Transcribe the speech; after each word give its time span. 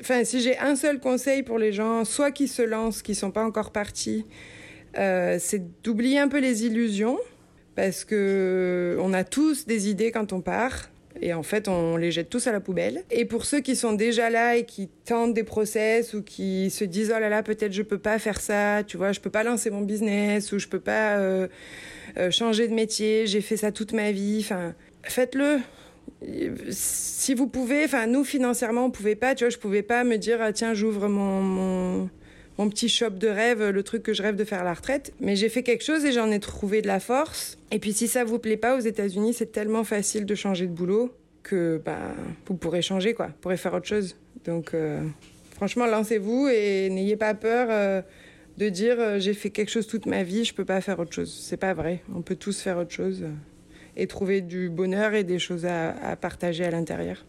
Enfin, 0.00 0.24
si 0.24 0.40
j'ai 0.40 0.58
un 0.58 0.76
seul 0.76 0.98
conseil 0.98 1.42
pour 1.42 1.58
les 1.58 1.72
gens, 1.72 2.04
soit 2.04 2.32
qui 2.32 2.48
se 2.48 2.62
lancent, 2.62 3.02
qui 3.02 3.14
sont 3.14 3.30
pas 3.30 3.44
encore 3.44 3.70
partis, 3.70 4.26
euh, 4.98 5.36
c'est 5.38 5.82
d'oublier 5.82 6.18
un 6.18 6.28
peu 6.28 6.40
les 6.40 6.66
illusions, 6.66 7.18
parce 7.74 8.04
que 8.04 8.96
on 9.00 9.12
a 9.12 9.24
tous 9.24 9.66
des 9.66 9.88
idées 9.88 10.10
quand 10.10 10.32
on 10.32 10.40
part. 10.40 10.90
Et 11.20 11.32
en 11.32 11.44
fait, 11.44 11.68
on 11.68 11.96
les 11.96 12.10
jette 12.10 12.28
tous 12.28 12.46
à 12.48 12.52
la 12.52 12.60
poubelle. 12.60 13.04
Et 13.10 13.24
pour 13.24 13.44
ceux 13.44 13.60
qui 13.60 13.76
sont 13.76 13.92
déjà 13.92 14.30
là 14.30 14.56
et 14.56 14.64
qui 14.64 14.88
tentent 15.04 15.32
des 15.32 15.44
process 15.44 16.12
ou 16.12 16.22
qui 16.22 16.70
se 16.70 16.84
disent 16.84 17.12
oh 17.16 17.20
là 17.20 17.28
là 17.28 17.44
peut-être 17.44 17.72
je 17.72 17.82
peux 17.82 17.98
pas 17.98 18.18
faire 18.18 18.40
ça, 18.40 18.82
tu 18.84 18.96
vois, 18.96 19.12
je 19.12 19.20
peux 19.20 19.30
pas 19.30 19.44
lancer 19.44 19.70
mon 19.70 19.82
business 19.82 20.50
ou 20.52 20.58
je 20.58 20.66
peux 20.66 20.80
pas 20.80 21.18
euh, 21.18 21.46
euh, 22.16 22.32
changer 22.32 22.66
de 22.66 22.74
métier, 22.74 23.28
j'ai 23.28 23.40
fait 23.40 23.56
ça 23.56 23.70
toute 23.70 23.92
ma 23.92 24.10
vie. 24.10 24.38
Enfin, 24.40 24.74
faites-le 25.04 25.60
si 26.70 27.34
vous 27.34 27.46
pouvez, 27.46 27.84
enfin 27.84 28.06
nous 28.06 28.24
financièrement 28.24 28.86
on 28.86 28.90
pouvait 28.90 29.14
pas, 29.14 29.34
tu 29.34 29.44
vois, 29.44 29.50
je 29.50 29.58
pouvais 29.58 29.82
pas 29.82 30.04
me 30.04 30.16
dire 30.16 30.38
ah, 30.40 30.52
tiens 30.52 30.74
j'ouvre 30.74 31.08
mon, 31.08 32.08
mon, 32.58 32.70
petit 32.70 32.88
shop 32.88 33.10
de 33.10 33.28
rêve, 33.28 33.68
le 33.68 33.82
truc 33.82 34.02
que 34.02 34.14
je 34.14 34.22
rêve 34.22 34.36
de 34.36 34.44
faire 34.44 34.60
à 34.60 34.64
la 34.64 34.74
retraite, 34.74 35.12
mais 35.20 35.36
j'ai 35.36 35.48
fait 35.48 35.62
quelque 35.62 35.84
chose 35.84 36.04
et 36.04 36.12
j'en 36.12 36.30
ai 36.30 36.40
trouvé 36.40 36.82
de 36.82 36.86
la 36.86 37.00
force. 37.00 37.58
Et 37.70 37.78
puis 37.78 37.92
si 37.92 38.08
ça 38.08 38.24
vous 38.24 38.38
plaît 38.38 38.56
pas 38.56 38.76
aux 38.76 38.80
États-Unis, 38.80 39.34
c'est 39.34 39.52
tellement 39.52 39.84
facile 39.84 40.24
de 40.24 40.34
changer 40.34 40.66
de 40.66 40.72
boulot 40.72 41.12
que 41.42 41.80
bah 41.84 42.14
vous 42.46 42.54
pourrez 42.54 42.80
changer 42.80 43.12
quoi, 43.12 43.26
vous 43.26 43.40
pourrez 43.40 43.56
faire 43.56 43.74
autre 43.74 43.86
chose. 43.86 44.16
Donc 44.44 44.72
euh, 44.72 45.02
franchement 45.54 45.86
lancez-vous 45.86 46.48
et 46.48 46.88
n'ayez 46.90 47.16
pas 47.16 47.34
peur. 47.34 47.68
Euh, 47.70 48.02
de 48.56 48.68
dire 48.68 48.96
euh, 49.00 49.18
j'ai 49.18 49.34
fait 49.34 49.50
quelque 49.50 49.70
chose 49.70 49.86
toute 49.86 50.06
ma 50.06 50.22
vie, 50.22 50.44
je 50.44 50.54
peux 50.54 50.64
pas 50.64 50.80
faire 50.80 50.98
autre 51.00 51.12
chose. 51.12 51.36
C'est 51.42 51.56
pas 51.56 51.74
vrai. 51.74 52.02
On 52.14 52.22
peut 52.22 52.36
tous 52.36 52.60
faire 52.60 52.78
autre 52.78 52.92
chose 52.92 53.24
et 53.96 54.06
trouver 54.06 54.40
du 54.40 54.70
bonheur 54.70 55.14
et 55.14 55.24
des 55.24 55.38
choses 55.38 55.66
à, 55.66 56.16
partager 56.16 56.64
à 56.64 56.70
l'intérieur. 56.70 57.24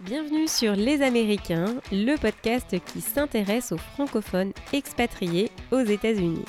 Bienvenue 0.00 0.46
sur 0.46 0.76
Les 0.76 1.02
Américains, 1.02 1.74
le 1.90 2.16
podcast 2.16 2.76
qui 2.84 3.00
s'intéresse 3.00 3.72
aux 3.72 3.78
francophones 3.78 4.52
expatriés 4.72 5.50
aux 5.72 5.80
États-Unis. 5.80 6.44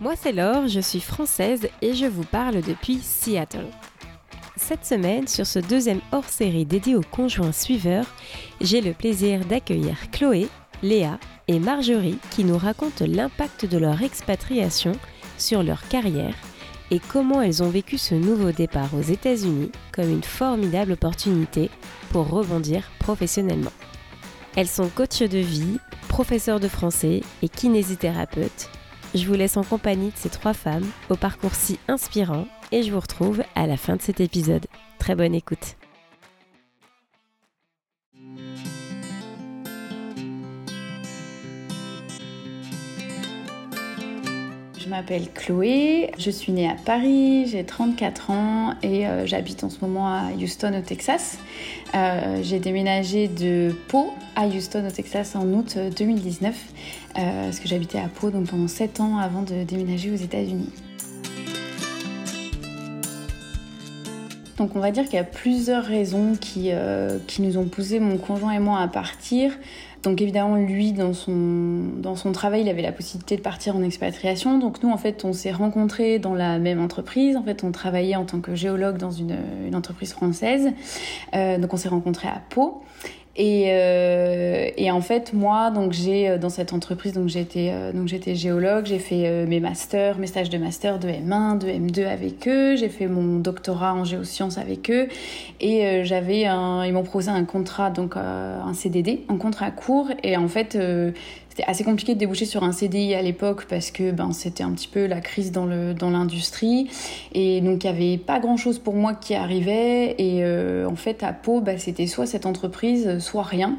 Moi 0.00 0.14
c'est 0.16 0.32
Laure, 0.32 0.68
je 0.68 0.80
suis 0.80 1.00
française 1.00 1.68
et 1.80 1.94
je 1.94 2.06
vous 2.06 2.24
parle 2.24 2.60
depuis 2.62 2.98
Seattle. 2.98 3.66
Cette 4.64 4.86
semaine, 4.86 5.26
sur 5.26 5.44
ce 5.44 5.58
deuxième 5.58 6.00
hors-série 6.12 6.64
dédié 6.64 6.94
aux 6.94 7.02
conjoints 7.02 7.50
suiveurs, 7.50 8.06
j'ai 8.60 8.80
le 8.80 8.92
plaisir 8.92 9.44
d'accueillir 9.44 9.96
Chloé, 10.12 10.46
Léa 10.84 11.18
et 11.48 11.58
Marjorie 11.58 12.18
qui 12.30 12.44
nous 12.44 12.56
racontent 12.56 13.04
l'impact 13.04 13.66
de 13.66 13.76
leur 13.76 14.02
expatriation 14.02 14.92
sur 15.36 15.64
leur 15.64 15.88
carrière 15.88 16.36
et 16.92 17.00
comment 17.00 17.42
elles 17.42 17.64
ont 17.64 17.70
vécu 17.70 17.98
ce 17.98 18.14
nouveau 18.14 18.52
départ 18.52 18.94
aux 18.94 19.02
États-Unis 19.02 19.72
comme 19.92 20.10
une 20.10 20.22
formidable 20.22 20.92
opportunité 20.92 21.68
pour 22.12 22.30
rebondir 22.30 22.88
professionnellement. 23.00 23.72
Elles 24.54 24.68
sont 24.68 24.88
coachs 24.88 25.24
de 25.24 25.38
vie, 25.38 25.78
professeurs 26.08 26.60
de 26.60 26.68
français 26.68 27.22
et 27.42 27.48
kinésithérapeutes. 27.48 28.70
Je 29.12 29.26
vous 29.26 29.34
laisse 29.34 29.56
en 29.56 29.64
compagnie 29.64 30.12
de 30.12 30.16
ces 30.16 30.30
trois 30.30 30.54
femmes 30.54 30.88
au 31.10 31.16
parcours 31.16 31.56
si 31.56 31.80
inspirant 31.88 32.46
et 32.72 32.82
je 32.82 32.90
vous 32.90 33.00
retrouve 33.00 33.42
à 33.54 33.66
la 33.66 33.76
fin 33.76 33.96
de 33.96 34.02
cet 34.02 34.20
épisode. 34.20 34.66
Très 34.98 35.14
bonne 35.14 35.34
écoute. 35.34 35.76
Je 44.78 44.88
m'appelle 44.88 45.30
Chloé, 45.32 46.10
je 46.18 46.30
suis 46.30 46.52
née 46.52 46.68
à 46.68 46.74
Paris, 46.74 47.46
j'ai 47.46 47.64
34 47.64 48.30
ans 48.30 48.74
et 48.82 49.06
euh, 49.06 49.26
j'habite 49.26 49.62
en 49.64 49.70
ce 49.70 49.78
moment 49.80 50.08
à 50.08 50.32
Houston 50.36 50.76
au 50.76 50.82
Texas. 50.82 51.38
Euh, 51.94 52.40
j'ai 52.42 52.58
déménagé 52.58 53.28
de 53.28 53.74
Pau 53.88 54.12
à 54.34 54.46
Houston 54.46 54.84
au 54.86 54.90
Texas 54.90 55.36
en 55.36 55.46
août 55.52 55.78
2019 55.96 56.54
euh, 57.18 57.44
parce 57.44 57.60
que 57.60 57.68
j'habitais 57.68 58.00
à 58.00 58.08
Pau 58.08 58.30
donc 58.30 58.48
pendant 58.48 58.68
7 58.68 59.00
ans 59.00 59.18
avant 59.18 59.42
de 59.42 59.62
déménager 59.62 60.10
aux 60.10 60.16
États-Unis. 60.16 60.70
Donc 64.62 64.76
on 64.76 64.78
va 64.78 64.92
dire 64.92 65.06
qu'il 65.06 65.14
y 65.14 65.18
a 65.18 65.24
plusieurs 65.24 65.82
raisons 65.82 66.36
qui, 66.40 66.68
euh, 66.70 67.18
qui 67.26 67.42
nous 67.42 67.58
ont 67.58 67.64
poussé 67.64 67.98
mon 67.98 68.16
conjoint 68.16 68.52
et 68.52 68.60
moi 68.60 68.78
à 68.78 68.86
partir. 68.86 69.50
Donc 70.04 70.20
évidemment, 70.20 70.54
lui, 70.54 70.92
dans 70.92 71.14
son, 71.14 71.80
dans 71.96 72.14
son 72.14 72.30
travail, 72.30 72.60
il 72.62 72.68
avait 72.68 72.82
la 72.82 72.92
possibilité 72.92 73.36
de 73.36 73.40
partir 73.42 73.74
en 73.74 73.82
expatriation. 73.82 74.60
Donc 74.60 74.80
nous, 74.84 74.90
en 74.90 74.96
fait, 74.98 75.24
on 75.24 75.32
s'est 75.32 75.50
rencontrés 75.50 76.20
dans 76.20 76.34
la 76.34 76.60
même 76.60 76.80
entreprise. 76.80 77.36
En 77.36 77.42
fait, 77.42 77.64
on 77.64 77.72
travaillait 77.72 78.14
en 78.14 78.24
tant 78.24 78.38
que 78.38 78.54
géologue 78.54 78.98
dans 78.98 79.10
une, 79.10 79.34
entreprise 79.74 80.12
française. 80.12 80.70
Euh, 81.34 81.58
donc 81.58 81.74
on 81.74 81.76
s'est 81.76 81.88
rencontrés 81.88 82.28
à 82.28 82.40
Pau. 82.48 82.84
Et, 83.34 83.68
euh, 83.68 84.68
et, 84.76 84.90
en 84.90 85.00
fait, 85.00 85.32
moi, 85.32 85.70
donc 85.70 85.92
j'ai 85.92 86.28
euh, 86.28 86.38
dans 86.38 86.50
cette 86.50 86.74
entreprise, 86.74 87.14
donc 87.14 87.28
j'étais 87.28 87.70
euh, 87.72 87.90
donc 87.90 88.06
j'étais 88.06 88.34
géologue, 88.34 88.84
j'ai 88.84 88.98
fait 88.98 89.26
euh, 89.26 89.46
mes 89.46 89.58
masters, 89.58 90.18
mes 90.18 90.26
stages 90.26 90.50
de 90.50 90.58
master 90.58 90.98
de 90.98 91.08
M1, 91.08 91.56
de 91.56 91.66
M2 91.66 92.06
avec 92.06 92.46
eux, 92.46 92.76
j'ai 92.76 92.90
fait 92.90 93.06
mon 93.06 93.38
doctorat 93.38 93.94
en 93.94 94.04
géosciences 94.04 94.58
avec 94.58 94.90
eux, 94.90 95.08
et 95.60 96.04
j'avais 96.04 96.44
un, 96.44 96.84
ils 96.84 96.92
m'ont 96.92 97.04
proposé 97.04 97.30
un 97.30 97.44
contrat 97.44 97.88
donc 97.90 98.16
un 98.16 98.74
CDD, 98.74 99.24
un 99.30 99.38
contrat 99.38 99.70
court, 99.70 100.08
et 100.22 100.36
en 100.36 100.48
fait 100.48 100.76
c'était 101.52 101.68
assez 101.68 101.84
compliqué 101.84 102.14
de 102.14 102.18
déboucher 102.18 102.46
sur 102.46 102.64
un 102.64 102.72
CDI 102.72 103.12
à 103.12 103.20
l'époque 103.20 103.66
parce 103.68 103.90
que 103.90 104.10
ben, 104.10 104.32
c'était 104.32 104.62
un 104.62 104.70
petit 104.70 104.88
peu 104.88 105.04
la 105.04 105.20
crise 105.20 105.52
dans, 105.52 105.66
le, 105.66 105.92
dans 105.92 106.08
l'industrie. 106.08 106.88
Et 107.34 107.60
donc, 107.60 107.84
il 107.84 107.92
n'y 107.92 107.94
avait 107.94 108.16
pas 108.16 108.40
grand-chose 108.40 108.78
pour 108.78 108.94
moi 108.94 109.12
qui 109.12 109.34
arrivait. 109.34 110.14
Et 110.16 110.44
euh, 110.44 110.88
en 110.88 110.96
fait, 110.96 111.22
à 111.22 111.34
Pau, 111.34 111.60
bah, 111.60 111.76
c'était 111.76 112.06
soit 112.06 112.24
cette 112.24 112.46
entreprise, 112.46 113.18
soit 113.18 113.42
rien. 113.42 113.76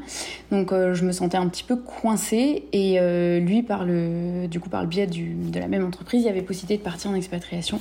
Donc, 0.52 0.72
euh, 0.72 0.94
je 0.94 1.04
me 1.04 1.10
sentais 1.10 1.36
un 1.36 1.48
petit 1.48 1.64
peu 1.64 1.74
coincée. 1.74 2.62
Et 2.72 3.00
euh, 3.00 3.40
lui, 3.40 3.64
par 3.64 3.84
le, 3.84 4.46
du 4.46 4.60
coup, 4.60 4.68
par 4.68 4.82
le 4.82 4.86
biais 4.86 5.08
du, 5.08 5.34
de 5.34 5.58
la 5.58 5.66
même 5.66 5.84
entreprise, 5.84 6.22
il 6.22 6.26
y 6.26 6.30
avait 6.30 6.42
possibilité 6.42 6.78
de 6.78 6.84
partir 6.84 7.10
en 7.10 7.14
expatriation. 7.16 7.80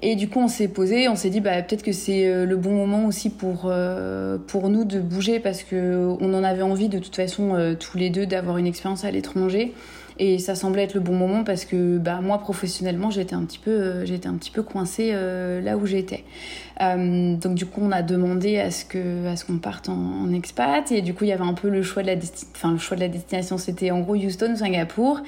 Et 0.00 0.14
du 0.14 0.28
coup, 0.28 0.38
on 0.38 0.48
s'est 0.48 0.68
posé, 0.68 1.08
on 1.08 1.16
s'est 1.16 1.30
dit 1.30 1.40
bah, 1.40 1.60
peut-être 1.62 1.82
que 1.82 1.92
c'est 1.92 2.28
euh, 2.28 2.44
le 2.44 2.56
bon 2.56 2.72
moment 2.72 3.06
aussi 3.06 3.30
pour, 3.30 3.62
euh, 3.64 4.38
pour 4.46 4.68
nous 4.68 4.84
de 4.84 5.00
bouger 5.00 5.40
parce 5.40 5.64
qu'on 5.64 6.34
en 6.34 6.44
avait 6.44 6.62
envie 6.62 6.88
de 6.88 6.98
toute 6.98 7.16
façon 7.16 7.54
euh, 7.54 7.74
tous 7.74 7.98
les 7.98 8.08
deux 8.08 8.24
d'avoir 8.24 8.58
une 8.58 8.66
expérience 8.66 9.04
à 9.04 9.10
l'étranger. 9.10 9.72
Et 10.20 10.38
ça 10.38 10.56
semblait 10.56 10.82
être 10.82 10.94
le 10.94 11.00
bon 11.00 11.14
moment 11.14 11.44
parce 11.44 11.64
que 11.64 11.98
bah, 11.98 12.20
moi, 12.20 12.38
professionnellement, 12.38 13.10
j'étais 13.10 13.34
un 13.34 13.44
petit 13.44 13.58
peu, 13.58 14.04
j'étais 14.04 14.28
un 14.28 14.34
petit 14.34 14.50
peu 14.50 14.64
coincée 14.64 15.12
là 15.12 15.76
où 15.76 15.86
j'étais. 15.86 16.24
Euh, 16.80 17.36
donc 17.36 17.54
du 17.54 17.66
coup, 17.66 17.80
on 17.82 17.90
a 17.90 18.02
demandé 18.02 18.58
à 18.58 18.70
ce 18.70 18.84
qu'on 18.84 19.58
parte 19.58 19.88
en, 19.88 20.32
expat. 20.32 20.90
Et 20.92 21.02
du 21.02 21.14
coup, 21.14 21.24
il 21.24 21.28
y 21.28 21.32
avait 21.32 21.44
un 21.44 21.54
peu 21.54 21.68
le 21.68 21.82
choix 21.82 22.02
de 22.02 22.08
la 22.08 22.14
enfin 22.54 22.72
le 22.72 22.78
choix 22.78 22.96
de 22.96 23.02
la 23.02 23.08
destination, 23.08 23.58
c'était 23.58 23.90
en 23.90 24.00
gros 24.00 24.14
Houston 24.14 24.52
ou 24.52 24.56
Singapour. 24.56 25.20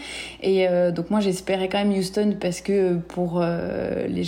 Et 0.42 0.68
euh, 0.68 0.92
donc 0.92 1.10
moi, 1.10 1.20
j'espérais 1.20 1.68
quand 1.68 1.78
même 1.78 1.96
Houston 1.96 2.36
parce 2.40 2.60
que 2.60 2.96
pour 2.96 3.40
euh, 3.40 4.06
les, 4.06 4.24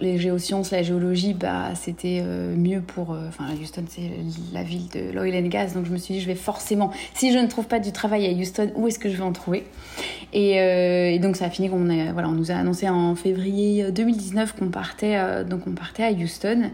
les 0.00 0.18
géosciences, 0.18 0.70
la 0.70 0.82
géologie, 0.82 1.34
bah 1.34 1.74
c'était 1.74 2.22
mieux 2.56 2.80
pour, 2.80 3.16
enfin 3.28 3.44
Houston, 3.60 3.84
c'est 3.88 4.10
la 4.52 4.62
ville 4.62 4.88
de 4.92 5.12
l'oil 5.12 5.34
and 5.36 5.48
gas, 5.48 5.68
donc 5.74 5.86
je 5.86 5.92
me 5.92 5.98
suis 5.98 6.14
dit, 6.14 6.20
je 6.20 6.26
vais 6.26 6.34
forcément, 6.34 6.90
si 7.14 7.32
je 7.32 7.38
ne 7.38 7.46
trouve 7.46 7.66
pas 7.66 7.80
du 7.80 7.92
travail 7.92 8.26
à 8.26 8.30
Houston, 8.30 8.70
où 8.74 8.88
est-ce 8.88 8.98
que 8.98 9.08
je 9.08 9.16
vais 9.16 9.22
en 9.22 9.32
trouver? 9.32 9.64
Et, 10.32 10.56
et, 11.14 11.18
donc 11.18 11.36
ça 11.36 11.46
a 11.46 11.50
fini 11.50 11.68
qu'on 11.70 11.84
voilà, 12.12 12.28
on 12.28 12.32
nous 12.32 12.50
a 12.50 12.54
annoncé 12.54 12.88
en 12.88 13.14
février 13.14 13.90
2019 13.90 14.54
qu'on 14.56 14.68
partait, 14.68 15.44
donc 15.44 15.66
on 15.66 15.72
partait 15.72 16.04
à 16.04 16.10
Houston. 16.10 16.70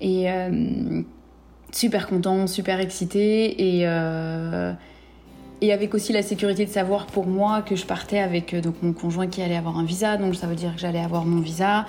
Et 0.00 0.30
euh, 0.30 1.02
super 1.72 2.06
content, 2.06 2.46
super 2.46 2.80
excité. 2.80 3.78
Et, 3.78 3.86
euh, 3.86 4.72
et 5.60 5.72
avec 5.72 5.94
aussi 5.94 6.12
la 6.12 6.22
sécurité 6.22 6.64
de 6.64 6.70
savoir 6.70 7.06
pour 7.06 7.26
moi 7.26 7.62
que 7.62 7.76
je 7.76 7.84
partais 7.84 8.18
avec 8.18 8.54
euh, 8.54 8.60
donc, 8.60 8.76
mon 8.82 8.92
conjoint 8.92 9.26
qui 9.26 9.42
allait 9.42 9.56
avoir 9.56 9.78
un 9.78 9.84
visa. 9.84 10.16
Donc 10.16 10.34
ça 10.34 10.46
veut 10.46 10.54
dire 10.54 10.74
que 10.74 10.80
j'allais 10.80 11.00
avoir 11.00 11.24
mon 11.24 11.40
visa 11.40 11.86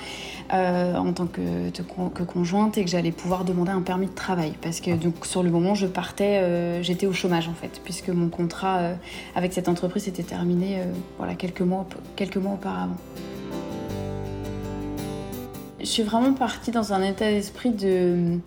en 0.51 1.13
tant 1.13 1.27
que, 1.27 1.69
que, 1.69 2.23
conjointe 2.23 2.77
et 2.79 2.83
que 2.83 2.89
j'allais 2.89 3.11
pouvoir 3.11 3.45
demander 3.45 3.71
un 3.71 3.81
permis 3.81 4.07
de 4.07 4.15
travail. 4.15 4.53
Parce 4.61 4.79
que 4.81 4.91
donc, 4.91 5.25
sur 5.25 5.43
le 5.43 5.51
moment, 5.51 5.75
je 5.75 5.85
partais, 5.85 6.81
j'étais 6.81 7.05
au 7.05 7.13
chômage 7.13 7.47
en 7.47 7.53
fait, 7.53 7.79
puisque 7.83 8.09
mon 8.09 8.29
contrat 8.29 8.93
avec 9.35 9.53
cette 9.53 9.69
entreprise 9.69 10.07
était 10.07 10.23
terminé 10.23 10.79
voilà, 11.19 11.35
quelques, 11.35 11.61
mois, 11.61 11.85
quelques 12.15 12.37
mois 12.37 12.53
auparavant. 12.53 12.97
Je 15.79 15.85
suis 15.85 16.03
vraiment 16.03 16.33
partie 16.33 16.71
dans 16.71 16.93
un 16.93 17.03
état 17.03 17.29
d'esprit 17.29 17.69
de 17.69 18.39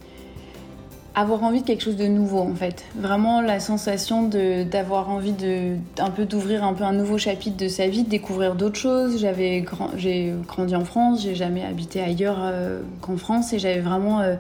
avoir 1.14 1.44
envie 1.44 1.61
de 1.61 1.67
quelque 1.67 1.82
chose 1.82 1.97
de 1.97 2.06
nouveau 2.06 2.38
en 2.38 2.55
fait. 2.55 2.85
Vraiment 2.97 3.41
la 3.41 3.61
sensation 3.61 4.29
d'avoir 4.70 5.11
envie 5.11 5.32
de 5.32 5.76
un 5.99 6.11
peu 6.11 6.25
d'ouvrir 6.25 6.64
un 6.64 6.73
peu 6.73 6.85
un 6.85 6.93
nouveau 6.93 7.19
chapitre 7.19 7.56
de 7.56 7.69
sa 7.69 7.87
vie, 7.87 8.05
de 8.05 8.09
découvrir 8.09 8.55
d'autres 8.55 8.79
choses. 8.79 9.20
J'avais 9.20 9.64
j'ai 9.97 10.32
grandi 10.49 10.75
en 10.75 10.85
France, 10.85 11.23
j'ai 11.23 11.35
jamais 11.35 11.64
habité 11.64 12.00
ailleurs 12.00 12.38
euh, 12.41 12.81
qu'en 13.00 13.17
France 13.17 13.53
et 13.53 13.59
j'avais 13.59 13.81
vraiment 13.81 14.20
euh, 14.20 14.37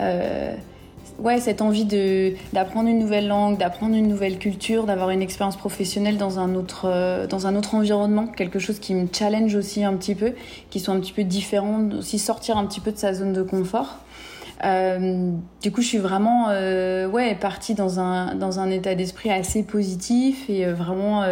euh, 0.00 0.54
ouais, 1.18 1.38
cette 1.38 1.60
envie 1.60 1.84
de, 1.84 2.32
d'apprendre 2.54 2.88
une 2.88 2.98
nouvelle 2.98 3.28
langue, 3.28 3.58
d'apprendre 3.58 3.94
une 3.94 4.08
nouvelle 4.08 4.38
culture, 4.38 4.84
d'avoir 4.84 5.10
une 5.10 5.22
expérience 5.22 5.56
professionnelle 5.56 6.16
dans 6.16 6.38
un, 6.38 6.54
autre, 6.54 7.26
dans 7.28 7.46
un 7.46 7.56
autre 7.56 7.74
environnement, 7.74 8.26
quelque 8.26 8.58
chose 8.58 8.78
qui 8.78 8.94
me 8.94 9.06
challenge 9.12 9.54
aussi 9.54 9.84
un 9.84 9.94
petit 9.94 10.14
peu, 10.14 10.32
qui 10.70 10.80
soit 10.80 10.94
un 10.94 11.00
petit 11.00 11.12
peu 11.12 11.24
différent, 11.24 11.88
aussi 11.98 12.18
sortir 12.18 12.56
un 12.56 12.64
petit 12.64 12.80
peu 12.80 12.92
de 12.92 12.98
sa 12.98 13.12
zone 13.12 13.32
de 13.34 13.42
confort. 13.42 13.98
Euh, 14.64 15.32
du 15.62 15.70
coup, 15.70 15.82
je 15.82 15.86
suis 15.86 15.98
vraiment 15.98 16.48
euh, 16.50 17.06
ouais, 17.08 17.34
partie 17.34 17.74
dans 17.74 18.00
un, 18.00 18.34
dans 18.34 18.58
un 18.60 18.70
état 18.70 18.94
d'esprit 18.94 19.30
assez 19.30 19.62
positif 19.62 20.48
et 20.48 20.66
vraiment. 20.66 21.24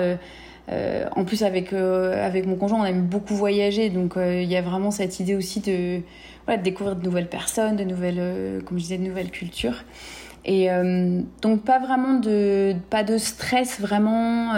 en 1.17 1.25
plus, 1.25 1.43
avec, 1.43 1.73
avec 1.73 2.47
mon 2.47 2.57
conjoint, 2.57 2.81
on 2.81 2.85
aime 2.85 3.03
beaucoup 3.03 3.35
voyager, 3.35 3.91
donc 3.91 4.15
il 4.17 4.45
y 4.45 4.57
a 4.57 4.63
vraiment 4.63 4.91
cette 4.91 5.21
idée 5.21 5.35
aussi 5.35 5.61
de, 5.61 6.03
de 6.53 6.63
découvrir 6.63 6.97
de 6.97 7.05
nouvelles 7.05 7.29
personnes, 7.29 7.77
de 7.77 7.85
nouvelles, 7.85 8.19
euh, 8.19 8.61
comme 8.61 8.79
je 8.79 8.83
disais, 8.83 8.99
de 8.99 9.05
nouvelles 9.05 9.31
cultures. 9.31 9.85
Et 10.45 10.71
euh, 10.71 11.23
donc 11.41 11.65
pas 11.65 11.79
vraiment 11.79 12.15
de, 12.15 12.75
pas 12.91 13.03
de 13.03 13.17
stress 13.17 13.81
vraiment, 13.81 14.53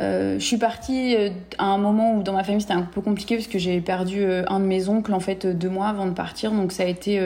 euh, 0.00 0.38
je 0.38 0.44
suis 0.44 0.56
partie 0.56 1.16
à 1.58 1.66
un 1.66 1.78
moment 1.78 2.16
où 2.16 2.22
dans 2.22 2.32
ma 2.32 2.42
famille 2.44 2.60
c'était 2.60 2.74
un 2.74 2.82
peu 2.82 3.00
compliqué 3.00 3.36
parce 3.36 3.46
que 3.46 3.58
j'ai 3.58 3.80
perdu 3.80 4.24
un 4.24 4.60
de 4.60 4.64
mes 4.64 4.88
oncles 4.88 5.14
en 5.14 5.20
fait 5.20 5.46
deux 5.46 5.68
mois 5.68 5.86
avant 5.86 6.06
de 6.06 6.12
partir, 6.12 6.52
donc 6.52 6.72
ça 6.72 6.82
a 6.82 6.86
été 6.86 7.20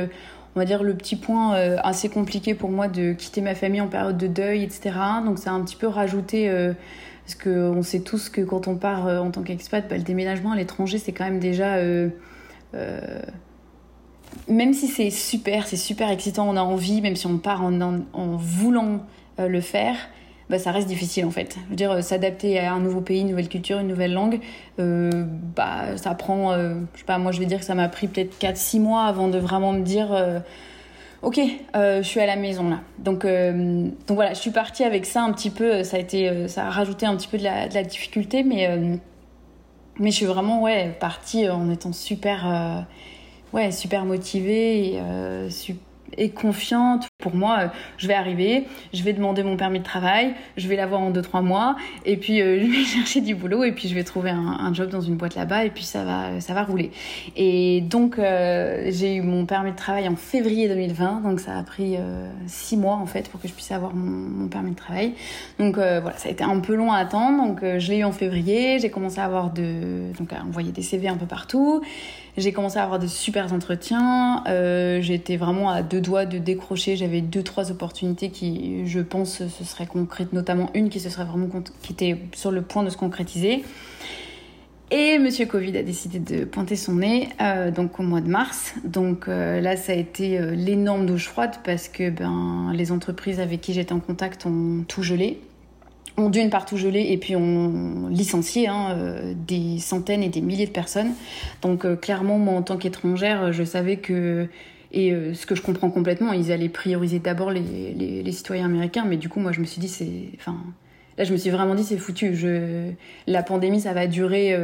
on 0.55 0.59
va 0.59 0.67
dire 0.67 0.83
le 0.83 0.95
petit 0.95 1.17
point 1.17 1.55
assez 1.83 2.09
compliqué 2.09 2.55
pour 2.55 2.71
moi 2.71 2.89
de 2.89 3.13
quitter 3.13 3.41
ma 3.41 3.55
famille 3.55 3.81
en 3.81 3.89
période 3.89 4.19
de 4.19 4.27
deuil, 4.27 4.63
etc. 4.65 4.91
Donc 5.25 5.39
ça 5.39 5.51
a 5.51 5.55
un 5.55 5.63
petit 5.63 5.77
peu 5.77 5.87
rajouté, 5.87 6.51
parce 7.25 7.37
qu'on 7.37 7.83
sait 7.83 8.01
tous 8.01 8.29
que 8.29 8.43
quand 8.43 8.69
on 8.69 8.77
part 8.77 9.07
en 9.07 9.31
tant 9.31 9.43
qu'expat, 9.43 9.89
bah, 9.89 9.97
le 9.97 10.03
déménagement 10.03 10.53
à 10.53 10.57
l'étranger, 10.57 10.99
c'est 10.99 11.13
quand 11.13 11.25
même 11.25 11.41
déjà 11.41 11.79
euh, 12.75 13.21
même 14.49 14.73
si 14.73 14.89
c'est 14.89 15.11
super, 15.11 15.67
c'est 15.67 15.77
super 15.77 16.11
excitant, 16.11 16.49
on 16.49 16.57
a 16.57 16.63
envie, 16.63 17.01
même 17.01 17.17
si 17.17 17.27
on 17.27 17.39
part 17.39 17.63
en, 17.63 18.37
voulant 18.37 19.01
euh, 19.39 19.49
le 19.49 19.61
faire, 19.61 19.97
bah, 20.51 20.59
ça 20.59 20.73
reste 20.73 20.89
difficile 20.89 21.25
en 21.27 21.31
fait. 21.31 21.57
Je 21.65 21.71
veux 21.71 21.77
dire, 21.77 22.03
s'adapter 22.03 22.59
à 22.59 22.73
un 22.73 22.81
nouveau 22.81 23.01
pays, 23.01 23.21
une 23.21 23.29
nouvelle 23.29 23.49
culture, 23.49 23.79
une 23.79 23.89
nouvelle 23.89 24.13
langue, 24.13 24.41
euh, 24.79 25.11
bah, 25.57 25.97
ça 25.97 26.15
prend, 26.15 26.55
je 26.55 26.99
sais 26.99 27.05
pas, 27.05 27.19
moi 27.19 27.33
je 27.33 27.41
vais 27.41 27.47
dire 27.47 27.59
que 27.59 27.65
ça 27.65 27.75
m'a 27.75 27.89
pris 27.89 28.09
peut-être 28.09 28.39
4-6 28.41 28.81
mois 28.81 29.05
avant 29.05 29.29
de 29.29 29.39
vraiment 29.39 29.73
me 29.73 29.83
dire, 29.83 30.09
ok, 31.23 31.41
je 31.75 32.03
suis 32.03 32.21
à 32.21 32.27
la 32.27 32.37
maison 32.37 32.71
là. 32.71 32.81
Donc, 32.99 33.25
donc 33.27 34.15
voilà, 34.17 34.35
je 34.35 34.41
suis 34.41 34.51
partie 34.51 34.85
avec 34.85 35.07
ça 35.07 35.23
un 35.23 35.33
petit 35.33 35.51
peu, 35.51 35.85
ça 35.85 35.97
a, 35.97 36.01
été, 36.01 36.49
ça 36.49 36.67
a 36.67 36.71
rajouté 36.71 37.07
un 37.07 37.17
petit 37.17 37.29
peu 37.29 37.39
de 37.39 37.45
la, 37.45 37.83
difficulté, 37.83 38.43
mais 38.43 38.99
mais 39.99 40.11
je 40.11 40.17
suis 40.17 40.27
vraiment 40.27 40.63
ouais, 40.63 40.97
partie 41.01 41.49
en 41.49 41.71
étant 41.71 41.93
super, 41.93 42.49
euh, 42.49 42.81
ouais, 43.53 43.73
super 43.73 44.05
motivée 44.05 44.93
et, 44.93 45.01
euh, 45.01 45.51
et 46.17 46.31
confiante. 46.31 47.09
Pour 47.19 47.35
moi, 47.35 47.59
euh, 47.59 47.69
je 47.97 48.07
vais 48.07 48.15
arriver, 48.15 48.67
je 48.93 49.03
vais 49.03 49.13
demander 49.13 49.43
mon 49.43 49.57
permis 49.57 49.81
de 49.81 49.85
travail, 49.85 50.35
je 50.57 50.69
vais 50.69 50.77
l'avoir 50.77 51.01
en 51.01 51.11
2-3 51.11 51.43
mois, 51.43 51.77
et 52.05 52.17
puis 52.17 52.41
euh, 52.41 52.61
je 52.63 52.67
vais 52.67 52.85
chercher 52.85 53.21
du 53.21 53.35
boulot, 53.35 53.65
et 53.65 53.73
puis 53.73 53.89
je 53.89 53.95
vais 53.95 54.05
trouver 54.05 54.31
un, 54.31 54.73
job 54.73 54.91
dans 54.91 55.01
une 55.01 55.17
boîte 55.17 55.35
là-bas, 55.35 55.65
et 55.65 55.71
puis 55.71 55.85
ça 55.85 56.05
va, 56.05 56.41
ça 56.41 56.55
va 56.55 56.63
rouler. 56.63 56.91
Et 57.37 57.81
donc, 57.81 58.19
euh, 58.19 58.89
j'ai 58.91 59.17
eu 59.17 59.23
mon 59.23 59.47
permis 59.47 59.73
de 59.73 59.77
travail 59.77 60.09
en 60.09 60.17
février 60.17 60.69
2020, 60.69 61.23
donc 61.23 61.41
ça 61.41 61.57
a 61.59 61.63
pris 61.63 61.97
6 62.47 62.77
mois 62.77 62.97
en 62.97 63.07
fait 63.07 63.29
pour 63.29 63.41
que 63.41 63.49
je 63.49 63.53
puisse 63.53 63.73
avoir 63.73 63.95
mon, 63.95 64.49
permis 64.49 64.71
de 64.71 64.77
travail. 64.77 65.15
Donc 65.59 65.77
voilà, 65.77 66.17
ça 66.17 66.29
a 66.29 66.33
été 66.33 66.45
un 66.45 66.61
peu 66.61 66.75
long 66.75 66.93
à 66.93 66.99
attendre, 66.99 67.45
donc 67.45 67.61
je 67.63 67.91
l'ai 67.91 67.99
eu 67.99 68.05
en 68.05 68.13
février, 68.13 68.79
j'ai 68.79 68.91
commencé 68.91 69.19
à 69.19 69.25
avoir 69.25 69.51
de, 69.51 70.13
donc 70.19 70.33
à 70.33 70.43
envoyer 70.45 70.73
des 70.73 70.83
CV 70.83 71.09
un 71.09 71.17
peu 71.17 71.27
partout. 71.27 71.83
J'ai 72.39 72.53
commencé 72.53 72.79
à 72.79 72.85
avoir 72.85 73.01
de 73.01 73.09
super 73.09 73.53
entretiens. 73.53 74.45
Euh, 74.47 75.01
J'étais 75.01 75.37
vraiment 75.37 75.71
à 75.71 75.83
deux 75.83 76.01
doigts 76.01 76.25
de 76.25 76.39
décrocher. 76.39 76.95
J'avais 76.95 77.21
deux, 77.21 77.43
trois 77.43 77.73
opportunités 77.73 78.31
qui, 78.31 78.87
je 78.87 79.01
pense, 79.01 79.45
se 79.45 79.65
seraient 79.65 79.89
concrètes, 79.89 80.33
notamment 80.33 80.71
une 80.75 80.89
qui 80.89 81.01
se 81.01 81.11
serait 81.11 81.25
vraiment 81.25 81.49
qui 81.83 81.93
était 81.93 82.17
sur 82.37 82.53
le 82.53 82.63
point 82.63 82.85
de 82.85 82.91
se 82.91 82.97
concrétiser. 82.97 83.65
Et 84.93 85.19
Monsieur 85.19 85.47
Covid 85.47 85.77
a 85.79 85.83
décidé 85.83 86.21
de 86.21 86.45
pointer 86.45 86.77
son 86.77 86.95
nez, 86.95 87.29
euh, 87.43 87.73
donc 87.73 87.99
au 87.99 88.05
mois 88.05 88.21
de 88.21 88.29
mars. 88.29 88.73
Donc 88.85 89.27
euh, 89.27 89.61
là, 89.61 89.77
ça 89.77 89.91
a 89.91 89.97
été 89.97 90.39
l'énorme 90.55 91.07
douche 91.07 91.27
froide 91.27 91.57
parce 91.65 91.89
que 91.89 92.09
ben 92.09 92.71
les 92.73 92.93
entreprises 92.93 93.41
avec 93.41 93.61
qui 93.61 93.73
j'étais 93.73 93.93
en 93.93 94.01
contact 94.01 94.47
ont 94.47 94.85
tout 94.87 95.03
gelé 95.03 95.41
ont 96.19 96.29
d'une 96.29 96.51
partout 96.51 96.77
gelé 96.77 97.07
et 97.11 97.17
puis 97.17 97.37
ont 97.37 98.09
licencié 98.09 98.69
hein, 98.69 98.91
euh, 98.91 99.35
des 99.35 99.79
centaines 99.79 100.23
et 100.23 100.29
des 100.29 100.41
milliers 100.41 100.67
de 100.67 100.73
personnes. 100.73 101.13
Donc 101.63 101.85
euh, 101.85 101.97
clairement, 101.97 102.39
moi 102.39 102.55
en 102.55 102.63
tant 102.63 102.77
qu'étrangère, 102.77 103.53
je 103.53 103.65
savais 103.65 103.97
que 103.97 104.49
et 104.91 105.13
euh, 105.13 105.35
ce 105.35 105.47
que 105.47 105.55
je 105.55 105.63
comprends 105.63 105.91
complètement, 105.91 106.33
ils 106.33 106.51
allaient 106.51 106.71
prioriser 106.71 107.19
d'abord 107.19 107.51
les, 107.51 107.63
les, 107.63 108.33
citoyens 108.33 108.65
américains, 108.65 109.05
mais 109.07 109.19
du 109.19 109.29
coup 109.29 109.39
moi 109.39 109.53
je 109.53 109.61
me 109.61 109.67
suis 109.67 109.81
dit 109.81 109.89
c'est, 109.89 110.31
enfin 110.37 110.57
là 111.19 111.25
je 111.25 111.33
me 111.33 111.37
suis 111.37 111.51
vraiment 111.51 111.75
dit 111.75 111.85
c'est 111.85 111.99
foutu. 111.99 112.35
Je, 112.35 112.91
la 113.27 113.43
pandémie 113.43 113.81
ça 113.81 113.93
va 113.93 114.07
durer 114.07 114.57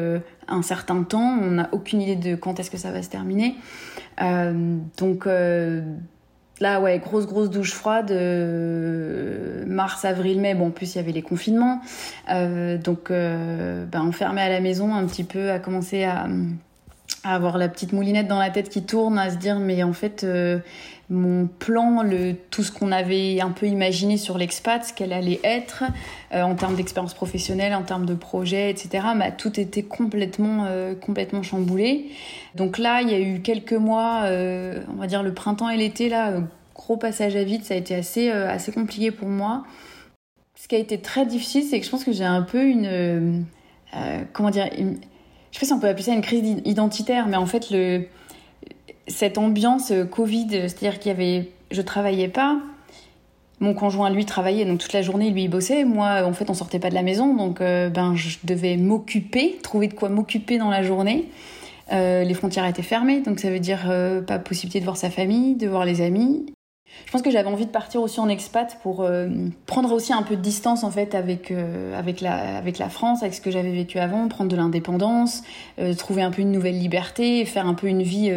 un 0.49 0.63
certain 0.63 1.03
temps, 1.03 1.39
on 1.43 1.51
n'a 1.53 1.69
aucune 1.73 2.01
idée 2.01 2.17
de 2.17 2.37
quand 2.37 2.59
est-ce 2.59 2.71
que 2.71 2.79
ça 2.79 2.91
va 2.91 3.03
se 3.03 3.11
terminer. 3.11 3.55
donc 4.97 5.29
Là, 6.61 6.81
ouais, 6.81 6.99
grosse, 6.99 7.27
grosse 7.27 7.51
douche 7.51 7.73
froide. 7.73 8.11
Euh, 8.11 9.65
mars, 9.67 10.05
avril, 10.05 10.41
mai. 10.41 10.55
Bon, 10.55 10.69
en 10.69 10.71
plus, 10.71 10.95
il 10.95 10.99
y 10.99 11.01
avait 11.01 11.13
les 11.13 11.23
confinements. 11.23 11.81
Euh, 12.31 12.79
donc, 12.79 13.11
euh, 13.11 13.85
ben, 13.87 14.03
enfermé 14.03 14.41
à 14.41 14.49
la 14.49 14.61
maison, 14.61 14.95
un 14.95 15.05
petit 15.07 15.25
peu, 15.25 15.51
à 15.51 15.59
commencer 15.59 16.05
à, 16.05 16.27
avoir 17.25 17.59
la 17.59 17.69
petite 17.69 17.93
moulinette 17.93 18.29
dans 18.29 18.39
la 18.39 18.51
tête 18.51 18.69
qui 18.69 18.83
tourne, 18.83 19.19
à 19.19 19.31
se 19.31 19.37
dire, 19.37 19.59
mais 19.59 19.83
en 19.83 19.93
fait, 19.93 20.25
euh, 20.25 20.59
mon 21.11 21.47
plan, 21.47 22.03
le, 22.03 22.35
tout 22.51 22.63
ce 22.63 22.73
qu'on 22.73 22.91
avait 22.91 23.41
un 23.41 23.51
peu 23.51 23.67
imaginé 23.67 24.17
sur 24.17 24.39
l'expat, 24.39 24.85
ce 24.85 24.93
qu'elle 24.93 25.13
allait 25.13 25.41
être, 25.45 25.85
euh, 26.33 26.43
en 26.43 26.55
termes 26.55 26.77
d'expérience 26.77 27.15
professionnelle, 27.15 27.75
en 27.75 27.83
termes 27.83 28.07
de 28.07 28.15
projet, 28.15 28.71
etc., 28.71 29.07
bah, 29.17 29.31
tout 29.31 29.61
était 29.61 29.83
complètement, 29.83 30.67
complètement 31.01 31.43
chamboulé. 31.43 32.11
Donc 32.55 32.79
là, 32.79 33.03
il 33.03 33.11
y 33.11 33.15
a 33.15 33.21
eu 33.21 33.41
quelques 33.41 33.73
mois, 33.73 34.23
euh, 34.25 34.83
on 34.93 35.01
va 35.01 35.07
dire 35.07 35.23
le 35.23 35.35
printemps 35.35 35.69
et 35.69 35.77
l'été, 35.77 36.09
là, 36.09 36.31
euh, 36.31 36.41
gros 36.75 36.97
passage 36.97 37.35
à 37.37 37.43
vide, 37.43 37.65
ça 37.65 37.75
a 37.75 37.77
été 37.77 37.95
assez, 37.95 38.31
euh, 38.31 38.49
assez 38.49 38.73
compliqué 38.73 39.11
pour 39.11 39.29
moi. 39.29 39.65
Ce 40.55 40.69
qui 40.69 40.77
a 40.77 40.79
été 40.79 40.99
très 40.99 41.27
difficile, 41.27 41.65
c'est 41.65 41.81
que 41.81 41.87
je 41.87 41.91
pense 41.91 42.05
que 42.05 42.13
j'ai 42.13 42.25
un 42.25 42.43
peu 42.43 42.65
une. 42.65 43.45
comment 44.33 44.51
dire 44.51 44.71
Je 44.73 44.79
sais 44.79 45.61
pas 45.61 45.67
si 45.67 45.73
on 45.73 45.81
peut 45.81 45.89
appeler 45.89 46.05
ça 46.05 46.15
une 46.15 46.23
crise 46.23 46.63
identitaire, 46.65 47.27
mais 47.27 47.37
en 47.37 47.47
fait, 47.47 47.71
le, 47.71 48.07
cette 49.07 49.39
ambiance 49.39 49.93
Covid, 50.11 50.49
c'est-à-dire 50.51 50.99
qu'il 50.99 51.11
y 51.11 51.15
avait. 51.15 51.51
Je 51.71 51.83
travaillais 51.83 52.29
pas. 52.29 52.59
Mon 53.61 53.75
conjoint, 53.75 54.11
lui, 54.11 54.25
travaillait, 54.25 54.65
donc 54.65 54.79
toute 54.79 54.93
la 54.93 55.03
journée, 55.03 55.31
lui, 55.31 55.45
il 55.45 55.49
bossait. 55.49 55.85
Moi, 55.85 56.23
en 56.25 56.33
fait, 56.33 56.51
on 56.51 56.55
sortait 56.55 56.79
pas 56.79 56.91
de 56.91 56.95
la 56.95 57.03
maison, 57.03 57.35
donc 57.35 57.61
ben, 57.61 58.15
je 58.15 58.39
devais 58.45 58.77
m'occuper, 58.77 59.59
trouver 59.63 59.89
de 59.89 59.95
quoi 59.95 60.09
m'occuper 60.09 60.59
dans 60.59 60.71
la 60.71 60.83
journée. 60.83 61.29
Euh, 61.93 62.25
les 62.25 62.35
frontières 62.35 62.67
étaient 62.67 62.83
fermées, 62.83 63.21
donc 63.21 63.41
ça 63.41 63.51
veut 63.51 63.61
dire 63.61 63.87
euh, 63.89 64.23
pas 64.23 64.39
possibilité 64.39 64.81
de 64.81 64.85
voir 64.85 64.97
sa 64.97 65.11
famille, 65.11 65.55
de 65.55 65.69
voir 65.69 65.85
les 65.85 66.01
amis. 66.01 66.47
Je 67.07 67.11
pense 67.11 67.23
que 67.23 67.31
j'avais 67.31 67.49
envie 67.49 67.67
de 67.67 67.71
partir 67.71 68.01
aussi 68.01 68.21
en 68.21 68.29
expat 68.29 68.79
pour 68.83 69.03
euh, 69.03 69.29
prendre 69.67 69.93
aussi 69.93 70.13
un 70.13 70.23
peu 70.23 70.37
de 70.37 70.41
distance 70.41 70.85
en 70.85 70.91
fait 70.91 71.15
avec 71.15 71.53
avec 71.97 72.21
la 72.21 72.57
avec 72.57 72.79
la 72.79 72.89
France, 72.89 73.23
avec 73.23 73.35
ce 73.35 73.41
que 73.41 73.51
j'avais 73.51 73.73
vécu 73.73 73.99
avant, 73.99 74.29
prendre 74.29 74.51
de 74.51 74.57
l'indépendance, 74.57 75.43
trouver 75.99 76.23
un 76.23 76.31
peu 76.31 76.43
une 76.43 76.53
nouvelle 76.53 76.79
liberté, 76.79 77.45
faire 77.47 77.67
un 77.67 77.75
peu 77.75 77.89
une 77.89 78.03
vie 78.03 78.33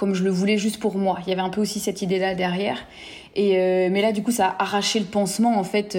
comme 0.00 0.14
je 0.14 0.24
le 0.24 0.30
voulais 0.30 0.56
juste 0.56 0.80
pour 0.80 0.96
moi. 0.96 1.18
Il 1.26 1.28
y 1.28 1.32
avait 1.32 1.42
un 1.42 1.50
peu 1.50 1.60
aussi 1.60 1.78
cette 1.78 2.00
idée 2.00 2.18
là 2.18 2.34
derrière. 2.34 2.78
Et 3.36 3.52
mais 3.90 4.02
là 4.02 4.10
du 4.10 4.24
coup 4.24 4.32
ça 4.32 4.48
a 4.48 4.64
arraché 4.64 4.98
le 4.98 5.04
pansement 5.04 5.56
en 5.56 5.62
fait 5.62 5.96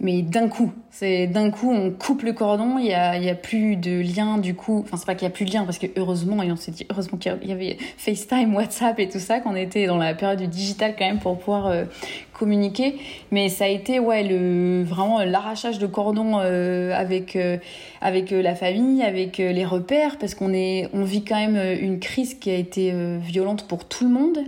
mais 0.00 0.22
d'un 0.22 0.48
coup. 0.48 0.72
C'est 0.90 1.26
d'un 1.26 1.50
coup, 1.50 1.72
on 1.72 1.90
coupe 1.90 2.22
le 2.22 2.32
cordon, 2.32 2.78
il 2.78 2.86
y 2.86 2.92
a, 2.92 3.16
y 3.18 3.28
a, 3.28 3.34
plus 3.34 3.76
de 3.76 4.00
lien 4.00 4.38
du 4.38 4.54
coup. 4.54 4.80
Enfin, 4.84 4.96
c'est 4.96 5.06
pas 5.06 5.14
qu'il 5.14 5.26
y 5.26 5.30
a 5.30 5.30
plus 5.30 5.44
de 5.44 5.52
lien 5.52 5.64
parce 5.64 5.78
que 5.78 5.86
heureusement, 5.96 6.42
et 6.42 6.52
on 6.52 6.56
s'est 6.56 6.70
dit 6.70 6.86
heureusement 6.90 7.18
qu'il 7.18 7.36
y 7.44 7.52
avait 7.52 7.78
FaceTime, 7.96 8.54
WhatsApp 8.54 8.98
et 9.00 9.08
tout 9.08 9.18
ça, 9.18 9.40
qu'on 9.40 9.56
était 9.56 9.86
dans 9.86 9.96
la 9.96 10.14
période 10.14 10.40
du 10.40 10.46
digital 10.46 10.94
quand 10.98 11.04
même 11.04 11.18
pour 11.18 11.38
pouvoir 11.38 11.66
euh, 11.66 11.84
communiquer. 12.32 12.96
Mais 13.30 13.48
ça 13.48 13.64
a 13.64 13.68
été 13.68 13.98
ouais 13.98 14.22
le 14.22 14.84
vraiment 14.84 15.20
l'arrachage 15.24 15.78
de 15.78 15.86
cordon 15.86 16.38
euh, 16.38 16.92
avec 16.94 17.34
euh, 17.36 17.58
avec 18.00 18.30
la 18.30 18.54
famille, 18.54 19.02
avec 19.02 19.38
les 19.38 19.64
repères 19.64 20.18
parce 20.18 20.34
qu'on 20.34 20.52
est 20.52 20.88
on 20.92 21.04
vit 21.04 21.24
quand 21.24 21.36
même 21.36 21.56
une 21.80 21.98
crise 21.98 22.34
qui 22.34 22.50
a 22.50 22.56
été 22.56 22.92
violente 23.20 23.66
pour 23.66 23.84
tout 23.84 24.04
le 24.04 24.10
monde. 24.10 24.38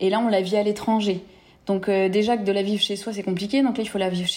Et 0.00 0.08
là, 0.08 0.20
on 0.20 0.28
la 0.28 0.40
vit 0.40 0.56
à 0.56 0.62
l'étranger. 0.62 1.22
Donc 1.70 1.88
euh, 1.88 2.08
déjà 2.08 2.36
que 2.36 2.42
de 2.42 2.50
la 2.50 2.64
vivre 2.64 2.82
chez 2.82 2.96
soi, 2.96 3.12
c'est 3.12 3.22
compliqué. 3.22 3.62
Donc 3.62 3.76
là, 3.76 3.84
il 3.84 3.88
faut 3.88 3.96
la 3.98 4.08
vivre 4.08 4.28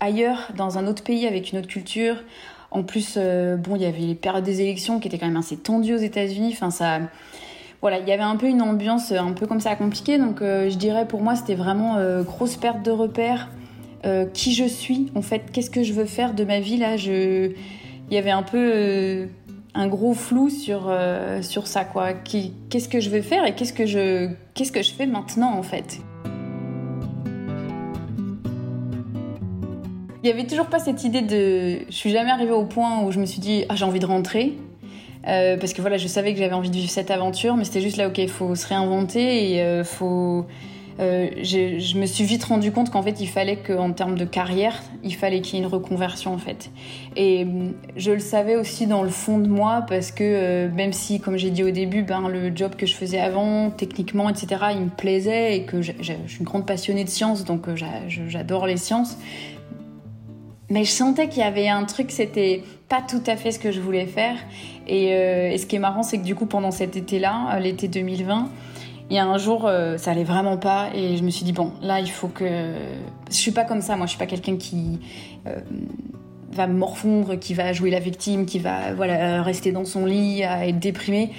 ailleurs, 0.00 0.50
dans 0.54 0.76
un 0.76 0.86
autre 0.86 1.02
pays, 1.02 1.26
avec 1.26 1.50
une 1.50 1.60
autre 1.60 1.66
culture. 1.66 2.16
En 2.70 2.82
plus, 2.82 3.14
euh, 3.16 3.56
bon, 3.56 3.74
il 3.74 3.80
y 3.80 3.86
avait 3.86 4.00
les 4.00 4.14
périodes 4.14 4.44
des 4.44 4.60
élections 4.60 5.00
qui 5.00 5.08
étaient 5.08 5.16
quand 5.16 5.28
même 5.28 5.38
assez 5.38 5.56
tendues 5.56 5.94
aux 5.94 5.98
États-Unis. 5.98 6.50
Enfin, 6.52 6.70
ça, 6.70 6.98
voilà, 7.80 8.00
il 8.00 8.06
y 8.06 8.12
avait 8.12 8.22
un 8.22 8.36
peu 8.36 8.48
une 8.48 8.60
ambiance 8.60 9.12
un 9.12 9.32
peu 9.32 9.46
comme 9.46 9.60
ça 9.60 9.76
compliquée. 9.76 10.18
Donc 10.18 10.42
euh, 10.42 10.68
je 10.68 10.76
dirais 10.76 11.08
pour 11.08 11.22
moi, 11.22 11.36
c'était 11.36 11.54
vraiment 11.54 11.96
grosse 12.22 12.56
perte 12.56 12.82
de 12.82 12.90
repères. 12.90 13.48
qui 14.34 14.52
je 14.52 14.66
suis, 14.66 15.10
en 15.14 15.22
fait, 15.22 15.50
qu'est-ce 15.50 15.70
que 15.70 15.82
je 15.82 15.94
veux 15.94 16.04
faire 16.04 16.34
de 16.34 16.44
ma 16.44 16.60
vie? 16.60 16.76
Là 16.76 16.96
il 16.96 18.14
y 18.14 18.18
avait 18.18 18.30
un 18.30 18.42
peu 18.42 19.26
un 19.74 19.88
gros 19.88 20.12
flou 20.12 20.50
sur 20.50 20.94
sur 21.40 21.66
ça 21.66 21.86
quoi. 21.86 22.12
Qu'est-ce 22.12 22.90
que 22.90 23.00
je 23.00 23.08
veux 23.08 23.22
faire 23.22 23.46
et 23.46 23.54
qu'est-ce 23.54 23.72
que 23.72 23.86
je 23.86 24.28
qu'est-ce 24.52 24.72
que 24.72 24.82
je 24.82 24.92
fais 24.92 25.06
maintenant 25.06 25.56
en 25.56 25.62
fait? 25.62 26.02
Il 30.22 30.28
y 30.28 30.32
avait 30.32 30.46
toujours 30.46 30.66
pas 30.66 30.80
cette 30.80 31.04
idée 31.04 31.22
de. 31.22 31.80
Je 31.88 31.94
suis 31.94 32.10
jamais 32.10 32.30
arrivée 32.30 32.52
au 32.52 32.64
point 32.64 33.02
où 33.02 33.12
je 33.12 33.20
me 33.20 33.26
suis 33.26 33.40
dit 33.40 33.64
ah 33.68 33.76
j'ai 33.76 33.84
envie 33.84 34.00
de 34.00 34.06
rentrer. 34.06 34.56
Euh, 35.26 35.56
parce 35.56 35.72
que 35.72 35.80
voilà, 35.80 35.98
je 35.98 36.08
savais 36.08 36.32
que 36.32 36.38
j'avais 36.38 36.54
envie 36.54 36.70
de 36.70 36.76
vivre 36.76 36.90
cette 36.90 37.10
aventure, 37.10 37.56
mais 37.56 37.64
c'était 37.64 37.80
juste 37.80 37.96
là, 37.96 38.08
ok, 38.08 38.18
il 38.18 38.28
faut 38.28 38.54
se 38.54 38.66
réinventer 38.66 39.52
et 39.52 39.62
euh, 39.62 39.84
faut. 39.84 40.46
Euh, 41.00 41.28
je 41.42 41.96
me 41.96 42.06
suis 42.06 42.24
vite 42.24 42.42
rendu 42.42 42.72
compte 42.72 42.90
qu'en 42.90 43.02
fait, 43.02 43.20
il 43.20 43.28
fallait 43.28 43.58
qu'en 43.58 43.92
termes 43.92 44.18
de 44.18 44.24
carrière, 44.24 44.82
il 45.04 45.14
fallait 45.14 45.40
qu'il 45.40 45.54
y 45.54 45.62
ait 45.62 45.64
une 45.64 45.70
reconversion 45.70 46.34
en 46.34 46.38
fait. 46.38 46.72
Et 47.14 47.46
je 47.94 48.10
le 48.10 48.18
savais 48.18 48.56
aussi 48.56 48.88
dans 48.88 49.04
le 49.04 49.08
fond 49.08 49.38
de 49.38 49.46
moi 49.46 49.84
parce 49.88 50.10
que 50.10 50.66
même 50.74 50.92
si, 50.92 51.20
comme 51.20 51.36
j'ai 51.36 51.50
dit 51.50 51.62
au 51.62 51.70
début, 51.70 52.02
ben, 52.02 52.28
le 52.28 52.50
job 52.52 52.74
que 52.74 52.84
je 52.84 52.96
faisais 52.96 53.20
avant, 53.20 53.70
techniquement, 53.70 54.28
etc., 54.28 54.48
il 54.74 54.80
me 54.80 54.90
plaisait 54.90 55.56
et 55.56 55.62
que 55.62 55.82
je 55.82 55.92
suis 56.26 56.40
une 56.40 56.44
grande 56.44 56.66
passionnée 56.66 57.04
de 57.04 57.10
sciences, 57.10 57.44
donc 57.44 57.68
j'adore 58.26 58.66
les 58.66 58.76
sciences. 58.76 59.18
Mais 60.70 60.84
je 60.84 60.90
sentais 60.90 61.28
qu'il 61.28 61.42
y 61.42 61.46
avait 61.46 61.68
un 61.68 61.84
truc, 61.84 62.10
c'était 62.10 62.62
pas 62.88 63.00
tout 63.00 63.22
à 63.26 63.36
fait 63.36 63.52
ce 63.52 63.58
que 63.58 63.72
je 63.72 63.80
voulais 63.80 64.06
faire. 64.06 64.36
Et, 64.86 65.14
euh, 65.14 65.56
ce 65.56 65.66
qui 65.66 65.76
est 65.76 65.78
marrant, 65.78 66.02
c'est 66.02 66.18
que 66.18 66.24
du 66.24 66.34
coup, 66.34 66.46
pendant 66.46 66.70
cet 66.70 66.96
été-là, 66.96 67.54
euh, 67.54 67.58
l'été 67.58 67.88
2020, 67.88 68.48
il 69.10 69.16
y 69.16 69.18
a 69.18 69.24
un 69.24 69.38
jour, 69.38 69.64
euh, 69.64 69.96
ça 69.96 70.10
allait 70.10 70.24
vraiment 70.24 70.58
pas, 70.58 70.88
et 70.94 71.16
je 71.16 71.22
me 71.22 71.30
suis 71.30 71.44
dit 71.44 71.52
bon, 71.52 71.72
là, 71.80 72.00
il 72.00 72.10
faut 72.10 72.28
que. 72.28 72.74
Je 73.30 73.34
suis 73.34 73.52
pas 73.52 73.64
comme 73.64 73.80
ça, 73.80 73.96
moi, 73.96 74.04
je 74.04 74.10
suis 74.10 74.18
pas 74.18 74.26
quelqu'un 74.26 74.56
qui 74.56 75.00
va 76.52 76.66
morfondre, 76.66 77.38
qui 77.38 77.54
va 77.54 77.72
jouer 77.72 77.90
la 77.90 78.00
victime, 78.00 78.44
qui 78.44 78.58
va 78.58 78.92
voilà 78.94 79.42
rester 79.42 79.72
dans 79.72 79.84
son 79.84 80.04
lit, 80.04 80.44
à 80.44 80.66
être 80.66 80.78
déprimé. 80.78 81.30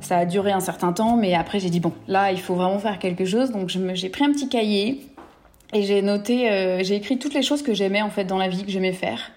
Ça 0.00 0.18
a 0.18 0.24
duré 0.26 0.52
un 0.52 0.60
certain 0.60 0.92
temps, 0.92 1.16
mais 1.16 1.34
après, 1.34 1.60
j'ai 1.60 1.70
dit 1.70 1.80
bon, 1.80 1.92
là, 2.08 2.32
il 2.32 2.40
faut 2.40 2.54
vraiment 2.54 2.78
faire 2.78 2.98
quelque 2.98 3.24
chose. 3.24 3.52
Donc, 3.52 3.68
j'ai 3.68 4.08
pris 4.08 4.24
un 4.24 4.32
petit 4.32 4.48
cahier 4.48 5.00
et 5.72 5.82
j'ai 5.82 6.02
noté, 6.02 6.50
euh, 6.50 6.82
j'ai 6.82 6.96
écrit 6.96 7.18
toutes 7.18 7.34
les 7.34 7.42
choses 7.42 7.62
que 7.62 7.72
j'aimais 7.72 8.02
en 8.02 8.10
fait 8.10 8.24
dans 8.24 8.38
la 8.38 8.48
vie, 8.48 8.64
que 8.64 8.70
j'aimais 8.70 8.92
faire. 8.92 9.32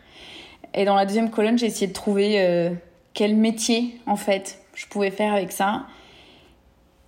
Et 0.74 0.84
dans 0.84 0.96
la 0.96 1.06
deuxième 1.06 1.30
colonne, 1.30 1.58
j'ai 1.58 1.68
essayé 1.68 1.88
de 1.88 1.94
trouver 1.94 2.42
euh, 2.42 2.72
quel 3.13 3.36
métier 3.36 3.98
en 4.06 4.18
fait 4.18 4.60
je 4.74 4.86
pouvais 4.88 5.12
faire 5.12 5.34
avec 5.34 5.54
ça 5.54 5.86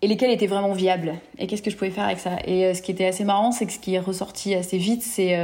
et 0.01 0.07
lesquels 0.07 0.31
étaient 0.31 0.47
vraiment 0.47 0.71
viables 0.71 1.15
et 1.37 1.47
qu'est-ce 1.47 1.63
que 1.63 1.71
je 1.71 1.75
pouvais 1.75 1.91
faire 1.91 2.05
avec 2.05 2.19
ça? 2.19 2.37
Et 2.45 2.65
euh, 2.65 2.73
ce 2.73 2.81
qui 2.81 2.91
était 2.91 3.05
assez 3.05 3.25
marrant, 3.25 3.51
c'est 3.51 3.65
que 3.65 3.73
ce 3.73 3.79
qui 3.79 3.95
est 3.95 3.99
ressorti 3.99 4.55
assez 4.55 4.77
vite, 4.77 5.03
c'est 5.03 5.37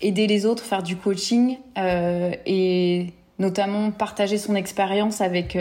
aider 0.00 0.26
les 0.26 0.46
autres, 0.46 0.64
faire 0.64 0.82
du 0.82 0.96
coaching 0.96 1.58
et 1.76 3.06
notamment 3.38 3.90
partager 3.90 4.38
son 4.38 4.54
expérience 4.54 5.20
avec 5.20 5.58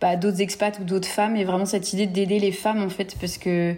bah, 0.00 0.16
d'autres 0.16 0.42
expats 0.42 0.78
ou 0.80 0.84
d'autres 0.84 1.08
femmes 1.08 1.36
et 1.36 1.44
vraiment 1.44 1.66
cette 1.66 1.92
idée 1.94 2.06
d'aider 2.06 2.38
les 2.38 2.52
femmes 2.52 2.82
en 2.82 2.88
fait 2.90 3.16
parce 3.18 3.38
que 3.38 3.76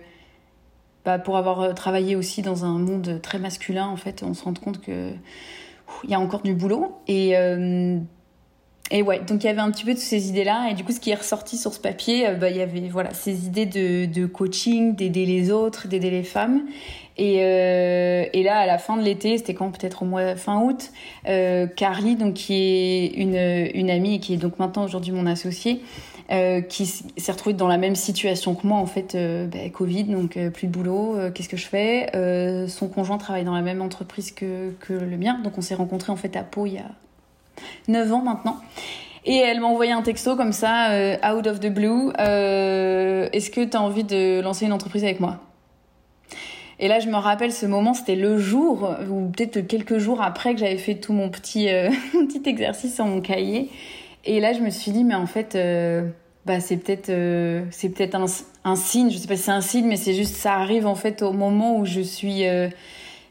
bah, 1.05 1.19
pour 1.19 1.37
avoir 1.37 1.61
euh, 1.61 1.73
travaillé 1.73 2.17
aussi 2.17 2.43
dans 2.43 2.65
un 2.65 2.79
monde 2.79 3.21
très 3.23 3.39
masculin, 3.39 3.87
en 3.87 3.97
fait, 3.97 4.23
on 4.23 4.33
se 4.35 4.45
rend 4.45 4.55
compte 4.55 4.81
que 4.81 5.11
il 6.03 6.11
y 6.11 6.15
a 6.15 6.21
encore 6.21 6.43
du 6.43 6.55
boulot. 6.55 6.97
Et, 7.09 7.37
euh, 7.37 7.99
ouais, 8.91 9.21
donc 9.21 9.45
il 9.45 9.47
y 9.47 9.49
avait 9.49 9.61
un 9.61 9.71
petit 9.71 9.85
peu 9.85 9.93
de 9.93 9.99
ces 9.99 10.29
idées-là. 10.29 10.71
Et 10.71 10.75
du 10.75 10.83
coup, 10.83 10.93
ce 10.93 11.01
qui 11.01 11.11
est 11.11 11.15
ressorti 11.15 11.59
sur 11.59 11.75
ce 11.75 11.81
papier, 11.81 12.29
euh, 12.29 12.35
bah, 12.35 12.49
il 12.49 12.57
y 12.57 12.63
avait 12.63 12.89
voilà, 12.89 13.13
ces 13.13 13.47
idées 13.47 13.67
de, 13.67 14.27
coaching, 14.27 14.95
d'aider 14.95 15.27
les 15.27 15.51
autres, 15.51 15.89
d'aider 15.89 16.11
les 16.11 16.23
femmes. 16.23 16.63
Et, 17.17 17.37
et, 17.37 18.43
là, 18.43 18.59
à 18.59 18.67
la 18.67 18.79
fin 18.79 18.97
de 18.97 19.03
l'été, 19.03 19.39
c'était 19.39 19.55
quand 19.55 19.71
peut-être 19.71 20.03
au 20.03 20.07
mois 20.07 20.35
fin 20.35 20.61
août, 20.61 20.91
euh, 21.29 21.69
Carly, 21.69 22.17
donc 22.17 22.35
qui 22.35 22.55
est 22.55 23.07
une, 23.15 23.37
une 23.73 23.89
amie 23.89 24.17
et 24.17 24.19
qui 24.19 24.35
est 24.35 24.37
donc 24.37 24.59
maintenant 24.59 24.85
aujourd'hui 24.85 25.13
mon 25.13 25.27
associée, 25.27 25.81
euh, 26.31 26.63
qui 26.63 26.87
s'est 26.87 27.33
retrouvée 27.33 27.55
dans 27.55 27.69
la 27.69 27.77
même 27.77 27.97
situation 27.97 28.55
que 28.55 28.67
moi 28.67 28.79
en 28.79 28.87
fait, 28.87 29.15
euh, 29.15 29.47
bah, 29.47 29.59
Covid, 29.71 30.05
donc 30.05 30.39
euh, 30.39 30.49
plus 30.49 30.69
de 30.69 30.73
boulot, 30.73 31.19
qu'est-ce 31.35 31.51
que 31.51 31.59
je 31.59 31.67
fais 31.67 32.67
Son 32.67 32.89
conjoint 32.89 33.19
travaille 33.19 33.45
dans 33.45 33.55
la 33.55 33.61
même 33.61 33.83
entreprise 33.83 34.33
que, 34.33 34.73
que 34.81 34.95
le 34.95 35.19
mien, 35.19 35.39
donc 35.45 35.59
on 35.59 35.61
s'est 35.61 35.75
rencontrés 35.75 36.13
en 36.13 36.17
fait 36.17 36.35
à 36.37 36.43
Pau 36.43 36.65
il 36.65 36.75
y 36.75 36.79
a 36.79 36.89
9 37.89 38.13
ans 38.13 38.23
maintenant. 38.23 38.57
Et 39.27 39.37
elle 39.37 39.61
m'a 39.61 39.67
envoyé 39.67 39.93
un 39.93 40.01
texto 40.01 40.35
comme 40.35 40.53
ça, 40.53 40.91
out 41.31 41.47
of 41.47 41.61
the 41.61 41.73
blue, 41.73 42.09
est-ce 42.19 43.51
que 43.51 43.63
tu 43.63 43.77
as 43.77 43.83
envie 43.83 44.05
de 44.05 44.41
lancer 44.41 44.65
une 44.65 44.73
entreprise 44.73 45.05
avec 45.05 45.21
moi? 45.21 45.41
Et 46.79 46.89
là, 46.89 47.01
je 47.01 47.09
me 47.09 47.17
rappelle 47.17 47.53
ce 47.53 47.67
moment, 47.67 47.95
c'était 47.95 48.17
le 48.17 48.37
jour, 48.39 48.95
ou 49.11 49.29
peut-être 49.29 49.61
quelques 49.61 49.99
jours 49.99 50.21
après 50.23 50.55
que 50.55 50.61
j'avais 50.61 50.77
fait 50.77 50.97
tout 50.97 51.13
mon 51.13 51.29
petit, 51.29 51.69
mon 52.15 52.27
petit 52.27 52.43
exercice 52.49 52.95
sur 52.95 53.05
mon 53.05 53.21
cahier. 53.21 53.71
Et 54.27 54.41
là, 54.41 54.53
je 54.53 54.61
me 54.61 54.71
suis 54.71 54.91
dit, 54.91 55.05
mais 55.05 55.15
en 55.15 55.27
fait, 55.27 55.55
euh, 55.55 56.09
bah, 56.47 56.61
c'est 56.61 56.77
peut-être 56.77 57.11
euh, 57.11 57.65
c'est 57.71 57.91
peut-être 57.91 58.17
un, 58.65 58.77
signe. 58.77 59.11
Je 59.11 59.19
sais 59.19 59.29
pas 59.29 59.37
si 59.37 59.43
c'est 59.43 59.51
un 59.51 59.61
signe, 59.61 59.87
mais 59.87 59.97
c'est 59.97 60.15
juste 60.15 60.37
ça 60.37 60.55
arrive 60.55 60.87
en 60.87 60.95
fait 60.95 61.23
au 61.23 61.33
moment 61.33 61.79
où 61.79 61.85
je 61.85 62.01
suis 62.01 62.47
euh, 62.47 62.69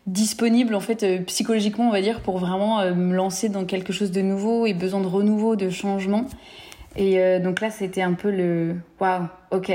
disponible 0.05 0.75
en 0.75 0.79
fait 0.79 1.25
psychologiquement, 1.25 1.87
on 1.87 1.91
va 1.91 2.01
dire, 2.01 2.21
pour 2.21 2.37
vraiment 2.37 2.85
me 2.93 3.15
lancer 3.15 3.49
dans 3.49 3.65
quelque 3.65 3.93
chose 3.93 4.11
de 4.11 4.21
nouveau 4.21 4.65
et 4.65 4.73
besoin 4.73 5.01
de 5.01 5.07
renouveau, 5.07 5.55
de 5.55 5.69
changement. 5.69 6.25
Et 6.95 7.39
donc 7.39 7.61
là, 7.61 7.71
c'était 7.71 8.03
un 8.03 8.13
peu 8.13 8.29
le 8.29 8.75
waouh, 8.99 9.23
ok. 9.49 9.71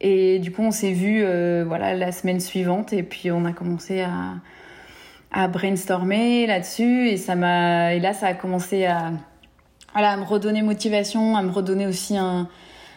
Et 0.00 0.38
du 0.38 0.50
coup, 0.50 0.62
on 0.62 0.70
s'est 0.70 0.92
vu 0.92 1.22
voilà 1.66 1.94
la 1.94 2.12
semaine 2.12 2.40
suivante 2.40 2.92
et 2.92 3.02
puis 3.02 3.30
on 3.30 3.44
a 3.44 3.52
commencé 3.52 4.00
à 4.00 4.36
à 5.32 5.48
brainstormer 5.48 6.46
là-dessus 6.46 7.08
et 7.08 7.16
ça 7.16 7.34
m'a 7.34 7.94
et 7.94 8.00
là 8.00 8.12
ça 8.14 8.28
a 8.28 8.34
commencé 8.34 8.86
à 8.86 9.10
voilà, 9.94 10.12
à 10.12 10.16
me 10.16 10.24
redonner 10.24 10.62
motivation, 10.62 11.36
à 11.36 11.42
me 11.42 11.50
redonner 11.50 11.86
aussi 11.86 12.18
un, 12.18 12.48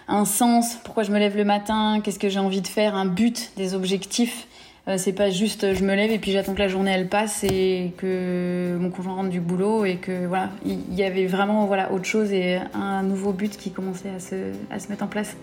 un 0.07 0.25
sens, 0.25 0.77
pourquoi 0.83 1.03
je 1.03 1.11
me 1.11 1.19
lève 1.19 1.37
le 1.37 1.45
matin, 1.45 2.01
qu'est-ce 2.03 2.19
que 2.19 2.29
j'ai 2.29 2.39
envie 2.39 2.61
de 2.61 2.67
faire, 2.67 2.95
un 2.95 3.05
but, 3.05 3.51
des 3.55 3.73
objectifs. 3.73 4.47
Euh, 4.87 4.97
c'est 4.97 5.13
pas 5.13 5.29
juste 5.29 5.73
je 5.73 5.83
me 5.83 5.95
lève 5.95 6.11
et 6.11 6.17
puis 6.17 6.31
j'attends 6.31 6.53
que 6.53 6.59
la 6.59 6.69
journée 6.69 6.91
elle 6.91 7.09
passe 7.09 7.43
et 7.43 7.93
que 7.97 8.77
mon 8.79 8.89
conjoint 8.89 9.15
rentre 9.15 9.29
du 9.29 9.41
boulot 9.41 9.83
et 9.83 9.97
que 9.97 10.25
voilà, 10.27 10.49
il 10.65 10.93
y, 10.93 11.03
avait 11.03 11.25
vraiment 11.25 11.65
voilà 11.65 11.91
autre 11.91 12.05
chose 12.05 12.31
et 12.31 12.59
un 12.73 13.03
nouveau 13.03 13.33
but 13.33 13.57
qui 13.57 13.71
commençait 13.71 14.11
à 14.15 14.19
se, 14.19 14.35
à 14.71 14.79
se 14.79 14.87
mettre 14.87 15.03
en 15.03 15.07
place. 15.07 15.35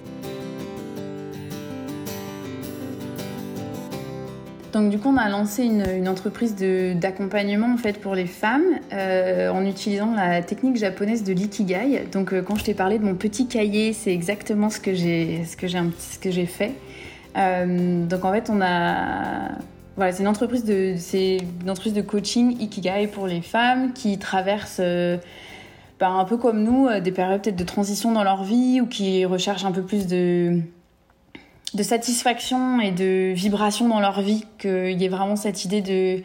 Donc 4.75 4.90
du 4.90 4.99
coup, 4.99 5.09
on 5.09 5.16
a 5.16 5.28
lancé 5.28 5.62
une, 5.62 6.09
entreprise 6.09 6.57
d'accompagnement 6.97 7.73
en 7.73 7.76
fait 7.76 8.00
pour 8.00 8.16
les 8.16 8.26
femmes 8.26 8.64
euh, 8.93 9.49
en 9.49 9.64
utilisant 9.64 10.12
la 10.14 10.43
technique 10.43 10.76
japonaise 10.76 11.23
de 11.23 11.33
l'ikigai. 11.33 12.07
Donc 12.11 12.33
euh, 12.33 12.43
quand 12.43 12.57
je 12.57 12.64
t'ai 12.64 12.75
parlé 12.75 12.99
de 12.99 13.04
mon 13.04 13.14
petit 13.14 13.47
cahier, 13.47 13.93
c'est 13.93 14.12
exactement 14.12 14.71
ce 14.71 14.81
que 14.81 14.93
j'ai 14.93 16.47
fait. 16.47 16.73
Euh, 17.37 18.04
donc 18.04 18.25
en 18.25 18.33
fait, 18.33 18.50
on 18.50 18.61
a 18.61 19.52
voilà, 19.97 20.11
c'est 20.11 20.25
une 20.25 20.28
entreprise 20.28 20.64
de 20.64 20.95
c'est 20.99 21.38
une 21.62 21.71
entreprise 21.71 21.95
de 21.95 22.02
coaching 22.02 22.61
ikigai 22.61 23.07
pour 23.07 23.28
les 23.28 23.43
femmes 23.43 23.93
qui 23.93 24.19
traversent 24.19 24.83
bah, 26.00 26.09
un 26.09 26.25
peu 26.25 26.37
comme 26.37 26.64
nous 26.64 26.88
des 27.00 27.12
périodes 27.12 27.43
peut-être 27.43 27.57
de 27.57 27.64
transition 27.64 28.11
dans 28.11 28.25
leur 28.25 28.43
vie 28.43 28.81
ou 28.81 28.87
qui 28.87 29.25
recherchent 29.25 29.64
un 29.64 29.73
peu 29.73 29.83
plus 29.83 30.09
de 30.09 30.59
de 31.75 31.83
satisfaction 31.83 32.81
et 32.81 32.93
de 32.93 33.33
vibration 33.33 33.88
dans 33.88 34.00
leur 34.00 34.21
vie, 34.21 34.45
qu'il 34.59 35.00
y 35.00 35.04
ait 35.04 35.09
vraiment 35.09 35.37
cette 35.37 35.64
idée 35.64 35.81
de 35.81 36.23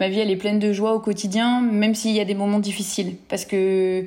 ma 0.00 0.08
vie 0.08 0.18
elle 0.18 0.30
est 0.30 0.36
pleine 0.36 0.58
de 0.58 0.72
joie 0.72 0.94
au 0.94 1.00
quotidien, 1.00 1.60
même 1.60 1.94
s'il 1.94 2.12
y 2.12 2.20
a 2.20 2.24
des 2.24 2.34
moments 2.34 2.58
difficiles. 2.58 3.16
Parce 3.28 3.44
que 3.44 4.06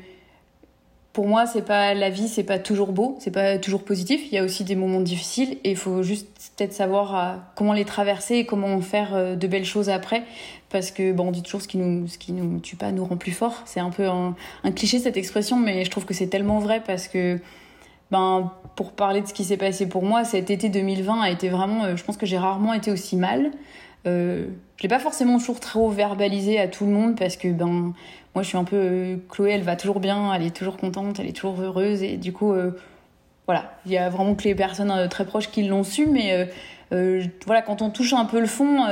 pour 1.13 1.27
moi, 1.27 1.45
c'est 1.45 1.61
pas 1.61 1.93
la 1.93 2.09
vie, 2.09 2.27
c'est 2.27 2.43
pas 2.43 2.57
toujours 2.57 2.91
beau, 2.91 3.15
c'est 3.19 3.29
pas 3.29 3.59
toujours 3.59 3.83
positif. 3.83 4.19
Il 4.31 4.35
y 4.35 4.39
a 4.39 4.43
aussi 4.43 4.63
des 4.63 4.75
moments 4.75 4.99
difficiles 4.99 5.59
et 5.63 5.71
il 5.71 5.77
faut 5.77 6.01
juste 6.01 6.27
peut-être 6.57 6.73
savoir 6.73 7.15
euh, 7.15 7.37
comment 7.55 7.73
les 7.73 7.85
traverser 7.85 8.37
et 8.37 8.45
comment 8.47 8.81
faire 8.81 9.13
euh, 9.13 9.35
de 9.35 9.45
belles 9.45 9.63
choses 9.63 9.89
après. 9.89 10.23
Parce 10.69 10.89
que 10.89 11.13
bon, 11.13 11.27
on 11.27 11.31
dit 11.31 11.43
toujours 11.43 11.61
ce 11.61 11.67
qui 11.67 11.77
nous, 11.77 12.07
ce 12.07 12.17
qui 12.17 12.31
nous 12.31 12.59
tue 12.59 12.75
pas 12.75 12.91
nous 12.91 13.05
rend 13.05 13.17
plus 13.17 13.31
fort. 13.31 13.61
C'est 13.65 13.79
un 13.79 13.91
peu 13.91 14.07
un, 14.07 14.35
un 14.63 14.71
cliché 14.71 14.97
cette 14.97 15.15
expression, 15.15 15.59
mais 15.59 15.85
je 15.85 15.91
trouve 15.91 16.05
que 16.05 16.15
c'est 16.15 16.27
tellement 16.27 16.57
vrai 16.57 16.81
parce 16.83 17.07
que 17.07 17.39
ben, 18.13 18.51
pour 18.75 18.91
parler 18.91 19.21
de 19.21 19.27
ce 19.27 19.33
qui 19.33 19.43
s'est 19.43 19.57
passé 19.57 19.89
pour 19.89 20.03
moi, 20.03 20.23
cet 20.23 20.51
été 20.51 20.69
2020 20.69 21.19
a 21.19 21.31
été 21.31 21.49
vraiment, 21.49 21.83
euh, 21.83 21.95
je 21.95 22.03
pense 22.03 22.15
que 22.15 22.27
j'ai 22.27 22.37
rarement 22.37 22.75
été 22.75 22.91
aussi 22.91 23.17
mal. 23.17 23.49
Euh, 24.05 24.45
je 24.77 24.83
l'ai 24.83 24.87
pas 24.87 24.99
forcément 24.99 25.39
toujours 25.39 25.59
trop 25.59 25.89
verbalisé 25.89 26.59
à 26.59 26.67
tout 26.67 26.85
le 26.85 26.91
monde 26.91 27.17
parce 27.17 27.37
que 27.37 27.47
ben 27.47 27.93
moi 28.35 28.43
je 28.43 28.49
suis 28.49 28.57
un 28.57 28.65
peu 28.65 28.75
euh, 28.75 29.15
Chloé, 29.29 29.53
elle 29.53 29.63
va 29.63 29.75
toujours 29.75 29.99
bien, 29.99 30.31
elle 30.31 30.43
est 30.43 30.55
toujours 30.55 30.77
contente, 30.77 31.19
elle 31.19 31.25
est 31.25 31.35
toujours 31.35 31.59
heureuse 31.59 32.03
et 32.03 32.17
du 32.17 32.33
coup 32.33 32.53
voilà, 33.47 33.73
il 33.87 33.91
y 33.91 33.97
a 33.97 34.09
vraiment 34.09 34.35
que 34.35 34.43
les 34.43 34.53
personnes 34.53 35.09
très 35.09 35.25
proches 35.25 35.49
qui 35.49 35.63
l'ont 35.63 35.83
su, 35.83 36.05
mais 36.05 36.47
voilà 36.91 37.63
quand 37.63 37.81
on 37.81 37.89
touche 37.89 38.13
un 38.13 38.25
peu 38.25 38.39
le 38.39 38.45
fond 38.45 38.85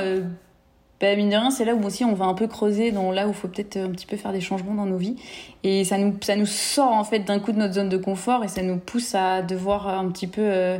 bah, 1.01 1.15
mine 1.15 1.29
de 1.29 1.35
rien, 1.35 1.49
c'est 1.49 1.65
là 1.65 1.73
où 1.73 1.83
aussi 1.83 2.05
on 2.05 2.13
va 2.13 2.25
un 2.25 2.35
peu 2.35 2.47
creuser 2.47 2.91
dans 2.91 3.11
là 3.11 3.25
où 3.25 3.31
il 3.31 3.35
faut 3.35 3.47
peut-être 3.47 3.77
un 3.77 3.89
petit 3.89 4.05
peu 4.05 4.17
faire 4.17 4.31
des 4.31 4.39
changements 4.39 4.75
dans 4.75 4.85
nos 4.85 4.97
vies. 4.97 5.15
Et 5.63 5.83
ça 5.83 5.97
nous, 5.97 6.15
ça 6.21 6.35
nous 6.35 6.45
sort 6.45 6.93
en 6.93 7.03
fait 7.03 7.19
d'un 7.19 7.39
coup 7.39 7.51
de 7.51 7.57
notre 7.57 7.73
zone 7.73 7.89
de 7.89 7.97
confort 7.97 8.43
et 8.43 8.47
ça 8.47 8.61
nous 8.61 8.77
pousse 8.77 9.15
à 9.15 9.41
devoir 9.41 9.87
un 9.87 10.09
petit 10.11 10.27
peu 10.27 10.41
euh, 10.43 10.77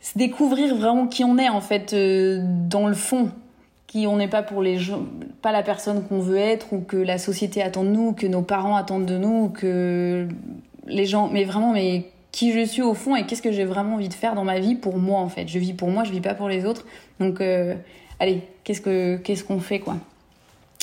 se 0.00 0.16
découvrir 0.16 0.74
vraiment 0.74 1.06
qui 1.06 1.22
on 1.22 1.36
est 1.36 1.50
en 1.50 1.60
fait 1.60 1.92
euh, 1.92 2.40
dans 2.42 2.86
le 2.86 2.94
fond. 2.94 3.30
Qui 3.86 4.06
on 4.06 4.16
n'est 4.16 4.28
pas 4.28 4.44
pour 4.44 4.62
les 4.62 4.78
gens, 4.78 5.02
pas 5.42 5.50
la 5.50 5.64
personne 5.64 6.06
qu'on 6.06 6.20
veut 6.20 6.38
être 6.38 6.72
ou 6.72 6.80
que 6.80 6.96
la 6.96 7.18
société 7.18 7.60
attend 7.60 7.82
de 7.82 7.88
nous, 7.88 8.12
que 8.12 8.26
nos 8.26 8.42
parents 8.42 8.76
attendent 8.76 9.04
de 9.04 9.18
nous, 9.18 9.48
que 9.48 10.28
les 10.86 11.06
gens, 11.06 11.28
mais 11.28 11.42
vraiment, 11.42 11.72
mais 11.72 12.06
qui 12.32 12.52
je 12.52 12.64
suis 12.64 12.82
au 12.82 12.94
fond 12.94 13.16
et 13.16 13.26
qu'est-ce 13.26 13.42
que 13.42 13.52
j'ai 13.52 13.64
vraiment 13.64 13.94
envie 13.96 14.08
de 14.08 14.14
faire 14.14 14.34
dans 14.34 14.44
ma 14.44 14.60
vie 14.60 14.76
pour 14.76 14.96
moi 14.96 15.20
en 15.20 15.28
fait. 15.28 15.48
Je 15.48 15.58
vis 15.58 15.72
pour 15.72 15.88
moi, 15.88 16.04
je 16.04 16.12
vis 16.12 16.20
pas 16.20 16.34
pour 16.34 16.48
les 16.48 16.64
autres. 16.64 16.86
Donc 17.18 17.40
euh, 17.40 17.74
allez, 18.20 18.42
qu'est-ce 18.62 18.80
que 18.80 19.16
qu'est-ce 19.16 19.42
qu'on 19.42 19.58
fait 19.58 19.80
quoi 19.80 19.96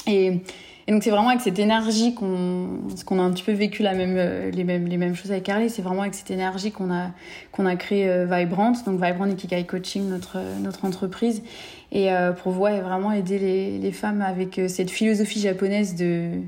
et, 0.06 0.42
donc 0.90 1.04
c'est 1.04 1.10
vraiment 1.10 1.30
avec 1.30 1.42
cette 1.42 1.60
énergie 1.60 2.14
qu'on 2.14 2.80
qu'on 3.06 3.20
a 3.20 3.22
un 3.22 3.32
petit 3.32 3.44
peu 3.44 3.52
vécu 3.52 3.84
la 3.84 3.94
même 3.94 4.52
les 4.52 4.64
mêmes 4.64 4.88
les 4.88 4.98
mêmes 4.98 5.16
choses 5.16 5.32
avec 5.32 5.44
Carly, 5.44 5.70
c'est 5.70 5.82
vraiment 5.82 6.02
avec 6.02 6.14
cette 6.14 6.32
énergie 6.32 6.72
qu'on 6.72 6.92
a 6.94 7.12
qu'on 7.52 7.66
a 7.66 7.76
créé 7.76 8.26
Vibrant, 8.26 8.74
donc 8.86 9.04
Vibrant 9.04 9.28
Ikigai 9.28 9.66
Coaching 9.66 10.08
notre 10.10 10.38
notre 10.62 10.86
entreprise 10.86 11.44
et 11.92 12.10
pour 12.42 12.54
voir 12.54 12.74
vraiment 12.82 13.12
aider 13.12 13.38
les, 13.38 13.80
les 13.80 13.92
femmes 13.92 14.22
avec 14.22 14.62
cette 14.70 14.90
philosophie 14.90 15.42
japonaise 15.42 15.96
de 15.96 16.42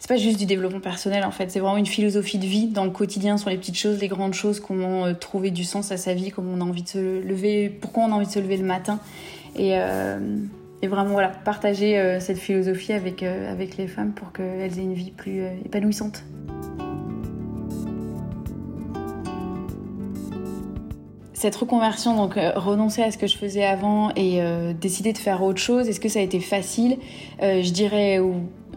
c'est 0.00 0.08
pas 0.08 0.16
juste 0.16 0.38
du 0.38 0.46
développement 0.46 0.80
personnel 0.80 1.24
en 1.24 1.30
fait, 1.30 1.50
c'est 1.50 1.60
vraiment 1.60 1.76
une 1.76 1.86
philosophie 1.86 2.38
de 2.38 2.46
vie 2.46 2.66
dans 2.68 2.84
le 2.84 2.90
quotidien 2.90 3.36
sur 3.36 3.50
les 3.50 3.58
petites 3.58 3.76
choses, 3.76 4.00
les 4.00 4.08
grandes 4.08 4.32
choses, 4.32 4.58
comment 4.58 5.04
euh, 5.04 5.12
trouver 5.12 5.50
du 5.50 5.62
sens 5.62 5.92
à 5.92 5.98
sa 5.98 6.14
vie, 6.14 6.30
comment 6.30 6.52
on 6.54 6.60
a 6.62 6.64
envie 6.64 6.82
de 6.82 6.88
se 6.88 7.22
lever, 7.22 7.68
pourquoi 7.68 8.04
on 8.04 8.12
a 8.12 8.14
envie 8.14 8.26
de 8.26 8.32
se 8.32 8.38
lever 8.38 8.56
le 8.56 8.64
matin. 8.64 8.98
Et, 9.56 9.72
euh, 9.74 10.18
et 10.82 10.86
vraiment 10.86 11.10
voilà, 11.10 11.28
partager 11.28 11.98
euh, 11.98 12.20
cette 12.20 12.38
philosophie 12.38 12.92
avec, 12.92 13.22
avec 13.22 13.76
les 13.76 13.86
femmes 13.86 14.12
pour 14.12 14.32
qu'elles 14.32 14.78
aient 14.78 14.82
une 14.82 14.94
vie 14.94 15.10
plus 15.10 15.42
épanouissante. 15.64 16.24
Cette 21.32 21.56
reconversion, 21.56 22.16
donc 22.16 22.34
renoncer 22.54 23.02
à 23.02 23.10
ce 23.10 23.16
que 23.16 23.26
je 23.26 23.38
faisais 23.38 23.64
avant 23.64 24.10
et 24.14 24.42
décider 24.78 25.14
de 25.14 25.18
faire 25.18 25.42
autre 25.42 25.58
chose, 25.58 25.88
est-ce 25.88 25.98
que 25.98 26.10
ça 26.10 26.18
a 26.18 26.22
été 26.22 26.38
facile? 26.38 26.98
Je 27.40 27.70
dirais 27.72 28.20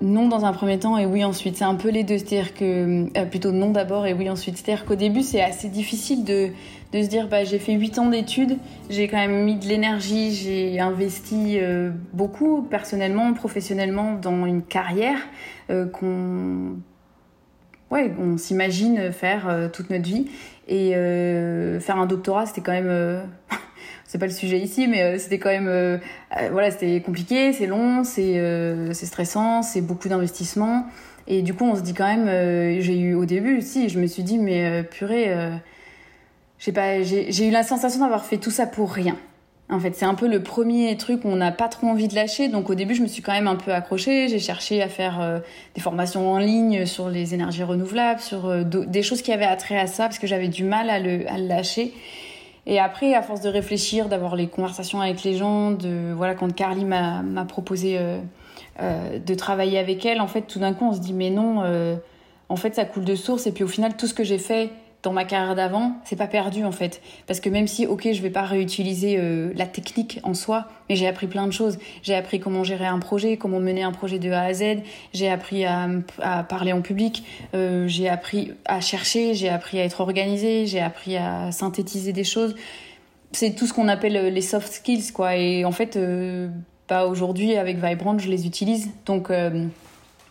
non 0.03 0.27
dans 0.27 0.45
un 0.45 0.53
premier 0.53 0.77
temps 0.79 0.97
et 0.97 1.05
oui 1.05 1.23
ensuite. 1.23 1.57
C'est 1.57 1.63
un 1.63 1.75
peu 1.75 1.89
les 1.89 2.03
deux, 2.03 2.17
c'est-à-dire 2.17 2.53
que 2.53 3.07
euh, 3.17 3.25
plutôt 3.25 3.51
non 3.51 3.71
d'abord 3.71 4.05
et 4.05 4.13
oui 4.13 4.29
ensuite. 4.29 4.57
C'est-à-dire 4.57 4.85
qu'au 4.85 4.95
début 4.95 5.23
c'est 5.23 5.41
assez 5.41 5.69
difficile 5.69 6.23
de, 6.23 6.49
de 6.93 7.03
se 7.03 7.07
dire 7.07 7.27
bah 7.27 7.43
j'ai 7.43 7.59
fait 7.59 7.73
8 7.73 7.99
ans 7.99 8.09
d'études, 8.09 8.57
j'ai 8.89 9.07
quand 9.07 9.17
même 9.17 9.43
mis 9.43 9.55
de 9.55 9.65
l'énergie, 9.65 10.33
j'ai 10.33 10.79
investi 10.79 11.57
euh, 11.59 11.91
beaucoup 12.13 12.61
personnellement, 12.61 13.33
professionnellement 13.33 14.13
dans 14.13 14.45
une 14.45 14.61
carrière 14.61 15.17
euh, 15.69 15.85
qu'on 15.87 16.77
ouais, 17.91 18.13
on 18.17 18.37
s'imagine 18.37 19.11
faire 19.11 19.69
toute 19.73 19.89
notre 19.89 20.05
vie 20.05 20.27
et 20.67 20.91
faire 21.81 21.97
un 21.97 22.05
doctorat 22.05 22.45
c'était 22.45 22.61
quand 22.61 22.71
même 22.71 23.23
c'est 24.13 24.19
pas 24.19 24.27
le 24.27 24.31
sujet 24.31 24.59
ici, 24.59 24.87
mais 24.87 25.01
euh, 25.01 25.17
c'était 25.17 25.39
quand 25.39 25.49
même, 25.49 25.67
euh, 25.67 25.97
euh, 26.39 26.49
voilà, 26.51 26.69
c'était 26.69 27.01
compliqué, 27.01 27.51
c'est 27.51 27.65
long, 27.65 28.03
c'est 28.03 28.93
stressant, 28.93 29.63
c'est 29.63 29.81
beaucoup 29.81 30.07
d'investissement. 30.07 30.85
Et 31.25 31.41
du 31.41 31.55
coup, 31.55 31.63
on 31.63 31.75
se 31.75 31.81
dit 31.81 31.95
quand 31.95 32.05
même, 32.05 32.27
j'ai 32.79 32.99
eu 32.99 33.15
au 33.15 33.25
début 33.25 33.57
aussi, 33.57 33.89
je 33.89 33.97
me 33.97 34.05
suis 34.05 34.21
dit, 34.21 34.37
mais 34.37 34.83
purée, 34.83 35.33
j'ai 36.63 36.71
pas, 36.71 37.01
j'ai 37.01 37.47
eu 37.47 37.51
la 37.51 37.63
sensation 37.63 38.01
d'avoir 38.01 38.25
fait 38.25 38.37
tout 38.37 38.51
ça 38.51 38.67
pour 38.67 38.91
rien. 38.91 39.17
En 39.69 39.79
fait, 39.79 39.95
c'est 39.95 40.05
un 40.05 40.13
peu 40.13 40.27
le 40.27 40.43
premier 40.43 40.95
truc 40.97 41.25
où 41.25 41.29
on 41.29 41.35
n'a 41.35 41.51
pas 41.51 41.67
trop 41.67 41.87
envie 41.87 42.07
de 42.07 42.15
lâcher. 42.15 42.47
Donc 42.47 42.69
au 42.69 42.75
début, 42.75 42.93
je 42.93 43.01
me 43.01 43.07
suis 43.07 43.21
quand 43.21 43.31
même 43.31 43.47
un 43.47 43.55
peu 43.55 43.73
accrochée. 43.73 44.27
J'ai 44.27 44.39
cherché 44.39 44.81
à 44.81 44.87
faire 44.89 45.41
des 45.73 45.81
formations 45.81 46.31
en 46.31 46.37
ligne 46.37 46.85
sur 46.85 47.09
les 47.09 47.33
énergies 47.33 47.63
renouvelables, 47.63 48.19
sur 48.19 48.63
des 48.65 49.03
choses 49.03 49.21
qui 49.21 49.31
avaient 49.31 49.45
attrait 49.45 49.79
à 49.79 49.87
ça, 49.87 50.03
parce 50.03 50.19
que 50.19 50.27
j'avais 50.27 50.49
du 50.49 50.63
mal 50.63 50.89
à 50.89 50.99
le, 50.99 51.23
lâcher. 51.47 51.93
Et 52.65 52.79
après, 52.79 53.13
à 53.13 53.21
force 53.21 53.41
de 53.41 53.49
réfléchir, 53.49 54.07
d'avoir 54.07 54.35
les 54.35 54.47
conversations 54.47 55.01
avec 55.01 55.23
les 55.23 55.35
gens, 55.35 55.71
de 55.71 56.13
voilà, 56.15 56.33
quand 56.33 56.53
Carly 56.53 56.85
m'a 56.85 57.45
proposé 57.47 57.97
euh, 57.97 58.19
euh, 58.81 59.19
de 59.19 59.35
travailler 59.35 59.77
avec 59.77 60.05
elle, 60.05 60.21
en 60.21 60.27
fait, 60.27 60.43
tout 60.43 60.59
d'un 60.59 60.73
coup, 60.73 60.85
on 60.85 60.93
se 60.93 60.99
dit 60.99 61.13
mais 61.13 61.29
non, 61.29 61.63
euh, 61.63 61.95
en 62.47 62.55
fait, 62.55 62.75
ça 62.75 62.85
coule 62.85 63.03
de 63.03 63.15
source. 63.15 63.47
Et 63.47 63.51
puis 63.51 63.63
au 63.63 63.67
final, 63.67 63.97
tout 63.97 64.07
ce 64.07 64.13
que 64.13 64.23
j'ai 64.23 64.37
fait 64.37 64.69
dans 65.03 65.11
ma 65.11 65.25
carrière 65.25 65.53
d'avant, 65.53 65.97
c'est 66.05 66.15
pas 66.15 66.27
perdu 66.27 66.63
en 66.63 66.71
fait. 66.71 67.01
Parce 67.27 67.41
que 67.41 67.49
même 67.49 67.67
si, 67.67 67.85
ok, 67.85 68.07
je 68.13 68.21
vais 68.21 68.29
pas 68.29 68.43
réutiliser 68.43 69.17
euh, 69.19 69.51
la 69.55 69.65
technique 69.65 70.21
en 70.23 70.33
soi, 70.33 70.65
mais 70.89 70.95
j'ai 70.95 71.07
appris 71.07 71.27
plein 71.27 71.45
de 71.45 71.51
choses. 71.51 71.77
J'ai 72.01 72.15
appris 72.15 72.39
comment 72.39 72.63
gérer 72.63 72.85
un 72.85 72.99
projet, 72.99 73.35
comment 73.35 73.59
mener 73.59 73.83
un 73.83 73.91
projet 73.91 74.17
de 74.17 74.31
A 74.31 74.43
à 74.43 74.53
Z. 74.53 74.77
J'ai 75.13 75.29
appris 75.29 75.65
à, 75.65 75.89
à, 76.21 76.43
parler 76.43 76.71
en 76.71 76.81
public. 76.81 77.25
Euh, 77.53 77.85
j'ai 77.87 78.07
appris 78.07 78.53
à 78.63 78.79
chercher. 78.79 79.33
J'ai 79.33 79.49
appris 79.49 79.79
à 79.79 79.83
être 79.83 79.99
organisé. 79.99 80.65
J'ai 80.67 80.81
appris 80.81 81.17
à 81.17 81.51
synthétiser 81.51 82.13
des 82.13 82.23
choses. 82.23 82.55
C'est 83.33 83.55
tout 83.55 83.67
ce 83.67 83.73
qu'on 83.73 83.89
appelle 83.89 84.15
euh, 84.15 84.29
les 84.29 84.41
soft 84.41 84.71
skills, 84.71 85.11
quoi. 85.11 85.35
Et 85.35 85.65
en 85.65 85.71
fait, 85.71 85.97
euh, 85.97 86.47
bah, 86.87 87.05
aujourd'hui, 87.05 87.57
avec 87.57 87.83
Vibrant, 87.83 88.17
je 88.19 88.29
les 88.29 88.45
utilise. 88.45 88.89
Donc, 89.05 89.31
euh, 89.31 89.65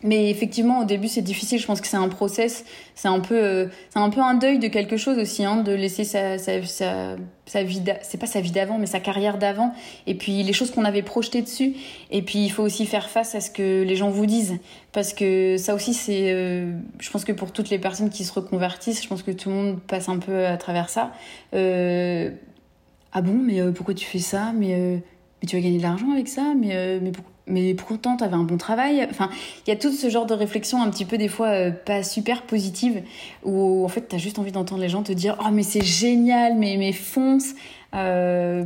mais 0.03 0.31
effectivement, 0.31 0.81
au 0.81 0.85
début, 0.85 1.09
c'est 1.09 1.23
difficile. 1.23 1.61
Je 1.61 1.67
pense 1.67 1.81
que 1.81 1.87
c'est 1.87 1.97
un 1.97 2.09
process. 2.09 2.65
C'est 2.95 3.09
un 3.09 3.21
peu, 3.21 3.37
euh, 3.37 3.67
c'est 3.91 4.01
un 4.01 4.11
peu 4.11 4.21
un 4.21 4.35
deuil 4.35 4.59
de 4.59 4.69
quelque 4.69 4.97
chose 4.97 5.17
aussi, 5.19 5.45
hein, 5.45 5.63
de 5.63 5.73
laisser 5.73 6.05
sa, 6.05 6.39
sa, 6.39 6.63
sa, 6.65 7.17
sa 7.47 7.63
vie. 7.63 7.83
C'est 8.03 8.19
pas 8.19 8.27
sa 8.27 8.41
vie 8.41 8.51
d'avant, 8.51 8.79
mais 8.79 8.87
sa 8.87 8.99
carrière 9.01 9.39
d'avant. 9.39 9.73
Et 10.07 10.15
puis 10.15 10.43
les 10.43 10.53
choses 10.53 10.73
qu'on 10.73 10.85
avait 10.85 11.03
projetées 11.03 11.43
dessus. 11.43 11.75
Et 12.11 12.23
puis 12.23 12.41
il 12.41 12.51
faut 12.51 12.65
aussi 12.65 12.85
faire 12.87 13.09
face 13.09 13.35
à 13.35 13.41
ce 13.41 13.51
que 13.51 13.83
les 13.83 13.97
gens 13.97 14.11
vous 14.11 14.27
disent, 14.27 14.59
parce 14.93 15.13
que 15.13 15.57
ça 15.57 15.75
aussi, 15.75 15.95
c'est. 15.95 16.33
Euh, 16.33 16.73
je 16.99 17.11
pense 17.11 17.25
que 17.25 17.33
pour 17.33 17.53
toutes 17.53 17.71
les 17.71 17.79
personnes 17.79 18.11
qui 18.11 18.25
se 18.25 18.33
reconvertissent, 18.33 19.03
je 19.03 19.09
pense 19.09 19.23
que 19.23 19.31
tout 19.31 19.51
le 19.51 19.55
monde 19.55 19.81
passe 19.81 20.09
un 20.09 20.19
peu 20.19 20.47
à 20.47 20.57
travers 20.57 20.89
ça. 20.91 21.13
Euh, 21.55 22.31
ah 23.13 23.23
bon, 23.23 23.35
mais 23.35 23.61
euh, 23.61 23.73
pourquoi 23.73 23.95
tu 23.95 24.07
fais 24.07 24.19
ça? 24.19 24.53
Mais 24.53 25.03
mais 25.41 25.49
tu 25.49 25.57
vas 25.57 25.63
gagner 25.63 25.79
de 25.79 25.83
l'argent 25.83 26.11
avec 26.13 26.29
ça? 26.29 26.55
Mais 26.59 27.01
mais 27.01 27.13
pourquoi 27.13 27.32
mais 27.47 27.75
pourtant 27.75 28.17
tu 28.17 28.25
avais 28.25 28.37
un 28.37 28.45
bon 28.45 28.57
travail. 28.57 29.07
Enfin, 29.11 29.31
il 29.67 29.71
y 29.71 29.73
a 29.73 29.77
tout 29.77 29.93
ce 29.93 30.09
genre 30.11 30.27
de 30.27 30.35
réflexion 30.35 30.83
un 30.83 30.91
petit 30.91 31.05
peu 31.05 31.19
des 31.19 31.29
fois 31.29 31.49
euh, 31.49 31.71
pas 31.71 32.03
super 32.03 32.43
positive 32.43 33.03
où 33.45 33.85
en 33.85 33.89
fait 33.89 34.09
tu 34.09 34.17
as 34.17 34.19
juste 34.19 34.39
envie 34.39 34.53
d'entendre 34.53 34.81
les 34.81 34.89
gens 34.89 35.03
te 35.03 35.13
dire 35.13 35.37
"Oh 35.41 35.51
mais 35.53 35.63
c'est 35.63 35.85
génial, 35.85 36.57
mais 36.57 36.77
mais 36.79 36.93
fonce." 36.93 37.55
Euh... 37.95 38.65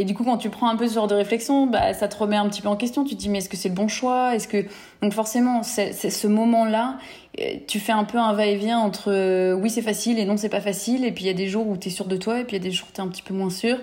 Et 0.00 0.04
du 0.04 0.14
coup, 0.14 0.22
quand 0.22 0.38
tu 0.38 0.48
prends 0.48 0.68
un 0.68 0.76
peu 0.76 0.86
ce 0.86 0.94
genre 0.94 1.08
de 1.08 1.14
réflexion, 1.16 1.66
bah, 1.66 1.92
ça 1.92 2.06
te 2.06 2.16
remet 2.16 2.36
un 2.36 2.48
petit 2.48 2.62
peu 2.62 2.68
en 2.68 2.76
question. 2.76 3.02
Tu 3.02 3.16
te 3.16 3.20
dis, 3.20 3.28
mais 3.28 3.38
est-ce 3.38 3.48
que 3.48 3.56
c'est 3.56 3.68
le 3.68 3.74
bon 3.74 3.88
choix? 3.88 4.36
Est-ce 4.36 4.46
que 4.46 4.64
donc 5.02 5.12
forcément, 5.12 5.64
c'est 5.64 5.92
ce 5.92 6.26
moment-là, 6.28 6.98
euh, 7.40 7.54
tu 7.66 7.80
fais 7.80 7.90
un 7.90 8.04
peu 8.04 8.16
un 8.18 8.32
va-et-vient 8.32 8.78
entre 8.78 9.54
oui 9.54 9.70
c'est 9.70 9.82
facile 9.82 10.20
et 10.20 10.24
non 10.24 10.36
c'est 10.36 10.48
pas 10.48 10.60
facile. 10.60 11.04
Et 11.04 11.10
puis 11.12 11.24
il 11.24 11.26
y 11.26 11.30
a 11.30 11.34
des 11.34 11.48
jours 11.48 11.66
où 11.66 11.76
tu 11.76 11.88
es 11.88 11.90
sûr 11.90 12.06
de 12.06 12.16
toi 12.16 12.38
et 12.40 12.44
puis 12.44 12.56
il 12.56 12.62
y 12.62 12.62
a 12.62 12.68
des 12.68 12.70
jours 12.70 12.86
où 12.88 12.94
tu 12.94 13.00
es 13.00 13.04
un 13.04 13.08
petit 13.08 13.22
peu 13.22 13.34
moins 13.34 13.50
sûr. 13.50 13.76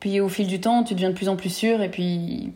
Puis 0.00 0.20
au 0.20 0.28
fil 0.28 0.46
du 0.46 0.60
temps, 0.60 0.84
tu 0.84 0.94
deviens 0.94 1.10
de 1.10 1.14
plus 1.14 1.28
en 1.28 1.36
plus 1.36 1.54
sûr 1.54 1.82
et 1.82 1.90
puis 1.90 2.52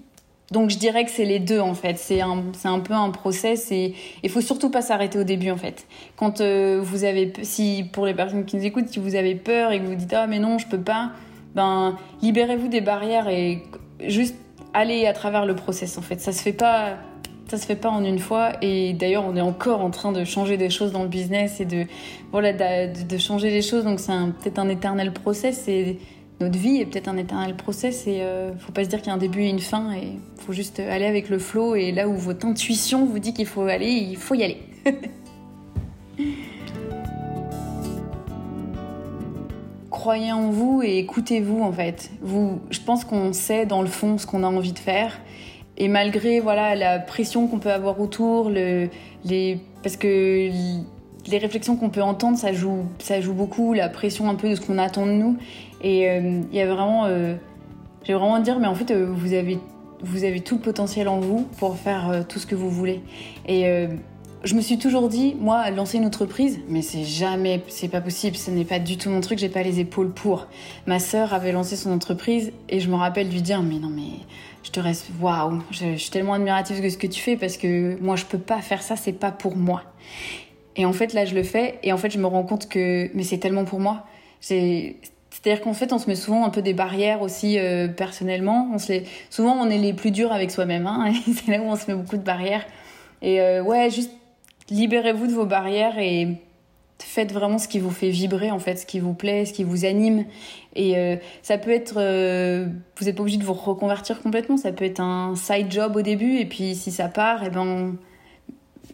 donc 0.51 0.71
je 0.71 0.79
dirais 0.79 1.05
que 1.05 1.11
c'est 1.11 1.25
les 1.25 1.39
deux 1.39 1.61
en 1.61 1.75
fait. 1.75 1.97
C'est 1.99 2.21
un, 2.21 2.43
c'est 2.55 2.69
un 2.69 2.81
peu 2.81 2.95
un 2.95 3.11
process 3.11 3.71
et 3.71 3.95
il 4.23 4.31
faut 4.31 4.41
surtout 4.41 4.71
pas 4.71 4.83
s'arrêter 4.83 5.19
au 5.19 5.25
début 5.25 5.51
en 5.51 5.57
fait. 5.57 5.87
Quand 6.17 6.41
euh, 6.41 6.81
vous 6.83 7.05
avez, 7.05 7.33
si 7.43 7.85
pour 7.93 8.05
les 8.05 8.15
personnes 8.15 8.45
qui 8.45 8.57
nous 8.57 8.65
écoutent, 8.65 8.89
si 8.89 8.99
vous 8.99 9.15
avez 9.15 9.37
peur 9.37 9.71
et 9.71 9.81
que 9.81 9.87
vous 9.87 9.95
dites 9.95 10.13
ah 10.13 10.27
mais 10.27 10.41
non 10.41 10.59
je 10.59 10.67
peux 10.67 10.81
pas, 10.81 11.13
ben 11.55 11.97
libérez-vous 12.21 12.69
des 12.69 12.81
barrières 12.81 13.29
et 13.29 13.63
juste 14.05 14.35
allez 14.75 15.07
à 15.07 15.13
travers 15.13 15.47
le 15.47 15.55
process 15.55 15.97
en 15.99 16.03
fait. 16.03 16.21
Ça 16.21 16.33
se 16.33 16.43
fait 16.43 16.53
pas, 16.53 16.97
ça 17.49 17.57
se 17.57 17.65
fait 17.65 17.77
pas 17.77 17.91
en 17.91 18.05
une 18.05 18.19
fois 18.19 18.53
et 18.61 18.93
d'ailleurs 18.93 19.25
on 19.27 19.37
est 19.37 19.41
encore 19.41 19.83
en 19.83 19.91
train 19.91 20.11
de 20.11 20.25
changer 20.25 20.57
des 20.57 20.71
choses 20.71 20.91
dans 20.91 21.03
le 21.05 21.09
business 21.09 21.61
et 21.61 21.65
de 21.65 21.87
voilà 22.33 22.53
de, 22.53 23.19
changer 23.19 23.51
les 23.51 23.63
choses 23.63 23.85
donc 23.85 24.01
c'est 24.01 24.13
peut-être 24.43 24.59
un 24.59 24.69
éternel 24.69 25.13
process 25.13 25.69
notre 26.41 26.59
vie 26.59 26.81
est 26.81 26.87
peut-être 26.87 27.09
un 27.09 27.19
éternel 27.19 27.55
process 27.55 28.07
et 28.07 28.23
euh, 28.23 28.53
faut 28.57 28.73
pas 28.73 28.85
se 28.85 28.89
dire 28.89 29.01
qu'il 29.01 29.09
y 29.09 29.11
a 29.11 29.15
un 29.15 29.19
début 29.19 29.43
et 29.43 29.51
une 29.51 29.59
fin 29.59 29.93
et 29.93 30.19
faut 30.37 30.55
juste 30.55 30.81
aller 30.81 31.05
avec 31.05 31.29
le 31.29 31.39
flow 31.39 31.75
et 31.75 31.93
là 31.93 32.09
où 32.09 32.17
votre 32.17 32.47
intuition 32.47 33.05
vous 33.05 33.19
dit 33.19 33.35
qu'il 33.35 33.45
faut 33.45 33.65
aller, 33.65 33.91
il 33.91 34.17
faut 34.17 34.35
y 34.35 34.43
aller. 34.43 34.63
Croyez 39.91 40.33
en 40.33 40.49
vous 40.51 40.81
et 40.83 40.97
écoutez-vous 40.97 41.63
en 41.63 41.73
fait. 41.73 42.11
Vous, 42.23 42.59
je 42.71 42.81
pense 42.81 43.05
qu'on 43.05 43.35
sait 43.35 43.67
dans 43.67 43.83
le 43.83 43.89
fond 43.89 44.17
ce 44.17 44.27
qu'on 44.27 44.43
a 44.43 44.47
envie 44.47 44.73
de 44.73 44.79
faire 44.79 45.21
et 45.77 45.89
malgré 45.89 46.41
voilà 46.41 46.75
la 46.75 46.99
pression 47.01 47.49
qu'on 47.49 47.59
peut 47.59 47.71
avoir 47.73 48.01
autour, 48.01 48.49
le, 48.49 48.89
les 49.27 49.59
parce 49.83 49.99
que 49.99 50.49
les 51.27 51.39
réflexions 51.39 51.77
qu'on 51.77 51.91
peut 51.91 52.03
entendre, 52.03 52.39
ça 52.39 52.53
joue, 52.53 52.87
ça 52.99 53.21
joue 53.21 53.35
beaucoup, 53.35 53.75
la 53.75 53.89
pression 53.89 54.31
un 54.31 54.35
peu 54.35 54.49
de 54.49 54.55
ce 54.55 54.61
qu'on 54.61 54.79
attend 54.79 55.07
de 55.07 55.13
nous. 55.13 55.37
Et 55.83 56.09
euh, 56.09 56.43
il 56.51 56.57
y 56.57 56.61
a 56.61 56.67
vraiment, 56.67 57.07
euh, 57.07 57.35
j'ai 58.05 58.15
vraiment 58.15 58.35
à 58.35 58.41
dire, 58.41 58.59
mais 58.59 58.67
en 58.67 58.75
fait, 58.75 58.91
euh, 58.91 59.07
vous 59.11 59.33
avez, 59.33 59.59
vous 60.03 60.25
avez 60.25 60.41
tout 60.41 60.57
le 60.57 60.61
potentiel 60.61 61.09
en 61.09 61.21
vous 61.21 61.47
pour 61.59 61.77
faire 61.77 62.25
tout 62.29 62.39
ce 62.39 62.47
que 62.47 62.55
vous 62.55 62.71
voulez. 62.71 63.01
Et 63.47 63.67
je 64.43 64.55
me 64.55 64.63
suis 64.63 64.79
toujours 64.79 65.11
dit, 65.11 65.37
moi, 65.39 65.69
lancer 65.71 65.99
une 65.99 66.07
entreprise, 66.07 66.61
mais 66.69 66.81
c'est 66.81 67.05
jamais, 67.05 67.63
c'est 67.69 67.89
pas 67.89 68.01
possible, 68.01 68.37
ce 68.37 68.51
n'est 68.51 68.65
pas 68.65 68.79
du 68.79 68.97
tout 68.97 69.11
mon 69.11 69.21
truc, 69.21 69.39
j'ai 69.39 69.51
pas 69.51 69.63
les 69.63 69.79
épaules 69.79 70.11
pour. 70.11 70.47
Ma 70.87 70.99
sœur 70.99 71.35
avait 71.35 71.53
lancé 71.53 71.77
son 71.77 71.93
entreprise 71.93 72.51
et 72.71 72.81
je 72.81 72.89
me 72.89 72.95
rappelle 72.95 73.29
lui 73.29 73.43
dire, 73.43 73.63
mais 73.63 73.79
non, 73.79 73.91
mais 73.91 74.25
je 74.63 74.71
te 74.71 74.81
reste, 74.81 75.11
waouh, 75.21 75.61
je, 75.71 75.93
je, 75.93 75.97
suis 75.97 76.11
tellement 76.11 76.33
admirative 76.33 76.83
de 76.83 76.89
ce 76.89 76.97
que 76.97 77.07
tu 77.07 77.21
fais 77.21 77.37
parce 77.37 77.59
que 77.59 78.01
moi, 78.01 78.17
je 78.17 78.25
peux 78.25 78.39
pas 78.39 78.63
faire 78.63 78.81
ça, 78.81 78.97
c'est 78.97 79.13
pas 79.13 79.33
pour 79.33 79.57
moi. 79.57 79.83
Et 80.77 80.87
en 80.87 80.95
fait, 80.95 81.13
là, 81.13 81.27
je 81.27 81.35
le 81.35 81.43
fais 81.43 81.79
et 81.83 81.93
en 81.93 81.99
fait, 81.99 82.11
je 82.11 82.19
me 82.19 82.27
rends 82.27 82.45
compte 82.45 82.67
que, 82.67 83.11
mais 83.15 83.25
c'est 83.25 83.39
tellement 83.39 83.67
pour 83.67 83.81
moi. 83.81 84.07
C'est-à-dire 85.43 85.63
qu'en 85.63 85.73
fait, 85.73 85.93
on 85.93 85.99
se 85.99 86.07
met 86.07 86.17
souvent 86.17 86.45
un 86.45 86.51
peu 86.51 86.61
des 86.61 86.75
barrières 86.75 87.23
aussi 87.23 87.59
euh, 87.59 87.89
personnellement. 87.89 88.69
On 88.75 88.79
se 88.79 88.93
les... 88.93 89.05
Souvent, 89.31 89.57
on 89.59 89.71
est 89.71 89.79
les 89.79 89.95
plus 89.95 90.11
durs 90.11 90.33
avec 90.33 90.51
soi-même. 90.51 90.87
Hein, 90.87 91.13
c'est 91.35 91.51
là 91.51 91.63
où 91.63 91.65
on 91.65 91.77
se 91.77 91.91
met 91.91 91.97
beaucoup 91.97 92.19
de 92.19 92.23
barrières. 92.23 92.65
Et 93.23 93.41
euh, 93.41 93.63
ouais, 93.63 93.91
juste 93.91 94.11
libérez-vous 94.69 95.27
de 95.27 95.33
vos 95.33 95.47
barrières 95.47 95.99
et, 95.99 96.29
faites 97.03 97.33
vraiment 97.33 97.57
ce 97.57 97.67
qui 97.67 97.79
vous 97.79 97.91
fait 97.91 98.11
vibrer 98.11 98.51
en 98.51 98.59
fait, 98.59 98.77
ce 98.77 98.85
qui 98.85 99.01
vous 99.01 99.15
plaît, 99.15 99.47
ce 99.47 99.55
qui 99.55 99.65
vous 99.65 99.87
anime. 99.87 100.27
Et 100.77 100.99
euh, 100.99 101.17
ça 101.41 101.57
peut 101.57 101.71
être, 101.71 101.95
vous 101.95 103.05
n'êtes 103.07 103.17
pas 103.17 103.23
obligé 103.23 103.39
de 103.39 103.43
vous 103.43 103.55
reconvertir 103.55 104.21
complètement. 104.21 104.59
Ça 104.59 104.71
peut 104.71 104.85
être 104.85 105.01
un 105.01 105.35
side 105.35 105.73
job 105.73 105.97
au 105.97 106.03
début 106.03 106.37
et 106.37 106.45
puis 106.45 106.75
si 106.75 106.93
ça 106.93 107.09
part, 107.09 107.43
et 107.43 107.47
eh 107.47 107.51
ben 107.51 107.97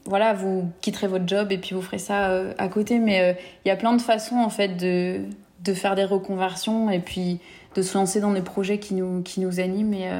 voilà, 0.05 0.35
vous 0.35 0.71
quitterez 0.83 1.09
votre 1.09 1.27
job 1.27 1.51
et 1.51 1.59
puis 1.59 1.75
vous 1.75 1.83
ferez 1.83 1.99
ça 1.99 2.31
à 2.57 2.69
côté. 2.69 3.01
Mais 3.01 3.37
il 3.65 3.69
y 3.69 3.73
a 3.73 3.77
plein 3.77 3.93
de 3.93 4.01
façons 4.01 4.37
en 4.37 4.51
fait 4.51 4.77
de 4.77 5.23
de 5.67 5.75
faire 5.75 5.95
des 5.95 6.05
reconversions 6.05 6.91
et 6.91 7.01
puis 7.01 7.41
de 7.75 7.83
se 7.83 7.99
lancer 7.99 8.21
dans 8.21 8.33
des 8.33 8.43
projets 8.43 8.79
qui 8.79 8.95
nous 8.95 9.23
qui 9.23 9.41
nous 9.41 9.61
animent. 9.61 9.95
Et 9.95 10.11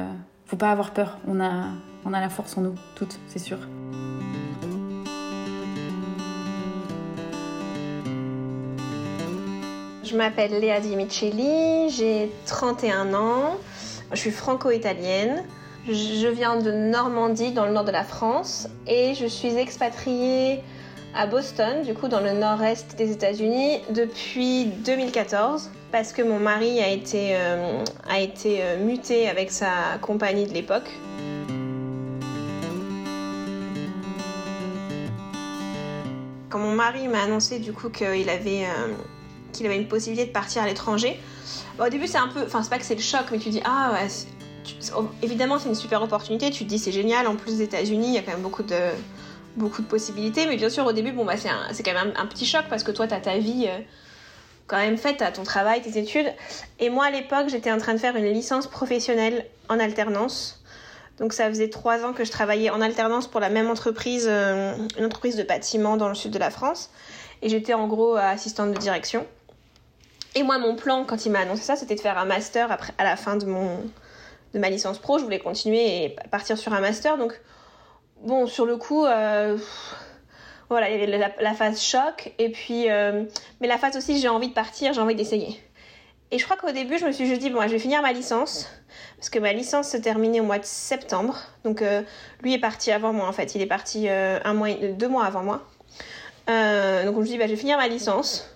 faut 0.45 0.57
pas 0.57 0.71
avoir 0.71 0.91
peur. 0.91 1.17
On 1.27 1.39
a 1.39 1.65
on 2.05 2.13
a 2.13 2.19
la 2.19 2.29
force 2.29 2.57
en 2.57 2.61
nous 2.61 2.75
toutes, 2.95 3.19
c'est 3.27 3.39
sûr. 3.39 3.57
Je 10.03 10.15
m'appelle 10.15 10.61
Léa 10.61 10.79
Di 10.79 10.95
Micheli, 10.95 11.89
j'ai 11.89 12.31
31 12.45 13.13
ans, 13.13 13.57
je 14.13 14.17
suis 14.17 14.31
franco-italienne. 14.31 15.43
Je 15.89 16.27
viens 16.27 16.61
de 16.61 16.71
Normandie, 16.71 17.51
dans 17.51 17.65
le 17.65 17.71
nord 17.71 17.85
de 17.85 17.91
la 17.91 18.03
France, 18.03 18.67
et 18.87 19.15
je 19.15 19.25
suis 19.25 19.55
expatriée 19.55 20.61
à 21.15 21.25
Boston, 21.25 21.81
du 21.83 21.93
coup 21.93 22.07
dans 22.07 22.19
le 22.19 22.33
nord-est 22.33 22.95
des 22.97 23.11
États-Unis, 23.11 23.79
depuis 23.89 24.65
2014, 24.65 25.71
parce 25.91 26.13
que 26.13 26.21
mon 26.21 26.39
mari 26.39 26.79
a 26.79 26.89
été, 26.89 27.35
euh, 27.35 27.83
a 28.07 28.19
été 28.19 28.59
euh, 28.61 28.83
muté 28.83 29.29
avec 29.29 29.51
sa 29.51 29.97
compagnie 30.01 30.45
de 30.45 30.53
l'époque. 30.53 30.89
Quand 36.49 36.59
mon 36.59 36.71
mari 36.71 37.07
m'a 37.07 37.23
annoncé 37.23 37.59
du 37.59 37.73
coup 37.73 37.89
qu'il 37.89 38.29
avait 38.29 38.65
euh, 38.65 38.93
qu'il 39.53 39.65
avait 39.65 39.77
une 39.77 39.87
possibilité 39.87 40.27
de 40.27 40.31
partir 40.31 40.61
à 40.61 40.67
l'étranger. 40.67 41.19
au 41.79 41.89
début, 41.89 42.07
c'est 42.07 42.17
un 42.17 42.27
peu. 42.27 42.43
Enfin, 42.45 42.63
c'est 42.63 42.69
pas 42.69 42.77
que 42.77 42.85
c'est 42.85 42.95
le 42.95 43.01
choc, 43.01 43.25
mais 43.31 43.39
tu 43.39 43.49
dis, 43.49 43.61
ah 43.65 43.91
ouais, 43.93 44.07
oh, 44.95 45.07
évidemment, 45.23 45.57
c'est 45.59 45.69
une 45.69 45.75
super 45.75 46.01
opportunité. 46.01 46.51
Tu 46.51 46.63
te 46.63 46.69
dis, 46.69 46.79
c'est 46.79 46.91
génial. 46.91 47.27
En 47.27 47.35
plus 47.35 47.57
des 47.57 47.63
États-Unis, 47.63 48.07
il 48.09 48.13
y 48.13 48.17
a 48.17 48.21
quand 48.21 48.33
même 48.33 48.41
beaucoup 48.41 48.63
de, 48.63 48.75
beaucoup 49.57 49.81
de 49.81 49.87
possibilités. 49.87 50.45
Mais 50.45 50.55
bien 50.55 50.69
sûr, 50.69 50.85
au 50.85 50.93
début, 50.93 51.11
bon, 51.11 51.25
bah, 51.25 51.33
c'est 51.37 51.83
quand 51.83 51.93
même 51.93 52.13
un, 52.15 52.25
petit 52.25 52.45
choc 52.45 52.65
parce 52.69 52.83
que 52.83 52.91
toi, 52.91 53.07
tu 53.07 53.13
as 53.13 53.19
ta 53.19 53.37
vie. 53.37 53.65
Euh, 53.67 53.79
quand 54.67 54.77
même 54.77 54.97
faite, 54.97 55.21
à 55.21 55.31
ton 55.31 55.43
travail, 55.43 55.81
tes 55.81 55.97
études. 55.97 56.31
Et 56.79 56.89
moi, 56.89 57.05
à 57.05 57.09
l'époque, 57.09 57.47
j'étais 57.47 57.71
en 57.71 57.77
train 57.77 57.93
de 57.93 57.99
faire 57.99 58.15
une 58.15 58.25
licence 58.25 58.67
professionnelle 58.67 59.45
en 59.69 59.79
alternance. 59.79 60.61
Donc 61.19 61.33
ça 61.33 61.47
faisait 61.47 61.69
trois 61.69 62.05
ans 62.05 62.13
que 62.13 62.23
je 62.23 62.31
travaillais 62.31 62.69
en 62.69 62.81
alternance 62.81 63.27
pour 63.27 63.39
la 63.39 63.49
même 63.49 63.69
entreprise, 63.69 64.27
euh, 64.29 64.75
une 64.99 65.05
entreprise 65.05 65.35
de 65.35 65.43
bâtiment 65.43 65.97
dans 65.97 66.09
le 66.09 66.15
sud 66.15 66.31
de 66.31 66.37
la 66.37 66.51
France. 66.51 66.91
Et 67.41 67.49
j'étais 67.49 67.73
en 67.73 67.87
gros 67.87 68.15
assistante 68.15 68.71
de 68.71 68.77
direction. 68.77 69.25
Et 70.35 70.43
moi, 70.43 70.59
mon 70.59 70.75
plan, 70.75 71.05
quand 71.05 71.25
il 71.25 71.31
m'a 71.31 71.39
annoncé 71.39 71.63
ça, 71.63 71.75
c'était 71.75 71.95
de 71.95 72.01
faire 72.01 72.17
un 72.17 72.25
master 72.25 72.71
après, 72.71 72.93
à 72.97 73.03
la 73.03 73.15
fin 73.15 73.37
de, 73.37 73.45
mon, 73.45 73.77
de 74.53 74.59
ma 74.59 74.69
licence 74.69 74.99
pro. 74.99 75.17
Je 75.17 75.23
voulais 75.23 75.39
continuer 75.39 76.03
et 76.03 76.15
partir 76.29 76.57
sur 76.57 76.73
un 76.73 76.81
master. 76.81 77.17
Donc, 77.17 77.39
bon, 78.23 78.47
sur 78.47 78.65
le 78.65 78.77
coup, 78.77 79.05
euh, 79.05 79.57
voilà, 80.69 80.89
il 80.89 80.99
y 80.99 81.03
avait 81.03 81.33
la, 81.39 81.53
phase 81.53 81.81
choc. 81.81 82.33
Et 82.37 82.49
puis, 82.49 82.89
euh, 82.89 83.23
mais 83.61 83.67
la 83.67 83.77
phase 83.77 83.95
aussi, 83.97 84.19
j'ai 84.19 84.29
envie 84.29 84.49
de 84.49 84.53
partir, 84.53 84.93
j'ai 84.93 85.01
envie 85.01 85.15
d'essayer. 85.15 85.61
Et 86.31 86.39
je 86.39 86.43
crois 86.43 86.57
qu'au 86.57 86.71
début, 86.71 86.97
je 86.97 87.05
me 87.05 87.11
suis 87.11 87.25
juste 87.25 87.41
dit, 87.41 87.49
bon, 87.49 87.61
je 87.61 87.67
vais 87.67 87.79
finir 87.79 88.01
ma 88.01 88.11
licence. 88.11 88.69
Parce 89.17 89.29
que 89.29 89.39
ma 89.39 89.53
licence 89.53 89.89
se 89.89 89.97
terminait 89.97 90.39
au 90.39 90.43
mois 90.43 90.59
de 90.59 90.65
septembre. 90.65 91.37
Donc, 91.63 91.81
euh, 91.81 92.01
lui 92.41 92.53
est 92.53 92.59
parti 92.59 92.91
avant 92.91 93.13
moi, 93.13 93.27
en 93.27 93.33
fait. 93.33 93.55
Il 93.55 93.61
est 93.61 93.67
parti 93.67 94.09
un 94.09 94.53
mois, 94.53 94.69
deux 94.73 95.07
mois 95.07 95.25
avant 95.25 95.43
moi. 95.43 95.63
donc, 96.47 97.15
je 97.15 97.19
me 97.19 97.25
suis 97.25 97.31
dit, 97.33 97.37
bah, 97.37 97.45
je 97.45 97.51
vais 97.51 97.57
finir 97.57 97.77
ma 97.77 97.87
licence 97.87 98.49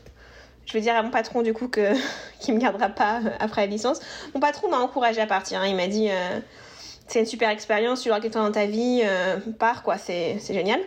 je 0.63 0.73
vais 0.73 0.81
dire 0.81 0.95
à 0.95 1.03
mon 1.03 1.09
patron 1.09 1.41
du 1.41 1.53
coup 1.53 1.67
que 1.67 1.93
qu'il 2.39 2.53
me 2.53 2.59
gardera 2.59 2.87
pas 2.87 3.19
après 3.39 3.61
la 3.61 3.67
licence. 3.67 3.99
Mon 4.33 4.39
patron 4.39 4.69
m'a 4.69 4.77
encouragé 4.77 5.19
à 5.19 5.25
partir. 5.25 5.59
Hein. 5.59 5.67
Il 5.67 5.75
m'a 5.75 5.87
dit 5.87 6.09
c'est 7.11 7.19
une 7.19 7.25
super 7.25 7.49
expérience, 7.49 8.01
tu 8.01 8.09
l'auras 8.09 8.21
quelque 8.21 8.33
dans 8.33 8.51
ta 8.51 8.65
vie, 8.65 9.01
euh, 9.03 9.37
pars 9.59 9.83
quoi, 9.83 9.97
c'est 9.97 10.39
génial. 10.49 10.79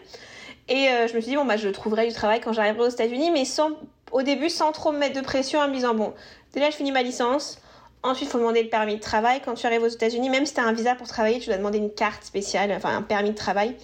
Et 0.69 0.87
je 0.87 1.15
me 1.15 1.21
suis 1.21 1.31
dit 1.31 1.37
bon 1.37 1.45
bah 1.45 1.59
je 1.59 1.69
trouverai 1.69 2.09
du 2.09 2.15
travail 2.15 2.41
quand 2.41 2.55
j'arriverai 2.55 2.87
aux 2.87 2.91
États-Unis, 2.91 3.31
mais 3.31 3.45
sans 3.45 3.73
au 4.13 4.23
début 4.23 4.49
sans 4.49 4.73
trop 4.73 4.93
me 4.93 4.99
mettre 4.99 5.15
de 5.15 5.25
pression 5.25 5.61
en 5.61 5.69
me 5.69 5.75
disant 5.75 5.95
bon 5.95 6.15
déjà 6.55 6.71
je 6.71 6.77
finis 6.77 6.93
ma 6.93 7.03
licence. 7.03 7.61
Ensuite, 8.03 8.29
il 8.29 8.33
faut 8.33 8.39
demander 8.39 8.63
le 8.63 8.69
permis 8.69 8.97
de 8.97 9.01
travail. 9.01 9.41
Quand 9.43 9.55
tu 9.55 9.67
arrives 9.67 9.83
aux 9.83 9.89
États-Unis, 9.89 10.29
même 10.29 10.45
si 10.45 10.53
tu 10.53 10.61
as 10.61 10.65
un 10.65 10.75
visa 10.75 10.95
pour 10.95 11.09
travailler, 11.09 11.39
tu 11.39 11.47
dois 11.47 11.57
demander 11.57 11.79
une 11.79 11.91
carte 11.91 12.23
spéciale, 12.23 12.71
enfin 12.73 12.95
un 12.95 13.01
permis 13.01 13.31
de 13.31 13.35
travail. 13.35 13.77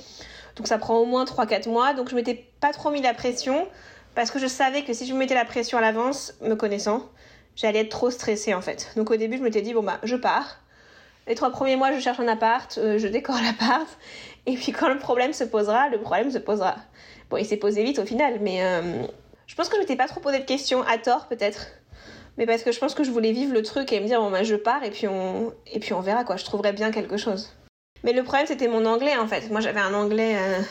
Donc 0.56 0.68
ça 0.68 0.76
prend 0.76 0.98
au 0.98 1.06
moins 1.06 1.24
3-4 1.24 1.70
mois. 1.70 1.94
Donc 1.94 2.10
je 2.10 2.14
m'étais 2.14 2.46
pas 2.60 2.70
trop 2.72 2.90
mis 2.90 3.00
la 3.00 3.14
pression. 3.14 3.66
Parce 4.14 4.30
que 4.30 4.38
je 4.38 4.46
savais 4.46 4.82
que 4.82 4.92
si 4.92 5.06
je 5.06 5.14
me 5.14 5.18
mettais 5.18 5.34
la 5.34 5.46
pression 5.46 5.78
à 5.78 5.80
l'avance, 5.80 6.34
me 6.42 6.54
connaissant, 6.54 7.08
j'allais 7.56 7.80
être 7.80 7.88
trop 7.88 8.10
stressée 8.10 8.52
en 8.52 8.60
fait. 8.60 8.92
Donc 8.96 9.10
au 9.10 9.16
début, 9.16 9.38
je 9.38 9.42
m'étais 9.42 9.62
dit, 9.62 9.72
bon 9.72 9.82
bah, 9.82 9.98
je 10.02 10.16
pars. 10.16 10.58
Les 11.26 11.34
trois 11.34 11.50
premiers 11.50 11.76
mois, 11.76 11.92
je 11.92 12.00
cherche 12.00 12.20
un 12.20 12.28
appart, 12.28 12.78
euh, 12.78 12.98
je 12.98 13.06
décore 13.06 13.36
l'appart. 13.44 13.88
Et 14.46 14.54
puis 14.54 14.72
quand 14.72 14.88
le 14.88 14.98
problème 14.98 15.32
se 15.32 15.44
posera, 15.44 15.88
le 15.88 16.00
problème 16.00 16.30
se 16.30 16.38
posera. 16.38 16.76
Bon, 17.28 17.36
il 17.36 17.46
s'est 17.46 17.56
posé 17.56 17.82
vite 17.84 17.98
au 17.98 18.04
final, 18.04 18.38
mais 18.40 18.64
euh, 18.64 19.02
je 19.46 19.54
pense 19.54 19.68
que 19.68 19.76
je 19.76 19.80
m'étais 19.80 19.96
pas 19.96 20.08
trop 20.08 20.20
posé 20.20 20.38
de 20.38 20.44
questions, 20.44 20.82
à 20.82 20.98
tort 20.98 21.28
peut-être. 21.28 21.68
Mais 22.38 22.46
parce 22.46 22.62
que 22.62 22.72
je 22.72 22.78
pense 22.78 22.94
que 22.94 23.04
je 23.04 23.10
voulais 23.10 23.32
vivre 23.32 23.52
le 23.52 23.62
truc 23.62 23.92
et 23.92 24.00
me 24.00 24.06
dire, 24.06 24.20
bon 24.20 24.30
bah, 24.30 24.42
je 24.42 24.56
pars 24.56 24.82
et 24.82 24.90
puis 24.90 25.06
on, 25.06 25.52
verra 26.00 26.24
quoi, 26.24 26.36
je 26.36 26.44
trouverai 26.44 26.72
bien 26.72 26.90
quelque 26.90 27.16
chose. 27.16 27.54
Mais 28.02 28.12
le 28.12 28.22
problème, 28.22 28.46
c'était 28.46 28.68
mon 28.68 28.86
anglais 28.86 29.16
en 29.16 29.26
fait. 29.26 29.50
Moi, 29.50 29.60
j'avais 29.60 29.80
un 29.80 29.94
anglais. 29.94 30.36
Euh, 30.36 30.62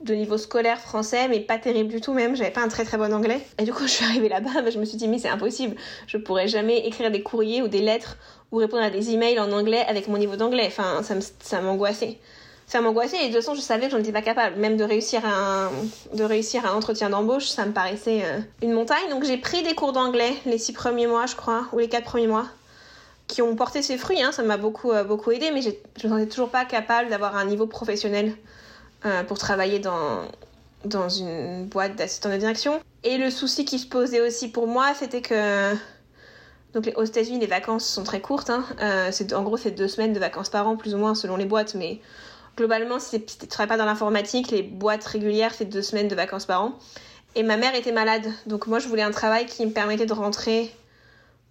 de 0.00 0.14
niveau 0.14 0.38
scolaire 0.38 0.78
français, 0.78 1.28
mais 1.28 1.40
pas 1.40 1.58
terrible 1.58 1.90
du 1.90 2.00
tout 2.00 2.12
même. 2.12 2.36
J'avais 2.36 2.50
pas 2.50 2.60
un 2.60 2.68
très 2.68 2.84
très 2.84 2.96
bon 2.98 3.12
anglais. 3.12 3.40
Et 3.58 3.64
du 3.64 3.72
coup, 3.72 3.82
je 3.86 3.88
suis 3.88 4.04
arrivée 4.04 4.28
là-bas, 4.28 4.70
je 4.70 4.78
me 4.78 4.84
suis 4.84 4.96
dit, 4.96 5.08
mais 5.08 5.18
c'est 5.18 5.28
impossible. 5.28 5.76
Je 6.06 6.16
pourrais 6.18 6.48
jamais 6.48 6.86
écrire 6.86 7.10
des 7.10 7.22
courriers 7.22 7.62
ou 7.62 7.68
des 7.68 7.80
lettres 7.80 8.16
ou 8.52 8.56
répondre 8.56 8.82
à 8.82 8.90
des 8.90 9.10
emails 9.10 9.38
en 9.38 9.52
anglais 9.52 9.84
avec 9.86 10.08
mon 10.08 10.18
niveau 10.18 10.36
d'anglais. 10.36 10.66
Enfin, 10.66 11.02
ça 11.40 11.60
m'angoissait. 11.60 12.18
Ça 12.66 12.82
m'angoissait 12.82 13.16
et 13.16 13.28
de 13.28 13.34
toute 13.34 13.42
façon, 13.42 13.54
je 13.54 13.60
savais 13.62 13.86
que 13.86 13.92
j'en 13.92 13.98
étais 13.98 14.12
pas 14.12 14.22
capable. 14.22 14.56
Même 14.56 14.76
de 14.76 14.84
réussir 14.84 15.24
un, 15.24 15.70
de 16.12 16.24
réussir 16.24 16.66
un 16.66 16.74
entretien 16.74 17.08
d'embauche, 17.08 17.48
ça 17.48 17.64
me 17.64 17.72
paraissait 17.72 18.22
euh, 18.24 18.40
une 18.62 18.72
montagne. 18.72 19.08
Donc 19.10 19.24
j'ai 19.24 19.38
pris 19.38 19.62
des 19.62 19.74
cours 19.74 19.92
d'anglais 19.92 20.34
les 20.44 20.58
six 20.58 20.72
premiers 20.72 21.06
mois, 21.06 21.24
je 21.26 21.34
crois, 21.34 21.66
ou 21.72 21.78
les 21.78 21.88
quatre 21.88 22.04
premiers 22.04 22.26
mois 22.26 22.46
qui 23.28 23.42
ont 23.42 23.54
porté 23.54 23.82
ses 23.82 23.98
fruits, 23.98 24.22
hein. 24.22 24.32
ça 24.32 24.42
m'a 24.42 24.56
beaucoup, 24.56 24.90
euh, 24.90 25.04
beaucoup 25.04 25.30
aidé, 25.30 25.50
mais 25.52 25.60
je 25.60 26.06
me 26.06 26.12
sentais 26.12 26.26
toujours 26.26 26.48
pas 26.48 26.64
capable 26.64 27.10
d'avoir 27.10 27.36
un 27.36 27.44
niveau 27.44 27.66
professionnel 27.66 28.34
euh, 29.04 29.22
pour 29.22 29.38
travailler 29.38 29.78
dans, 29.78 30.22
dans 30.86 31.08
une 31.10 31.66
boîte 31.66 31.94
d'assistant 31.94 32.30
de 32.30 32.38
direction. 32.38 32.80
Et 33.04 33.18
le 33.18 33.30
souci 33.30 33.64
qui 33.64 33.78
se 33.78 33.86
posait 33.86 34.20
aussi 34.20 34.48
pour 34.48 34.66
moi, 34.66 34.94
c'était 34.98 35.20
que 35.20 35.74
donc 36.74 36.92
aux 36.96 37.04
États-Unis, 37.04 37.38
les 37.38 37.46
vacances 37.46 37.86
sont 37.86 38.04
très 38.04 38.20
courtes. 38.20 38.50
Hein. 38.50 38.64
Euh, 38.80 39.08
c'est, 39.10 39.32
en 39.32 39.42
gros, 39.42 39.56
c'est 39.56 39.70
deux 39.70 39.88
semaines 39.88 40.12
de 40.12 40.18
vacances 40.18 40.50
par 40.50 40.68
an, 40.68 40.76
plus 40.76 40.94
ou 40.94 40.98
moins, 40.98 41.14
selon 41.14 41.36
les 41.36 41.46
boîtes. 41.46 41.74
Mais 41.74 42.00
globalement, 42.56 42.98
si 42.98 43.22
tu 43.24 43.36
ne 43.42 43.46
travailles 43.48 43.68
pas 43.68 43.76
dans 43.76 43.86
l'informatique, 43.86 44.50
les 44.50 44.62
boîtes 44.62 45.04
régulières, 45.04 45.54
c'est 45.54 45.64
deux 45.64 45.82
semaines 45.82 46.08
de 46.08 46.14
vacances 46.14 46.46
par 46.46 46.62
an. 46.62 46.78
Et 47.34 47.42
ma 47.42 47.56
mère 47.56 47.74
était 47.74 47.92
malade. 47.92 48.26
Donc 48.46 48.66
moi, 48.66 48.78
je 48.78 48.88
voulais 48.88 49.02
un 49.02 49.10
travail 49.10 49.46
qui 49.46 49.64
me 49.64 49.72
permettait 49.72 50.06
de 50.06 50.12
rentrer 50.12 50.74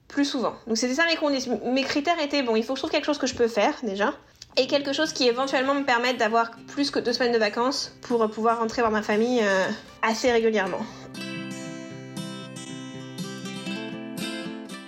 plus 0.07 0.25
souvent. 0.25 0.53
Donc 0.67 0.77
c'était 0.77 0.93
ça 0.93 1.05
mes 1.05 1.15
conditions. 1.15 1.59
Mes 1.65 1.83
critères 1.83 2.19
étaient, 2.23 2.43
bon, 2.43 2.55
il 2.55 2.63
faut 2.63 2.73
que 2.73 2.77
je 2.77 2.81
trouve 2.81 2.91
quelque 2.91 3.05
chose 3.05 3.17
que 3.17 3.27
je 3.27 3.35
peux 3.35 3.47
faire, 3.47 3.73
déjà 3.83 4.13
et 4.57 4.65
quelque 4.65 4.91
chose 4.91 5.13
qui 5.13 5.27
éventuellement 5.27 5.75
me 5.75 5.83
permette 5.83 6.17
d'avoir 6.17 6.49
plus 6.67 6.89
que 6.89 6.97
deux 6.97 7.13
semaines 7.13 7.31
de 7.31 7.37
vacances 7.37 7.95
pour 8.01 8.27
pouvoir 8.29 8.57
rentrer 8.57 8.81
voir 8.81 8.91
ma 8.91 9.03
famille 9.03 9.39
euh, 9.43 9.67
assez 10.01 10.31
régulièrement. 10.31 10.79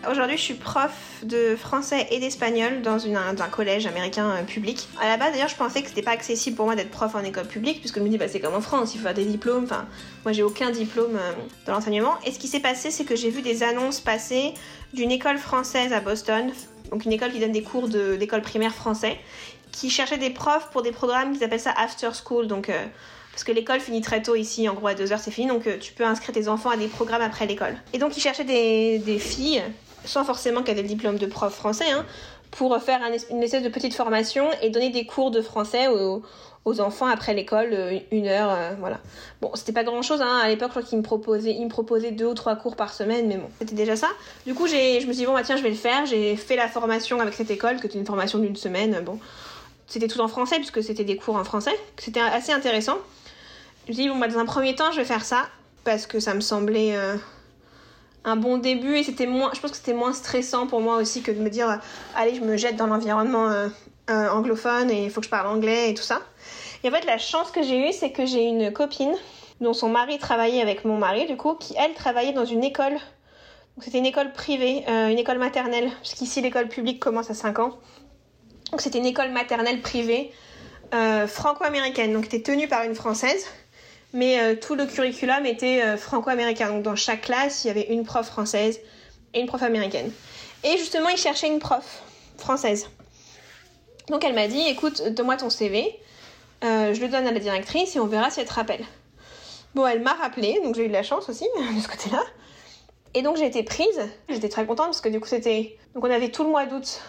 Aujourd'hui, 0.10 0.38
je 0.38 0.41
suis 0.41 0.54
prof 0.56 1.19
de 1.22 1.56
français 1.56 2.08
et 2.10 2.19
d'espagnol 2.19 2.82
dans, 2.82 2.98
un 3.06 3.50
collège 3.52 3.86
américain 3.86 4.32
euh, 4.32 4.43
public. 4.43 4.88
À 5.00 5.08
la 5.08 5.17
base, 5.17 5.34
d'ailleurs, 5.34 5.50
je 5.50 5.56
pensais 5.56 5.84
que 5.84 5.89
c'était 5.89 6.02
pas 6.02 6.12
accessible 6.12 6.56
pour 6.56 6.65
moi 6.65 6.76
d'être 6.76 6.89
prof 6.89 7.13
en 7.13 7.24
école 7.24 7.45
publique, 7.45 7.80
puisque 7.80 8.00
je 8.00 8.04
me 8.04 8.10
dis, 8.10 8.17
bah, 8.17 8.28
c'est 8.28 8.39
comme 8.39 8.56
en 8.56 8.62
France, 8.62 8.95
il 8.95 8.98
faut 8.98 9.04
faire 9.04 9.13
des 9.13 9.26
diplômes. 9.26 9.65
Enfin, 9.65 9.86
moi, 10.26 10.32
j'ai 10.32 10.41
aucun 10.41 10.72
diplôme 10.72 11.15
euh, 11.15 11.32
dans 11.67 11.74
l'enseignement. 11.74 12.15
Et 12.26 12.32
ce 12.32 12.39
qui 12.39 12.48
s'est 12.48 12.60
passé, 12.60 12.89
c'est 12.89 13.04
que 13.04 13.15
j'ai 13.15 13.30
vu 13.30 13.43
des 13.43 13.62
annonces 13.62 14.00
passer 14.00 14.56
d'une 14.93 15.12
école 15.12 15.38
française 15.38 15.93
à 15.93 16.00
Boston, 16.00 16.50
donc 16.89 17.06
une 17.06 17.12
école 17.12 17.32
qui 17.32 17.39
donne 17.39 17.52
des 17.52 17.62
cours 17.62 17.88
d'école 17.88 18.41
primaire 18.41 18.74
français, 18.74 19.19
qui 19.72 19.91
cherchaient 19.91 20.17
des 20.17 20.32
profs 20.32 20.72
pour 20.72 20.82
des 20.82 20.91
programmes 20.91 21.34
qu'ils 21.34 21.43
appellent 21.43 21.60
ça 21.60 21.74
after 21.78 22.10
school. 22.15 22.48
Donc, 22.48 22.69
euh, 22.69 22.86
parce 23.32 23.43
que 23.43 23.52
l'école 23.52 23.80
finit 23.80 24.02
très 24.02 24.24
tôt 24.24 24.34
ici, 24.34 24.67
en 24.69 24.74
gros 24.74 24.88
à 24.88 24.95
2h 24.95 25.19
c'est 25.22 25.30
fini, 25.30 25.48
donc 25.48 25.69
tu 25.80 25.93
peux 25.93 26.04
inscrire 26.04 26.34
tes 26.34 26.48
enfants 26.48 26.72
à 26.72 26.78
des 26.78 26.88
programmes 26.88 27.22
après 27.22 27.45
l'école. 27.45 27.78
Et 27.93 28.00
donc 28.00 28.17
ils 28.17 28.22
cherchaient 28.22 28.43
des 28.43 29.19
filles, 29.19 29.62
sans 30.05 30.23
forcément 30.23 30.63
qu'elles 30.63 30.79
aient 30.79 30.83
le 30.83 30.88
diplôme 30.88 31.17
de 31.17 31.25
prof 31.25 31.53
français, 31.53 31.91
hein, 31.91 32.05
pour 32.51 32.77
faire 32.81 32.99
une 33.29 33.43
espèce 33.43 33.63
de 33.63 33.69
petite 33.69 33.93
formation 33.93 34.47
et 34.62 34.69
donner 34.69 34.89
des 34.89 35.05
cours 35.05 35.31
de 35.31 35.41
français 35.41 35.88
aux, 35.88 36.21
enfants 36.81 37.07
après 37.07 37.33
l'école, 37.33 37.69
euh, 37.71 37.97
une 38.12 38.27
heure, 38.27 38.55
voilà. 38.79 38.99
Bon, 39.41 39.49
c'était 39.55 39.71
pas 39.71 39.83
grand 39.83 40.03
chose, 40.03 40.21
hein. 40.21 40.39
à 40.43 40.47
l'époque, 40.47 40.67
je 40.67 40.73
crois 40.73 40.83
qu'ils 40.83 40.99
me 40.99 41.03
proposaient, 41.03 41.53
me 41.53 42.12
deux 42.12 42.25
ou 42.27 42.33
trois 42.35 42.55
cours 42.55 42.75
par 42.75 42.93
semaine, 42.93 43.27
mais 43.27 43.38
bon, 43.38 43.49
c'était 43.57 43.73
déjà 43.73 43.95
ça. 43.95 44.07
Du 44.45 44.53
coup, 44.53 44.67
je 44.67 44.75
me 44.75 44.99
suis 44.99 45.13
dit, 45.13 45.25
bon, 45.25 45.33
bah 45.33 45.41
tiens, 45.43 45.57
je 45.57 45.63
vais 45.63 45.69
le 45.69 45.75
faire, 45.75 46.05
j'ai 46.05 46.35
fait 46.35 46.55
la 46.55 46.67
formation 46.67 47.19
avec 47.19 47.33
cette 47.33 47.49
école, 47.49 47.79
qui 47.79 47.88
était 47.88 47.97
une 47.97 48.05
formation 48.05 48.38
d'une 48.38 48.55
semaine, 48.55 49.01
bon 49.03 49.19
c'était 49.89 50.07
tout 50.07 50.21
en 50.21 50.27
français 50.27 50.57
puisque 50.57 50.81
c'était 50.81 51.03
des 51.03 51.17
cours 51.17 51.35
en 51.35 51.43
français. 51.43 51.77
C'était 51.97 52.21
assez 52.21 52.51
intéressant. 52.51 52.97
Je 53.85 53.91
me 53.91 53.95
suis 53.95 54.03
dit, 54.03 54.09
bon, 54.09 54.17
bah, 54.17 54.27
dans 54.27 54.39
un 54.39 54.45
premier 54.45 54.75
temps, 54.75 54.91
je 54.91 54.97
vais 54.97 55.05
faire 55.05 55.25
ça. 55.25 55.47
parce 55.83 56.05
que 56.05 56.19
ça 56.19 56.33
me 56.33 56.41
semblait 56.41 56.95
un 58.25 58.36
bon 58.36 58.58
début 58.58 58.97
et 58.97 59.03
c'était 59.03 59.27
moins, 59.27 59.51
je 59.53 59.60
pense 59.60 59.71
que 59.71 59.77
c'était 59.77 59.93
moins 59.93 60.13
stressant 60.13 60.67
pour 60.67 60.82
moi 60.82 60.97
aussi 60.97 61.21
que 61.21 61.32
de 61.32 61.39
me 61.39 61.49
dire 61.49 61.79
allez 62.15 62.36
je 62.36 62.41
me 62.41 62.58
jette 62.58 62.75
dans 62.75 62.88
l'environnement 62.88 63.49
anglophone 64.10 64.89
et 64.91 65.05
il 65.05 65.12
faut 65.12 65.21
que 65.21 65.25
je 65.25 65.32
parle 65.32 65.47
anglais 65.47 65.91
et 65.91 65.93
tout 65.93 66.03
ça. 66.03 66.21
Et 66.84 66.89
en 66.89 66.91
fait 66.91 67.05
la 67.05 67.17
chance 67.17 67.51
que 67.51 67.63
j'ai 67.63 67.89
eue 67.89 67.93
c'est 67.93 68.12
que 68.12 68.25
j'ai 68.25 68.43
une 68.43 68.73
copine 68.73 69.13
dont 69.62 69.73
son 69.73 69.89
mari 69.89 70.17
travaillait 70.17 70.62
avec 70.62 70.84
mon 70.84 70.97
mari 70.97 71.27
du 71.27 71.38
coup 71.38 71.55
qui 71.55 71.75
elle 71.77 71.93
travaillait 71.93 72.34
dans 72.34 72.45
une 72.45 72.63
école 72.63 72.97
c'était 73.82 73.99
une 73.99 74.05
école 74.05 74.34
privée, 74.34 74.84
une 74.88 75.17
école 75.17 75.38
maternelle, 75.38 75.89
puisqu'ici 76.01 76.41
l'école 76.41 76.67
publique 76.67 76.99
commence 76.99 77.29
à 77.29 77.34
5 77.34 77.60
ans. 77.60 77.79
Donc 78.71 78.82
c'était 78.82 78.99
une 78.99 79.05
école 79.05 79.32
maternelle 79.32 79.82
privée 79.82 80.32
euh, 80.93 81.27
franco-américaine, 81.27 82.13
donc 82.13 82.25
était 82.25 82.41
tenue 82.41 82.67
par 82.67 82.84
une 82.84 82.95
française, 82.95 83.45
mais 84.13 84.39
euh, 84.39 84.56
tout 84.56 84.76
le 84.76 84.86
curriculum 84.86 85.45
était 85.45 85.84
euh, 85.84 85.98
franco-américain. 85.98 86.69
Donc 86.69 86.84
dans 86.84 86.95
chaque 86.95 87.22
classe, 87.22 87.63
il 87.63 87.67
y 87.67 87.69
avait 87.72 87.88
une 87.93 88.04
prof 88.04 88.26
française 88.26 88.80
et 89.34 89.39
une 89.39 89.48
prof 89.48 89.62
américaine. 89.62 90.12
Et 90.63 90.78
justement, 90.78 91.10
il 91.10 91.17
cherchait 91.17 91.48
une 91.48 91.60
prof 91.60 92.02
française. 92.38 92.89
Donc 94.10 94.24
elle 94.24 94.34
m'a 94.34 94.48
dit, 94.48 94.62
écoute, 94.67 95.04
donne-moi 95.10 95.38
ton 95.38 95.50
CV, 95.50 96.00
je 96.63 97.00
le 97.00 97.08
donne 97.08 97.28
à 97.28 97.32
la 97.32 97.39
directrice 97.39 97.95
et 97.95 98.00
on 98.00 98.08
verra 98.08 98.32
si 98.32 98.39
elle 98.39 98.48
te 98.48 98.54
rappelle. 98.54 98.84
Bon, 99.76 99.86
elle 99.86 100.02
m'a 100.02 100.13
rappelé, 100.13 100.60
donc 100.63 100.76
j'ai 100.76 100.86
eu 100.86 100.88
de 100.88 100.93
la 100.93 101.04
chance 101.04 101.30
aussi 101.30 101.45
de 101.76 101.80
ce 101.80 101.88
côté-là. 101.88 102.24
Et 103.13 103.22
donc 103.22 103.38
j'ai 103.38 103.45
été 103.45 103.63
prise, 103.63 104.00
j'étais 104.28 104.50
très 104.50 104.65
contente 104.65 104.88
parce 104.88 105.02
que 105.02 105.10
du 105.10 105.19
coup 105.19 105.28
c'était... 105.28 105.78
Donc 105.93 106.04
on 106.04 106.12
avait 106.12 106.30
tout 106.30 106.43
le 106.43 106.50
mois 106.50 106.65
d'août 106.65 107.02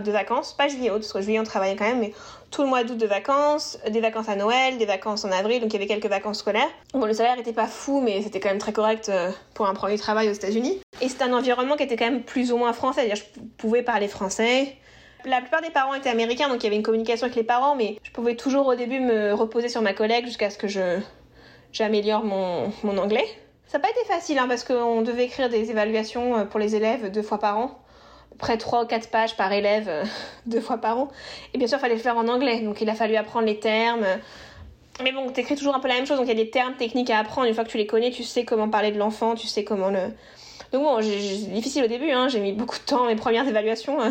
de 0.00 0.12
vacances, 0.12 0.52
pas 0.52 0.68
juillet 0.68 0.90
août, 0.90 0.98
parce 0.98 1.12
que 1.12 1.20
juillet 1.20 1.40
on 1.40 1.44
travaillait 1.44 1.76
quand 1.76 1.86
même, 1.86 2.00
mais 2.00 2.12
tout 2.50 2.62
le 2.62 2.68
mois 2.68 2.84
d'août 2.84 2.98
de 2.98 3.06
vacances, 3.06 3.78
des 3.88 4.00
vacances 4.00 4.28
à 4.28 4.36
Noël, 4.36 4.78
des 4.78 4.86
vacances 4.86 5.24
en 5.24 5.32
avril, 5.32 5.60
donc 5.60 5.70
il 5.70 5.74
y 5.74 5.76
avait 5.76 5.86
quelques 5.86 6.06
vacances 6.06 6.38
scolaires. 6.38 6.68
Bon, 6.92 7.06
le 7.06 7.14
salaire 7.14 7.38
était 7.38 7.52
pas 7.52 7.66
fou, 7.66 8.00
mais 8.00 8.22
c'était 8.22 8.40
quand 8.40 8.50
même 8.50 8.58
très 8.58 8.72
correct 8.72 9.08
euh, 9.08 9.30
pour 9.54 9.66
un 9.66 9.74
premier 9.74 9.98
travail 9.98 10.28
aux 10.28 10.32
États-Unis. 10.32 10.80
Et 11.00 11.08
c'était 11.08 11.24
un 11.24 11.32
environnement 11.32 11.76
qui 11.76 11.84
était 11.84 11.96
quand 11.96 12.10
même 12.10 12.22
plus 12.22 12.52
ou 12.52 12.58
moins 12.58 12.72
français, 12.72 13.02
c'est-à-dire 13.02 13.24
je 13.34 13.40
pouvais 13.56 13.82
parler 13.82 14.08
français. 14.08 14.76
La 15.24 15.40
plupart 15.40 15.62
des 15.62 15.70
parents 15.70 15.94
étaient 15.94 16.10
américains, 16.10 16.48
donc 16.48 16.62
il 16.62 16.64
y 16.64 16.66
avait 16.66 16.76
une 16.76 16.82
communication 16.82 17.26
avec 17.26 17.36
les 17.36 17.44
parents, 17.44 17.74
mais 17.74 17.98
je 18.02 18.10
pouvais 18.10 18.34
toujours 18.34 18.66
au 18.66 18.74
début 18.74 19.00
me 19.00 19.32
reposer 19.32 19.68
sur 19.68 19.80
ma 19.82 19.94
collègue 19.94 20.26
jusqu'à 20.26 20.50
ce 20.50 20.58
que 20.58 20.68
je 20.68 20.98
j'améliore 21.72 22.24
mon, 22.24 22.70
mon 22.82 22.98
anglais. 22.98 23.24
Ça 23.66 23.78
n'a 23.78 23.84
pas 23.84 23.90
été 23.90 24.04
facile, 24.06 24.38
hein, 24.38 24.46
parce 24.46 24.64
qu'on 24.64 25.00
devait 25.00 25.24
écrire 25.24 25.48
des 25.48 25.70
évaluations 25.70 26.36
euh, 26.36 26.44
pour 26.44 26.60
les 26.60 26.76
élèves 26.76 27.10
deux 27.10 27.22
fois 27.22 27.38
par 27.38 27.56
an 27.56 27.81
près 28.38 28.58
3 28.58 28.84
ou 28.84 28.86
4 28.86 29.08
pages 29.08 29.36
par 29.36 29.52
élève 29.52 29.88
euh, 29.88 30.04
deux 30.46 30.60
fois 30.60 30.78
par 30.78 30.98
an. 30.98 31.08
Et 31.54 31.58
bien 31.58 31.66
sûr, 31.66 31.78
il 31.78 31.80
fallait 31.80 31.94
le 31.94 32.00
faire 32.00 32.16
en 32.16 32.28
anglais, 32.28 32.60
donc 32.60 32.80
il 32.80 32.88
a 32.90 32.94
fallu 32.94 33.16
apprendre 33.16 33.46
les 33.46 33.58
termes. 33.58 34.04
Mais 35.02 35.12
bon, 35.12 35.30
t'écris 35.30 35.56
toujours 35.56 35.74
un 35.74 35.80
peu 35.80 35.88
la 35.88 35.94
même 35.94 36.06
chose, 36.06 36.18
donc 36.18 36.26
il 36.26 36.36
y 36.36 36.40
a 36.40 36.44
des 36.44 36.50
termes 36.50 36.74
techniques 36.74 37.10
à 37.10 37.18
apprendre. 37.18 37.48
Une 37.48 37.54
fois 37.54 37.64
que 37.64 37.70
tu 37.70 37.78
les 37.78 37.86
connais, 37.86 38.10
tu 38.10 38.24
sais 38.24 38.44
comment 38.44 38.68
parler 38.68 38.92
de 38.92 38.98
l'enfant, 38.98 39.34
tu 39.34 39.46
sais 39.46 39.64
comment 39.64 39.88
le. 39.88 40.00
Donc 40.72 40.82
bon, 40.82 41.02
c'est 41.02 41.50
difficile 41.50 41.84
au 41.84 41.86
début, 41.86 42.10
hein. 42.10 42.28
j'ai 42.28 42.40
mis 42.40 42.52
beaucoup 42.52 42.78
de 42.78 42.84
temps, 42.84 43.06
mes 43.06 43.16
premières 43.16 43.46
évaluations. 43.46 44.00
Euh, 44.00 44.10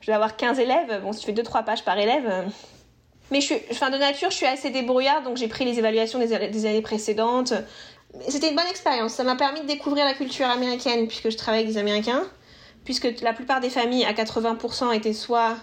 je 0.00 0.06
vais 0.06 0.12
avoir 0.12 0.36
15 0.36 0.58
élèves, 0.58 1.00
bon, 1.02 1.12
si 1.12 1.20
tu 1.20 1.26
fais 1.26 1.40
2-3 1.40 1.64
pages 1.64 1.84
par 1.84 1.98
élève. 1.98 2.26
Euh. 2.28 2.42
Mais 3.30 3.40
je 3.40 3.46
suis, 3.46 3.56
enfin, 3.70 3.90
de 3.90 3.96
nature, 3.96 4.30
je 4.30 4.36
suis 4.36 4.46
assez 4.46 4.70
débrouillarde, 4.70 5.24
donc 5.24 5.36
j'ai 5.36 5.46
pris 5.46 5.64
les 5.64 5.78
évaluations 5.78 6.18
des, 6.18 6.48
des 6.48 6.66
années 6.66 6.82
précédentes. 6.82 7.52
C'était 8.28 8.48
une 8.48 8.56
bonne 8.56 8.66
expérience, 8.66 9.12
ça 9.12 9.22
m'a 9.22 9.36
permis 9.36 9.60
de 9.60 9.66
découvrir 9.66 10.04
la 10.04 10.14
culture 10.14 10.46
américaine, 10.46 11.06
puisque 11.06 11.30
je 11.30 11.36
travaille 11.36 11.60
avec 11.60 11.72
des 11.72 11.78
Américains 11.78 12.24
puisque 12.84 13.20
la 13.22 13.32
plupart 13.32 13.60
des 13.60 13.70
familles 13.70 14.04
à 14.04 14.12
80% 14.12 14.94
étaient 14.94 15.12
soit 15.12 15.56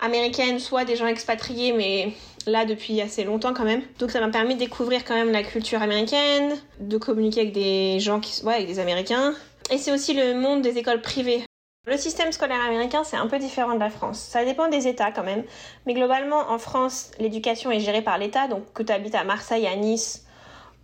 américaines, 0.00 0.58
soit 0.58 0.84
des 0.84 0.96
gens 0.96 1.06
expatriés, 1.06 1.72
mais 1.72 2.12
là 2.46 2.64
depuis 2.64 3.00
assez 3.00 3.24
longtemps 3.24 3.54
quand 3.54 3.64
même. 3.64 3.82
Donc 3.98 4.10
ça 4.10 4.20
m'a 4.20 4.28
permis 4.28 4.54
de 4.54 4.60
découvrir 4.60 5.04
quand 5.04 5.14
même 5.14 5.30
la 5.30 5.42
culture 5.42 5.82
américaine, 5.82 6.56
de 6.80 6.98
communiquer 6.98 7.40
avec 7.42 7.52
des 7.52 8.00
gens 8.00 8.20
qui, 8.20 8.42
ouais, 8.44 8.54
avec 8.54 8.66
des 8.66 8.78
Américains. 8.78 9.34
Et 9.70 9.78
c'est 9.78 9.92
aussi 9.92 10.14
le 10.14 10.34
monde 10.34 10.62
des 10.62 10.78
écoles 10.78 11.00
privées. 11.00 11.44
Le 11.86 11.96
système 11.96 12.30
scolaire 12.32 12.60
américain, 12.66 13.04
c'est 13.04 13.16
un 13.16 13.26
peu 13.26 13.38
différent 13.38 13.74
de 13.74 13.80
la 13.80 13.90
France. 13.90 14.18
Ça 14.18 14.44
dépend 14.44 14.68
des 14.68 14.86
États 14.86 15.12
quand 15.12 15.22
même. 15.22 15.44
Mais 15.86 15.94
globalement, 15.94 16.50
en 16.50 16.58
France, 16.58 17.10
l'éducation 17.18 17.70
est 17.70 17.80
gérée 17.80 18.02
par 18.02 18.18
l'État. 18.18 18.48
Donc 18.48 18.72
que 18.72 18.82
tu 18.82 18.92
habites 18.92 19.14
à 19.14 19.24
Marseille, 19.24 19.66
à 19.66 19.76
Nice 19.76 20.26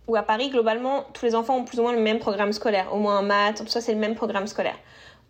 ou 0.07 0.15
à 0.15 0.23
Paris, 0.23 0.49
globalement, 0.49 1.05
tous 1.13 1.25
les 1.25 1.35
enfants 1.35 1.57
ont 1.57 1.65
plus 1.65 1.79
ou 1.79 1.83
moins 1.83 1.93
le 1.93 2.01
même 2.01 2.19
programme 2.19 2.53
scolaire. 2.53 2.93
Au 2.93 2.97
moins 2.97 3.19
en 3.19 3.23
maths, 3.23 3.67
ça, 3.67 3.81
c'est 3.81 3.93
le 3.93 3.99
même 3.99 4.15
programme 4.15 4.47
scolaire 4.47 4.77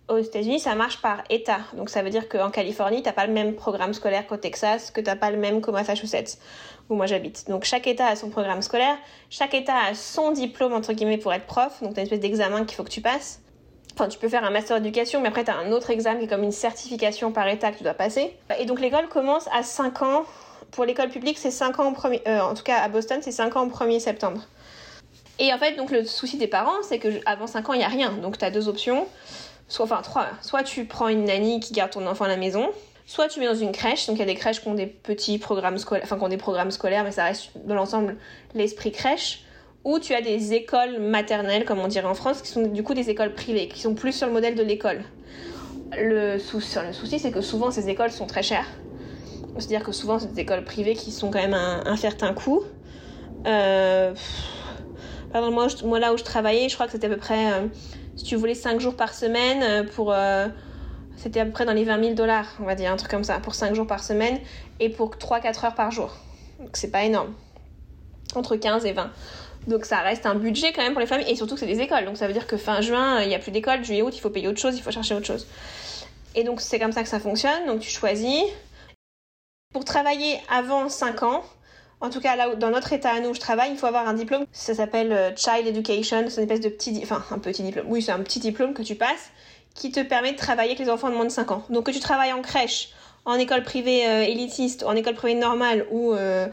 aux 0.09 0.17
États-Unis, 0.17 0.59
ça 0.59 0.75
marche 0.75 1.01
par 1.01 1.23
État. 1.29 1.59
Donc 1.73 1.89
ça 1.89 2.01
veut 2.01 2.09
dire 2.09 2.29
qu'en 2.29 2.49
Californie, 2.49 3.03
t'as 3.03 3.11
pas 3.11 3.27
le 3.27 3.33
même 3.33 3.55
programme 3.55 3.93
scolaire 3.93 4.25
qu'au 4.25 4.37
Texas, 4.37 4.91
que 4.91 5.01
t'as 5.01 5.15
pas 5.15 5.31
le 5.31 5.37
même 5.37 5.61
qu'au 5.61 5.71
Massachusetts, 5.71 6.37
où 6.89 6.95
moi 6.95 7.05
j'habite. 7.05 7.47
Donc 7.49 7.65
chaque 7.65 7.87
État 7.87 8.07
a 8.07 8.15
son 8.15 8.29
programme 8.29 8.61
scolaire, 8.61 8.97
chaque 9.29 9.53
État 9.53 9.75
a 9.75 9.93
son 9.93 10.31
diplôme 10.31 10.73
entre 10.73 10.93
guillemets 10.93 11.17
pour 11.17 11.33
être 11.33 11.45
prof. 11.45 11.81
Donc 11.81 11.93
t'as 11.93 12.01
une 12.01 12.07
espèce 12.07 12.21
d'examen 12.21 12.63
qu'il 12.65 12.75
faut 12.75 12.83
que 12.83 12.89
tu 12.89 13.01
passes. 13.01 13.41
Enfin, 13.93 14.07
tu 14.07 14.19
peux 14.19 14.29
faire 14.29 14.43
un 14.43 14.51
master 14.51 14.79
d'éducation, 14.79 15.21
mais 15.21 15.27
après 15.27 15.43
t'as 15.43 15.55
un 15.55 15.71
autre 15.71 15.89
examen 15.89 16.19
qui 16.19 16.25
est 16.25 16.29
comme 16.29 16.43
une 16.43 16.51
certification 16.51 17.31
par 17.31 17.47
État 17.47 17.71
que 17.71 17.77
tu 17.77 17.83
dois 17.83 17.95
passer. 17.95 18.37
Et 18.59 18.65
donc 18.65 18.79
l'école 18.79 19.09
commence 19.09 19.49
à 19.53 19.63
5 19.63 20.01
ans. 20.03 20.23
Pour 20.71 20.85
l'école 20.85 21.09
publique, 21.09 21.37
c'est 21.37 21.51
5 21.51 21.79
ans 21.79 21.89
au 21.89 21.93
premier. 21.93 22.21
Euh, 22.27 22.41
en 22.41 22.53
tout 22.53 22.63
cas 22.63 22.77
à 22.77 22.87
Boston, 22.87 23.19
c'est 23.21 23.31
5 23.31 23.55
ans 23.57 23.65
au 23.65 23.69
1er 23.69 23.99
septembre. 23.99 24.41
Et 25.39 25.53
en 25.53 25.57
fait, 25.57 25.75
donc 25.75 25.91
le 25.91 26.03
souci 26.03 26.37
des 26.37 26.47
parents, 26.47 26.81
c'est 26.83 26.99
que 26.99 27.09
avant 27.25 27.47
5 27.47 27.69
ans, 27.69 27.73
il 27.73 27.79
n'y 27.79 27.83
a 27.83 27.89
rien. 27.89 28.11
Donc 28.13 28.37
tu 28.37 28.45
as 28.45 28.51
deux 28.51 28.67
options 28.67 29.07
soit, 29.67 29.85
enfin 29.85 30.01
trois, 30.01 30.27
soit 30.41 30.63
tu 30.63 30.85
prends 30.85 31.07
une 31.07 31.25
nanny 31.25 31.59
qui 31.59 31.73
garde 31.73 31.91
ton 31.91 32.05
enfant 32.07 32.25
à 32.25 32.29
la 32.29 32.37
maison, 32.37 32.69
soit 33.05 33.27
tu 33.27 33.39
mets 33.39 33.47
dans 33.47 33.55
une 33.55 33.71
crèche, 33.71 34.07
donc 34.07 34.17
il 34.17 34.19
y 34.19 34.23
a 34.23 34.25
des 34.25 34.35
crèches 34.35 34.61
qui 34.61 34.67
ont 34.67 34.73
des 34.75 34.87
petits 34.87 35.39
programmes 35.39 35.77
scolaires, 35.77 36.03
enfin 36.05 36.17
qui 36.17 36.23
ont 36.23 36.29
des 36.29 36.37
programmes 36.37 36.71
scolaires, 36.71 37.03
mais 37.03 37.11
ça 37.11 37.25
reste 37.25 37.51
dans 37.65 37.75
l'ensemble 37.75 38.17
l'esprit 38.53 38.91
crèche, 38.91 39.43
ou 39.83 39.99
tu 39.99 40.13
as 40.13 40.21
des 40.21 40.53
écoles 40.53 40.99
maternelles, 40.99 41.63
comme 41.63 41.79
on 41.79 41.87
dirait 41.87 42.07
en 42.07 42.13
France, 42.13 42.41
qui 42.41 42.49
sont 42.49 42.63
du 42.63 42.83
coup 42.83 42.93
des 42.93 43.09
écoles 43.09 43.33
privées, 43.33 43.67
qui 43.67 43.81
sont 43.81 43.95
plus 43.95 44.11
sur 44.11 44.27
le 44.27 44.33
modèle 44.33 44.55
de 44.55 44.63
l'école. 44.63 45.01
Le, 45.97 46.37
souci, 46.37 47.19
c'est 47.19 47.31
que 47.31 47.39
souvent 47.39 47.71
ces 47.71 47.87
écoles 47.87 48.11
sont 48.11 48.27
très 48.27 48.43
chères. 48.43 48.67
C'est-à-dire 49.57 49.83
que 49.83 49.93
souvent 49.93 50.19
c'est 50.19 50.33
des 50.33 50.41
écoles 50.41 50.65
privées 50.65 50.93
qui 50.93 51.11
sont 51.11 51.31
quand 51.31 51.39
même 51.39 51.53
un, 51.53 51.83
un 51.85 51.95
certain 51.95 52.33
coût. 52.33 52.63
Euh, 53.45 54.13
pardon, 55.31 55.51
moi, 55.51 55.67
moi, 55.85 55.99
là 55.99 56.13
où 56.13 56.17
je 56.17 56.23
travaillais, 56.23 56.67
je 56.67 56.75
crois 56.75 56.87
que 56.87 56.91
c'était 56.91 57.07
à 57.07 57.09
peu 57.09 57.17
près 57.17 57.53
euh, 57.53 57.67
si 58.17 58.23
tu 58.23 58.35
voulais 58.35 58.55
5 58.55 58.79
jours 58.79 58.95
par 58.95 59.13
semaine 59.13 59.63
euh, 59.63 59.83
pour 59.83 60.11
euh, 60.11 60.47
c'était 61.15 61.39
à 61.39 61.45
peu 61.45 61.51
près 61.51 61.65
dans 61.65 61.73
les 61.73 61.83
20 61.83 62.01
000 62.01 62.13
dollars, 62.15 62.47
on 62.59 62.65
va 62.65 62.75
dire, 62.75 62.91
un 62.91 62.95
truc 62.95 63.09
comme 63.09 63.23
ça, 63.23 63.39
pour 63.39 63.55
5 63.55 63.73
jours 63.73 63.87
par 63.87 64.03
semaine 64.03 64.39
et 64.79 64.89
pour 64.89 65.15
3-4 65.15 65.65
heures 65.65 65.75
par 65.75 65.91
jour. 65.91 66.15
Donc 66.59 66.71
c'est 66.73 66.91
pas 66.91 67.03
énorme. 67.03 67.33
Entre 68.35 68.55
15 68.55 68.85
et 68.85 68.93
20. 68.93 69.11
Donc 69.67 69.85
ça 69.85 69.99
reste 69.99 70.25
un 70.25 70.35
budget 70.35 70.73
quand 70.73 70.81
même 70.81 70.93
pour 70.93 71.01
les 71.01 71.07
familles 71.07 71.29
et 71.29 71.35
surtout 71.35 71.55
que 71.55 71.59
c'est 71.59 71.67
des 71.67 71.79
écoles. 71.79 72.05
Donc 72.05 72.17
ça 72.17 72.27
veut 72.27 72.33
dire 72.33 72.47
que 72.47 72.57
fin 72.57 72.81
juin, 72.81 73.21
il 73.21 73.29
n'y 73.29 73.35
a 73.35 73.39
plus 73.39 73.51
d'école, 73.51 73.83
juillet, 73.83 74.01
août, 74.01 74.13
il 74.15 74.19
faut 74.19 74.29
payer 74.29 74.47
autre 74.47 74.59
chose, 74.59 74.77
il 74.77 74.81
faut 74.81 74.91
chercher 74.91 75.15
autre 75.15 75.25
chose. 75.25 75.47
Et 76.35 76.43
donc 76.43 76.61
c'est 76.61 76.79
comme 76.79 76.91
ça 76.91 77.03
que 77.03 77.09
ça 77.09 77.19
fonctionne. 77.19 77.65
Donc 77.65 77.79
tu 77.79 77.89
choisis. 77.89 78.43
Pour 79.73 79.83
travailler 79.83 80.39
avant 80.49 80.87
5 80.87 81.23
ans, 81.23 81.43
en 81.99 82.09
tout 82.09 82.19
cas, 82.19 82.35
là 82.35 82.55
dans 82.55 82.69
notre 82.69 82.93
état 82.93 83.11
à 83.11 83.19
nous, 83.19 83.33
je 83.33 83.39
travaille, 83.39 83.71
il 83.71 83.77
faut 83.77 83.87
avoir 83.87 84.07
un 84.07 84.13
diplôme. 84.13 84.45
Ça 84.51 84.75
s'appelle 84.75 85.11
euh, 85.11 85.31
Child 85.35 85.67
Education. 85.67 86.25
C'est 86.29 86.43
une 86.43 86.49
espèce 86.49 86.61
de 86.61 86.69
petit, 86.69 86.99
enfin 87.03 87.23
un 87.31 87.39
petit 87.39 87.63
diplôme. 87.63 87.87
Oui, 87.89 88.01
c'est 88.01 88.11
un 88.11 88.19
petit 88.19 88.39
diplôme 88.39 88.73
que 88.73 88.83
tu 88.83 88.95
passes 88.95 89.31
qui 89.73 89.91
te 89.91 89.99
permet 89.99 90.31
de 90.31 90.37
travailler 90.37 90.71
avec 90.71 90.79
les 90.79 90.91
enfants 90.91 91.09
de 91.09 91.15
moins 91.15 91.25
de 91.25 91.31
5 91.31 91.51
ans. 91.51 91.63
Donc 91.69 91.85
que 91.85 91.91
tu 91.91 91.99
travailles 91.99 92.33
en 92.33 92.41
crèche, 92.41 92.89
en 93.25 93.35
école 93.35 93.63
privée 93.63 94.07
euh, 94.07 94.23
élitiste, 94.23 94.83
en 94.83 94.95
école 94.95 95.13
privée 95.15 95.35
normale 95.39 95.85
ou 95.91 96.13
euh, 96.13 96.47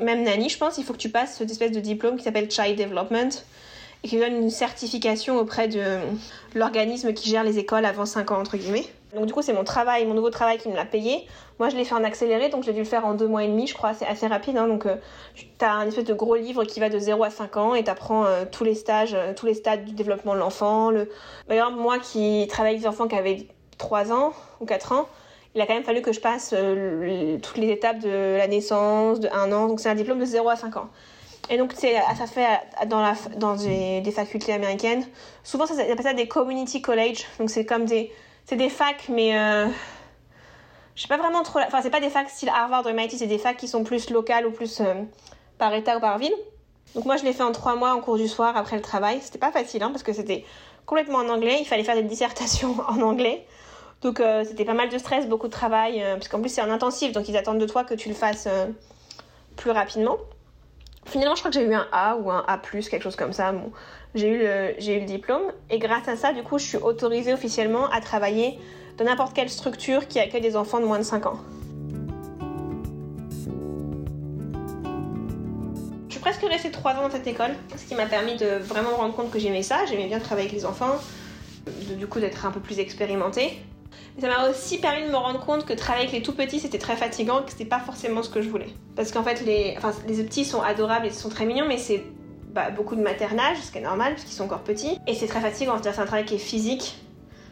même 0.00 0.22
nanny, 0.22 0.48
je 0.48 0.58
pense, 0.58 0.78
il 0.78 0.84
faut 0.84 0.94
que 0.94 0.98
tu 0.98 1.10
passes 1.10 1.36
cette 1.36 1.50
espèce 1.50 1.72
de 1.72 1.80
diplôme 1.80 2.16
qui 2.16 2.24
s'appelle 2.24 2.50
Child 2.50 2.78
Development 2.78 3.30
et 4.02 4.08
qui 4.08 4.18
donne 4.18 4.36
une 4.36 4.50
certification 4.50 5.38
auprès 5.38 5.68
de 5.68 5.98
l'organisme 6.54 7.12
qui 7.12 7.28
gère 7.28 7.44
les 7.44 7.58
écoles 7.58 7.84
avant 7.84 8.06
5 8.06 8.30
ans, 8.30 8.40
entre 8.40 8.56
guillemets. 8.56 8.86
Donc 9.14 9.26
du 9.26 9.32
coup, 9.32 9.42
c'est 9.42 9.54
mon 9.54 9.64
travail, 9.64 10.04
mon 10.06 10.14
nouveau 10.14 10.30
travail 10.30 10.58
qui 10.58 10.68
me 10.68 10.76
l'a 10.76 10.84
payé. 10.84 11.26
Moi, 11.58 11.70
je 11.70 11.76
l'ai 11.76 11.84
fait 11.84 11.94
en 11.94 12.04
accéléré, 12.04 12.50
donc 12.50 12.62
j'ai 12.64 12.72
dû 12.72 12.80
le 12.80 12.84
faire 12.84 13.06
en 13.06 13.14
deux 13.14 13.26
mois 13.26 13.42
et 13.42 13.48
demi, 13.48 13.66
je 13.66 13.74
crois, 13.74 13.94
c'est 13.94 14.06
assez 14.06 14.26
rapide. 14.26 14.56
Hein. 14.58 14.68
donc, 14.68 14.86
euh, 14.86 14.96
tu 15.34 15.46
as 15.64 15.72
un 15.72 15.86
espèce 15.86 16.04
de 16.04 16.14
gros 16.14 16.36
livre 16.36 16.64
qui 16.64 16.78
va 16.78 16.88
de 16.90 16.98
0 16.98 17.24
à 17.24 17.30
5 17.30 17.56
ans 17.56 17.74
et 17.74 17.82
tu 17.82 17.90
apprends 17.90 18.26
euh, 18.26 18.44
tous 18.50 18.64
les 18.64 18.74
stages, 18.74 19.14
euh, 19.14 19.32
tous 19.34 19.46
les 19.46 19.54
stades 19.54 19.84
du 19.84 19.92
développement 19.92 20.34
de 20.34 20.40
l'enfant. 20.40 20.92
Exemple, 21.48 21.78
moi 21.78 21.98
qui 21.98 22.46
travaille 22.48 22.72
avec 22.72 22.82
des 22.82 22.88
enfants 22.88 23.08
qui 23.08 23.16
avaient 23.16 23.46
3 23.78 24.12
ans 24.12 24.32
ou 24.60 24.66
4 24.66 24.92
ans, 24.92 25.08
il 25.54 25.60
a 25.62 25.66
quand 25.66 25.74
même 25.74 25.84
fallu 25.84 26.02
que 26.02 26.12
je 26.12 26.20
passe 26.20 26.54
toutes 27.42 27.56
les 27.56 27.70
étapes 27.70 27.98
de 27.98 28.36
la 28.36 28.46
naissance, 28.46 29.18
de 29.18 29.28
1 29.32 29.50
an. 29.50 29.66
Donc, 29.66 29.80
c'est 29.80 29.88
un 29.88 29.94
diplôme 29.94 30.20
de 30.20 30.26
0 30.26 30.48
à 30.50 30.56
5 30.56 30.76
ans. 30.76 30.90
Et 31.50 31.56
donc, 31.56 31.72
ça 31.72 32.26
fait 32.26 32.46
dans, 32.86 33.00
la, 33.00 33.14
des, 33.56 34.02
des 34.02 34.12
facultés 34.12 34.52
américaines. 34.52 35.04
Souvent, 35.42 35.66
ça, 35.66 35.74
ça 35.74 35.82
appelle 35.82 36.02
ça 36.02 36.12
des 36.12 36.28
community 36.28 36.82
college. 36.82 37.24
Donc, 37.38 37.48
c'est 37.48 37.64
comme 37.64 37.86
des 37.86 38.12
c'est 38.48 38.56
des 38.56 38.70
facs, 38.70 39.10
mais 39.10 39.38
euh, 39.38 39.66
je 40.94 41.02
sais 41.02 41.08
pas 41.08 41.18
vraiment 41.18 41.42
trop. 41.42 41.58
Enfin, 41.58 41.82
c'est 41.82 41.90
pas 41.90 42.00
des 42.00 42.08
facs 42.08 42.30
style 42.30 42.48
Harvard 42.48 42.86
ou 42.86 42.88
MIT, 42.88 43.10
c'est 43.10 43.26
des 43.26 43.36
facs 43.36 43.58
qui 43.58 43.68
sont 43.68 43.84
plus 43.84 44.08
locales 44.08 44.46
ou 44.46 44.50
plus 44.50 44.80
euh, 44.80 44.94
par 45.58 45.74
état 45.74 45.98
ou 45.98 46.00
par 46.00 46.16
ville. 46.16 46.32
Donc 46.94 47.04
moi, 47.04 47.18
je 47.18 47.24
l'ai 47.24 47.34
fait 47.34 47.42
en 47.42 47.52
trois 47.52 47.76
mois 47.76 47.92
en 47.92 48.00
cours 48.00 48.16
du 48.16 48.26
soir 48.26 48.56
après 48.56 48.76
le 48.76 48.80
travail. 48.80 49.18
C'était 49.20 49.38
pas 49.38 49.52
facile, 49.52 49.82
hein, 49.82 49.90
parce 49.90 50.02
que 50.02 50.14
c'était 50.14 50.46
complètement 50.86 51.18
en 51.18 51.28
anglais. 51.28 51.58
Il 51.60 51.66
fallait 51.66 51.84
faire 51.84 51.94
des 51.94 52.02
dissertations 52.02 52.74
en 52.88 53.02
anglais. 53.02 53.46
Donc 54.00 54.18
euh, 54.18 54.44
c'était 54.44 54.64
pas 54.64 54.72
mal 54.72 54.88
de 54.88 54.96
stress, 54.96 55.26
beaucoup 55.26 55.48
de 55.48 55.52
travail, 55.52 56.02
parce 56.14 56.28
qu'en 56.28 56.40
plus 56.40 56.48
c'est 56.48 56.62
en 56.62 56.70
intensif, 56.70 57.12
donc 57.12 57.28
ils 57.28 57.36
attendent 57.36 57.58
de 57.58 57.66
toi 57.66 57.84
que 57.84 57.94
tu 57.94 58.08
le 58.08 58.14
fasses 58.14 58.48
plus 59.56 59.72
rapidement. 59.72 60.16
Finalement, 61.04 61.34
je 61.34 61.40
crois 61.40 61.50
que 61.50 61.58
j'ai 61.58 61.66
eu 61.66 61.74
un 61.74 61.86
A 61.92 62.16
ou 62.16 62.30
un 62.30 62.44
A+, 62.46 62.58
quelque 62.58 63.02
chose 63.02 63.16
comme 63.16 63.32
ça. 63.32 63.52
J'ai 64.14 64.28
eu, 64.28 64.38
le, 65.00 65.04
diplôme. 65.04 65.42
Et 65.70 65.78
grâce 65.78 66.08
à 66.08 66.16
ça, 66.16 66.32
du 66.32 66.42
coup, 66.42 66.58
je 66.58 66.64
suis 66.64 66.78
autorisée 66.78 67.32
officiellement 67.32 67.88
à 67.90 68.00
travailler 68.00 68.58
dans 68.96 69.04
n'importe 69.04 69.34
quelle 69.34 69.50
structure 69.50 70.08
qui 70.08 70.18
accueille 70.18 70.40
des 70.40 70.56
enfants 70.56 70.80
de 70.80 70.86
moins 70.86 70.98
de 70.98 71.04
5 71.04 71.26
ans. 71.26 71.38
Je 76.08 76.14
suis 76.14 76.20
presque 76.20 76.42
restée 76.42 76.70
3 76.70 76.92
ans 76.94 77.02
dans 77.02 77.10
cette 77.10 77.26
école, 77.26 77.52
ce 77.76 77.84
qui 77.84 77.94
m'a 77.94 78.06
permis 78.06 78.36
de 78.36 78.56
vraiment 78.56 78.90
me 78.90 78.96
rendre 78.96 79.14
compte 79.14 79.30
que 79.30 79.38
j'aimais 79.38 79.62
ça. 79.62 79.84
J'aimais 79.86 80.06
bien 80.06 80.18
travailler 80.18 80.48
avec 80.48 80.58
les 80.58 80.66
enfants, 80.66 80.96
du 81.96 82.06
coup 82.06 82.18
d'être 82.18 82.44
un 82.46 82.50
peu 82.50 82.60
plus 82.60 82.78
expérimentée. 82.78 83.58
Mais 84.16 84.22
ça 84.22 84.28
m'a 84.28 84.48
aussi 84.48 84.78
permis 84.78 85.06
de 85.06 85.10
me 85.10 85.16
rendre 85.16 85.44
compte 85.44 85.64
que 85.64 85.74
travailler 85.74 86.08
avec 86.08 86.18
les 86.18 86.22
tout 86.22 86.32
petits 86.32 86.58
c'était 86.58 86.78
très 86.78 86.96
fatigant 86.96 87.40
et 87.40 87.44
que 87.44 87.50
c'était 87.50 87.64
pas 87.64 87.78
forcément 87.78 88.22
ce 88.22 88.30
que 88.30 88.42
je 88.42 88.48
voulais. 88.48 88.68
Parce 88.96 89.12
qu'en 89.12 89.22
fait, 89.22 89.44
les, 89.44 89.76
les 90.08 90.24
petits 90.24 90.44
sont 90.44 90.60
adorables 90.60 91.06
et 91.06 91.10
sont 91.10 91.28
très 91.28 91.44
mignons, 91.44 91.66
mais 91.68 91.78
c'est 91.78 92.02
bah, 92.58 92.70
beaucoup 92.70 92.96
de 92.96 93.02
maternage, 93.02 93.56
ce 93.58 93.70
qui 93.70 93.78
est 93.78 93.82
normal 93.82 94.14
parce 94.14 94.24
qu'ils 94.24 94.34
sont 94.34 94.42
encore 94.42 94.64
petits. 94.64 94.98
Et 95.06 95.14
c'est 95.14 95.28
très 95.28 95.40
fatigant, 95.40 95.78
c'est 95.80 95.88
un 95.90 95.92
travail 95.92 96.24
qui 96.24 96.34
est 96.34 96.38
physique. 96.38 96.96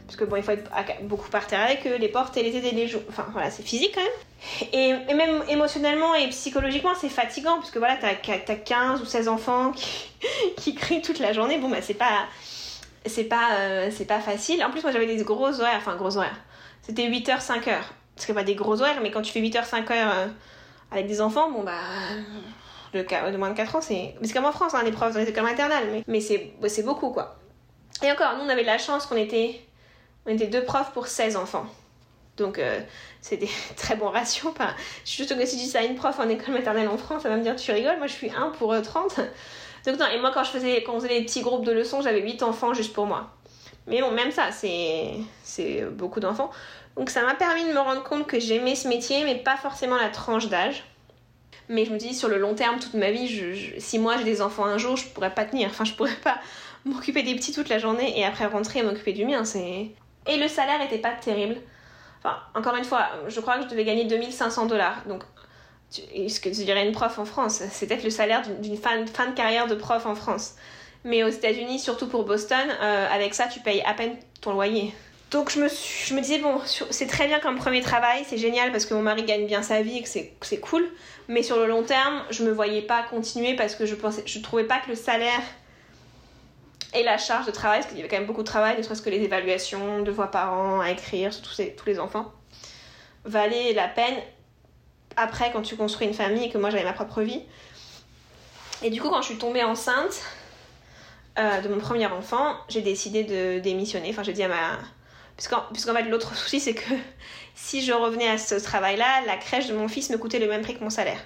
Parce 0.05 0.16
que 0.16 0.25
bon, 0.25 0.35
il 0.35 0.42
faut 0.42 0.51
être 0.51 0.69
beaucoup 1.03 1.31
par 1.31 1.47
terre 1.47 1.61
avec 1.61 1.85
les 1.85 2.09
porter, 2.09 2.42
les 2.42 2.57
aider, 2.57 2.73
les 2.73 2.88
jouer. 2.88 3.07
Enfin 3.09 3.25
voilà, 3.31 3.53
c'est 3.53 3.62
physique 3.62 3.92
quand 3.95 4.01
même. 4.01 4.73
Et, 4.73 5.11
et, 5.11 5.14
même 5.14 5.45
émotionnellement 5.49 6.16
et 6.16 6.29
psychologiquement, 6.31 6.95
c'est 7.01 7.09
fatigant 7.09 7.55
parce 7.55 7.71
que 7.71 7.79
voilà, 7.79 7.97
t'as 7.97 8.33
as 8.33 8.57
15 8.57 9.01
ou 9.01 9.05
16 9.05 9.29
enfants 9.29 9.71
qui, 9.71 10.11
qui 10.57 10.75
crient 10.75 11.03
toute 11.03 11.21
la 11.21 11.33
journée. 11.33 11.59
Bon, 11.59 11.69
bah 11.69 11.83
c'est 11.83 11.95
pas. 11.95 12.27
C'est 13.05 13.25
pas, 13.25 13.59
euh, 13.61 13.90
c'est 13.92 14.07
pas 14.07 14.19
facile. 14.19 14.64
En 14.64 14.71
plus, 14.73 14.83
moi 14.83 14.90
j'avais 14.90 15.07
des 15.07 15.23
gros 15.23 15.61
horaires, 15.61 15.79
enfin 15.79 15.95
gros 15.95 16.16
horaires. 16.16 16.40
C'était 16.83 17.09
8h, 17.09 17.40
5h. 17.40 17.79
Parce 18.16 18.27
que 18.27 18.33
pas 18.33 18.42
des 18.42 18.57
gros 18.57 18.81
horaires, 18.81 18.99
mais 19.03 19.12
quand 19.12 19.23
tu 19.23 19.31
fais 19.31 19.40
8h, 19.40 19.69
5h 19.69 19.92
euh, 19.92 20.27
avec 20.90 21.07
des 21.07 21.21
enfants, 21.21 21.53
bon 21.53 21.62
bah. 21.62 21.79
De, 22.97 23.33
de 23.33 23.37
moins 23.37 23.51
de 23.51 23.57
4 23.57 23.77
ans, 23.77 23.81
c'est. 23.81 24.15
C'est 24.23 24.33
comme 24.33 24.45
en 24.45 24.53
France, 24.53 24.75
hein, 24.75 24.83
les 24.85 24.93
profs 24.93 25.15
dans 25.15 25.21
les 25.21 25.29
écoles 25.29 25.45
maternelles, 25.45 26.03
mais, 26.07 26.21
c'est 26.21 26.83
beaucoup 26.83 27.11
quoi. 27.11 27.37
Et 28.03 28.11
encore, 28.11 28.37
nous 28.37 28.45
on 28.45 28.49
avait 28.49 28.63
de 28.63 28.67
la 28.67 28.79
chance 28.79 29.07
qu'on 29.07 29.17
était 29.17 29.61
on 30.27 30.31
était 30.31 30.49
deux 30.49 30.65
profs 30.65 30.91
pour 30.93 31.07
16 31.07 31.37
enfants. 31.37 31.67
Donc 32.37 32.59
euh, 32.59 32.81
c'est 33.21 33.41
très 33.77 33.97
bons 33.97 34.11
ratios. 34.11 34.53
Enfin, 34.53 34.75
je 35.05 35.11
suis 35.11 35.25
juste 35.25 35.39
que 35.39 35.47
si 35.47 35.59
je 35.59 35.65
dis 35.65 35.71
ça 35.71 35.81
à 35.81 35.83
une 35.83 35.95
prof 35.95 36.19
en 36.19 36.29
école 36.29 36.55
maternelle 36.55 36.89
en 36.89 36.99
France, 36.99 37.23
elle 37.25 37.31
va 37.31 37.37
me 37.37 37.43
dire 37.43 37.57
tu 37.57 37.73
rigoles, 37.73 37.99
moi 37.99 38.07
je 38.07 38.13
suis 38.13 38.31
1 38.31 38.51
pour 38.59 38.75
30. 38.81 39.19
Euh, 39.19 39.25
Donc 39.87 39.99
non, 39.99 40.07
et 40.07 40.21
moi 40.21 40.31
quand 40.35 40.45
je 40.45 40.51
faisais, 40.51 40.83
quand 40.83 40.95
on 40.95 41.01
faisait 41.01 41.21
des 41.21 41.25
petits 41.25 41.43
groupes 41.43 41.65
de 41.65 41.73
leçons, 41.73 42.03
j'avais 42.03 42.21
8 42.21 42.43
enfants 42.43 42.75
juste 42.75 42.93
pour 42.93 43.07
moi. 43.07 43.31
Mais 43.87 44.01
bon, 44.01 44.11
même 44.11 44.33
ça, 44.33 44.51
c'est 44.51 45.85
beaucoup 45.93 46.21
d'enfants. 46.21 46.51
Donc 46.97 47.11
ça 47.11 47.23
m'a 47.23 47.35
permis 47.35 47.65
de 47.65 47.73
me 47.73 47.79
rendre 47.79 48.03
compte 48.03 48.27
que 48.27 48.41
j'aimais 48.41 48.75
ce 48.75 48.89
métier, 48.89 49.25
mais 49.25 49.37
pas 49.37 49.57
forcément 49.57 49.97
la 49.97 50.09
tranche 50.09 50.49
d'âge. 50.49 50.85
Mais 51.68 51.85
je 51.85 51.92
me 51.92 51.98
dis, 51.98 52.14
sur 52.14 52.29
le 52.29 52.38
long 52.38 52.55
terme, 52.55 52.79
toute 52.79 52.94
ma 52.94 53.11
vie, 53.11 53.26
je, 53.29 53.79
si 53.81 53.98
moi 53.98 54.16
j'ai 54.18 54.24
des 54.24 54.40
enfants 54.40 54.64
un 54.64 54.79
jour, 54.79 54.96
je 54.96 55.07
pourrais 55.07 55.35
pas 55.35 55.44
tenir. 55.44 55.68
Enfin, 55.70 55.85
je 55.85 55.92
pourrais 55.94 56.16
pas 56.22 56.38
m'occuper 56.85 57.22
des 57.22 57.35
petits 57.35 57.52
toute 57.52 57.68
la 57.68 57.79
journée 57.79 58.18
et 58.18 58.24
après 58.24 58.46
rentrer 58.46 58.81
et 58.81 58.83
m'occuper 58.83 59.12
du 59.12 59.24
mien. 59.24 59.44
C'est... 59.44 59.90
Et 60.29 60.37
le 60.37 60.48
salaire 60.48 60.81
était 60.83 60.98
pas 60.98 61.12
terrible. 61.12 61.57
Enfin, 62.18 62.37
encore 62.55 62.76
une 62.76 62.85
fois, 62.85 63.09
je 63.29 63.40
crois 63.40 63.59
que 63.59 63.64
je 63.64 63.68
devais 63.68 63.85
gagner 63.85 64.05
2500 64.05 64.66
dollars. 64.66 65.02
Donc, 65.09 65.22
ce 65.90 66.40
que 66.40 66.48
tu 66.48 66.64
dirais 66.64 66.87
une 66.87 66.92
prof 66.92 67.18
en 67.18 67.24
France, 67.24 67.62
c'est 67.70 67.87
peut-être 67.87 68.05
le 68.05 68.11
salaire 68.11 68.42
d'une 68.61 68.76
fin, 68.76 69.07
fin, 69.07 69.26
de 69.26 69.35
carrière 69.35 69.66
de 69.66 69.74
prof 69.74 70.07
en 70.07 70.14
France. 70.14 70.55
Mais 71.05 71.22
aux 71.22 71.29
États-Unis, 71.29 71.79
surtout 71.79 72.09
pour 72.09 72.24
Boston, 72.24 72.68
euh, 72.81 73.09
avec 73.11 73.35
ça, 73.35 73.46
tu 73.46 73.61
payes 73.61 73.83
à 73.83 73.94
peine 73.94 74.16
ton 74.40 74.52
loyer. 74.52 74.92
Donc 75.31 75.51
je 75.51 75.61
me, 75.61 75.69
je 75.69 76.15
me 76.15 76.21
disais, 76.21 76.39
bon, 76.39 76.61
c'est 76.65 77.07
très 77.07 77.27
bien 77.27 77.41
comme 77.41 77.57
premier 77.57 77.83
travail, 77.83 78.25
c'est 78.29 78.39
génial 78.39 78.71
parce 78.71 78.87
que 78.87 78.95
mon 78.95 79.03
mari 79.03 79.25
gagne 79.25 79.47
bien 79.47 79.62
sa 79.62 79.83
vie 79.83 79.99
et 79.99 80.03
que 80.03 80.09
c'est 80.09 80.61
cool. 80.61 80.89
Mais 81.29 81.43
sur 81.43 81.57
le 81.57 81.67
long 81.67 81.83
terme, 81.83 82.23
je 82.31 82.45
me 82.45 82.53
voyais 82.53 82.83
pas 82.83 83.03
continuer 83.03 83.55
parce 83.55 83.75
que 83.75 83.87
je 83.87 83.97
pensais, 83.97 84.23
je 84.25 84.39
trouvais 84.39 84.65
pas 84.65 84.79
que 84.79 84.89
le 84.89 84.95
salaire 84.95 85.43
et 86.95 87.03
la 87.03 87.19
charge 87.19 87.47
de 87.47 87.51
travail, 87.51 87.81
parce 87.81 87.89
qu'il 87.89 87.99
y 87.99 88.01
avait 88.01 88.09
quand 88.09 88.19
même 88.19 88.27
beaucoup 88.27 88.43
de 88.43 88.47
travail, 88.47 88.77
ne 88.79 88.83
serait-ce 88.83 89.03
que 89.03 89.11
les 89.11 89.23
évaluations, 89.23 90.03
deux 90.03 90.15
fois 90.15 90.31
par 90.31 90.53
an 90.55 90.81
à 90.81 90.91
écrire 90.91 91.33
sur 91.33 91.43
tous, 91.43 91.61
tous 91.77 91.87
les 91.87 91.99
enfants, 91.99 92.33
valait 93.25 93.73
la 93.73 93.89
peine 93.89 94.15
après 95.17 95.51
quand 95.51 95.62
tu 95.62 95.77
construis 95.77 96.07
une 96.07 96.15
famille 96.15 96.45
et 96.45 96.51
que 96.51 96.59
moi 96.59 96.71
j'avais 96.71 96.85
ma 96.85 96.93
propre 96.93 97.23
vie. 97.23 97.43
Et 98.83 98.91
du 98.91 99.01
coup, 99.01 99.09
quand 99.09 99.23
je 99.23 99.29
suis 99.29 99.39
tombée 99.39 99.65
enceinte 99.65 100.23
euh, 101.39 101.61
de 101.61 101.69
mon 101.69 101.79
premier 101.79 102.07
enfant, 102.07 102.55
j'ai 102.69 102.83
décidé 102.83 103.25
de 103.25 103.59
démissionner. 103.59 104.11
Enfin, 104.11 104.23
j'ai 104.23 104.33
dit 104.33 104.43
à 104.43 104.49
ma. 104.49 104.79
Puisqu'en, 105.37 105.62
puisqu'en 105.72 105.94
fait, 105.94 106.05
l'autre 106.05 106.35
souci, 106.35 106.61
c'est 106.61 106.75
que 106.75 106.94
si 107.55 107.85
je 107.85 107.92
revenais 107.92 108.29
à 108.29 108.38
ce 108.38 108.55
travail-là, 108.55 109.22
la 109.27 109.37
crèche 109.37 109.66
de 109.66 109.75
mon 109.75 109.88
fils 109.88 110.11
me 110.11 110.18
coûtait 110.18 110.38
le 110.38 110.49
même 110.49 110.62
prix 110.62 110.77
que 110.77 110.85
mon 110.85 110.90
salaire. 110.90 111.18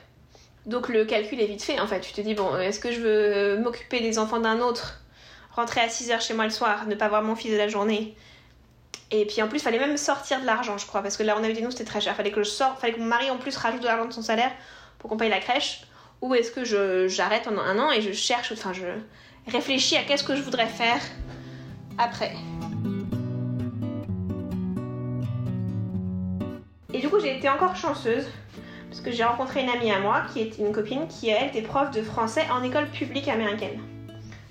Donc 0.67 0.89
le 0.89 1.05
calcul 1.05 1.41
est 1.41 1.47
vite 1.47 1.63
fait 1.63 1.81
en 1.81 1.87
fait. 1.87 2.01
Tu 2.01 2.13
te 2.13 2.21
dis, 2.21 2.35
bon, 2.35 2.57
est-ce 2.59 2.81
que 2.81 2.93
je 2.93 3.01
veux 3.01 3.59
m'occuper 3.59 4.01
des 4.01 4.19
enfants 4.19 4.41
d'un 4.41 4.61
autre 4.61 5.01
rentrer 5.53 5.81
à 5.81 5.89
6h 5.89 6.21
chez 6.21 6.35
moi 6.35 6.45
le 6.45 6.51
soir, 6.51 6.87
ne 6.87 6.95
pas 6.95 7.09
voir 7.09 7.23
mon 7.23 7.35
fils 7.35 7.51
de 7.51 7.57
la 7.57 7.69
journée? 7.69 8.15
Et 9.11 9.27
puis 9.27 9.43
en 9.43 9.49
plus, 9.49 9.59
il 9.59 9.63
fallait 9.63 9.79
même 9.79 9.97
sortir 9.97 10.41
de 10.41 10.47
l'argent, 10.47 10.79
je 10.79 10.87
crois, 10.87 11.03
parce 11.03 11.17
que 11.17 11.25
là, 11.25 11.35
on 11.37 11.43
avait 11.43 11.53
dit 11.53 11.63
nous, 11.63 11.73
c'était 11.73 11.85
très 11.85 12.01
cher. 12.01 12.15
Fallait 12.15 12.31
que 12.31 12.43
je 12.43 12.49
sorte, 12.49 12.81
fallait 12.81 12.93
que 12.93 13.01
mon 13.01 13.07
mari 13.07 13.29
en 13.31 13.39
plus 13.39 13.57
rajoute 13.57 13.81
de 13.81 13.87
l'argent 13.87 14.05
de 14.05 14.13
son 14.13 14.23
salaire 14.23 14.53
pour 14.99 15.11
qu'on 15.11 15.17
paye 15.17 15.31
la 15.31 15.41
crèche. 15.41 15.83
Ou 16.21 16.35
est-ce 16.35 16.53
que 16.53 17.09
j'arrête 17.09 17.45
pendant 17.45 17.63
un 17.63 17.79
an 17.79 17.91
et 17.91 18.03
je 18.03 18.13
cherche, 18.13 18.53
enfin, 18.53 18.73
je 18.73 18.85
réfléchis 19.51 19.97
à 19.97 20.03
qu'est-ce 20.03 20.23
que 20.23 20.37
je 20.37 20.43
voudrais 20.43 20.69
faire 20.69 21.01
après. 21.99 22.35
Coup, 27.11 27.21
j'ai 27.21 27.37
été 27.37 27.49
encore 27.49 27.77
chanceuse 27.77 28.27
parce 28.89 29.01
que 29.01 29.13
j'ai 29.13 29.25
rencontré 29.25 29.63
une 29.63 29.69
amie 29.69 29.93
à 29.93 30.01
moi 30.01 30.23
qui 30.33 30.41
est 30.41 30.59
une 30.59 30.73
copine 30.73 31.07
qui, 31.09 31.29
elle, 31.29 31.49
était 31.49 31.63
prof 31.63 31.91
de 31.91 32.03
français 32.03 32.45
en 32.53 32.63
école 32.63 32.87
publique 32.87 33.29
américaine 33.29 33.81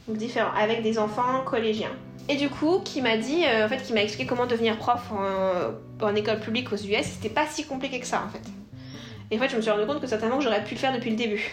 donc 0.09 0.17
différents, 0.17 0.51
avec 0.57 0.81
des 0.81 0.97
enfants 0.97 1.43
collégiens. 1.45 1.91
Et 2.27 2.35
du 2.35 2.49
coup, 2.49 2.81
qui 2.83 3.01
m'a 3.01 3.17
dit, 3.17 3.45
euh, 3.45 3.65
en 3.65 3.69
fait, 3.69 3.77
qui 3.77 3.93
m'a 3.93 4.01
expliqué 4.01 4.27
comment 4.27 4.45
devenir 4.45 4.77
prof 4.77 5.11
en, 5.11 6.05
en, 6.05 6.15
école 6.15 6.39
publique 6.39 6.71
aux 6.71 6.75
US, 6.75 7.03
c'était 7.03 7.29
pas 7.29 7.45
si 7.47 7.65
compliqué 7.65 7.99
que 7.99 8.05
ça, 8.05 8.23
en 8.25 8.29
fait. 8.29 8.41
Et 9.31 9.37
en 9.37 9.39
fait, 9.39 9.49
je 9.49 9.55
me 9.55 9.61
suis 9.61 9.71
rendu 9.71 9.85
compte 9.85 10.01
que 10.01 10.07
certainement 10.07 10.41
j'aurais 10.41 10.63
pu 10.63 10.73
le 10.73 10.79
faire 10.79 10.93
depuis 10.93 11.11
le 11.11 11.15
début. 11.15 11.51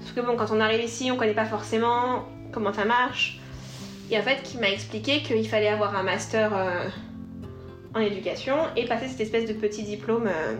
Parce 0.00 0.12
que 0.12 0.20
bon, 0.20 0.36
quand 0.36 0.52
on 0.52 0.60
arrive 0.60 0.82
ici, 0.82 1.10
on 1.10 1.16
connaît 1.16 1.34
pas 1.34 1.44
forcément 1.44 2.24
comment 2.52 2.72
ça 2.72 2.84
marche. 2.84 3.40
Et 4.10 4.18
en 4.18 4.22
fait, 4.22 4.42
qui 4.42 4.58
m'a 4.58 4.70
expliqué 4.70 5.22
qu'il 5.22 5.48
fallait 5.48 5.68
avoir 5.68 5.96
un 5.96 6.02
master 6.02 6.52
euh, 6.54 6.88
en 7.94 8.00
éducation 8.00 8.56
et 8.76 8.86
passer 8.86 9.08
cette 9.08 9.20
espèce 9.20 9.46
de 9.46 9.52
petit 9.52 9.82
diplôme 9.82 10.26
euh, 10.26 10.54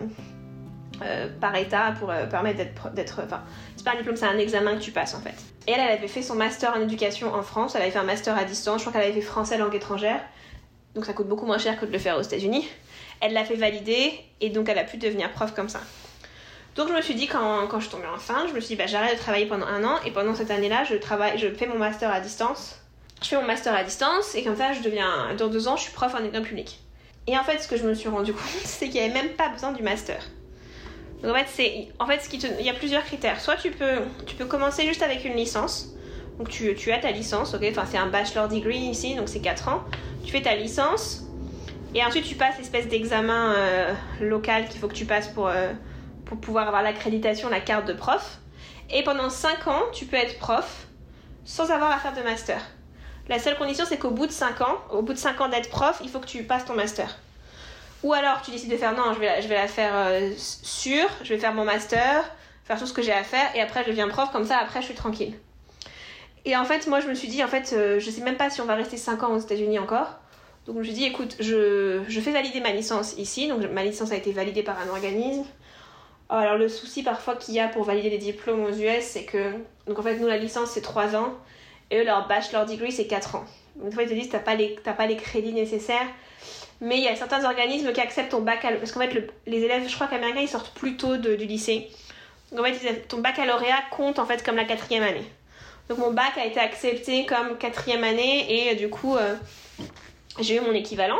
euh, 1.03 1.27
par 1.41 1.55
état 1.55 1.93
pour 1.99 2.09
euh, 2.09 2.25
permettre 2.25 2.63
d'être. 2.93 3.21
Enfin, 3.23 3.43
c'est 3.75 3.83
pas 3.83 3.91
un 3.91 3.97
diplôme, 3.97 4.15
c'est 4.15 4.25
un 4.25 4.37
examen 4.37 4.75
que 4.75 4.81
tu 4.81 4.91
passes 4.91 5.13
en 5.13 5.19
fait. 5.19 5.35
Et 5.67 5.71
elle, 5.71 5.81
elle 5.81 5.97
avait 5.97 6.07
fait 6.07 6.21
son 6.21 6.35
master 6.35 6.73
en 6.75 6.81
éducation 6.81 7.33
en 7.33 7.41
France, 7.41 7.75
elle 7.75 7.81
avait 7.81 7.91
fait 7.91 7.99
un 7.99 8.03
master 8.03 8.37
à 8.37 8.45
distance, 8.45 8.81
je 8.81 8.87
crois 8.87 8.93
qu'elle 8.93 9.11
avait 9.11 9.19
fait 9.19 9.25
français 9.25 9.57
langue 9.57 9.75
étrangère, 9.75 10.21
donc 10.93 11.05
ça 11.05 11.13
coûte 11.13 11.27
beaucoup 11.27 11.45
moins 11.45 11.57
cher 11.57 11.77
que 11.79 11.85
de 11.85 11.91
le 11.91 11.99
faire 11.99 12.17
aux 12.17 12.21
États-Unis. 12.21 12.67
Elle 13.19 13.33
l'a 13.33 13.43
fait 13.43 13.55
valider 13.55 14.13
et 14.39 14.49
donc 14.49 14.69
elle 14.69 14.77
a 14.77 14.83
pu 14.83 14.97
devenir 14.97 15.31
prof 15.31 15.53
comme 15.53 15.69
ça. 15.69 15.81
Donc 16.75 16.89
je 16.89 16.93
me 16.93 17.01
suis 17.01 17.15
dit 17.15 17.27
quand, 17.27 17.79
je 17.79 17.89
tombais 17.89 18.07
enceinte, 18.07 18.49
je 18.49 18.53
me 18.53 18.59
suis 18.59 18.75
dit 18.75 18.81
bah, 18.81 18.87
j'arrête 18.87 19.15
de 19.15 19.19
travailler 19.19 19.45
pendant 19.47 19.65
un 19.65 19.83
an 19.83 19.97
et 20.05 20.11
pendant 20.11 20.35
cette 20.35 20.51
année-là, 20.51 20.83
je 20.85 20.95
travaille, 20.95 21.37
je 21.37 21.47
fais 21.49 21.67
mon 21.67 21.77
master 21.77 22.11
à 22.11 22.21
distance. 22.21 22.79
Je 23.21 23.27
fais 23.27 23.35
mon 23.37 23.47
master 23.47 23.73
à 23.73 23.83
distance 23.83 24.35
et 24.35 24.43
comme 24.43 24.55
ça, 24.55 24.71
je 24.71 24.81
deviens 24.81 25.33
dans 25.37 25.47
deux 25.47 25.67
ans, 25.67 25.75
je 25.75 25.83
suis 25.83 25.93
prof 25.93 26.13
en 26.15 26.23
école 26.23 26.43
publique. 26.43 26.84
Et 27.27 27.37
en 27.37 27.43
fait, 27.43 27.59
ce 27.59 27.67
que 27.67 27.77
je 27.77 27.87
me 27.87 27.93
suis 27.93 28.09
rendu 28.09 28.33
compte, 28.33 28.43
c'est 28.63 28.89
qu'il 28.89 29.01
n'y 29.01 29.07
avait 29.07 29.13
même 29.13 29.33
pas 29.33 29.49
besoin 29.49 29.71
du 29.71 29.83
master. 29.83 30.19
Donc 31.21 31.31
en 31.31 31.35
fait, 31.35 31.47
c'est, 31.47 31.87
en 31.99 32.05
fait 32.05 32.19
ce 32.19 32.29
qui 32.29 32.37
il 32.37 32.65
y 32.65 32.69
a 32.69 32.73
plusieurs 32.73 33.03
critères. 33.03 33.39
Soit 33.39 33.55
tu 33.55 33.71
peux, 33.71 34.01
tu 34.25 34.35
peux 34.35 34.45
commencer 34.45 34.85
juste 34.85 35.01
avec 35.01 35.25
une 35.25 35.33
licence. 35.33 35.95
Donc 36.37 36.49
tu, 36.49 36.91
as 36.91 36.99
ta 36.99 37.11
licence, 37.11 37.55
Enfin, 37.55 37.85
c'est 37.89 37.97
un 37.97 38.07
bachelor 38.07 38.49
degree 38.49 38.77
ici, 38.77 39.15
donc 39.15 39.29
c'est 39.29 39.39
4 39.39 39.69
ans. 39.69 39.83
Tu 40.23 40.31
fais 40.31 40.41
ta 40.41 40.55
licence. 40.55 41.23
Et 41.93 42.03
ensuite, 42.03 42.25
tu 42.25 42.35
passes 42.35 42.57
l'espèce 42.57 42.89
d'examen 42.89 43.53
euh, 43.55 43.93
local 44.19 44.67
qu'il 44.67 44.81
faut 44.81 44.89
que 44.89 44.93
tu 44.93 45.05
passes 45.05 45.29
pour, 45.29 45.47
euh, 45.47 45.71
pour 46.25 46.37
pouvoir 46.37 46.67
avoir 46.67 46.83
l'accréditation, 46.83 47.47
la 47.47 47.61
carte 47.61 47.87
de 47.87 47.93
prof. 47.93 48.39
Et 48.89 49.01
pendant 49.03 49.29
5 49.29 49.67
ans, 49.67 49.83
tu 49.93 50.05
peux 50.05 50.17
être 50.17 50.37
prof 50.39 50.87
sans 51.45 51.71
avoir 51.71 51.91
à 51.91 51.99
faire 51.99 52.13
de 52.13 52.21
master. 52.21 52.59
La 53.27 53.39
seule 53.39 53.57
condition, 53.57 53.85
c'est 53.87 53.97
qu'au 53.97 54.11
bout 54.11 54.27
de 54.27 54.31
5 54.31 54.61
ans, 54.61 54.77
au 54.91 55.01
bout 55.01 55.13
de 55.13 55.17
5 55.17 55.41
ans 55.41 55.49
d'être 55.49 55.69
prof, 55.69 55.99
il 56.03 56.09
faut 56.09 56.19
que 56.19 56.27
tu 56.27 56.43
passes 56.43 56.65
ton 56.65 56.75
master. 56.75 57.17
Ou 58.03 58.13
alors 58.13 58.43
tu 58.43 58.51
décides 58.51 58.69
de 58.69 58.77
faire 58.77 58.95
non, 58.95 59.13
je 59.13 59.19
vais 59.19 59.55
la, 59.55 59.67
faire 59.67 59.93
euh, 59.95 60.31
sûre, 60.37 61.09
je 61.23 61.33
vais 61.33 61.39
faire 61.39 61.53
mon 61.53 61.65
master, 61.65 62.23
faire 62.63 62.77
tout 62.77 62.85
ce 62.85 62.93
que 62.93 63.01
j'ai 63.01 63.11
à 63.11 63.23
faire 63.23 63.55
et 63.55 63.61
après 63.61 63.83
je 63.83 63.89
deviens 63.89 64.07
prof, 64.07 64.31
comme 64.31 64.45
ça 64.45 64.57
après 64.57 64.81
je 64.81 64.85
suis 64.85 64.95
tranquille. 64.95 65.33
Et 66.45 66.55
en 66.55 66.65
fait, 66.65 66.85
moi 66.85 66.99
je 66.99 67.07
me 67.07 67.15
suis 67.15 67.27
dit, 67.27 67.43
en 67.43 67.47
fait, 67.47 67.73
euh, 67.73 67.99
je 67.99 68.11
sais 68.11 68.21
même 68.21 68.37
pas 68.37 68.51
si 68.51 68.61
on 68.61 68.65
va 68.65 68.75
rester 68.75 68.97
5 68.97 69.23
ans 69.23 69.33
aux 69.33 69.39
États-Unis 69.39 69.79
encore. 69.79 70.19
Donc 70.67 70.75
je 70.75 70.79
me 70.79 70.83
suis 70.83 70.93
dit, 70.93 71.05
écoute, 71.05 71.35
je, 71.39 72.03
je 72.07 72.19
fais 72.19 72.31
valider 72.31 72.59
ma 72.59 72.71
licence 72.71 73.15
ici, 73.17 73.47
donc 73.47 73.63
ma 73.71 73.83
licence 73.83 74.11
a 74.11 74.15
été 74.15 74.31
validée 74.33 74.61
par 74.61 74.77
un 74.79 74.89
organisme. 74.89 75.45
Alors 76.29 76.57
le 76.57 76.67
souci 76.67 77.01
parfois 77.01 77.35
qu'il 77.35 77.55
y 77.55 77.59
a 77.59 77.67
pour 77.67 77.83
valider 77.83 78.11
les 78.11 78.17
diplômes 78.19 78.63
aux 78.65 78.71
US, 78.71 79.03
c'est 79.03 79.25
que, 79.25 79.53
donc 79.87 79.97
en 79.97 80.03
fait, 80.03 80.17
nous 80.17 80.27
la 80.27 80.37
licence 80.37 80.69
c'est 80.69 80.81
3 80.81 81.15
ans 81.15 81.33
et 81.91 81.99
eux 81.99 82.03
leur 82.03 82.27
bachelor 82.27 82.65
degree 82.65 82.91
c'est 82.91 83.07
4 83.07 83.35
ans. 83.35 83.45
Donc 83.75 83.93
fois 83.93 84.03
ils 84.03 84.09
te 84.09 84.13
disent, 84.13 84.29
t'as 84.29 84.39
pas, 84.39 84.55
les, 84.55 84.69
pas 84.69 85.05
les 85.05 85.17
crédits 85.17 85.53
nécessaires 85.53 86.07
mais 86.81 86.97
il 86.97 87.03
y 87.03 87.07
a 87.07 87.15
certains 87.15 87.45
organismes 87.45 87.93
qui 87.93 88.01
acceptent 88.01 88.31
ton 88.31 88.41
baccalauréat. 88.41 88.79
Parce 88.79 88.91
qu'en 88.91 88.99
fait, 88.99 89.31
les 89.47 89.59
élèves, 89.59 89.87
je 89.87 89.95
crois 89.95 90.07
qu'américains, 90.07 90.41
ils 90.41 90.49
sortent 90.49 90.73
plus 90.73 90.97
tôt 90.97 91.17
du 91.17 91.45
lycée. 91.45 91.89
Donc 92.51 92.65
en 92.67 92.73
fait, 92.73 93.07
ton 93.07 93.19
baccalauréat 93.19 93.83
compte 93.91 94.19
en 94.19 94.25
fait 94.25 94.43
comme 94.43 94.55
la 94.55 94.65
quatrième 94.65 95.03
année. 95.03 95.25
Donc 95.89 95.99
mon 95.99 96.11
bac 96.11 96.37
a 96.37 96.45
été 96.45 96.59
accepté 96.59 97.25
comme 97.25 97.57
quatrième 97.57 98.03
année 98.03 98.69
et 98.69 98.75
du 98.75 98.89
coup, 98.89 99.15
euh, 99.15 99.35
j'ai 100.39 100.57
eu 100.57 100.59
mon 100.59 100.73
équivalent. 100.73 101.19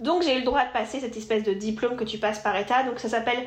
Donc 0.00 0.22
j'ai 0.22 0.34
eu 0.34 0.38
le 0.38 0.44
droit 0.44 0.64
de 0.64 0.72
passer 0.72 1.00
cette 1.00 1.16
espèce 1.16 1.42
de 1.42 1.52
diplôme 1.52 1.96
que 1.96 2.04
tu 2.04 2.18
passes 2.18 2.40
par 2.40 2.56
état. 2.56 2.82
Donc 2.82 2.98
ça 2.98 3.08
s'appelle, 3.08 3.38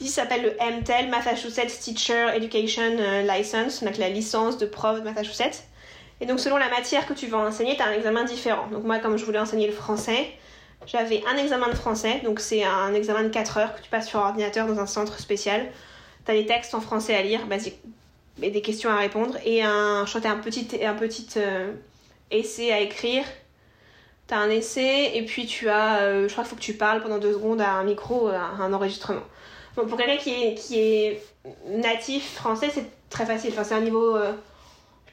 ça 0.00 0.22
s'appelle 0.22 0.42
le 0.42 0.78
MTEL, 0.78 1.08
Massachusetts 1.08 1.80
Teacher 1.80 2.28
Education 2.34 2.96
euh, 2.98 3.22
License, 3.22 3.82
donc 3.82 3.98
la 3.98 4.08
licence 4.08 4.58
de 4.58 4.66
prof 4.66 4.98
de 4.98 5.04
Massachusetts. 5.04 5.64
Et 6.20 6.26
donc 6.26 6.40
selon 6.40 6.56
la 6.56 6.68
matière 6.68 7.06
que 7.06 7.12
tu 7.12 7.26
vas 7.26 7.38
enseigner, 7.38 7.76
tu 7.76 7.82
as 7.82 7.86
un 7.86 7.92
examen 7.92 8.24
différent. 8.24 8.66
Donc 8.68 8.84
moi, 8.84 8.98
comme 8.98 9.16
je 9.16 9.24
voulais 9.24 9.38
enseigner 9.38 9.66
le 9.66 9.72
français, 9.72 10.30
j'avais 10.86 11.22
un 11.26 11.36
examen 11.36 11.68
de 11.68 11.74
français, 11.74 12.20
donc 12.24 12.40
c'est 12.40 12.64
un 12.64 12.94
examen 12.94 13.24
de 13.24 13.28
4 13.28 13.58
heures 13.58 13.74
que 13.74 13.80
tu 13.80 13.88
passes 13.88 14.08
sur 14.08 14.20
ordinateur 14.20 14.66
dans 14.66 14.78
un 14.78 14.86
centre 14.86 15.18
spécial. 15.18 15.66
Tu 16.24 16.30
as 16.30 16.34
des 16.34 16.46
textes 16.46 16.74
en 16.74 16.80
français 16.80 17.14
à 17.14 17.22
lire, 17.22 17.46
basique, 17.46 17.78
et 18.42 18.50
des 18.50 18.62
questions 18.62 18.90
à 18.90 18.96
répondre, 18.96 19.36
et 19.44 19.62
un, 19.62 20.04
je 20.06 20.18
un 20.18 20.36
petit, 20.38 20.68
un 20.84 20.94
petit 20.94 21.26
euh, 21.36 21.72
essai 22.30 22.72
à 22.72 22.80
écrire. 22.80 23.24
Tu 24.28 24.34
as 24.34 24.38
un 24.38 24.50
essai, 24.50 25.12
et 25.14 25.24
puis 25.24 25.46
tu 25.46 25.68
as, 25.68 26.02
euh, 26.02 26.28
je 26.28 26.32
crois 26.32 26.44
qu'il 26.44 26.50
faut 26.50 26.56
que 26.56 26.60
tu 26.60 26.74
parles 26.74 27.02
pendant 27.02 27.18
deux 27.18 27.32
secondes 27.32 27.60
à 27.60 27.72
un 27.72 27.84
micro, 27.84 28.28
à 28.28 28.40
un 28.60 28.72
enregistrement. 28.72 29.22
Bon, 29.76 29.86
pour 29.86 29.98
quelqu'un 29.98 30.16
qui 30.16 30.30
est, 30.30 30.54
qui 30.54 30.78
est 30.78 31.22
natif 31.68 32.34
français, 32.34 32.70
c'est 32.72 32.86
très 33.10 33.26
facile. 33.26 33.50
Enfin, 33.52 33.64
c'est 33.64 33.74
un 33.74 33.80
niveau, 33.80 34.16
euh, 34.16 34.32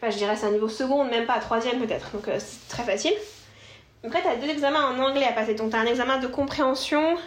pas, 0.02 0.10
je 0.10 0.18
dirais 0.18 0.36
c'est 0.36 0.48
un 0.48 0.52
niveau 0.52 0.68
second, 0.68 1.06
même 1.06 1.26
pas 1.26 1.40
troisième 1.40 1.80
peut-être. 1.80 2.12
Donc 2.12 2.26
c'est 2.38 2.68
très 2.68 2.84
facile. 2.84 3.14
Après, 4.04 4.22
tu 4.22 4.28
as 4.28 4.36
deux 4.36 4.50
examens 4.50 4.84
en 4.90 5.00
anglais 5.00 5.28
à 5.28 5.32
passer. 5.32 5.54
Donc, 5.54 5.72
tu 5.72 5.76
as 5.76 5.80
un 5.80 5.86
examen 5.86 6.18
de 6.18 6.28
compréhension 6.28 7.18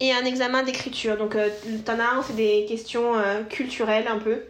et 0.00 0.12
un 0.12 0.24
examen 0.24 0.62
d'écriture. 0.62 1.16
Donc, 1.16 1.34
euh, 1.34 1.48
tu 1.64 1.90
en 1.90 1.98
as 1.98 2.04
un, 2.04 2.22
c'est 2.22 2.36
des 2.36 2.66
questions 2.68 3.16
euh, 3.16 3.42
culturelles 3.44 4.06
un 4.06 4.18
peu 4.18 4.42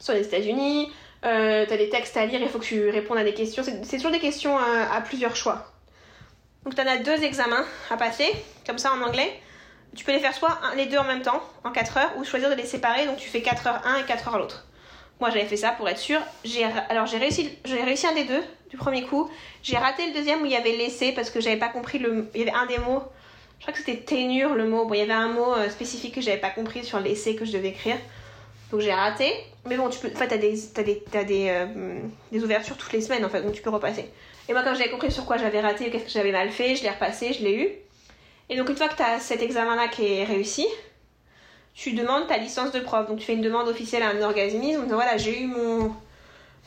sur 0.00 0.14
les 0.14 0.22
États-Unis. 0.22 0.90
Euh, 1.24 1.64
tu 1.66 1.72
as 1.72 1.76
des 1.76 1.88
textes 1.88 2.16
à 2.16 2.26
lire, 2.26 2.40
il 2.40 2.48
faut 2.48 2.58
que 2.58 2.64
tu 2.64 2.90
répondes 2.90 3.18
à 3.18 3.24
des 3.24 3.34
questions. 3.34 3.62
C'est 3.62 3.96
toujours 3.96 4.10
des 4.10 4.18
questions 4.18 4.58
euh, 4.58 4.84
à 4.92 5.00
plusieurs 5.00 5.36
choix. 5.36 5.72
Donc, 6.64 6.74
tu 6.74 6.80
en 6.80 6.86
as 6.86 6.98
deux 6.98 7.22
examens 7.22 7.64
à 7.90 7.96
passer, 7.96 8.28
comme 8.66 8.78
ça 8.78 8.92
en 8.92 9.00
anglais. 9.02 9.40
Tu 9.94 10.04
peux 10.04 10.12
les 10.12 10.18
faire 10.18 10.34
soit 10.34 10.58
les 10.76 10.86
deux 10.86 10.98
en 10.98 11.04
même 11.04 11.22
temps, 11.22 11.40
en 11.62 11.70
4 11.70 11.96
heures, 11.98 12.12
ou 12.18 12.24
choisir 12.24 12.50
de 12.50 12.54
les 12.56 12.66
séparer. 12.66 13.06
Donc, 13.06 13.16
tu 13.16 13.28
fais 13.28 13.42
4 13.42 13.66
heures 13.68 13.80
un 13.86 13.96
et 13.98 14.04
4 14.04 14.28
heures 14.28 14.38
l'autre. 14.38 14.65
Moi, 15.20 15.30
j'avais 15.30 15.46
fait 15.46 15.56
ça 15.56 15.70
pour 15.70 15.88
être 15.88 15.98
sûr. 15.98 16.20
Alors, 16.88 17.06
j'ai 17.06 17.18
réussi, 17.18 17.50
j'ai 17.64 17.82
réussi 17.82 18.06
un 18.06 18.14
des 18.14 18.24
deux 18.24 18.42
du 18.70 18.76
premier 18.76 19.02
coup. 19.02 19.30
J'ai 19.62 19.76
raté 19.76 20.06
le 20.06 20.12
deuxième 20.12 20.42
où 20.42 20.46
il 20.46 20.52
y 20.52 20.56
avait 20.56 20.76
l'essai 20.76 21.12
parce 21.12 21.30
que 21.30 21.40
j'avais 21.40 21.56
pas 21.56 21.68
compris 21.68 21.98
le. 21.98 22.28
Il 22.34 22.40
y 22.40 22.42
avait 22.42 22.56
un 22.56 22.66
des 22.66 22.78
mots. 22.78 23.02
Je 23.58 23.64
crois 23.64 23.72
que 23.72 23.78
c'était 23.78 23.96
ténure 23.98 24.54
le 24.54 24.68
mot. 24.68 24.84
Bon, 24.84 24.94
il 24.94 24.98
y 24.98 25.02
avait 25.02 25.12
un 25.12 25.28
mot 25.28 25.54
euh, 25.54 25.70
spécifique 25.70 26.14
que 26.14 26.20
j'avais 26.20 26.36
pas 26.36 26.50
compris 26.50 26.84
sur 26.84 27.00
l'essai 27.00 27.34
que 27.34 27.44
je 27.44 27.52
devais 27.52 27.68
écrire. 27.68 27.96
Donc 28.70 28.80
j'ai 28.80 28.92
raté. 28.92 29.32
Mais 29.64 29.76
bon, 29.76 29.88
tu 29.88 29.98
peux. 29.98 30.08
En 30.08 30.16
fait, 30.16 30.28
t'as 30.28 31.24
des, 31.24 31.48
euh, 31.48 31.98
des 32.30 32.44
ouvertures 32.44 32.76
toutes 32.76 32.92
les 32.92 33.00
semaines 33.00 33.24
en 33.24 33.28
fait, 33.28 33.42
donc 33.42 33.52
tu 33.52 33.62
peux 33.62 33.70
repasser. 33.70 34.10
Et 34.48 34.52
moi, 34.52 34.62
quand 34.62 34.74
j'avais 34.74 34.90
compris 34.90 35.10
sur 35.10 35.24
quoi 35.24 35.38
j'avais 35.38 35.60
raté, 35.60 35.90
qu'est-ce 35.90 36.04
que 36.04 36.10
j'avais 36.10 36.30
mal 36.32 36.50
fait, 36.50 36.76
je 36.76 36.82
l'ai 36.82 36.90
repassé, 36.90 37.32
je 37.32 37.42
l'ai 37.42 37.54
eu. 37.54 37.68
Et 38.48 38.56
donc, 38.56 38.68
une 38.68 38.76
fois 38.76 38.88
que 38.88 38.96
tu 38.96 39.02
as 39.02 39.18
cet 39.18 39.42
examen-là 39.42 39.88
qui 39.88 40.06
est 40.06 40.24
réussi, 40.24 40.66
tu 41.76 41.92
demandes 41.92 42.26
ta 42.26 42.38
licence 42.38 42.72
de 42.72 42.80
prof. 42.80 43.06
Donc 43.06 43.18
tu 43.18 43.26
fais 43.26 43.34
une 43.34 43.42
demande 43.42 43.68
officielle 43.68 44.02
à 44.02 44.08
un 44.08 44.22
organisme 44.22 44.82
disant 44.84 44.94
voilà, 44.94 45.16
j'ai 45.18 45.42
eu 45.42 45.46
mon 45.46 45.94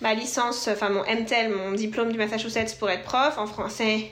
ma 0.02 0.14
licence, 0.14 0.70
enfin 0.70 0.90
mon 0.90 1.02
MTEL, 1.02 1.50
mon 1.52 1.72
diplôme 1.74 2.12
du 2.12 2.18
Massachusetts 2.18 2.78
pour 2.80 2.90
être 2.90 3.04
prof 3.04 3.38
en 3.38 3.48
français 3.48 4.12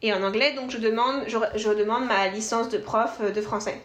et 0.00 0.14
en 0.14 0.22
anglais, 0.22 0.54
donc 0.54 0.70
je 0.70 0.78
demande, 0.78 1.24
je, 1.26 1.68
demande 1.74 2.06
ma 2.06 2.28
licence 2.28 2.70
de 2.70 2.78
prof 2.78 3.20
de 3.20 3.42
français. 3.42 3.78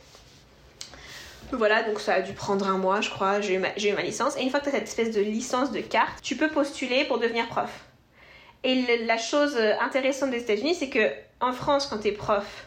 Voilà, 1.51 1.83
donc 1.83 1.99
ça 1.99 2.15
a 2.15 2.21
dû 2.21 2.31
prendre 2.31 2.67
un 2.67 2.77
mois, 2.77 3.01
je 3.01 3.09
crois, 3.09 3.41
j'ai 3.41 3.55
eu, 3.55 3.59
ma, 3.59 3.77
eu 3.77 3.91
ma 3.93 4.01
licence. 4.01 4.37
Et 4.37 4.41
une 4.41 4.49
fois 4.49 4.61
que 4.61 4.65
tu 4.65 4.69
as 4.69 4.79
cette 4.79 4.87
espèce 4.87 5.11
de 5.11 5.21
licence 5.21 5.71
de 5.71 5.81
carte, 5.81 6.21
tu 6.23 6.37
peux 6.37 6.47
postuler 6.47 7.03
pour 7.03 7.19
devenir 7.19 7.47
prof. 7.47 7.69
Et 8.63 9.05
la 9.05 9.17
chose 9.17 9.57
intéressante 9.81 10.31
des 10.31 10.39
États-Unis, 10.39 10.75
c'est 10.75 10.89
que 10.89 11.11
en 11.41 11.51
France, 11.51 11.87
quand 11.87 11.99
tu 11.99 12.07
es 12.07 12.11
prof, 12.13 12.64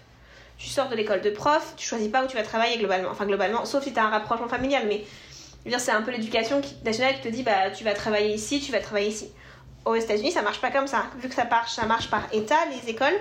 tu 0.59 0.69
sors 0.69 0.89
de 0.89 0.97
l'école 0.97 1.21
de 1.21 1.31
prof, 1.31 1.75
tu 1.77 1.87
choisis 1.87 2.09
pas 2.09 2.25
où 2.25 2.27
tu 2.27 2.37
vas 2.37 2.43
travailler 2.43 2.79
globalement. 2.79 3.11
Enfin, 3.11 3.27
globalement, 3.27 3.65
sauf 3.65 3.85
si 3.85 3.93
tu 3.93 3.99
as 3.99 4.05
un 4.05 4.11
rapprochement 4.11 4.49
familial, 4.49 4.85
mais 4.89 5.05
c'est 5.79 5.93
un 5.93 6.03
peu 6.03 6.11
l'éducation 6.11 6.61
nationale 6.85 7.15
qui 7.15 7.21
te 7.21 7.29
dit 7.29 7.43
bah, 7.43 7.71
tu 7.71 7.85
vas 7.85 7.95
travailler 7.95 8.35
ici, 8.35 8.61
tu 8.61 8.73
vas 8.73 8.81
travailler 8.81 9.09
ici. 9.09 9.31
Aux 9.85 9.95
États-Unis, 9.95 10.33
ça 10.33 10.43
marche 10.43 10.61
pas 10.61 10.71
comme 10.71 10.87
ça. 10.87 11.07
Vu 11.21 11.29
que 11.29 11.35
ça 11.35 11.45
marche, 11.45 11.73
ça 11.73 11.87
marche 11.87 12.11
par 12.11 12.27
État, 12.33 12.59
les 12.71 12.91
écoles, 12.91 13.19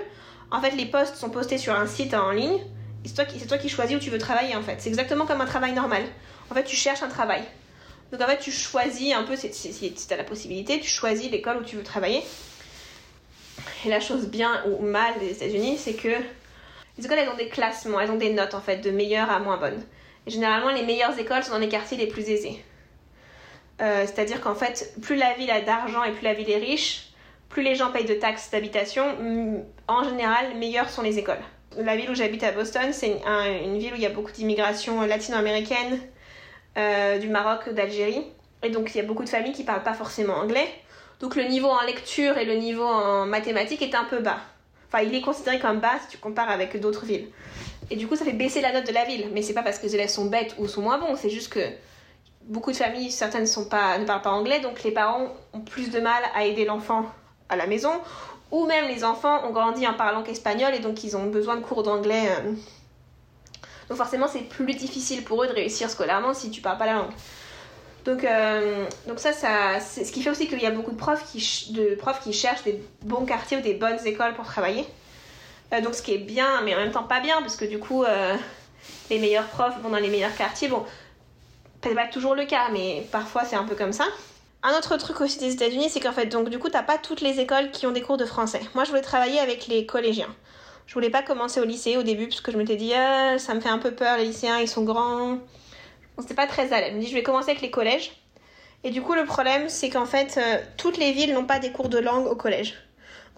en 0.50 0.60
fait, 0.60 0.70
les 0.72 0.86
postes 0.86 1.16
sont 1.16 1.30
postés 1.30 1.58
sur 1.58 1.74
un 1.74 1.86
site 1.86 2.14
en 2.14 2.30
ligne. 2.30 2.58
C'est 3.04 3.14
toi, 3.14 3.24
qui, 3.24 3.38
toi 3.46 3.58
qui 3.58 3.68
choisis 3.68 3.96
où 3.96 4.00
tu 4.00 4.10
veux 4.10 4.18
travailler 4.18 4.56
en 4.56 4.62
fait. 4.62 4.76
C'est 4.78 4.88
exactement 4.88 5.24
comme 5.24 5.40
un 5.40 5.46
travail 5.46 5.72
normal. 5.72 6.02
En 6.50 6.54
fait, 6.54 6.64
tu 6.64 6.76
cherches 6.76 7.02
un 7.02 7.08
travail. 7.08 7.42
Donc 8.10 8.20
en 8.20 8.26
fait, 8.26 8.38
tu 8.38 8.50
choisis 8.50 9.14
un 9.14 9.22
peu, 9.22 9.36
si, 9.36 9.72
tu 9.72 10.12
as 10.12 10.16
la 10.16 10.24
possibilité, 10.24 10.80
tu 10.80 10.88
choisis 10.88 11.30
l'école 11.30 11.58
où 11.58 11.64
tu 11.64 11.76
veux 11.76 11.82
travailler. 11.82 12.22
Et 13.84 13.88
la 13.88 14.00
chose 14.00 14.26
bien 14.26 14.62
ou 14.66 14.84
mal 14.84 15.18
des 15.20 15.30
États-Unis, 15.30 15.78
c'est 15.78 15.94
que 15.94 16.08
les 16.98 17.06
écoles, 17.06 17.18
elles 17.18 17.28
ont 17.28 17.36
des 17.36 17.48
classements, 17.48 18.00
elles 18.00 18.10
ont 18.10 18.16
des 18.16 18.32
notes 18.32 18.54
en 18.54 18.60
fait, 18.60 18.78
de 18.78 18.90
meilleure 18.90 19.30
à 19.30 19.38
moins 19.38 19.56
bonne. 19.56 19.80
Et 20.26 20.30
généralement, 20.30 20.70
les 20.70 20.82
meilleures 20.82 21.18
écoles 21.18 21.44
sont 21.44 21.52
dans 21.52 21.58
les 21.58 21.68
quartiers 21.68 21.96
les 21.96 22.08
plus 22.08 22.28
aisés. 22.28 22.62
Euh, 23.80 24.04
c'est-à-dire 24.06 24.40
qu'en 24.40 24.56
fait, 24.56 24.92
plus 25.00 25.14
la 25.14 25.34
ville 25.34 25.50
a 25.50 25.60
d'argent 25.60 26.02
et 26.02 26.10
plus 26.10 26.24
la 26.24 26.34
ville 26.34 26.50
est 26.50 26.58
riche, 26.58 27.10
plus 27.48 27.62
les 27.62 27.76
gens 27.76 27.92
payent 27.92 28.04
de 28.04 28.14
taxes 28.14 28.50
d'habitation, 28.50 29.04
mm, 29.20 29.62
en 29.86 30.04
général, 30.04 30.56
meilleures 30.56 30.90
sont 30.90 31.02
les 31.02 31.18
écoles. 31.18 31.40
La 31.76 31.96
ville 31.96 32.10
où 32.10 32.14
j'habite 32.14 32.42
à 32.42 32.50
Boston, 32.50 32.92
c'est 32.92 33.20
une, 33.24 33.78
ville 33.78 33.92
où 33.92 33.96
il 33.96 34.02
y 34.02 34.06
a 34.06 34.10
beaucoup 34.10 34.32
d'immigration 34.32 35.02
latino-américaine, 35.02 36.00
euh, 36.76 37.18
du 37.18 37.28
Maroc, 37.28 37.68
d'Algérie. 37.72 38.24
Et 38.64 38.70
donc, 38.70 38.92
il 38.92 38.98
y 38.98 39.00
a 39.00 39.04
beaucoup 39.04 39.22
de 39.22 39.28
familles 39.28 39.52
qui 39.52 39.62
parlent 39.62 39.84
pas 39.84 39.94
forcément 39.94 40.34
anglais. 40.34 40.68
Donc, 41.20 41.36
le 41.36 41.44
niveau 41.44 41.68
en 41.68 41.82
lecture 41.82 42.36
et 42.38 42.44
le 42.44 42.54
niveau 42.54 42.84
en 42.84 43.26
mathématiques 43.26 43.82
est 43.82 43.94
un 43.94 44.04
peu 44.04 44.18
bas. 44.18 44.40
Enfin, 44.88 45.02
il 45.02 45.14
est 45.14 45.20
considéré 45.20 45.58
comme 45.58 45.80
bas 45.80 45.98
si 46.02 46.08
tu 46.08 46.18
compares 46.18 46.50
avec 46.50 46.78
d'autres 46.80 47.04
villes. 47.04 47.28
Et 47.90 47.96
du 47.96 48.06
coup, 48.06 48.16
ça 48.16 48.24
fait 48.24 48.32
baisser 48.32 48.60
la 48.60 48.72
note 48.72 48.86
de 48.86 48.92
la 48.92 49.04
ville. 49.04 49.28
Mais 49.32 49.42
c'est 49.42 49.54
pas 49.54 49.62
parce 49.62 49.78
que 49.78 49.84
les 49.84 49.94
élèves 49.94 50.08
sont 50.08 50.26
bêtes 50.26 50.54
ou 50.58 50.66
sont 50.66 50.82
moins 50.82 50.98
bons, 50.98 51.16
c'est 51.16 51.30
juste 51.30 51.52
que 51.52 51.60
beaucoup 52.48 52.72
de 52.72 52.76
familles, 52.76 53.10
certaines 53.10 53.44
ne 53.44 53.64
parlent 54.04 54.22
pas 54.22 54.30
anglais, 54.30 54.60
donc 54.60 54.82
les 54.82 54.90
parents 54.90 55.28
ont 55.52 55.60
plus 55.60 55.90
de 55.90 56.00
mal 56.00 56.22
à 56.34 56.44
aider 56.44 56.64
l'enfant 56.64 57.04
à 57.48 57.56
la 57.56 57.66
maison. 57.66 57.92
Ou 58.50 58.64
même 58.64 58.88
les 58.88 59.04
enfants 59.04 59.46
ont 59.46 59.50
grandi 59.50 59.86
en 59.86 59.92
parlant 59.92 60.22
qu'espagnol 60.22 60.74
et 60.74 60.78
donc 60.78 61.04
ils 61.04 61.16
ont 61.16 61.26
besoin 61.26 61.56
de 61.56 61.60
cours 61.60 61.82
d'anglais. 61.82 62.30
Euh. 62.30 62.52
Donc 63.88 63.98
forcément, 63.98 64.26
c'est 64.26 64.40
plus 64.40 64.74
difficile 64.74 65.22
pour 65.22 65.42
eux 65.42 65.48
de 65.48 65.52
réussir 65.52 65.90
scolairement 65.90 66.32
si 66.32 66.50
tu 66.50 66.62
parles 66.62 66.78
pas 66.78 66.86
la 66.86 66.94
langue. 66.94 67.12
Donc, 68.08 68.24
euh, 68.24 68.86
donc 69.06 69.18
ça, 69.18 69.34
ça 69.34 69.80
c'est 69.80 70.02
ce 70.02 70.12
qui 70.12 70.22
fait 70.22 70.30
aussi 70.30 70.48
qu'il 70.48 70.62
y 70.62 70.64
a 70.64 70.70
beaucoup 70.70 70.92
de 70.92 70.96
profs, 70.96 71.30
qui, 71.30 71.72
de 71.74 71.94
profs 71.94 72.20
qui 72.20 72.32
cherchent 72.32 72.62
des 72.62 72.80
bons 73.02 73.26
quartiers 73.26 73.58
ou 73.58 73.60
des 73.60 73.74
bonnes 73.74 73.98
écoles 74.06 74.32
pour 74.32 74.46
travailler. 74.46 74.86
Euh, 75.74 75.82
donc 75.82 75.94
ce 75.94 76.00
qui 76.00 76.14
est 76.14 76.18
bien, 76.18 76.62
mais 76.62 76.74
en 76.74 76.78
même 76.78 76.90
temps 76.90 77.02
pas 77.02 77.20
bien, 77.20 77.42
parce 77.42 77.54
que 77.54 77.66
du 77.66 77.78
coup, 77.78 78.04
euh, 78.04 78.34
les 79.10 79.18
meilleurs 79.18 79.48
profs 79.48 79.78
vont 79.82 79.90
dans 79.90 79.98
les 79.98 80.08
meilleurs 80.08 80.34
quartiers. 80.34 80.68
Bon, 80.68 80.86
c'est 81.84 81.94
pas 81.94 82.06
toujours 82.06 82.34
le 82.34 82.46
cas, 82.46 82.70
mais 82.72 83.06
parfois 83.12 83.44
c'est 83.44 83.56
un 83.56 83.64
peu 83.64 83.74
comme 83.74 83.92
ça. 83.92 84.06
Un 84.62 84.72
autre 84.78 84.96
truc 84.96 85.20
aussi 85.20 85.38
des 85.38 85.52
États-Unis, 85.52 85.90
c'est 85.90 86.00
qu'en 86.00 86.12
fait, 86.12 86.26
donc 86.26 86.48
du 86.48 86.58
coup, 86.58 86.70
t'as 86.70 86.82
pas 86.82 86.96
toutes 86.96 87.20
les 87.20 87.40
écoles 87.40 87.70
qui 87.72 87.86
ont 87.86 87.92
des 87.92 88.00
cours 88.00 88.16
de 88.16 88.24
français. 88.24 88.62
Moi, 88.74 88.84
je 88.84 88.88
voulais 88.88 89.02
travailler 89.02 89.38
avec 89.38 89.66
les 89.66 89.84
collégiens. 89.84 90.34
Je 90.86 90.94
voulais 90.94 91.10
pas 91.10 91.20
commencer 91.20 91.60
au 91.60 91.64
lycée 91.64 91.98
au 91.98 92.02
début, 92.02 92.28
parce 92.28 92.40
que 92.40 92.52
je 92.52 92.56
m'étais 92.56 92.76
dit, 92.76 92.94
ah, 92.94 93.38
ça 93.38 93.52
me 93.52 93.60
fait 93.60 93.68
un 93.68 93.78
peu 93.78 93.90
peur, 93.90 94.16
les 94.16 94.24
lycéens, 94.24 94.60
ils 94.60 94.66
sont 94.66 94.82
grands 94.82 95.38
on 96.18 96.22
s'était 96.22 96.34
pas 96.34 96.46
très 96.46 96.72
à 96.72 96.80
l'aise. 96.80 96.90
Je 96.90 96.96
me 96.96 97.00
dis, 97.00 97.08
je 97.08 97.14
vais 97.14 97.22
commencer 97.22 97.50
avec 97.50 97.62
les 97.62 97.70
collèges. 97.70 98.12
Et 98.84 98.90
du 98.90 99.00
coup, 99.02 99.14
le 99.14 99.24
problème, 99.24 99.68
c'est 99.68 99.88
qu'en 99.88 100.04
fait, 100.04 100.36
euh, 100.36 100.58
toutes 100.76 100.98
les 100.98 101.12
villes 101.12 101.32
n'ont 101.32 101.46
pas 101.46 101.58
des 101.58 101.70
cours 101.70 101.88
de 101.88 101.98
langue 101.98 102.26
au 102.26 102.36
collège. 102.36 102.74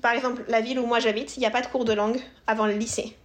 Par 0.02 0.12
exemple, 0.12 0.42
la 0.48 0.60
ville 0.60 0.78
où 0.78 0.86
moi 0.86 0.98
j'habite, 0.98 1.36
il 1.36 1.40
n'y 1.40 1.46
a 1.46 1.50
pas 1.50 1.60
de 1.60 1.66
cours 1.66 1.84
de 1.84 1.92
langue 1.92 2.18
avant 2.46 2.66
le 2.66 2.72
lycée. 2.72 3.16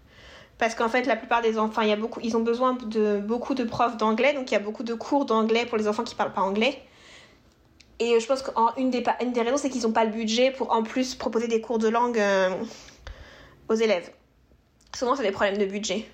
Parce 0.57 0.75
qu'en 0.75 0.89
fait, 0.89 1.05
la 1.05 1.15
plupart 1.15 1.41
des 1.41 1.57
enfants, 1.57 1.81
ils 1.81 2.37
ont 2.37 2.41
besoin 2.41 2.73
de 2.73 3.19
beaucoup 3.19 3.55
de 3.55 3.63
profs 3.63 3.97
d'anglais, 3.97 4.33
donc 4.33 4.51
il 4.51 4.53
y 4.53 4.57
a 4.57 4.59
beaucoup 4.59 4.83
de 4.83 4.93
cours 4.93 5.25
d'anglais 5.25 5.65
pour 5.65 5.77
les 5.77 5.87
enfants 5.87 6.03
qui 6.03 6.15
parlent 6.15 6.33
pas 6.33 6.41
anglais. 6.41 6.81
Et 7.99 8.19
je 8.19 8.25
pense 8.25 8.41
qu'une 8.41 8.89
des, 8.89 9.03
une 9.21 9.31
des 9.31 9.41
raisons, 9.41 9.57
c'est 9.57 9.69
qu'ils 9.69 9.83
n'ont 9.83 9.91
pas 9.91 10.05
le 10.05 10.11
budget 10.11 10.51
pour 10.51 10.71
en 10.71 10.83
plus 10.83 11.15
proposer 11.15 11.47
des 11.47 11.61
cours 11.61 11.79
de 11.79 11.87
langue 11.87 12.19
euh, 12.19 12.49
aux 13.69 13.75
élèves. 13.75 14.11
Souvent, 14.93 15.15
c'est 15.15 15.23
des 15.23 15.31
problèmes 15.31 15.57
de 15.57 15.65
budget. 15.65 16.05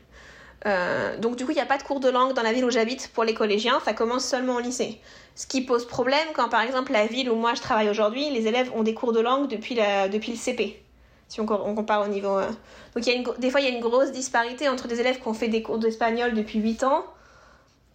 Euh, 0.67 1.17
donc 1.17 1.35
du 1.35 1.45
coup, 1.45 1.51
il 1.51 1.55
n'y 1.55 1.61
a 1.61 1.65
pas 1.65 1.77
de 1.77 1.83
cours 1.83 1.99
de 1.99 2.09
langue 2.09 2.33
dans 2.33 2.43
la 2.43 2.53
ville 2.53 2.65
où 2.65 2.69
j'habite 2.69 3.09
pour 3.13 3.23
les 3.23 3.33
collégiens, 3.33 3.79
ça 3.83 3.93
commence 3.93 4.25
seulement 4.25 4.55
au 4.55 4.59
lycée. 4.59 5.01
Ce 5.35 5.47
qui 5.47 5.61
pose 5.61 5.87
problème 5.87 6.27
quand 6.33 6.49
par 6.49 6.61
exemple 6.61 6.91
la 6.91 7.07
ville 7.07 7.29
où 7.29 7.35
moi 7.35 7.53
je 7.55 7.61
travaille 7.61 7.89
aujourd'hui, 7.89 8.29
les 8.29 8.47
élèves 8.47 8.71
ont 8.75 8.83
des 8.83 8.93
cours 8.93 9.13
de 9.13 9.19
langue 9.19 9.47
depuis, 9.47 9.75
la, 9.75 10.07
depuis 10.07 10.31
le 10.31 10.37
CP, 10.37 10.83
si 11.29 11.41
on, 11.41 11.45
compare 11.45 12.03
au 12.03 12.07
niveau... 12.07 12.37
Euh. 12.37 12.49
Donc 12.95 13.07
a 13.07 13.39
des 13.39 13.49
fois 13.49 13.61
il 13.61 13.67
y 13.67 13.71
a 13.71 13.75
une 13.75 13.81
grosse 13.81 14.11
disparité 14.11 14.69
entre 14.69 14.87
des 14.87 14.99
élèves 14.99 15.19
qui 15.19 15.27
ont 15.27 15.33
fait 15.33 15.47
des 15.47 15.63
cours 15.63 15.79
d'espagnol 15.79 16.33
depuis 16.33 16.59
8 16.59 16.83
ans 16.83 17.05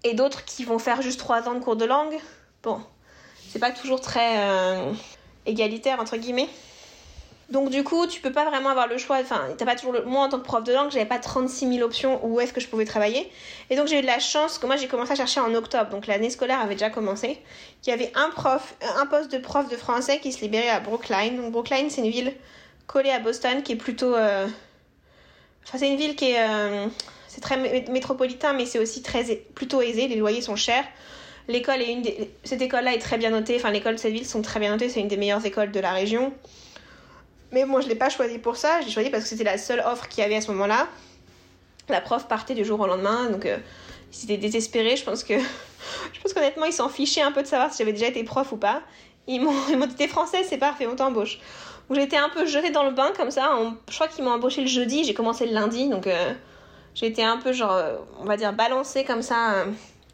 et 0.02 0.14
d'autres 0.14 0.44
qui 0.44 0.64
vont 0.64 0.78
faire 0.78 1.02
juste 1.02 1.20
3 1.20 1.48
ans 1.48 1.54
de 1.54 1.60
cours 1.60 1.76
de 1.76 1.84
langue. 1.84 2.16
Bon, 2.62 2.80
c'est 3.48 3.58
pas 3.58 3.70
toujours 3.70 4.00
très 4.00 4.38
euh, 4.38 4.92
égalitaire 5.44 6.00
entre 6.00 6.16
guillemets. 6.16 6.48
Donc 7.48 7.70
du 7.70 7.84
coup, 7.84 8.08
tu 8.08 8.20
peux 8.20 8.32
pas 8.32 8.44
vraiment 8.44 8.70
avoir 8.70 8.88
le 8.88 8.98
choix. 8.98 9.18
Enfin, 9.20 9.42
t'as 9.56 9.64
pas 9.64 9.76
toujours 9.76 9.92
le... 9.92 10.04
moi 10.04 10.24
en 10.24 10.28
tant 10.28 10.38
que 10.38 10.44
prof 10.44 10.64
de 10.64 10.72
langue, 10.72 10.90
j'avais 10.90 11.06
pas 11.06 11.20
36 11.20 11.74
000 11.74 11.84
options 11.84 12.24
où 12.26 12.40
est-ce 12.40 12.52
que 12.52 12.60
je 12.60 12.66
pouvais 12.66 12.84
travailler. 12.84 13.30
Et 13.70 13.76
donc 13.76 13.86
j'ai 13.86 13.98
eu 13.98 14.02
de 14.02 14.06
la 14.06 14.18
chance 14.18 14.58
que 14.58 14.66
moi 14.66 14.76
j'ai 14.76 14.88
commencé 14.88 15.12
à 15.12 15.14
chercher 15.14 15.38
en 15.38 15.54
octobre, 15.54 15.90
donc 15.90 16.08
l'année 16.08 16.30
scolaire 16.30 16.60
avait 16.60 16.74
déjà 16.74 16.90
commencé. 16.90 17.38
Qu'il 17.82 17.92
y 17.92 17.94
avait 17.94 18.10
un 18.16 18.30
prof, 18.30 18.74
un 18.96 19.06
poste 19.06 19.30
de 19.30 19.38
prof 19.38 19.68
de 19.68 19.76
français 19.76 20.18
qui 20.18 20.32
se 20.32 20.40
libérait 20.40 20.68
à 20.68 20.80
Brookline. 20.80 21.36
Donc 21.36 21.52
Brookline, 21.52 21.88
c'est 21.88 22.00
une 22.00 22.10
ville 22.10 22.34
collée 22.88 23.10
à 23.10 23.20
Boston 23.20 23.62
qui 23.62 23.72
est 23.72 23.76
plutôt. 23.76 24.14
Euh, 24.14 24.48
enfin, 25.64 25.78
c'est 25.78 25.88
une 25.88 25.96
ville 25.96 26.16
qui 26.16 26.32
est. 26.32 26.40
Euh, 26.40 26.86
c'est 27.28 27.40
très 27.42 27.58
métropolitain, 27.90 28.54
mais 28.54 28.66
c'est 28.66 28.78
aussi 28.78 29.02
très 29.02 29.22
plutôt 29.54 29.82
aisé. 29.82 30.08
Les 30.08 30.16
loyers 30.16 30.40
sont 30.40 30.56
chers. 30.56 30.84
L'école 31.48 31.80
est 31.80 31.92
une 31.92 32.02
cette 32.42 32.62
école-là 32.62 32.94
est 32.94 32.98
très 32.98 33.18
bien 33.18 33.30
notée. 33.30 33.54
Enfin, 33.56 33.70
l'école 33.70 33.94
de 33.94 34.00
cette 34.00 34.12
ville 34.12 34.26
sont 34.26 34.42
très 34.42 34.58
bien 34.58 34.72
notées. 34.72 34.88
C'est 34.88 35.00
une 35.00 35.08
des 35.08 35.16
meilleures 35.16 35.44
écoles 35.46 35.70
de 35.70 35.78
la 35.78 35.92
région. 35.92 36.32
Mais 37.52 37.64
moi, 37.64 37.80
je 37.80 37.88
l'ai 37.88 37.94
pas 37.94 38.10
choisi 38.10 38.38
pour 38.38 38.56
ça. 38.56 38.80
J'ai 38.80 38.90
choisi 38.90 39.10
parce 39.10 39.24
que 39.24 39.28
c'était 39.28 39.44
la 39.44 39.58
seule 39.58 39.80
offre 39.80 40.08
qu'il 40.08 40.22
y 40.22 40.26
avait 40.26 40.36
à 40.36 40.40
ce 40.40 40.50
moment-là. 40.52 40.88
La 41.88 42.00
prof 42.00 42.26
partait 42.26 42.54
du 42.54 42.64
jour 42.64 42.80
au 42.80 42.86
lendemain, 42.86 43.30
donc 43.30 43.46
euh, 43.46 43.58
ils 44.12 44.24
étaient 44.24 44.36
désespérés. 44.36 44.96
Je 44.96 45.04
pense 45.04 45.22
que, 45.22 45.34
je 46.12 46.20
pense 46.20 46.32
qu'honnêtement, 46.32 46.66
ils 46.66 46.72
s'en 46.72 46.88
fichaient 46.88 47.22
un 47.22 47.32
peu 47.32 47.42
de 47.42 47.46
savoir 47.46 47.72
si 47.72 47.78
j'avais 47.78 47.92
déjà 47.92 48.08
été 48.08 48.24
prof 48.24 48.50
ou 48.52 48.56
pas. 48.56 48.82
Ils 49.28 49.40
m'ont, 49.40 49.54
ils 49.70 49.78
m'ont 49.78 49.86
dit 49.86 49.94
t'es 49.94 50.08
française, 50.08 50.46
c'est 50.48 50.58
parfait, 50.58 50.86
on 50.86 50.96
t'embauche. 50.96 51.38
Donc 51.88 51.98
j'étais 51.98 52.16
un 52.16 52.28
peu 52.28 52.46
jetée 52.46 52.70
dans 52.70 52.82
le 52.82 52.90
bain 52.90 53.12
comme 53.16 53.30
ça. 53.30 53.56
je 53.88 53.94
crois 53.94 54.08
qu'ils 54.08 54.24
m'ont 54.24 54.32
embauché 54.32 54.60
le 54.60 54.66
jeudi, 54.66 55.04
j'ai 55.04 55.14
commencé 55.14 55.46
le 55.46 55.52
lundi, 55.52 55.88
donc 55.88 56.08
euh, 56.08 56.32
été 57.00 57.22
un 57.22 57.36
peu 57.36 57.52
genre, 57.52 57.74
euh, 57.74 57.96
on 58.18 58.24
va 58.24 58.36
dire, 58.36 58.52
balancée 58.52 59.04
comme 59.04 59.22
ça. 59.22 59.66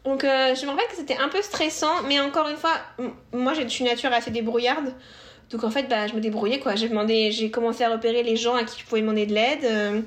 Donc 0.05 0.21
je 0.21 0.65
me 0.65 0.69
rappelle 0.69 0.85
que 0.87 0.95
c'était 0.95 1.17
un 1.17 1.29
peu 1.29 1.41
stressant, 1.41 2.03
mais 2.07 2.19
encore 2.19 2.47
une 2.47 2.57
fois, 2.57 2.73
moi 3.31 3.53
j'ai 3.55 3.63
une 3.63 3.87
nature 3.87 4.13
assez 4.13 4.29
débrouillarde. 4.29 4.93
Donc 5.53 5.63
en 5.63 5.69
fait, 5.69 5.87
bah, 5.87 6.07
je 6.07 6.15
me 6.15 6.19
débrouillais 6.19 6.59
quoi. 6.59 6.75
J'ai 6.75 6.89
demandé, 6.89 7.31
j'ai 7.31 7.51
commencé 7.51 7.83
à 7.83 7.91
repérer 7.91 8.23
les 8.23 8.35
gens 8.35 8.55
à 8.55 8.63
qui 8.63 8.79
je 8.79 8.85
pouvais 8.85 9.01
demander 9.01 9.27
de 9.27 9.33
l'aide, 9.33 9.63
euh, 9.63 10.01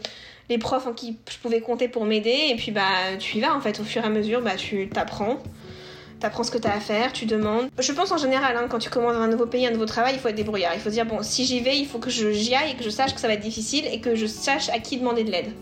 les 0.51 0.59
profs 0.59 0.87
en 0.89 0.93
qui 0.93 1.17
je 1.31 1.39
pouvais 1.39 1.61
compter 1.61 1.87
pour 1.87 2.05
m'aider, 2.05 2.49
et 2.51 2.57
puis 2.57 2.73
bah 2.73 2.83
tu 3.21 3.39
y 3.39 3.41
vas 3.41 3.55
en 3.55 3.61
fait. 3.61 3.79
Au 3.79 3.85
fur 3.85 4.03
et 4.03 4.07
à 4.07 4.11
mesure, 4.11 4.43
bah 4.43 4.57
tu 4.57 4.89
t'apprends, 4.89 5.39
t'apprends 6.19 6.43
ce 6.43 6.51
que 6.51 6.59
t'as 6.59 6.75
à 6.75 6.81
faire, 6.81 7.13
tu 7.13 7.27
demandes. 7.27 7.69
Je 7.79 7.93
pense 7.93 8.11
en 8.11 8.19
général, 8.19 8.57
hein, 8.57 8.67
quand 8.69 8.81
tu 8.81 8.91
commences 8.91 9.15
dans 9.15 9.21
un 9.21 9.29
nouveau 9.29 9.47
pays, 9.47 9.65
un 9.69 9.71
nouveau 9.71 9.87
travail, 9.87 10.15
il 10.15 10.21
faut 10.21 10.29
être 10.29 10.35
débrouillard. 10.35 10.75
Il 10.75 10.81
faut 10.81 10.91
dire 10.91 11.07
bon, 11.07 11.23
si 11.23 11.45
j'y 11.45 11.61
vais, 11.61 11.79
il 11.79 11.87
faut 11.87 12.01
que 12.01 12.11
j'y 12.11 12.55
aille 12.57 12.73
et 12.73 12.75
que 12.75 12.83
je 12.83 12.91
sache 12.91 13.15
que 13.15 13.21
ça 13.21 13.29
va 13.29 13.35
être 13.35 13.41
difficile 13.41 13.85
et 13.87 14.01
que 14.01 14.17
je 14.17 14.27
sache 14.27 14.69
à 14.71 14.81
qui 14.81 14.99
demander 14.99 15.23
de 15.23 15.31
l'aide. 15.31 15.53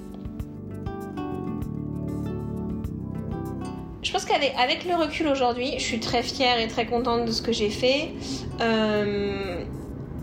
Pense 4.25 4.39
qu'avec 4.39 4.85
le 4.85 4.95
recul 4.95 5.29
aujourd'hui, 5.29 5.75
je 5.79 5.83
suis 5.83 6.01
très 6.01 6.23
fière 6.23 6.59
et 6.59 6.69
très 6.69 6.87
contente 6.87 7.27
de 7.27 7.33
ce 7.33 7.43
que 7.43 7.53
j'ai 7.53 7.71
fait. 7.71 8.11
Euh, 8.61 9.65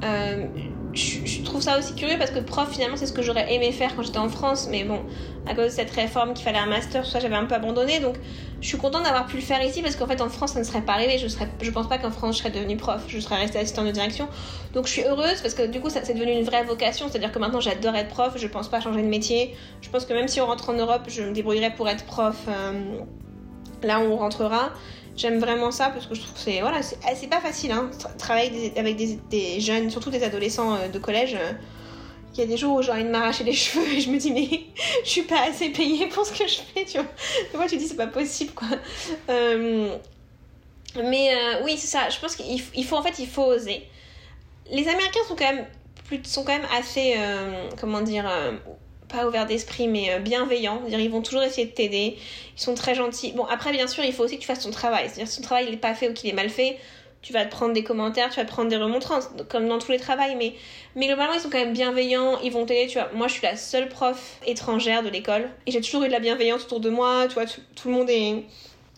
euh, 0.03 0.45
je, 0.93 1.41
trouve 1.43 1.61
ça 1.61 1.77
aussi 1.77 1.95
curieux 1.95 2.17
parce 2.17 2.31
que 2.31 2.39
prof, 2.39 2.69
finalement, 2.69 2.97
c'est 2.97 3.05
ce 3.05 3.13
que 3.13 3.21
j'aurais 3.21 3.53
aimé 3.53 3.71
faire 3.71 3.95
quand 3.95 4.03
j'étais 4.03 4.17
en 4.17 4.29
France. 4.29 4.67
Mais 4.69 4.83
bon, 4.83 4.99
à 5.47 5.55
cause 5.55 5.65
de 5.65 5.69
cette 5.69 5.91
réforme 5.91 6.33
qu'il 6.33 6.43
fallait 6.43 6.57
un 6.57 6.65
master, 6.65 7.03
j'avais 7.05 7.35
un 7.35 7.45
peu 7.45 7.55
abandonné. 7.55 7.99
Donc, 7.99 8.15
je 8.59 8.67
suis 8.67 8.77
contente 8.77 9.03
d'avoir 9.03 9.25
pu 9.25 9.37
le 9.37 9.41
faire 9.41 9.63
ici 9.63 9.81
parce 9.81 9.95
qu'en 9.95 10.07
fait, 10.07 10.21
en 10.21 10.29
France, 10.29 10.53
ça 10.53 10.59
ne 10.59 10.63
serait 10.63 10.81
pas 10.81 10.93
arrivé. 10.93 11.17
Je, 11.17 11.27
je 11.27 11.71
pense 11.71 11.87
pas 11.87 11.97
qu'en 11.97 12.11
France, 12.11 12.35
je 12.37 12.39
serais 12.43 12.51
devenue 12.51 12.77
prof. 12.77 13.03
Je 13.07 13.19
serais 13.19 13.37
restée 13.37 13.59
assistante 13.59 13.85
de 13.85 13.91
direction. 13.91 14.27
Donc, 14.73 14.87
je 14.87 14.91
suis 14.91 15.03
heureuse 15.03 15.41
parce 15.41 15.53
que 15.53 15.67
du 15.67 15.79
coup, 15.79 15.89
ça 15.89 16.01
c'est 16.03 16.13
devenu 16.13 16.31
une 16.31 16.43
vraie 16.43 16.63
vocation. 16.63 17.07
C'est-à-dire 17.09 17.31
que 17.31 17.39
maintenant, 17.39 17.61
j'adore 17.61 17.95
être 17.95 18.09
prof. 18.09 18.33
Je 18.35 18.47
pense 18.47 18.67
pas 18.67 18.81
changer 18.81 19.01
de 19.01 19.07
métier. 19.07 19.55
Je 19.81 19.89
pense 19.89 20.05
que 20.05 20.13
même 20.13 20.27
si 20.27 20.41
on 20.41 20.45
rentre 20.45 20.69
en 20.69 20.73
Europe, 20.73 21.03
je 21.07 21.21
me 21.21 21.31
débrouillerai 21.31 21.71
pour 21.75 21.87
être 21.87 22.05
prof. 22.05 22.37
Euh, 22.47 23.01
là 23.83 23.99
on 23.99 24.15
rentrera. 24.15 24.71
J'aime 25.17 25.39
vraiment 25.39 25.71
ça 25.71 25.89
parce 25.89 26.07
que 26.07 26.15
je 26.15 26.21
trouve 26.21 26.33
que 26.33 26.39
c'est 26.39 26.61
voilà, 26.61 26.81
c'est 26.81 26.97
eh, 27.21 27.27
pas 27.27 27.41
facile 27.41 27.71
hein, 27.71 27.91
travailler 28.17 28.73
avec 28.77 28.95
des, 29.29 29.59
jeunes, 29.59 29.89
surtout 29.89 30.09
des 30.09 30.23
adolescents 30.23 30.75
euh, 30.75 30.87
de 30.87 30.99
collège. 30.99 31.35
Euh. 31.35 31.51
Il 32.33 32.39
y 32.39 32.43
a 32.43 32.45
des 32.45 32.55
jours 32.55 32.77
où 32.77 32.81
j'ai 32.81 32.91
envie 32.93 33.03
de 33.03 33.09
m'arracher 33.09 33.43
les 33.43 33.51
cheveux 33.53 33.85
et 33.91 33.99
je 33.99 34.09
me 34.09 34.17
dis 34.17 34.31
mais 34.31 34.47
je 35.03 35.09
suis 35.09 35.23
pas 35.23 35.41
assez 35.49 35.69
payée 35.69 36.07
pour 36.07 36.25
ce 36.25 36.31
que 36.31 36.47
je 36.47 36.59
fais, 36.73 36.85
tu 36.85 36.97
vois. 36.97 37.07
Fois 37.51 37.67
tu 37.67 37.77
dis 37.77 37.87
c'est 37.87 37.97
pas 37.97 38.07
possible 38.07 38.53
quoi. 38.53 38.69
Euh, 39.29 39.97
mais 40.95 41.31
oui 41.63 41.77
c'est 41.77 41.87
ça, 41.87 42.09
je 42.09 42.19
pense 42.19 42.35
qu'il 42.35 42.85
faut 42.85 42.95
en 42.95 43.03
fait 43.03 43.19
il 43.19 43.27
faut 43.27 43.43
oser. 43.43 43.83
Les 44.71 44.87
Américains 44.87 45.19
sont 45.27 45.35
quand 45.35 45.51
même 45.53 45.65
plus, 46.07 46.23
sont 46.23 46.43
quand 46.43 46.57
même 46.57 46.67
assez 46.77 47.15
comment 47.79 48.01
dire 48.01 48.29
pas 49.11 49.27
ouvert 49.27 49.45
d'esprit, 49.45 49.87
mais 49.87 50.11
euh, 50.11 50.19
bienveillant. 50.19 50.81
Dire, 50.87 50.99
ils 50.99 51.09
vont 51.09 51.21
toujours 51.21 51.43
essayer 51.43 51.67
de 51.67 51.71
t'aider. 51.71 52.17
Ils 52.57 52.61
sont 52.61 52.75
très 52.75 52.95
gentils. 52.95 53.33
Bon, 53.33 53.45
après, 53.45 53.71
bien 53.71 53.87
sûr, 53.87 54.03
il 54.03 54.13
faut 54.13 54.23
aussi 54.23 54.35
que 54.35 54.41
tu 54.41 54.47
fasses 54.47 54.63
ton 54.63 54.71
travail. 54.71 55.05
C'est-à-dire, 55.05 55.27
si 55.27 55.41
ton 55.41 55.47
travail 55.47 55.69
n'est 55.69 55.77
pas 55.77 55.93
fait 55.93 56.09
ou 56.09 56.13
qu'il 56.13 56.29
est 56.29 56.33
mal 56.33 56.49
fait, 56.49 56.77
tu 57.21 57.33
vas 57.33 57.45
te 57.45 57.51
prendre 57.51 57.73
des 57.73 57.83
commentaires, 57.83 58.29
tu 58.29 58.37
vas 58.37 58.45
te 58.45 58.51
prendre 58.51 58.69
des 58.69 58.77
remontrances, 58.77 59.29
comme 59.49 59.67
dans 59.67 59.77
tous 59.77 59.91
les 59.91 59.99
travails. 59.99 60.35
Mais, 60.35 60.53
mais 60.95 61.07
globalement, 61.07 61.33
ils 61.33 61.39
sont 61.39 61.49
quand 61.49 61.59
même 61.59 61.73
bienveillants. 61.73 62.39
Ils 62.43 62.51
vont 62.51 62.65
t'aider. 62.65 62.87
Tu 62.87 62.97
vois, 62.97 63.09
moi, 63.13 63.27
je 63.27 63.33
suis 63.33 63.43
la 63.43 63.57
seule 63.57 63.89
prof 63.89 64.37
étrangère 64.45 65.03
de 65.03 65.09
l'école. 65.09 65.49
Et 65.67 65.71
j'ai 65.71 65.81
toujours 65.81 66.03
eu 66.03 66.07
de 66.07 66.13
la 66.13 66.19
bienveillance 66.19 66.63
autour 66.63 66.79
de 66.79 66.89
moi. 66.89 67.25
Tu 67.27 67.35
vois, 67.35 67.45
tout 67.45 67.89
le 67.89 67.93
monde 67.93 68.09
est 68.09 68.43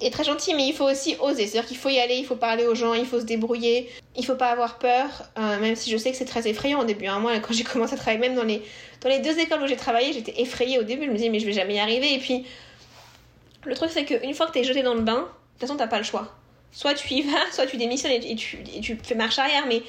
est 0.05 0.11
très 0.11 0.23
gentil, 0.23 0.53
mais 0.53 0.67
il 0.67 0.73
faut 0.73 0.89
aussi 0.89 1.15
oser. 1.19 1.47
C'est-à-dire 1.47 1.67
qu'il 1.67 1.77
faut 1.77 1.89
y 1.89 1.99
aller, 1.99 2.15
il 2.15 2.25
faut 2.25 2.35
parler 2.35 2.65
aux 2.65 2.75
gens, 2.75 2.93
il 2.93 3.05
faut 3.05 3.19
se 3.19 3.25
débrouiller, 3.25 3.89
il 4.15 4.25
faut 4.25 4.35
pas 4.35 4.49
avoir 4.49 4.77
peur, 4.77 5.07
euh, 5.37 5.59
même 5.59 5.75
si 5.75 5.89
je 5.91 5.97
sais 5.97 6.11
que 6.11 6.17
c'est 6.17 6.25
très 6.25 6.47
effrayant 6.47 6.81
au 6.81 6.85
début. 6.85 7.07
Hein. 7.07 7.19
Moi, 7.19 7.39
quand 7.39 7.53
j'ai 7.53 7.63
commencé 7.71 7.93
à 7.93 7.97
travailler, 7.97 8.19
même 8.19 8.35
dans 8.35 8.43
les, 8.43 8.61
dans 9.01 9.09
les 9.09 9.19
deux 9.19 9.37
écoles 9.39 9.61
où 9.61 9.67
j'ai 9.67 9.75
travaillé, 9.75 10.13
j'étais 10.13 10.41
effrayée 10.41 10.79
au 10.79 10.83
début. 10.83 11.05
Je 11.05 11.11
me 11.11 11.15
disais, 11.15 11.29
mais 11.29 11.39
je 11.39 11.45
vais 11.45 11.53
jamais 11.53 11.75
y 11.75 11.79
arriver. 11.79 12.13
Et 12.13 12.19
puis, 12.19 12.45
le 13.65 13.75
truc, 13.75 13.91
c'est 13.93 14.05
qu'une 14.05 14.33
fois 14.33 14.47
que 14.47 14.51
t'es 14.51 14.63
jeté 14.63 14.83
dans 14.83 14.95
le 14.95 15.01
bain, 15.01 15.13
de 15.13 15.19
toute 15.21 15.61
façon, 15.61 15.77
t'as 15.77 15.87
pas 15.87 15.97
le 15.97 16.03
choix. 16.03 16.33
Soit 16.71 16.95
tu 16.95 17.13
y 17.13 17.21
vas, 17.21 17.39
soit 17.51 17.65
tu 17.67 17.77
démissionnes 17.77 18.11
et 18.11 18.35
tu, 18.35 18.97
fais 19.03 19.15
marche 19.15 19.39
arrière, 19.39 19.65
mais 19.67 19.83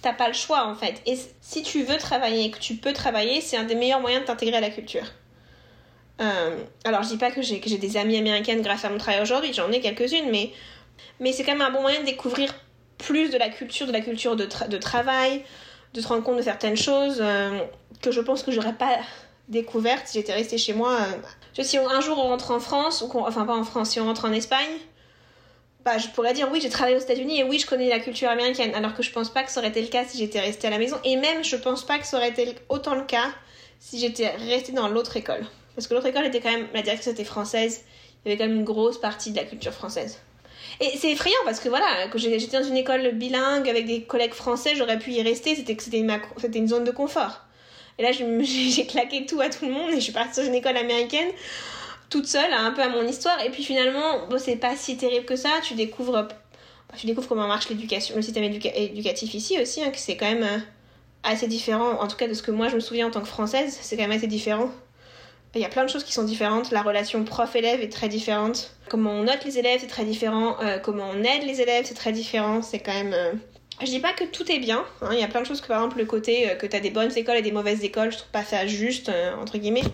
t'as 0.00 0.12
pas 0.12 0.28
le 0.28 0.34
choix 0.34 0.66
en 0.66 0.74
fait. 0.74 1.00
Et 1.06 1.16
si 1.40 1.62
tu 1.62 1.84
veux 1.84 1.96
travailler 1.98 2.46
et 2.46 2.50
que 2.50 2.58
tu 2.58 2.74
peux 2.74 2.92
travailler, 2.92 3.40
c'est 3.40 3.56
un 3.56 3.64
des 3.64 3.74
meilleurs 3.74 4.00
moyens 4.00 4.22
de 4.22 4.26
t'intégrer 4.26 4.56
à 4.56 4.60
la 4.60 4.70
culture. 4.70 5.04
Euh, 6.22 6.56
alors, 6.84 7.02
je 7.02 7.08
dis 7.08 7.16
pas 7.16 7.30
que 7.30 7.42
j'ai 7.42 7.58
des 7.58 7.96
amies 7.96 8.16
américaines 8.16 8.62
grâce 8.62 8.84
à 8.84 8.90
mon 8.90 8.98
travail 8.98 9.20
aujourd'hui, 9.20 9.52
j'en 9.52 9.70
ai 9.72 9.80
quelques-unes, 9.80 10.30
mais, 10.30 10.52
c'est 11.32 11.44
quand 11.44 11.52
même 11.52 11.62
un 11.62 11.70
bon 11.70 11.82
moyen 11.82 12.00
de 12.00 12.06
découvrir 12.06 12.54
plus 12.98 13.30
de 13.30 13.38
la 13.38 13.48
culture, 13.48 13.86
de 13.86 13.92
la 13.92 14.00
culture 14.00 14.36
de, 14.36 14.46
de 14.68 14.78
travail, 14.78 15.44
de 15.94 16.00
te 16.00 16.06
rendre 16.06 16.22
compte 16.22 16.36
de 16.36 16.42
certaines 16.42 16.76
choses 16.76 17.18
euh, 17.20 17.58
que 18.00 18.12
je 18.12 18.20
pense 18.20 18.42
que 18.42 18.52
j'aurais 18.52 18.74
pas 18.74 18.98
découvertes 19.48 20.06
si 20.06 20.18
j'étais 20.18 20.32
restée 20.32 20.58
chez 20.58 20.72
moi. 20.72 20.98
Euh. 21.00 21.62
si 21.62 21.76
un 21.76 22.00
jour 22.00 22.18
on 22.18 22.28
rentre 22.28 22.52
en 22.52 22.60
France, 22.60 23.02
ou 23.02 23.18
enfin 23.18 23.44
pas 23.44 23.56
en 23.56 23.64
France, 23.64 23.90
si 23.90 24.00
on 24.00 24.04
rentre 24.04 24.24
en 24.24 24.32
Espagne, 24.32 24.78
bah, 25.84 25.98
je 25.98 26.06
pourrais 26.08 26.32
dire 26.32 26.48
oui, 26.52 26.60
j'ai 26.62 26.68
travaillé 26.68 26.96
aux 26.96 27.00
États-Unis 27.00 27.40
et 27.40 27.44
oui, 27.44 27.58
je 27.58 27.66
connais 27.66 27.88
la 27.88 27.98
culture 27.98 28.28
américaine, 28.28 28.72
alors 28.74 28.94
que 28.94 29.02
je 29.02 29.10
pense 29.10 29.30
pas 29.30 29.42
que 29.42 29.50
ça 29.50 29.58
aurait 29.58 29.70
été 29.70 29.82
le 29.82 29.88
cas 29.88 30.04
si 30.04 30.18
j'étais 30.18 30.40
restée 30.40 30.68
à 30.68 30.70
la 30.70 30.78
maison, 30.78 30.96
et 31.04 31.16
même 31.16 31.42
je 31.42 31.56
pense 31.56 31.84
pas 31.84 31.98
que 31.98 32.06
ça 32.06 32.18
aurait 32.18 32.30
été 32.30 32.54
autant 32.68 32.94
le 32.94 33.02
cas 33.02 33.30
si 33.80 33.98
j'étais 33.98 34.28
restée 34.28 34.72
dans 34.72 34.88
l'autre 34.88 35.16
école. 35.16 35.44
Parce 35.74 35.86
que 35.86 35.94
l'autre 35.94 36.06
école 36.06 36.26
était 36.26 36.40
quand 36.40 36.52
même, 36.52 36.66
la 36.74 36.82
directrice 36.82 37.08
était 37.08 37.24
française, 37.24 37.84
il 38.24 38.28
y 38.28 38.32
avait 38.32 38.38
quand 38.38 38.48
même 38.48 38.58
une 38.58 38.64
grosse 38.64 39.00
partie 39.00 39.30
de 39.30 39.36
la 39.36 39.44
culture 39.44 39.72
française. 39.72 40.18
Et 40.80 40.96
c'est 40.96 41.12
effrayant 41.12 41.38
parce 41.44 41.60
que 41.60 41.68
voilà, 41.68 42.08
quand 42.10 42.18
j'étais 42.18 42.58
dans 42.58 42.66
une 42.66 42.76
école 42.76 43.12
bilingue 43.12 43.68
avec 43.68 43.86
des 43.86 44.02
collègues 44.02 44.34
français, 44.34 44.74
j'aurais 44.76 44.98
pu 44.98 45.12
y 45.12 45.22
rester, 45.22 45.54
c'était 45.54 46.58
une 46.58 46.68
zone 46.68 46.84
de 46.84 46.90
confort. 46.90 47.40
Et 47.98 48.02
là, 48.02 48.12
j'ai 48.12 48.86
claqué 48.86 49.26
tout 49.26 49.40
à 49.40 49.48
tout 49.48 49.66
le 49.66 49.72
monde 49.72 49.90
et 49.90 49.96
je 49.96 50.00
suis 50.00 50.12
partie 50.12 50.40
dans 50.40 50.46
une 50.46 50.54
école 50.54 50.76
américaine 50.76 51.28
toute 52.10 52.26
seule, 52.26 52.52
un 52.52 52.72
peu 52.72 52.82
à 52.82 52.88
mon 52.88 53.06
histoire. 53.06 53.40
Et 53.42 53.50
puis 53.50 53.64
finalement, 53.64 54.26
bon, 54.28 54.38
c'est 54.38 54.56
pas 54.56 54.76
si 54.76 54.96
terrible 54.96 55.24
que 55.24 55.36
ça. 55.36 55.50
Tu 55.62 55.74
découvres, 55.74 56.12
bah, 56.12 56.28
tu 56.96 57.06
découvres 57.06 57.28
comment 57.28 57.48
marche 57.48 57.68
l'éducation, 57.70 58.16
le 58.16 58.22
système 58.22 58.44
éducatif 58.44 59.34
ici 59.34 59.60
aussi, 59.60 59.82
hein, 59.82 59.90
que 59.90 59.98
c'est 59.98 60.16
quand 60.16 60.30
même 60.30 60.42
euh, 60.42 60.58
assez 61.22 61.48
différent. 61.48 62.00
En 62.00 62.06
tout 62.06 62.16
cas, 62.16 62.28
de 62.28 62.34
ce 62.34 62.42
que 62.42 62.50
moi 62.50 62.68
je 62.68 62.74
me 62.74 62.80
souviens 62.80 63.08
en 63.08 63.10
tant 63.10 63.20
que 63.20 63.28
française, 63.28 63.78
c'est 63.80 63.96
quand 63.96 64.02
même 64.02 64.16
assez 64.16 64.26
différent. 64.26 64.70
Il 65.54 65.60
y 65.60 65.64
a 65.66 65.68
plein 65.68 65.84
de 65.84 65.90
choses 65.90 66.04
qui 66.04 66.12
sont 66.12 66.24
différentes. 66.24 66.70
La 66.70 66.82
relation 66.82 67.22
prof-élève 67.24 67.82
est 67.82 67.92
très 67.92 68.08
différente. 68.08 68.74
Comment 68.88 69.12
on 69.12 69.24
note 69.24 69.44
les 69.44 69.58
élèves, 69.58 69.80
c'est 69.82 69.86
très 69.86 70.04
différent. 70.04 70.56
Euh, 70.62 70.78
comment 70.78 71.10
on 71.10 71.22
aide 71.22 71.44
les 71.46 71.60
élèves, 71.60 71.84
c'est 71.86 71.94
très 71.94 72.12
différent. 72.12 72.62
C'est 72.62 72.78
quand 72.78 72.94
même. 72.94 73.12
Euh, 73.12 73.32
je 73.80 73.86
dis 73.86 74.00
pas 74.00 74.14
que 74.14 74.24
tout 74.24 74.50
est 74.50 74.58
bien. 74.58 74.82
Hein. 75.02 75.10
Il 75.12 75.18
y 75.18 75.22
a 75.22 75.28
plein 75.28 75.42
de 75.42 75.46
choses 75.46 75.60
que, 75.60 75.66
par 75.66 75.78
exemple, 75.78 75.98
le 75.98 76.06
côté 76.06 76.50
euh, 76.50 76.54
que 76.54 76.66
tu 76.66 76.74
as 76.74 76.80
des 76.80 76.90
bonnes 76.90 77.16
écoles 77.16 77.36
et 77.36 77.42
des 77.42 77.52
mauvaises 77.52 77.84
écoles, 77.84 78.12
je 78.12 78.18
trouve 78.18 78.30
pas 78.30 78.44
ça 78.44 78.66
juste, 78.66 79.10
entre 79.40 79.58
guillemets. 79.58 79.84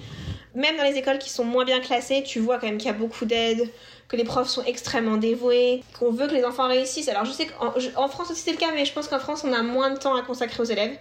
Même 0.55 0.77
dans 0.77 0.85
les 0.85 0.97
écoles 0.97 1.19
qui 1.19 1.31
sont 1.31 1.45
moins 1.45 1.65
bien 1.65 1.81
classées, 1.81 2.23
tu 2.23 2.39
vois 2.39 2.59
quand 2.59 2.67
même 2.67 2.79
qu'il 2.79 2.87
y 2.87 2.95
a 2.95 2.97
beaucoup 2.97 3.25
d'aide, 3.25 3.69
que 4.07 4.17
les 4.17 4.25
profs 4.25 4.49
sont 4.49 4.65
extrêmement 4.65 5.17
dévoués, 5.17 5.83
qu'on 5.99 6.11
veut 6.11 6.29
que 6.29 6.35
les 6.35 6.45
enfants 6.45 6.69
réussissent. 6.69 7.09
Alors 7.09 7.25
je 7.25 7.33
sais 7.33 7.47
qu'en 7.47 7.75
en 7.97 8.09
France 8.09 8.31
aussi 8.31 8.41
c'est 8.41 8.53
le 8.53 8.57
cas, 8.57 8.73
mais 8.75 8.85
je 8.85 8.93
pense 8.93 9.07
qu'en 9.07 9.19
France 9.19 9.45
on 9.45 9.53
a 9.53 9.63
moins 9.63 9.91
de 9.91 9.99
temps 9.99 10.17
à 10.17 10.23
consacrer 10.23 10.63
aux 10.63 10.67
élèves. 10.67 10.97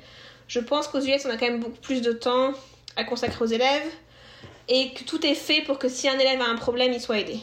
Je 0.48 0.60
pense 0.60 0.88
qu'aux 0.88 1.00
US 1.00 1.26
on 1.26 1.30
a 1.30 1.38
quand 1.38 1.48
même 1.48 1.60
beaucoup 1.60 1.80
plus 1.82 2.02
de 2.02 2.12
temps 2.12 2.54
à 2.98 3.04
consacrer 3.06 3.44
aux 3.44 3.48
élèves 3.48 3.90
et 4.70 4.92
que 4.92 5.04
tout 5.04 5.26
est 5.26 5.36
fait 5.36 5.62
pour 5.62 5.80
que 5.80 5.90
si 5.90 6.08
un 6.08 6.18
élève 6.18 6.42
a 6.42 6.46
un 6.46 6.56
problème, 6.56 6.92
il 6.94 7.02
soit 7.02 7.20
aidé. 7.20 7.40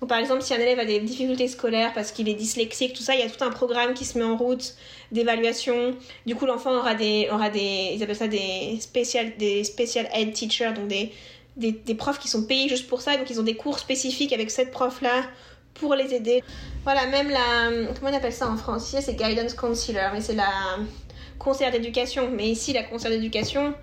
Donc 0.00 0.08
par 0.08 0.18
exemple, 0.18 0.42
si 0.42 0.52
un 0.52 0.58
élève 0.58 0.78
a 0.78 0.84
des 0.84 1.00
difficultés 1.00 1.48
scolaires 1.48 1.92
parce 1.94 2.12
qu'il 2.12 2.28
est 2.28 2.34
dyslexique, 2.34 2.92
tout 2.92 3.02
ça, 3.02 3.14
il 3.14 3.20
y 3.20 3.22
a 3.22 3.30
tout 3.30 3.42
un 3.42 3.50
programme 3.50 3.94
qui 3.94 4.04
se 4.04 4.18
met 4.18 4.24
en 4.24 4.36
route 4.36 4.74
d'évaluation. 5.12 5.94
Du 6.26 6.34
coup, 6.34 6.46
l'enfant 6.46 6.76
aura 6.76 6.94
des, 6.94 7.28
aura 7.32 7.48
des, 7.48 7.92
ils 7.94 8.02
appellent 8.02 8.16
ça 8.16 8.28
des 8.28 8.78
special, 8.80 9.36
des 9.38 9.64
special 9.64 10.08
ed 10.12 10.32
teachers, 10.32 10.74
donc 10.74 10.88
des, 10.88 11.12
des, 11.56 11.72
des 11.72 11.94
profs 11.94 12.18
qui 12.18 12.28
sont 12.28 12.44
payés 12.44 12.68
juste 12.68 12.88
pour 12.88 13.00
ça, 13.00 13.16
donc 13.16 13.30
ils 13.30 13.40
ont 13.40 13.44
des 13.44 13.56
cours 13.56 13.78
spécifiques 13.78 14.32
avec 14.32 14.50
cette 14.50 14.72
prof-là 14.72 15.22
pour 15.74 15.94
les 15.94 16.12
aider. 16.14 16.42
Voilà, 16.82 17.06
même 17.06 17.30
la, 17.30 17.70
comment 17.94 18.10
on 18.10 18.14
appelle 18.14 18.32
ça 18.32 18.48
en 18.48 18.56
français, 18.56 19.00
c'est 19.00 19.14
guidance 19.14 19.54
counselor, 19.54 20.10
mais 20.12 20.20
c'est 20.20 20.34
la 20.34 20.50
conseillère 21.38 21.72
d'éducation. 21.72 22.30
Mais 22.30 22.48
ici, 22.48 22.72
la 22.72 22.82
conseillère 22.82 23.18
d'éducation, 23.18 23.74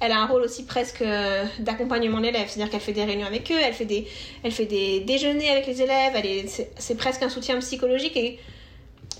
elle 0.00 0.12
a 0.12 0.18
un 0.18 0.26
rôle 0.26 0.42
aussi 0.42 0.64
presque 0.64 1.02
euh, 1.02 1.44
d'accompagnement 1.60 2.18
de 2.18 2.24
l'élève. 2.24 2.48
C'est-à-dire 2.48 2.70
qu'elle 2.70 2.80
fait 2.80 2.92
des 2.92 3.04
réunions 3.04 3.26
avec 3.26 3.50
eux, 3.50 3.58
elle 3.60 3.72
fait 3.72 3.84
des, 3.84 4.06
elle 4.42 4.52
fait 4.52 4.66
des 4.66 5.00
déjeuners 5.00 5.50
avec 5.50 5.66
les 5.66 5.82
élèves, 5.82 6.46
c'est 6.76 6.96
presque 6.96 7.22
un 7.22 7.28
soutien 7.28 7.58
psychologique 7.60 8.16
et, 8.16 8.38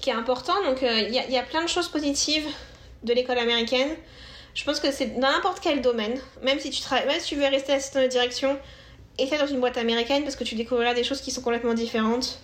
qui 0.01 0.11
est 0.11 0.15
important. 0.15 0.55
Donc 0.65 0.83
euh, 0.83 1.01
il 1.09 1.15
y, 1.15 1.39
a, 1.39 1.43
plein 1.43 1.63
de 1.63 1.69
choses 1.69 1.89
positives 1.89 2.47
de 3.03 3.13
l'école 3.13 3.39
américaine. 3.39 3.91
Je 4.55 4.65
pense 4.65 4.79
que 4.79 4.93
c'est 4.93 5.19
dans 5.19 5.31
n'importe 5.31 5.61
quel 5.61 5.81
domaine, 5.81 6.19
même 6.43 6.61
si 6.61 6.71
tu 6.71 6.83
même 6.93 7.19
si 7.19 7.29
tu 7.29 7.37
veux 7.37 7.47
rester 7.47 7.73
assistant 7.73 8.03
de 8.03 8.07
direction, 8.07 8.57
et 9.19 9.27
faire 9.27 9.41
dans 9.41 9.47
une 9.47 9.61
boîte 9.61 9.79
américaine 9.79 10.23
parce 10.23 10.37
que 10.37 10.45
tu 10.45 10.55
découvriras 10.55 10.95
des 10.95 11.05
choses 11.05 11.21
qui 11.21 11.31
sont 11.31 11.41
complètement 11.41 11.75
différentes 11.75 12.41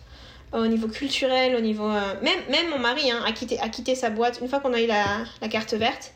au 0.52 0.66
niveau 0.66 0.88
culturel, 0.88 1.54
au 1.54 1.60
niveau. 1.60 1.88
Euh, 1.88 2.14
même, 2.22 2.40
même 2.48 2.70
mon 2.70 2.78
mari 2.78 3.10
hein, 3.10 3.22
a, 3.24 3.32
quitté, 3.32 3.60
a 3.60 3.68
quitté 3.68 3.94
sa 3.94 4.10
boîte 4.10 4.38
une 4.40 4.48
fois 4.48 4.60
qu'on 4.60 4.72
a 4.72 4.80
eu 4.80 4.86
la 4.86 5.48
carte 5.48 5.74
verte. 5.74 6.12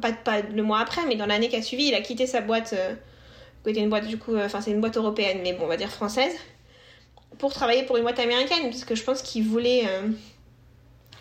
Pas, 0.00 0.40
le 0.54 0.62
mois 0.62 0.80
après, 0.80 1.02
mais 1.06 1.16
dans 1.16 1.26
l'année 1.26 1.48
qui 1.48 1.56
a 1.56 1.62
suivi, 1.62 1.88
il 1.88 1.94
a 1.94 2.00
quitté 2.00 2.26
sa 2.26 2.40
boîte. 2.40 2.72
Euh, 2.72 2.94
était 3.70 3.80
une 3.80 3.90
boîte, 3.90 4.06
du 4.06 4.18
coup, 4.18 4.34
euh, 4.34 4.46
enfin, 4.46 4.60
c'est 4.60 4.70
une 4.70 4.80
boîte 4.80 4.96
européenne, 4.96 5.40
mais 5.42 5.52
bon, 5.52 5.64
on 5.64 5.68
va 5.68 5.76
dire 5.76 5.90
française. 5.90 6.32
Pour 7.38 7.52
travailler 7.52 7.84
pour 7.84 7.96
une 7.96 8.02
boîte 8.02 8.18
américaine, 8.18 8.62
parce 8.64 8.84
que 8.84 8.94
je 8.94 9.04
pense 9.04 9.22
qu'il 9.22 9.44
voulait. 9.44 9.84
Euh, 9.86 10.08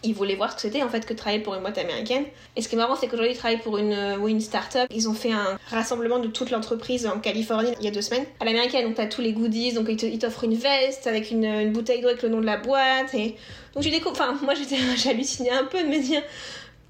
ils 0.03 0.13
voulaient 0.13 0.35
voir 0.35 0.51
ce 0.51 0.55
que 0.55 0.61
c'était 0.61 0.83
en 0.83 0.89
fait 0.89 1.05
que 1.07 1.13
travailler 1.13 1.41
pour 1.41 1.55
une 1.55 1.61
boîte 1.61 1.77
américaine. 1.79 2.23
Et 2.55 2.61
ce 2.61 2.69
qui 2.69 2.75
est 2.75 2.77
marrant, 2.77 2.95
c'est 2.95 3.07
qu'aujourd'hui, 3.07 3.33
ils 3.33 3.37
travaillent 3.37 3.61
pour 3.61 3.77
une, 3.77 3.93
euh, 3.93 4.27
une 4.27 4.39
start-up. 4.39 4.87
Ils 4.93 5.09
ont 5.09 5.13
fait 5.13 5.31
un 5.31 5.57
rassemblement 5.69 6.19
de 6.19 6.27
toute 6.27 6.51
l'entreprise 6.51 7.07
en 7.07 7.19
Californie 7.19 7.71
il 7.79 7.85
y 7.85 7.87
a 7.87 7.91
deux 7.91 8.01
semaines. 8.01 8.25
À 8.39 8.45
l'américaine, 8.45 8.85
donc 8.85 8.95
t'as 8.95 9.07
tous 9.07 9.21
les 9.21 9.33
goodies, 9.33 9.73
donc 9.73 9.87
ils 9.89 10.19
t'offrent 10.19 10.43
une 10.43 10.55
veste 10.55 11.07
avec 11.07 11.31
une, 11.31 11.71
bouteille 11.71 12.01
d'eau 12.01 12.09
avec 12.09 12.21
le 12.21 12.29
nom 12.29 12.39
de 12.39 12.45
la 12.45 12.57
boîte. 12.57 13.13
Et 13.15 13.35
donc 13.73 13.83
tu 13.83 13.89
découvres. 13.89 14.11
Enfin, 14.11 14.37
moi 14.43 14.53
j'ai 14.53 15.09
halluciné 15.09 15.49
un 15.49 15.65
peu 15.65 15.81
de 15.81 15.87
me 15.87 15.99
dire 15.99 16.21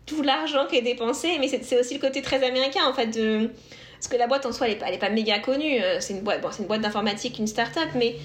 tout 0.08 0.24
l'argent 0.24 0.66
qui 0.68 0.78
est 0.78 0.82
dépensé, 0.82 1.38
mais 1.39 1.47
c'est 1.47 1.80
aussi 1.80 1.93
le 1.93 1.99
côté 1.99 2.24
très 2.24 2.43
américain 2.43 2.82
en 2.89 2.93
fait 2.93 3.08
de. 3.08 3.51
Parce 3.99 4.08
que 4.08 4.18
la 4.18 4.28
boîte 4.28 4.45
en 4.45 4.51
soi, 4.51 4.68
elle 4.68 4.93
est 4.93 4.97
pas, 4.97 5.10
méga 5.10 5.39
connue. 5.39 5.82
Euh, 5.82 5.97
c'est 5.99 6.14
une 6.14 6.22
boîte, 6.22 6.41
bon, 6.41 6.49
une 6.60 6.66
boîte 6.66 6.82
d'informatique, 6.82 7.38
une 7.39 7.47
start-up, 7.47 7.89
mais 7.95 8.16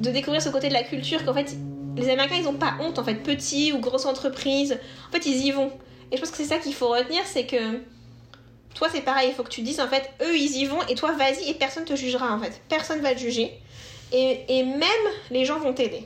de 0.00 0.10
découvrir 0.10 0.42
ce 0.42 0.48
côté 0.48 0.68
de 0.68 0.72
la 0.72 0.82
culture 0.82 1.24
qu'en 1.24 1.34
fait 1.34 1.56
les 1.96 2.08
Américains, 2.08 2.36
ils 2.40 2.48
ont 2.48 2.54
pas 2.54 2.74
honte, 2.80 2.98
en 2.98 3.04
fait, 3.04 3.16
petit 3.16 3.72
ou 3.72 3.78
grosse 3.78 4.06
entreprise. 4.06 4.78
En 5.08 5.12
fait, 5.12 5.26
ils 5.26 5.46
y 5.46 5.50
vont. 5.50 5.70
Et 6.10 6.16
je 6.16 6.20
pense 6.20 6.30
que 6.30 6.36
c'est 6.36 6.44
ça 6.44 6.58
qu'il 6.58 6.74
faut 6.74 6.88
retenir, 6.88 7.22
c'est 7.26 7.46
que 7.46 7.80
toi, 8.74 8.88
c'est 8.90 9.02
pareil, 9.02 9.28
il 9.30 9.34
faut 9.34 9.42
que 9.42 9.50
tu 9.50 9.62
dises, 9.62 9.80
en 9.80 9.88
fait, 9.88 10.10
eux, 10.22 10.36
ils 10.36 10.56
y 10.56 10.64
vont, 10.64 10.80
et 10.88 10.94
toi, 10.94 11.12
vas-y, 11.12 11.50
et 11.50 11.54
personne 11.54 11.84
te 11.84 11.94
jugera, 11.94 12.34
en 12.34 12.38
fait. 12.38 12.60
Personne 12.68 13.00
va 13.00 13.14
te 13.14 13.20
juger. 13.20 13.52
Et, 14.12 14.40
et 14.48 14.62
même 14.62 14.88
les 15.30 15.44
gens 15.44 15.58
vont 15.58 15.72
t'aider. 15.72 16.04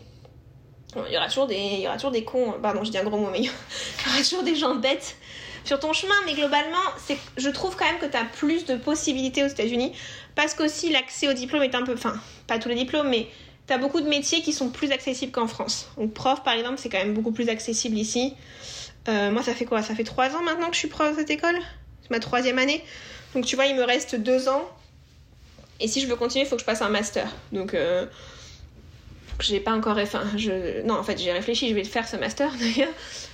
Il 1.07 1.13
y 1.13 1.17
aura 1.17 1.29
toujours 1.29 1.47
des, 1.47 1.57
il 1.57 1.81
y 1.81 1.87
aura 1.87 1.97
toujours 1.97 2.11
des 2.11 2.25
cons, 2.25 2.55
pardon, 2.63 2.85
je 2.85 2.91
dis 2.91 2.99
un 2.99 3.05
gros 3.05 3.19
mot, 3.19 3.29
mais 3.31 3.39
il 3.41 3.45
y 3.45 3.51
aura 4.09 4.19
toujours 4.19 4.43
des 4.43 4.57
gens 4.57 4.75
bêtes 4.75 5.17
sur 5.65 5.81
ton 5.81 5.93
chemin, 5.93 6.15
mais 6.27 6.35
globalement, 6.35 6.77
c'est, 7.05 7.19
je 7.37 7.49
trouve 7.51 7.77
quand 7.77 7.87
même 7.87 7.99
que 7.99 8.07
tu 8.07 8.17
as 8.17 8.25
plus 8.25 8.65
de 8.67 8.77
possibilités 8.77 9.43
aux 9.43 9.49
États-Unis, 9.49 9.93
parce 10.35 10.55
qu'aussi 10.55 10.91
l'accès 10.91 11.29
au 11.29 11.33
diplôme 11.33 11.63
est 11.63 11.75
un 11.75 11.83
peu, 11.83 11.95
enfin, 11.95 12.15
pas 12.47 12.59
tous 12.59 12.69
les 12.69 12.77
diplômes, 12.77 13.09
mais 13.09 13.29
T'as 13.67 13.79
beaucoup 13.79 14.01
de 14.01 14.09
métiers 14.09 14.43
qui 14.43 14.53
sont 14.53 14.71
plus 14.71 14.93
accessibles 14.93 15.33
qu'en 15.33 15.49
France. 15.49 15.89
Donc 15.97 16.15
prof 16.15 16.43
par 16.45 16.55
exemple, 16.55 16.79
c'est 16.79 16.89
quand 16.89 16.99
même 16.99 17.15
beaucoup 17.15 17.33
plus 17.33 17.49
accessible 17.49 17.99
ici. 17.99 18.35
Euh, 19.09 19.31
moi 19.33 19.43
ça 19.43 19.55
fait 19.55 19.65
quoi? 19.65 19.83
Ça 19.83 19.95
fait 19.95 20.05
trois 20.05 20.37
ans 20.37 20.43
maintenant 20.43 20.69
que 20.69 20.75
je 20.75 20.81
suis 20.81 20.89
prof 20.89 21.13
de 21.13 21.21
cette 21.21 21.31
école? 21.31 21.59
C'est 22.03 22.11
ma 22.11 22.21
troisième 22.21 22.59
année. 22.59 22.85
Donc 23.35 23.45
tu 23.45 23.57
vois, 23.57 23.67
il 23.67 23.75
me 23.75 23.83
reste 23.83 24.15
deux 24.15 24.49
ans. 24.49 24.69
Et 25.81 25.89
si 25.89 26.01
je 26.01 26.07
veux 26.07 26.15
continuer, 26.15 26.45
il 26.45 26.49
faut 26.49 26.55
que 26.55 26.63
je 26.63 26.67
passe 26.67 26.81
un 26.81 26.89
master. 26.89 27.29
Donc 27.51 27.75
euh, 27.75 28.07
j'ai 29.41 29.61
pas 29.61 29.73
encore 29.73 29.99
enfin 29.99 30.25
je 30.37 30.83
non 30.87 30.95
en 30.95 31.03
fait 31.03 31.19
j'ai 31.19 31.33
réfléchi 31.33 31.69
je 31.69 31.75
vais 31.75 31.85
faire 31.85 32.09
ce 32.09 32.17
master 32.17 32.53
d'ailleurs 32.61 32.93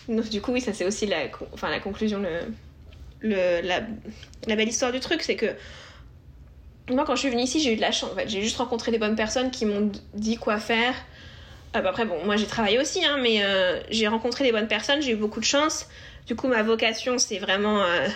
donc 0.08 0.28
du 0.28 0.40
coup 0.40 0.52
oui 0.52 0.60
ça 0.60 0.72
c'est 0.72 0.84
aussi 0.84 1.06
la 1.06 1.26
enfin 1.52 1.70
la 1.70 1.80
conclusion 1.80 2.20
le, 2.20 2.40
le 3.20 3.60
la, 3.66 4.56
belle 4.56 4.68
histoire 4.68 4.92
du 4.92 5.00
truc 5.00 5.22
c'est 5.22 5.36
que 5.36 5.54
moi, 6.90 7.04
quand 7.04 7.14
je 7.14 7.20
suis 7.20 7.30
venue 7.30 7.42
ici, 7.42 7.60
j'ai 7.60 7.72
eu 7.72 7.76
de 7.76 7.80
la 7.80 7.92
chance. 7.92 8.10
En 8.12 8.14
fait. 8.14 8.28
J'ai 8.28 8.42
juste 8.42 8.56
rencontré 8.56 8.90
des 8.90 8.98
bonnes 8.98 9.16
personnes 9.16 9.50
qui 9.50 9.66
m'ont 9.66 9.90
dit 10.14 10.36
quoi 10.36 10.58
faire. 10.58 10.94
Euh, 11.76 11.80
bah, 11.80 11.90
après, 11.90 12.04
bon, 12.04 12.24
moi 12.24 12.36
j'ai 12.36 12.46
travaillé 12.46 12.78
aussi, 12.80 13.04
hein, 13.04 13.18
mais 13.22 13.42
euh, 13.42 13.80
j'ai 13.90 14.08
rencontré 14.08 14.44
des 14.44 14.52
bonnes 14.52 14.68
personnes, 14.68 15.00
j'ai 15.00 15.12
eu 15.12 15.16
beaucoup 15.16 15.40
de 15.40 15.44
chance. 15.44 15.86
Du 16.26 16.36
coup, 16.36 16.48
ma 16.48 16.62
vocation, 16.62 17.18
c'est 17.18 17.38
vraiment 17.38 17.82
euh, 17.82 18.08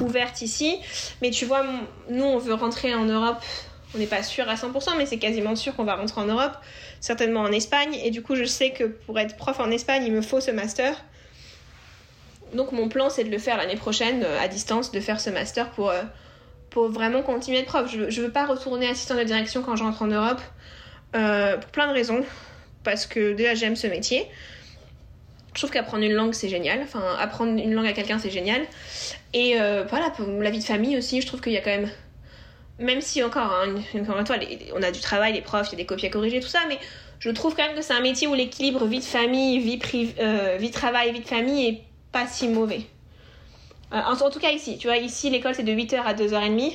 ouverte 0.00 0.42
ici. 0.42 0.76
Mais 1.22 1.30
tu 1.30 1.44
vois, 1.44 1.64
nous, 2.10 2.24
on 2.24 2.38
veut 2.38 2.54
rentrer 2.54 2.94
en 2.94 3.04
Europe. 3.04 3.42
On 3.94 3.98
n'est 3.98 4.06
pas 4.06 4.22
sûr 4.22 4.48
à 4.48 4.54
100%, 4.54 4.96
mais 4.98 5.06
c'est 5.06 5.18
quasiment 5.18 5.56
sûr 5.56 5.74
qu'on 5.74 5.84
va 5.84 5.96
rentrer 5.96 6.20
en 6.20 6.26
Europe, 6.26 6.56
certainement 7.00 7.40
en 7.40 7.52
Espagne. 7.52 7.94
Et 8.04 8.10
du 8.10 8.22
coup, 8.22 8.34
je 8.34 8.44
sais 8.44 8.70
que 8.70 8.84
pour 8.84 9.18
être 9.18 9.36
prof 9.36 9.58
en 9.60 9.70
Espagne, 9.70 10.04
il 10.04 10.12
me 10.12 10.20
faut 10.20 10.40
ce 10.40 10.50
master. 10.50 10.94
Donc, 12.52 12.72
mon 12.72 12.88
plan, 12.88 13.10
c'est 13.10 13.24
de 13.24 13.30
le 13.30 13.38
faire 13.38 13.56
l'année 13.56 13.76
prochaine, 13.76 14.24
à 14.24 14.48
distance, 14.48 14.90
de 14.92 15.00
faire 15.00 15.20
ce 15.20 15.30
master 15.30 15.70
pour 15.70 15.92
pour 16.70 16.88
vraiment 16.88 17.22
continuer 17.22 17.62
de 17.62 17.66
prof. 17.66 17.90
Je, 17.90 18.10
je 18.10 18.20
veux 18.20 18.30
pas 18.30 18.46
retourner 18.46 18.88
assistant 18.88 19.16
de 19.16 19.24
direction 19.24 19.62
quand 19.62 19.76
je 19.76 19.84
rentre 19.84 20.02
en 20.02 20.06
Europe, 20.06 20.40
euh, 21.16 21.56
pour 21.56 21.70
plein 21.70 21.88
de 21.88 21.92
raisons. 21.92 22.24
Parce 22.84 23.06
que 23.06 23.32
déjà, 23.32 23.54
j'aime 23.54 23.76
ce 23.76 23.86
métier. 23.86 24.26
Je 25.54 25.60
trouve 25.60 25.70
qu'apprendre 25.70 26.04
une 26.04 26.12
langue, 26.12 26.34
c'est 26.34 26.48
génial. 26.48 26.80
Enfin, 26.82 27.02
apprendre 27.18 27.60
une 27.60 27.74
langue 27.74 27.86
à 27.86 27.92
quelqu'un, 27.92 28.18
c'est 28.18 28.30
génial. 28.30 28.62
Et 29.34 29.60
euh, 29.60 29.84
voilà, 29.88 30.10
pour 30.10 30.26
la 30.26 30.50
vie 30.50 30.60
de 30.60 30.64
famille 30.64 30.96
aussi, 30.96 31.20
je 31.20 31.26
trouve 31.26 31.40
qu'il 31.40 31.52
y 31.52 31.56
a 31.56 31.60
quand 31.60 31.70
même. 31.70 31.90
Même 32.78 33.00
si 33.00 33.22
encore, 33.24 33.52
hein, 33.52 33.74
on 34.74 34.82
a 34.82 34.90
du 34.92 35.00
travail, 35.00 35.32
les 35.32 35.40
profs, 35.40 35.68
il 35.68 35.72
y 35.72 35.74
a 35.74 35.78
des 35.78 35.86
copies 35.86 36.06
à 36.06 36.10
corriger, 36.10 36.40
tout 36.40 36.48
ça, 36.48 36.60
mais 36.68 36.78
je 37.18 37.30
trouve 37.30 37.56
quand 37.56 37.66
même 37.66 37.74
que 37.74 37.82
c'est 37.82 37.94
un 37.94 38.00
métier 38.00 38.28
où 38.28 38.34
l'équilibre 38.34 38.86
vie 38.86 39.00
de 39.00 39.04
famille, 39.04 39.58
vie, 39.58 39.80
euh, 40.20 40.58
de 40.58 40.68
travail, 40.68 41.12
vie 41.12 41.20
de 41.20 41.26
famille 41.26 41.66
est 41.66 41.82
pas 42.12 42.26
si 42.26 42.46
mauvais. 42.46 42.82
Euh, 43.92 43.96
en, 43.96 44.30
tout 44.30 44.38
cas 44.38 44.50
ici, 44.50 44.78
tu 44.78 44.86
vois, 44.86 44.98
ici 44.98 45.28
l'école 45.30 45.54
c'est 45.54 45.64
de 45.64 45.72
8h 45.72 46.02
à 46.04 46.14
2h30. 46.14 46.74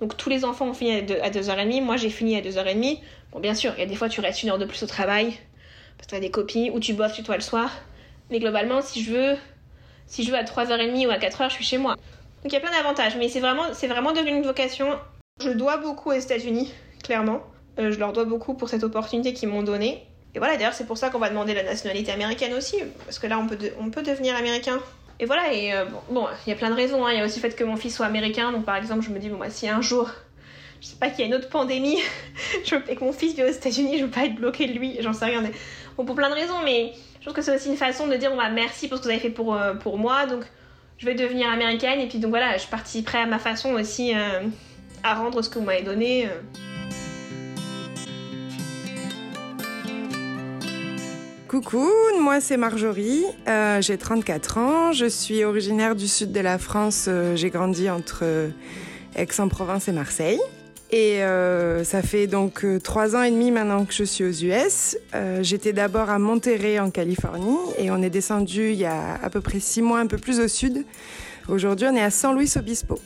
Donc 0.00 0.16
tous 0.16 0.28
les 0.28 0.44
enfants 0.44 0.68
ont 0.68 0.74
fini 0.74 0.92
à 0.92 1.30
2h30. 1.30 1.82
Moi 1.82 1.96
j'ai 1.96 2.10
fini 2.10 2.36
à 2.36 2.42
2h30. 2.42 2.98
Bon, 3.32 3.40
bien 3.40 3.54
sûr, 3.54 3.72
il 3.76 3.80
y 3.80 3.82
a 3.82 3.86
des 3.86 3.94
fois 3.94 4.08
tu 4.08 4.20
restes 4.20 4.42
une 4.42 4.50
heure 4.50 4.58
de 4.58 4.66
plus 4.66 4.82
au 4.82 4.86
travail 4.86 5.32
parce 5.96 6.06
que 6.06 6.10
tu 6.10 6.14
as 6.16 6.20
des 6.20 6.30
copies 6.30 6.70
ou 6.70 6.80
tu 6.80 6.92
bosses 6.92 7.14
chez 7.14 7.22
toi 7.22 7.36
le 7.36 7.42
soir. 7.42 7.70
Mais 8.30 8.40
globalement, 8.40 8.82
si 8.82 9.02
je 9.02 9.12
veux, 9.12 9.36
si 10.06 10.24
je 10.24 10.30
veux 10.30 10.36
à 10.36 10.42
3h30 10.42 11.06
ou 11.06 11.10
à 11.10 11.18
4h, 11.18 11.48
je 11.48 11.54
suis 11.54 11.64
chez 11.64 11.78
moi. 11.78 11.94
Donc 11.94 12.52
il 12.52 12.52
y 12.52 12.56
a 12.56 12.60
plein 12.60 12.72
d'avantages. 12.72 13.16
Mais 13.16 13.28
c'est 13.28 13.40
vraiment, 13.40 13.72
c'est 13.72 13.86
vraiment 13.86 14.12
devenu 14.12 14.36
une 14.36 14.42
vocation. 14.42 14.98
Je 15.42 15.50
dois 15.50 15.76
beaucoup 15.78 16.10
aux 16.10 16.14
États-Unis, 16.14 16.72
clairement. 17.02 17.42
Euh, 17.78 17.90
je 17.90 17.98
leur 17.98 18.12
dois 18.12 18.24
beaucoup 18.24 18.54
pour 18.54 18.68
cette 18.68 18.84
opportunité 18.84 19.32
qu'ils 19.32 19.48
m'ont 19.48 19.62
donnée. 19.62 20.06
Et 20.34 20.38
voilà, 20.38 20.56
d'ailleurs, 20.56 20.74
c'est 20.74 20.86
pour 20.86 20.98
ça 20.98 21.10
qu'on 21.10 21.18
va 21.18 21.30
demander 21.30 21.52
la 21.52 21.64
nationalité 21.64 22.12
américaine 22.12 22.54
aussi. 22.54 22.76
Parce 23.04 23.18
que 23.18 23.26
là, 23.26 23.38
on 23.38 23.90
peut, 23.90 24.02
devenir 24.02 24.36
américain 24.36 24.78
et 25.20 25.26
voilà, 25.26 25.52
et 25.52 25.72
euh, 25.72 25.84
bon, 26.10 26.26
il 26.46 26.50
y 26.50 26.52
a 26.52 26.56
plein 26.56 26.70
de 26.70 26.74
raisons. 26.74 27.04
Hein. 27.06 27.12
Il 27.12 27.18
y 27.18 27.20
a 27.20 27.24
aussi 27.24 27.40
le 27.40 27.48
fait 27.48 27.54
que 27.54 27.64
mon 27.64 27.76
fils 27.76 27.94
soit 27.94 28.06
américain. 28.06 28.50
Donc, 28.50 28.64
par 28.64 28.76
exemple, 28.76 29.02
je 29.02 29.10
me 29.10 29.18
dis, 29.18 29.28
bon, 29.28 29.38
si 29.50 29.68
un 29.68 29.80
jour, 29.80 30.10
je 30.80 30.86
sais 30.86 30.96
pas 30.96 31.10
qu'il 31.10 31.20
y 31.20 31.22
a 31.22 31.26
une 31.26 31.34
autre 31.34 31.48
pandémie, 31.48 31.98
je 32.64 32.76
et 32.88 32.96
que 32.96 33.04
mon 33.04 33.12
fils 33.12 33.34
vit 33.34 33.42
aux 33.42 33.48
États-Unis, 33.48 33.98
je 33.98 34.04
veux 34.04 34.10
pas 34.10 34.24
être 34.24 34.34
bloqué 34.34 34.66
de 34.66 34.72
lui, 34.72 34.96
j'en 35.00 35.12
sais 35.12 35.26
rien. 35.26 35.42
Bon, 35.96 36.04
pour 36.04 36.16
plein 36.16 36.30
de 36.30 36.34
raisons, 36.34 36.62
mais 36.64 36.92
je 37.20 37.26
trouve 37.26 37.34
que 37.34 37.42
c'est 37.42 37.54
aussi 37.54 37.68
une 37.68 37.76
façon 37.76 38.08
de 38.08 38.16
dire, 38.16 38.30
bon, 38.30 38.36
bah, 38.36 38.50
merci 38.50 38.88
pour 38.88 38.98
ce 38.98 39.02
que 39.02 39.08
vous 39.08 39.12
avez 39.12 39.20
fait 39.20 39.30
pour, 39.30 39.54
euh, 39.54 39.74
moi. 39.96 40.26
Donc, 40.26 40.44
je 40.98 41.06
vais 41.06 41.14
devenir 41.14 41.50
américaine. 41.50 42.00
Et 42.00 42.08
puis, 42.08 42.18
donc 42.18 42.30
voilà, 42.30 42.56
je 42.56 42.66
participerai 42.66 43.18
à 43.18 43.26
ma 43.26 43.38
façon 43.38 43.74
aussi 43.74 44.12
à 45.02 45.14
rendre 45.14 45.42
ce 45.42 45.48
que 45.48 45.58
vous 45.58 45.64
m'avez 45.64 45.82
donné. 45.82 46.28
Coucou, 51.52 51.86
moi 52.18 52.40
c'est 52.40 52.56
Marjorie, 52.56 53.26
euh, 53.46 53.82
j'ai 53.82 53.98
34 53.98 54.56
ans, 54.56 54.92
je 54.92 55.04
suis 55.04 55.44
originaire 55.44 55.94
du 55.94 56.08
sud 56.08 56.32
de 56.32 56.40
la 56.40 56.56
France, 56.56 57.08
euh, 57.08 57.36
j'ai 57.36 57.50
grandi 57.50 57.90
entre 57.90 58.20
euh, 58.22 58.48
Aix-en-Provence 59.16 59.86
et 59.86 59.92
Marseille. 59.92 60.40
Et 60.90 61.20
ça 61.84 62.02
fait 62.02 62.26
donc 62.26 62.66
trois 62.82 63.16
ans 63.16 63.22
et 63.22 63.30
demi 63.30 63.50
maintenant 63.50 63.86
que 63.86 63.94
je 63.94 64.04
suis 64.04 64.24
aux 64.24 64.30
US. 64.30 64.98
J'étais 65.40 65.72
d'abord 65.72 66.10
à 66.10 66.18
Monterrey 66.18 66.78
en 66.78 66.90
Californie 66.90 67.56
et 67.78 67.90
on 67.90 68.02
est 68.02 68.10
descendu 68.10 68.72
il 68.72 68.78
y 68.78 68.84
a 68.84 69.14
à 69.22 69.30
peu 69.30 69.40
près 69.40 69.58
six 69.58 69.80
mois 69.80 70.00
un 70.00 70.06
peu 70.06 70.18
plus 70.18 70.38
au 70.38 70.48
sud. 70.48 70.84
Aujourd'hui 71.48 71.86
on 71.90 71.96
est 71.96 72.02
à 72.02 72.10
San 72.10 72.36
Luis 72.36 72.52
Obispo. 72.56 72.98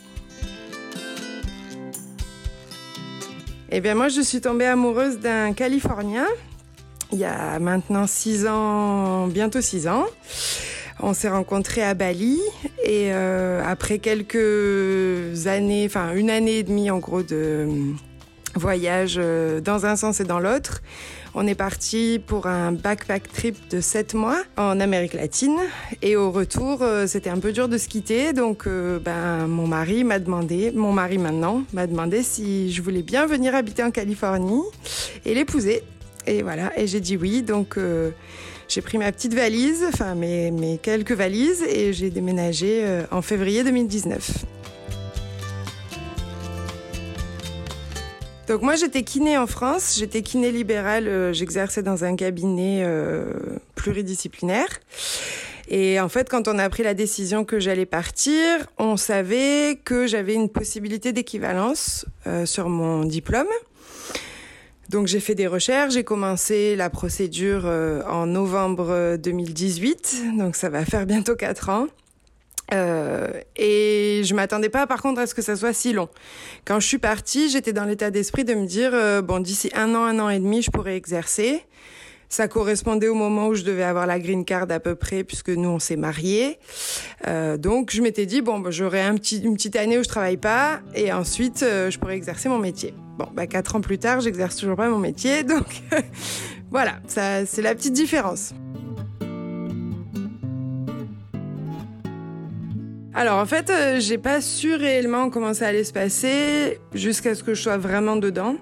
Eh 3.78 3.82
bien 3.82 3.94
moi 3.94 4.08
je 4.08 4.22
suis 4.22 4.40
tombée 4.40 4.64
amoureuse 4.64 5.18
d'un 5.18 5.52
Californien 5.52 6.24
il 7.12 7.18
y 7.18 7.26
a 7.26 7.58
maintenant 7.58 8.06
six 8.06 8.46
ans, 8.46 9.26
bientôt 9.26 9.60
six 9.60 9.86
ans. 9.86 10.06
On 10.98 11.12
s'est 11.12 11.28
rencontrés 11.28 11.82
à 11.82 11.92
Bali 11.92 12.40
et 12.82 13.12
euh, 13.12 13.62
après 13.66 13.98
quelques 13.98 15.46
années, 15.46 15.84
enfin 15.84 16.14
une 16.14 16.30
année 16.30 16.56
et 16.56 16.62
demie 16.62 16.90
en 16.90 17.00
gros 17.00 17.22
de 17.22 17.68
voyage 18.54 19.16
euh, 19.18 19.60
dans 19.60 19.84
un 19.84 19.94
sens 19.94 20.20
et 20.20 20.24
dans 20.24 20.40
l'autre, 20.40 20.80
on 21.38 21.46
est 21.46 21.54
parti 21.54 22.18
pour 22.26 22.46
un 22.46 22.72
backpack 22.72 23.30
trip 23.30 23.56
de 23.68 23.82
sept 23.82 24.14
mois 24.14 24.42
en 24.56 24.80
Amérique 24.80 25.12
latine. 25.12 25.58
Et 26.00 26.16
au 26.16 26.30
retour, 26.32 26.80
euh, 26.80 27.06
c'était 27.06 27.28
un 27.28 27.38
peu 27.38 27.52
dur 27.52 27.68
de 27.68 27.76
se 27.76 27.88
quitter. 27.88 28.32
Donc, 28.32 28.66
ben, 28.66 29.46
mon 29.46 29.66
mari 29.66 30.02
m'a 30.02 30.18
demandé, 30.18 30.72
mon 30.74 30.92
mari 30.92 31.18
maintenant, 31.18 31.62
m'a 31.74 31.86
demandé 31.86 32.22
si 32.22 32.72
je 32.72 32.80
voulais 32.80 33.02
bien 33.02 33.26
venir 33.26 33.54
habiter 33.54 33.84
en 33.84 33.90
Californie 33.90 34.62
et 35.26 35.34
l'épouser. 35.34 35.82
Et 36.26 36.42
voilà, 36.42 36.72
et 36.78 36.86
j'ai 36.86 37.00
dit 37.00 37.18
oui. 37.18 37.42
Donc, 37.42 37.76
euh, 37.76 38.10
j'ai 38.66 38.80
pris 38.80 38.96
ma 38.96 39.12
petite 39.12 39.34
valise, 39.34 39.84
enfin 39.92 40.14
mes, 40.14 40.50
mes 40.50 40.78
quelques 40.78 41.12
valises, 41.12 41.62
et 41.68 41.92
j'ai 41.92 42.08
déménagé 42.08 42.82
en 43.10 43.20
février 43.20 43.62
2019. 43.62 44.46
Donc 48.48 48.62
moi 48.62 48.76
j'étais 48.76 49.02
kiné 49.02 49.36
en 49.36 49.46
France, 49.46 49.96
j'étais 49.98 50.22
kiné 50.22 50.52
libérale, 50.52 51.32
j'exerçais 51.32 51.82
dans 51.82 52.04
un 52.04 52.14
cabinet 52.14 52.86
pluridisciplinaire. 53.74 54.68
Et 55.68 55.98
en 56.00 56.08
fait, 56.08 56.28
quand 56.28 56.46
on 56.48 56.58
a 56.58 56.68
pris 56.68 56.82
la 56.82 56.94
décision 56.94 57.44
que 57.44 57.58
j'allais 57.58 57.86
partir, 57.86 58.66
on 58.78 58.96
savait 58.96 59.80
que 59.84 60.06
j'avais 60.06 60.34
une 60.34 60.48
possibilité 60.48 61.12
d'équivalence 61.12 62.06
euh, 62.26 62.46
sur 62.46 62.68
mon 62.68 63.04
diplôme. 63.04 63.48
Donc 64.90 65.08
j'ai 65.08 65.18
fait 65.18 65.34
des 65.34 65.48
recherches, 65.48 65.94
j'ai 65.94 66.04
commencé 66.04 66.76
la 66.76 66.88
procédure 66.90 67.62
euh, 67.64 68.02
en 68.08 68.26
novembre 68.26 69.16
2018, 69.16 70.38
donc 70.38 70.54
ça 70.54 70.68
va 70.68 70.84
faire 70.84 71.06
bientôt 71.06 71.34
quatre 71.34 71.70
ans. 71.70 71.88
Euh, 72.72 73.28
et 73.56 74.22
je 74.24 74.34
m'attendais 74.34 74.68
pas, 74.68 74.86
par 74.86 75.02
contre, 75.02 75.20
à 75.20 75.26
ce 75.26 75.34
que 75.34 75.42
ça 75.42 75.56
soit 75.56 75.72
si 75.72 75.92
long. 75.92 76.08
Quand 76.64 76.80
je 76.80 76.86
suis 76.86 76.98
partie, 76.98 77.48
j'étais 77.50 77.72
dans 77.72 77.84
l'état 77.84 78.10
d'esprit 78.10 78.44
de 78.44 78.54
me 78.54 78.66
dire 78.66 78.90
euh, 78.92 79.22
bon, 79.22 79.40
d'ici 79.40 79.70
un 79.74 79.94
an, 79.94 80.04
un 80.04 80.18
an 80.18 80.28
et 80.28 80.38
demi, 80.38 80.62
je 80.62 80.70
pourrais 80.70 80.96
exercer. 80.96 81.62
Ça 82.28 82.48
correspondait 82.48 83.08
au 83.08 83.14
moment 83.14 83.48
où 83.48 83.54
je 83.54 83.62
devais 83.62 83.84
avoir 83.84 84.06
la 84.06 84.18
green 84.18 84.44
card 84.44 84.66
à 84.70 84.80
peu 84.80 84.94
près, 84.96 85.22
puisque 85.22 85.50
nous 85.50 85.68
on 85.68 85.78
s'est 85.78 85.96
mariés. 85.96 86.58
Euh, 87.28 87.56
donc 87.56 87.92
je 87.92 88.02
m'étais 88.02 88.26
dit 88.26 88.42
bon, 88.42 88.58
bah, 88.58 88.70
j'aurai 88.70 89.00
un 89.00 89.14
petit, 89.14 89.38
une 89.38 89.54
petite 89.54 89.76
année 89.76 89.98
où 89.98 90.02
je 90.02 90.08
travaille 90.08 90.36
pas, 90.36 90.80
et 90.94 91.12
ensuite 91.12 91.62
euh, 91.62 91.90
je 91.90 91.98
pourrais 91.98 92.16
exercer 92.16 92.48
mon 92.48 92.58
métier. 92.58 92.94
Bon, 93.16 93.28
bah, 93.32 93.46
quatre 93.46 93.76
ans 93.76 93.80
plus 93.80 93.98
tard, 93.98 94.20
j'exerce 94.20 94.56
toujours 94.56 94.76
pas 94.76 94.88
mon 94.88 94.98
métier, 94.98 95.44
donc 95.44 95.82
voilà, 96.70 96.98
ça 97.06 97.46
c'est 97.46 97.62
la 97.62 97.74
petite 97.74 97.92
différence. 97.92 98.52
Alors 103.18 103.38
en 103.38 103.46
fait, 103.46 103.70
euh, 103.70 103.98
j'ai 103.98 104.18
pas 104.18 104.42
su 104.42 104.74
réellement 104.74 105.30
comment 105.30 105.54
ça 105.54 105.68
allait 105.68 105.84
se 105.84 105.92
passer 105.94 106.78
jusqu'à 106.92 107.34
ce 107.34 107.42
que 107.42 107.54
je 107.54 107.62
sois 107.62 107.78
vraiment 107.78 108.16
dedans. 108.16 108.56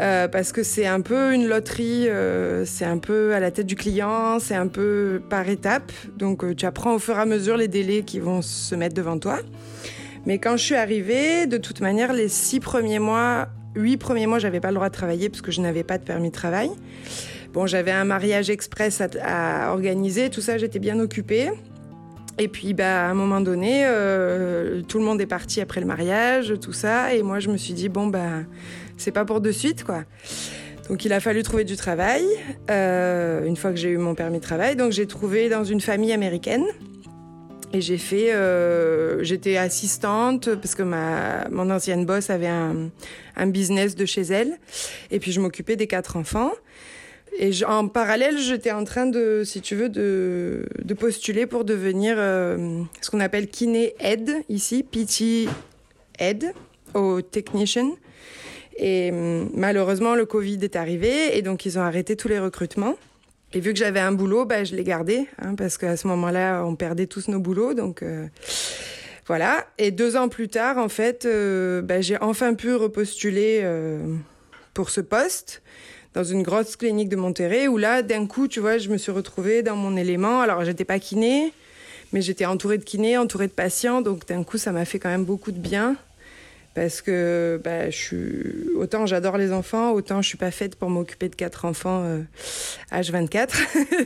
Euh, 0.00 0.26
parce 0.26 0.50
que 0.50 0.64
c'est 0.64 0.86
un 0.86 1.00
peu 1.00 1.32
une 1.32 1.46
loterie, 1.46 2.08
euh, 2.08 2.64
c'est 2.64 2.84
un 2.84 2.98
peu 2.98 3.32
à 3.32 3.38
la 3.38 3.52
tête 3.52 3.66
du 3.66 3.76
client, 3.76 4.40
c'est 4.40 4.56
un 4.56 4.66
peu 4.66 5.22
par 5.30 5.48
étapes. 5.48 5.92
Donc 6.16 6.42
euh, 6.42 6.52
tu 6.52 6.66
apprends 6.66 6.94
au 6.94 6.98
fur 6.98 7.16
et 7.16 7.20
à 7.20 7.26
mesure 7.26 7.56
les 7.56 7.68
délais 7.68 8.02
qui 8.02 8.18
vont 8.18 8.42
se 8.42 8.74
mettre 8.74 8.96
devant 8.96 9.18
toi. 9.18 9.38
Mais 10.26 10.38
quand 10.38 10.56
je 10.56 10.64
suis 10.64 10.74
arrivée, 10.74 11.46
de 11.46 11.56
toute 11.56 11.80
manière, 11.80 12.12
les 12.12 12.28
six 12.28 12.58
premiers 12.58 12.98
mois, 12.98 13.46
huit 13.76 13.98
premiers 13.98 14.26
mois, 14.26 14.40
j'avais 14.40 14.60
pas 14.60 14.70
le 14.70 14.74
droit 14.74 14.88
de 14.88 14.94
travailler 14.94 15.28
parce 15.28 15.42
que 15.42 15.52
je 15.52 15.60
n'avais 15.60 15.84
pas 15.84 15.96
de 15.96 16.02
permis 16.02 16.30
de 16.30 16.34
travail. 16.34 16.70
Bon, 17.52 17.68
j'avais 17.68 17.92
un 17.92 18.04
mariage 18.04 18.50
express 18.50 19.00
à, 19.00 19.08
à 19.22 19.70
organiser, 19.70 20.28
tout 20.28 20.40
ça, 20.40 20.58
j'étais 20.58 20.80
bien 20.80 20.98
occupée. 20.98 21.50
Et 22.40 22.48
puis, 22.48 22.72
bah, 22.72 23.06
à 23.06 23.10
un 23.10 23.14
moment 23.14 23.42
donné, 23.42 23.82
euh, 23.84 24.80
tout 24.80 24.98
le 24.98 25.04
monde 25.04 25.20
est 25.20 25.26
parti 25.26 25.60
après 25.60 25.78
le 25.78 25.86
mariage, 25.86 26.54
tout 26.58 26.72
ça. 26.72 27.14
Et 27.14 27.22
moi, 27.22 27.38
je 27.38 27.50
me 27.50 27.58
suis 27.58 27.74
dit, 27.74 27.90
bon, 27.90 28.06
bah, 28.06 28.44
c'est 28.96 29.10
pas 29.10 29.26
pour 29.26 29.42
de 29.42 29.52
suite, 29.52 29.84
quoi. 29.84 30.04
Donc, 30.88 31.04
il 31.04 31.12
a 31.12 31.20
fallu 31.20 31.42
trouver 31.42 31.64
du 31.64 31.76
travail, 31.76 32.24
euh, 32.70 33.44
une 33.44 33.58
fois 33.58 33.72
que 33.72 33.76
j'ai 33.76 33.90
eu 33.90 33.98
mon 33.98 34.14
permis 34.14 34.38
de 34.38 34.42
travail. 34.42 34.74
Donc, 34.74 34.90
j'ai 34.90 35.06
trouvé 35.06 35.50
dans 35.50 35.64
une 35.64 35.82
famille 35.82 36.14
américaine. 36.14 36.64
Et 37.74 37.82
j'ai 37.82 37.98
fait, 37.98 38.32
euh, 38.32 39.22
j'étais 39.22 39.58
assistante 39.58 40.54
parce 40.54 40.74
que 40.74 40.82
ma, 40.82 41.46
mon 41.50 41.70
ancienne 41.70 42.06
boss 42.06 42.30
avait 42.30 42.48
un, 42.48 42.88
un 43.36 43.46
business 43.48 43.94
de 43.96 44.06
chez 44.06 44.22
elle. 44.22 44.58
Et 45.10 45.18
puis, 45.20 45.30
je 45.30 45.40
m'occupais 45.40 45.76
des 45.76 45.86
quatre 45.86 46.16
enfants. 46.16 46.52
Et 47.38 47.50
en 47.64 47.88
parallèle, 47.88 48.38
j'étais 48.38 48.72
en 48.72 48.84
train 48.84 49.06
de, 49.06 49.42
si 49.44 49.60
tu 49.60 49.74
veux, 49.74 49.88
de, 49.88 50.66
postuler 50.98 51.46
pour 51.46 51.64
devenir 51.64 52.16
euh, 52.18 52.82
ce 53.00 53.10
qu'on 53.10 53.20
appelle 53.20 53.48
kiné 53.48 53.94
aide 54.00 54.32
ici, 54.48 54.82
PT 54.82 55.48
aide 56.18 56.52
au 56.94 57.22
technician. 57.22 57.96
Et 58.76 59.10
malheureusement, 59.54 60.14
le 60.14 60.26
Covid 60.26 60.58
est 60.62 60.76
arrivé 60.76 61.36
et 61.36 61.42
donc 61.42 61.66
ils 61.66 61.78
ont 61.78 61.82
arrêté 61.82 62.16
tous 62.16 62.28
les 62.28 62.38
recrutements. 62.38 62.96
Et 63.52 63.60
vu 63.60 63.72
que 63.72 63.78
j'avais 63.78 64.00
un 64.00 64.12
boulot, 64.12 64.44
bah, 64.44 64.62
je 64.64 64.76
l'ai 64.76 64.84
gardé 64.84 65.26
hein, 65.38 65.54
parce 65.56 65.76
qu'à 65.76 65.96
ce 65.96 66.06
moment-là, 66.06 66.64
on 66.64 66.76
perdait 66.76 67.06
tous 67.06 67.28
nos 67.28 67.40
boulots. 67.40 67.74
Donc 67.74 68.02
euh, 68.02 68.26
voilà. 69.26 69.66
Et 69.78 69.90
deux 69.90 70.16
ans 70.16 70.28
plus 70.28 70.48
tard, 70.48 70.78
en 70.78 70.88
fait, 70.88 71.26
euh, 71.26 71.82
bah, 71.82 72.00
j'ai 72.00 72.16
enfin 72.20 72.54
pu 72.54 72.74
repostuler 72.74 73.60
euh, 73.62 74.16
pour 74.72 74.90
ce 74.90 75.00
poste 75.00 75.62
dans 76.14 76.24
une 76.24 76.42
grosse 76.42 76.76
clinique 76.76 77.08
de 77.08 77.16
Monterrey 77.16 77.68
où 77.68 77.76
là, 77.78 78.02
d'un 78.02 78.26
coup, 78.26 78.48
tu 78.48 78.60
vois, 78.60 78.78
je 78.78 78.88
me 78.88 78.96
suis 78.96 79.12
retrouvée 79.12 79.62
dans 79.62 79.76
mon 79.76 79.96
élément. 79.96 80.40
Alors, 80.40 80.64
j'étais 80.64 80.84
pas 80.84 80.98
kiné, 80.98 81.52
mais 82.12 82.20
j'étais 82.20 82.46
entourée 82.46 82.78
de 82.78 82.84
kinés, 82.84 83.16
entourée 83.16 83.46
de 83.46 83.52
patients. 83.52 84.00
Donc, 84.00 84.26
d'un 84.26 84.42
coup, 84.42 84.58
ça 84.58 84.72
m'a 84.72 84.84
fait 84.84 84.98
quand 84.98 85.10
même 85.10 85.24
beaucoup 85.24 85.52
de 85.52 85.58
bien. 85.58 85.96
Parce 86.74 87.00
que 87.00 87.60
bah, 87.64 87.90
autant 88.76 89.04
j'adore 89.04 89.36
les 89.36 89.52
enfants, 89.52 89.90
autant 89.90 90.22
je 90.22 90.28
suis 90.28 90.38
pas 90.38 90.52
faite 90.52 90.76
pour 90.76 90.88
m'occuper 90.88 91.28
de 91.28 91.34
quatre 91.34 91.64
enfants 91.64 92.04
euh, 92.04 92.22
H24. 92.92 93.48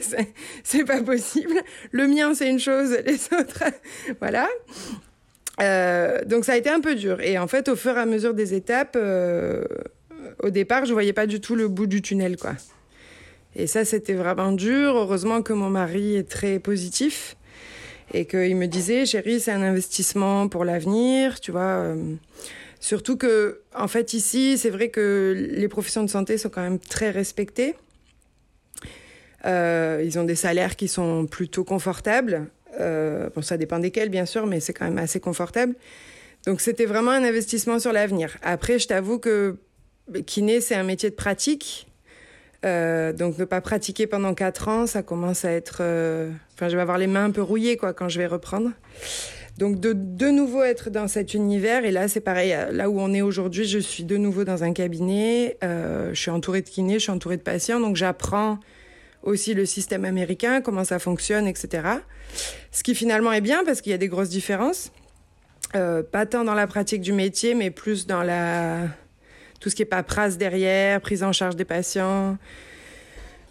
c'est 0.65 0.85
pas 0.85 1.03
possible. 1.03 1.55
Le 1.93 2.09
mien, 2.09 2.33
c'est 2.35 2.49
une 2.49 2.59
chose, 2.59 2.97
les 3.05 3.21
autres, 3.39 3.65
voilà. 4.19 4.49
Euh, 5.61 6.25
donc 6.25 6.47
ça 6.47 6.53
a 6.53 6.57
été 6.57 6.71
un 6.71 6.81
peu 6.81 6.95
dur. 6.95 7.21
Et 7.21 7.39
en 7.39 7.47
fait, 7.47 7.69
au 7.69 7.77
fur 7.77 7.97
et 7.99 8.01
à 8.01 8.07
mesure 8.07 8.33
des 8.33 8.55
étapes, 8.55 8.97
euh, 8.97 9.65
au 10.43 10.51
départ, 10.51 10.85
je 10.85 10.93
voyais 10.93 11.13
pas 11.13 11.27
du 11.27 11.41
tout 11.41 11.55
le 11.55 11.69
bout 11.69 11.87
du 11.87 12.03
tunnel, 12.03 12.37
quoi. 12.37 12.55
Et 13.57 13.67
ça, 13.67 13.85
c'était 13.85 14.15
vraiment 14.15 14.53
dur. 14.53 14.97
Heureusement 14.97 15.43
que 15.43 15.53
mon 15.53 15.71
mari 15.71 16.17
est 16.17 16.29
très 16.29 16.59
positif 16.59 17.37
et 18.13 18.27
qu'il 18.27 18.57
me 18.57 18.67
disait, 18.67 19.07
chérie, 19.07 19.41
c'est 19.41 19.53
un 19.53 19.63
investissement 19.63 20.49
pour 20.49 20.65
l'avenir, 20.65 21.41
tu 21.41 21.53
vois. 21.53 21.63
Euh, 21.63 22.15
surtout 22.81 23.17
que, 23.17 23.61
en 23.75 23.89
fait, 23.89 24.13
ici, 24.13 24.59
c'est 24.59 24.71
vrai 24.71 24.89
que 24.89 25.49
les 25.51 25.69
professions 25.69 26.03
de 26.03 26.11
santé 26.11 26.37
sont 26.37 26.49
quand 26.49 26.63
même 26.63 26.79
très 26.79 27.11
respectées. 27.11 27.75
Euh, 29.47 30.03
ils 30.05 30.19
ont 30.19 30.25
des 30.25 30.35
salaires 30.35 30.77
qui 30.77 30.89
sont 30.89 31.27
plutôt 31.27 31.65
confortables. 31.65 32.47
Euh, 32.81 33.29
bon, 33.35 33.43
ça 33.43 33.57
dépend 33.57 33.79
desquels, 33.79 34.09
bien 34.09 34.27
sûr, 34.27 34.47
mais 34.47 34.61
c'est 34.61 34.73
quand 34.73 34.87
même 34.87 34.99
assez 34.99 35.21
confortable. 35.21 35.75
Donc, 36.47 36.61
c'était 36.61 36.87
vraiment 36.87 37.13
un 37.13 37.25
investissement 37.25 37.79
sur 37.79 37.93
l'avenir. 37.93 38.37
Après, 38.43 38.79
je 38.79 38.89
t'avoue 38.89 39.19
que 39.19 39.57
kiné, 40.27 40.61
c'est 40.61 40.75
un 40.75 40.83
métier 40.83 41.11
de 41.11 41.15
pratique. 41.15 41.87
Euh, 42.65 43.13
donc 43.13 43.37
ne 43.39 43.45
pas 43.45 43.61
pratiquer 43.61 44.07
pendant 44.07 44.33
quatre 44.33 44.69
ans, 44.69 44.87
ça 44.87 45.03
commence 45.03 45.45
à 45.45 45.53
être... 45.53 45.79
euh, 45.81 46.31
Enfin, 46.55 46.69
je 46.69 46.77
vais 46.77 46.83
avoir 46.83 46.99
les 46.99 47.09
mains 47.09 47.25
un 47.25 47.31
peu 47.31 47.43
rouillées 47.43 47.77
quoi 47.77 47.93
quand 47.93 48.09
je 48.09 48.19
vais 48.19 48.27
reprendre. 48.27 48.71
Donc 49.59 49.81
de 49.81 49.93
de 49.93 50.29
nouveau 50.31 50.63
être 50.63 50.89
dans 50.89 51.09
cet 51.09 51.35
univers 51.35 51.85
et 51.85 51.91
là 51.91 52.09
c'est 52.09 52.21
pareil. 52.21 52.57
Là 52.71 52.89
où 52.89 53.01
on 53.01 53.13
est 53.13 53.23
aujourd'hui, 53.23 53.65
je 53.67 53.79
suis 53.79 54.05
de 54.05 54.17
nouveau 54.17 54.45
dans 54.45 54.65
un 54.65 54.73
cabinet. 54.73 55.59
Euh, 55.63 56.11
je 56.15 56.21
suis 56.21 56.31
entourée 56.31 56.63
de 56.63 56.69
kinés, 56.69 56.95
je 56.95 57.01
suis 57.01 57.11
entourée 57.13 57.37
de 57.37 57.43
patients, 57.43 57.81
donc 57.81 57.97
j'apprends 57.97 58.59
aussi 59.23 59.55
le 59.55 59.67
système 59.67 60.05
américain, 60.05 60.61
comment 60.61 60.85
ça 60.85 60.99
fonctionne, 60.99 61.47
etc. 61.47 61.89
Ce 62.73 62.83
qui 62.83 62.95
finalement 62.95 63.33
est 63.33 63.41
bien 63.41 63.65
parce 63.65 63.81
qu'il 63.81 63.91
y 63.91 63.95
a 63.95 63.99
des 63.99 64.09
grosses 64.09 64.29
différences. 64.29 64.93
Euh, 65.75 66.03
pas 66.03 66.25
tant 66.25 66.45
dans 66.45 66.55
la 66.55 66.67
pratique 66.67 67.01
du 67.01 67.13
métier, 67.13 67.55
mais 67.55 67.71
plus 67.71 68.07
dans 68.07 68.23
la 68.23 68.87
tout 69.65 69.71
ce 69.71 69.75
qui 69.75 69.81
est 69.81 69.87
paperasse 69.87 70.37
derrière, 70.37 71.01
prise 71.01 71.23
en 71.23 71.33
charge 71.33 71.57
des 71.57 71.65
patients. 71.65 72.37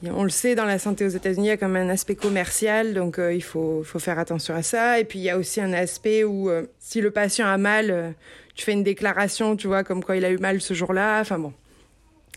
On 0.04 0.24
le 0.24 0.30
sait, 0.30 0.54
dans 0.54 0.66
la 0.66 0.78
santé 0.78 1.04
aux 1.06 1.10
États-Unis, 1.10 1.48
il 1.48 1.60
y 1.60 1.64
a 1.64 1.68
même 1.68 1.88
un 1.88 1.92
aspect 1.92 2.14
commercial, 2.14 2.94
donc 2.94 3.18
euh, 3.18 3.34
il 3.34 3.42
faut, 3.42 3.84
faire 3.84 4.20
attention 4.20 4.54
à 4.54 4.62
ça. 4.62 5.00
Et 5.00 5.06
puis 5.06 5.18
il 5.18 5.24
y 5.24 5.32
a 5.32 5.40
aussi 5.40 5.60
un 5.60 5.74
aspect 5.74 6.24
où 6.24 6.52
euh, 6.52 6.68
si 6.78 7.02
le 7.02 7.10
patient 7.10 7.48
a 7.48 7.58
mal, 7.58 7.90
euh, 7.90 8.12
tu 8.54 8.64
fais 8.64 8.74
une 8.74 8.84
déclaration, 8.84 9.56
tu 9.56 9.66
vois, 9.66 9.84
comme 9.84 10.04
quoi 10.04 10.16
il 10.16 10.24
a 10.24 10.30
eu 10.30 10.38
mal 10.38 10.62
ce 10.62 10.76
jour-là. 10.76 11.20
Enfin 11.20 11.40
bon, 11.40 11.52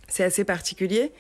c'est 0.09 0.25
assez 0.25 0.45
particulier. 0.45 1.13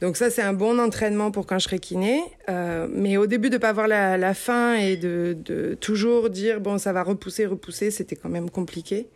Donc 0.00 0.16
ça, 0.16 0.28
c'est 0.28 0.42
un 0.42 0.54
bon 0.54 0.80
entraînement 0.80 1.30
pour 1.30 1.46
quand 1.46 1.60
je 1.60 1.68
serai 1.68 1.78
kiné. 1.78 2.20
Mais 2.48 3.16
au 3.16 3.26
début, 3.28 3.48
de 3.48 3.58
pas 3.58 3.72
voir 3.72 3.86
la, 3.86 4.18
la 4.18 4.34
fin 4.34 4.74
et 4.74 4.96
de 4.96 5.76
toujours 5.80 6.30
dire, 6.30 6.60
bon, 6.60 6.78
ça 6.78 6.92
va 6.92 7.04
repousser, 7.04 7.46
repousser, 7.46 7.92
c'était 7.92 8.16
quand 8.16 8.28
même 8.28 8.50
compliqué. 8.50 9.06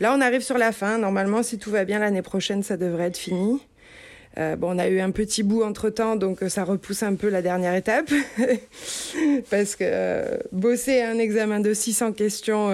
Là, 0.00 0.14
on 0.16 0.20
arrive 0.22 0.40
sur 0.40 0.56
la 0.56 0.72
fin. 0.72 0.96
Normalement, 0.98 1.42
si 1.42 1.58
tout 1.58 1.70
va 1.70 1.84
bien, 1.84 1.98
l'année 1.98 2.22
prochaine, 2.22 2.62
ça 2.62 2.78
devrait 2.78 3.04
être 3.08 3.18
fini. 3.18 3.60
Euh, 4.38 4.56
bon, 4.56 4.74
on 4.74 4.78
a 4.78 4.88
eu 4.88 5.00
un 5.00 5.10
petit 5.10 5.42
bout 5.42 5.62
entre 5.62 5.90
temps, 5.90 6.16
donc 6.16 6.42
euh, 6.42 6.48
ça 6.48 6.64
repousse 6.64 7.02
un 7.02 7.14
peu 7.16 7.28
la 7.28 7.42
dernière 7.42 7.74
étape. 7.74 8.10
Parce 9.50 9.76
que 9.76 9.84
euh, 9.84 10.38
bosser 10.52 11.02
un 11.02 11.18
examen 11.18 11.60
de 11.60 11.74
600 11.74 12.12
questions 12.12 12.70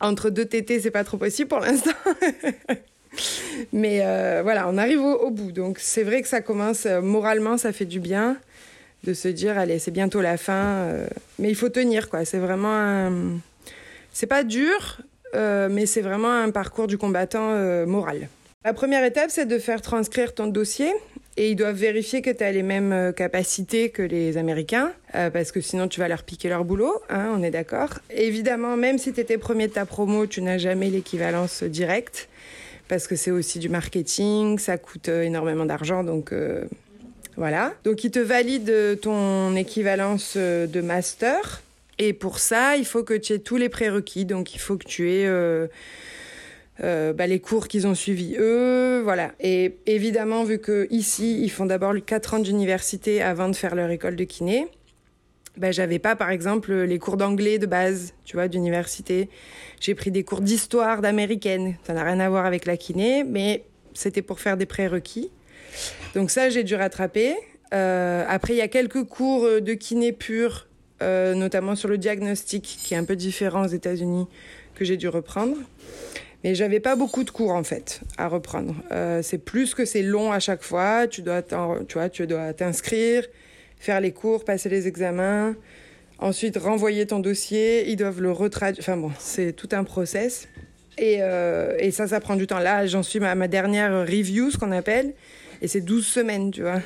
entre 0.00 0.30
deux 0.30 0.44
TT, 0.44 0.80
c'est 0.80 0.90
pas 0.90 1.04
trop 1.04 1.16
possible 1.16 1.48
pour 1.48 1.60
l'instant. 1.60 1.90
Mais 3.72 4.00
voilà, 4.42 4.68
on 4.68 4.76
arrive 4.76 5.00
au, 5.00 5.14
au 5.14 5.30
bout. 5.30 5.52
Donc 5.52 5.78
c'est 5.78 6.02
vrai 6.02 6.20
que 6.20 6.28
ça 6.28 6.42
commence, 6.42 6.84
moralement, 6.84 7.56
ça 7.56 7.72
fait 7.72 7.86
du 7.86 8.00
bien 8.00 8.36
de 9.04 9.14
se 9.14 9.28
dire, 9.28 9.56
allez, 9.56 9.78
c'est 9.78 9.90
bientôt 9.90 10.20
la 10.20 10.36
fin. 10.36 10.92
mais 11.38 11.48
il 11.48 11.54
faut 11.54 11.70
tenir, 11.70 12.10
quoi. 12.10 12.26
C'est 12.26 12.38
vraiment 12.38 12.74
un... 12.74 13.38
C'est 14.12 14.26
pas 14.26 14.42
dur, 14.42 15.00
mais 15.34 15.86
c'est 15.86 16.02
vraiment 16.02 16.32
un 16.32 16.50
parcours 16.50 16.86
du 16.86 16.98
combattant 16.98 17.52
euh, 17.52 17.86
moral. 17.86 18.28
La 18.62 18.74
première 18.74 19.02
étape, 19.04 19.30
c'est 19.30 19.46
de 19.46 19.58
faire 19.58 19.80
transcrire 19.80 20.34
ton 20.34 20.46
dossier 20.46 20.92
Et 21.38 21.50
ils 21.50 21.56
doivent 21.56 21.76
vérifier 21.76 22.20
que 22.20 22.28
tu 22.28 22.44
as 22.44 22.52
les 22.52 22.62
mêmes 22.62 22.92
euh, 22.92 23.10
capacités 23.10 23.88
que 23.88 24.02
les 24.02 24.36
Américains, 24.36 24.92
euh, 25.14 25.30
parce 25.30 25.50
que 25.50 25.62
sinon 25.62 25.88
tu 25.88 25.98
vas 25.98 26.08
leur 26.08 26.24
piquer 26.24 26.50
leur 26.50 26.66
boulot, 26.66 26.92
hein, 27.08 27.32
on 27.34 27.42
est 27.42 27.50
d'accord. 27.50 28.00
Évidemment, 28.10 28.76
même 28.76 28.98
si 28.98 29.14
tu 29.14 29.20
étais 29.20 29.38
premier 29.38 29.66
de 29.66 29.72
ta 29.72 29.86
promo, 29.86 30.26
tu 30.26 30.42
n'as 30.42 30.58
jamais 30.58 30.90
l'équivalence 30.90 31.62
directe, 31.62 32.28
parce 32.88 33.06
que 33.06 33.16
c'est 33.16 33.30
aussi 33.30 33.58
du 33.58 33.70
marketing, 33.70 34.58
ça 34.58 34.76
coûte 34.76 35.08
euh, 35.08 35.22
énormément 35.22 35.64
d'argent, 35.64 36.04
donc 36.04 36.34
voilà. 37.38 37.72
Donc 37.84 38.04
ils 38.04 38.10
te 38.10 38.18
valident 38.18 38.98
ton 39.00 39.56
équivalence 39.56 40.36
de 40.36 40.80
master, 40.82 41.62
et 42.02 42.14
pour 42.14 42.38
ça, 42.38 42.76
il 42.78 42.86
faut 42.86 43.04
que 43.04 43.12
tu 43.12 43.34
aies 43.34 43.38
tous 43.40 43.58
les 43.58 43.68
prérequis, 43.68 44.24
donc 44.24 44.54
il 44.54 44.58
faut 44.58 44.76
que 44.78 44.86
tu 44.86 45.10
aies... 45.10 45.26
Euh, 46.82 47.12
bah, 47.12 47.26
les 47.26 47.40
cours 47.40 47.68
qu'ils 47.68 47.86
ont 47.86 47.94
suivis 47.94 48.36
eux, 48.38 49.02
voilà. 49.04 49.32
Et 49.38 49.76
évidemment, 49.84 50.44
vu 50.44 50.58
que 50.58 50.86
ici, 50.90 51.42
ils 51.42 51.50
font 51.50 51.66
d'abord 51.66 51.92
4 51.94 52.34
ans 52.34 52.38
d'université 52.38 53.20
avant 53.20 53.50
de 53.50 53.54
faire 53.54 53.74
leur 53.74 53.90
école 53.90 54.16
de 54.16 54.24
kiné, 54.24 54.66
bah, 55.58 55.72
j'avais 55.72 55.98
pas, 55.98 56.16
par 56.16 56.30
exemple, 56.30 56.72
les 56.72 56.98
cours 56.98 57.18
d'anglais 57.18 57.58
de 57.58 57.66
base, 57.66 58.14
tu 58.24 58.36
vois, 58.36 58.48
d'université. 58.48 59.28
J'ai 59.78 59.94
pris 59.94 60.10
des 60.10 60.24
cours 60.24 60.40
d'histoire 60.40 61.02
d'américaine. 61.02 61.76
Ça 61.86 61.92
n'a 61.92 62.02
rien 62.02 62.18
à 62.18 62.30
voir 62.30 62.46
avec 62.46 62.64
la 62.64 62.78
kiné, 62.78 63.24
mais 63.24 63.64
c'était 63.92 64.22
pour 64.22 64.40
faire 64.40 64.56
des 64.56 64.64
prérequis. 64.64 65.30
Donc 66.14 66.30
ça, 66.30 66.48
j'ai 66.48 66.64
dû 66.64 66.76
rattraper. 66.76 67.34
Euh, 67.74 68.24
après, 68.26 68.54
il 68.54 68.56
y 68.56 68.62
a 68.62 68.68
quelques 68.68 69.04
cours 69.04 69.42
de 69.60 69.74
kiné 69.74 70.12
pur, 70.12 70.69
euh, 71.02 71.34
notamment 71.34 71.74
sur 71.74 71.88
le 71.88 71.98
diagnostic, 71.98 72.62
qui 72.62 72.94
est 72.94 72.96
un 72.96 73.04
peu 73.04 73.16
différent 73.16 73.64
aux 73.64 73.68
États-Unis, 73.68 74.26
que 74.74 74.84
j'ai 74.84 74.96
dû 74.96 75.08
reprendre. 75.08 75.56
Mais 76.42 76.54
j'avais 76.54 76.80
pas 76.80 76.96
beaucoup 76.96 77.22
de 77.22 77.30
cours 77.30 77.52
en 77.52 77.62
fait 77.62 78.00
à 78.16 78.28
reprendre. 78.28 78.74
Euh, 78.92 79.20
c'est 79.22 79.38
plus 79.38 79.74
que 79.74 79.84
c'est 79.84 80.02
long 80.02 80.32
à 80.32 80.40
chaque 80.40 80.62
fois. 80.62 81.06
Tu 81.06 81.22
dois, 81.22 81.42
tu 81.42 81.54
vois, 81.94 82.08
tu 82.08 82.26
dois 82.26 82.52
t'inscrire, 82.54 83.26
faire 83.78 84.00
les 84.00 84.12
cours, 84.12 84.44
passer 84.44 84.70
les 84.70 84.88
examens, 84.88 85.54
ensuite 86.18 86.56
renvoyer 86.56 87.06
ton 87.06 87.18
dossier. 87.18 87.90
Ils 87.90 87.96
doivent 87.96 88.22
le 88.22 88.32
retraduire. 88.32 88.82
Enfin 88.82 88.96
bon, 88.96 89.10
c'est 89.18 89.52
tout 89.52 89.68
un 89.72 89.84
process. 89.84 90.48
Et, 90.98 91.18
euh, 91.20 91.76
et, 91.78 91.90
ça, 91.90 92.06
ça 92.06 92.20
prend 92.20 92.36
du 92.36 92.46
temps. 92.46 92.58
Là, 92.58 92.86
j'en 92.86 93.02
suis 93.02 93.22
à 93.24 93.34
ma 93.34 93.48
dernière 93.48 94.06
review, 94.06 94.50
ce 94.50 94.58
qu'on 94.58 94.72
appelle, 94.72 95.14
et 95.62 95.68
c'est 95.68 95.80
12 95.80 96.06
semaines, 96.06 96.50
tu 96.50 96.60
vois. 96.60 96.80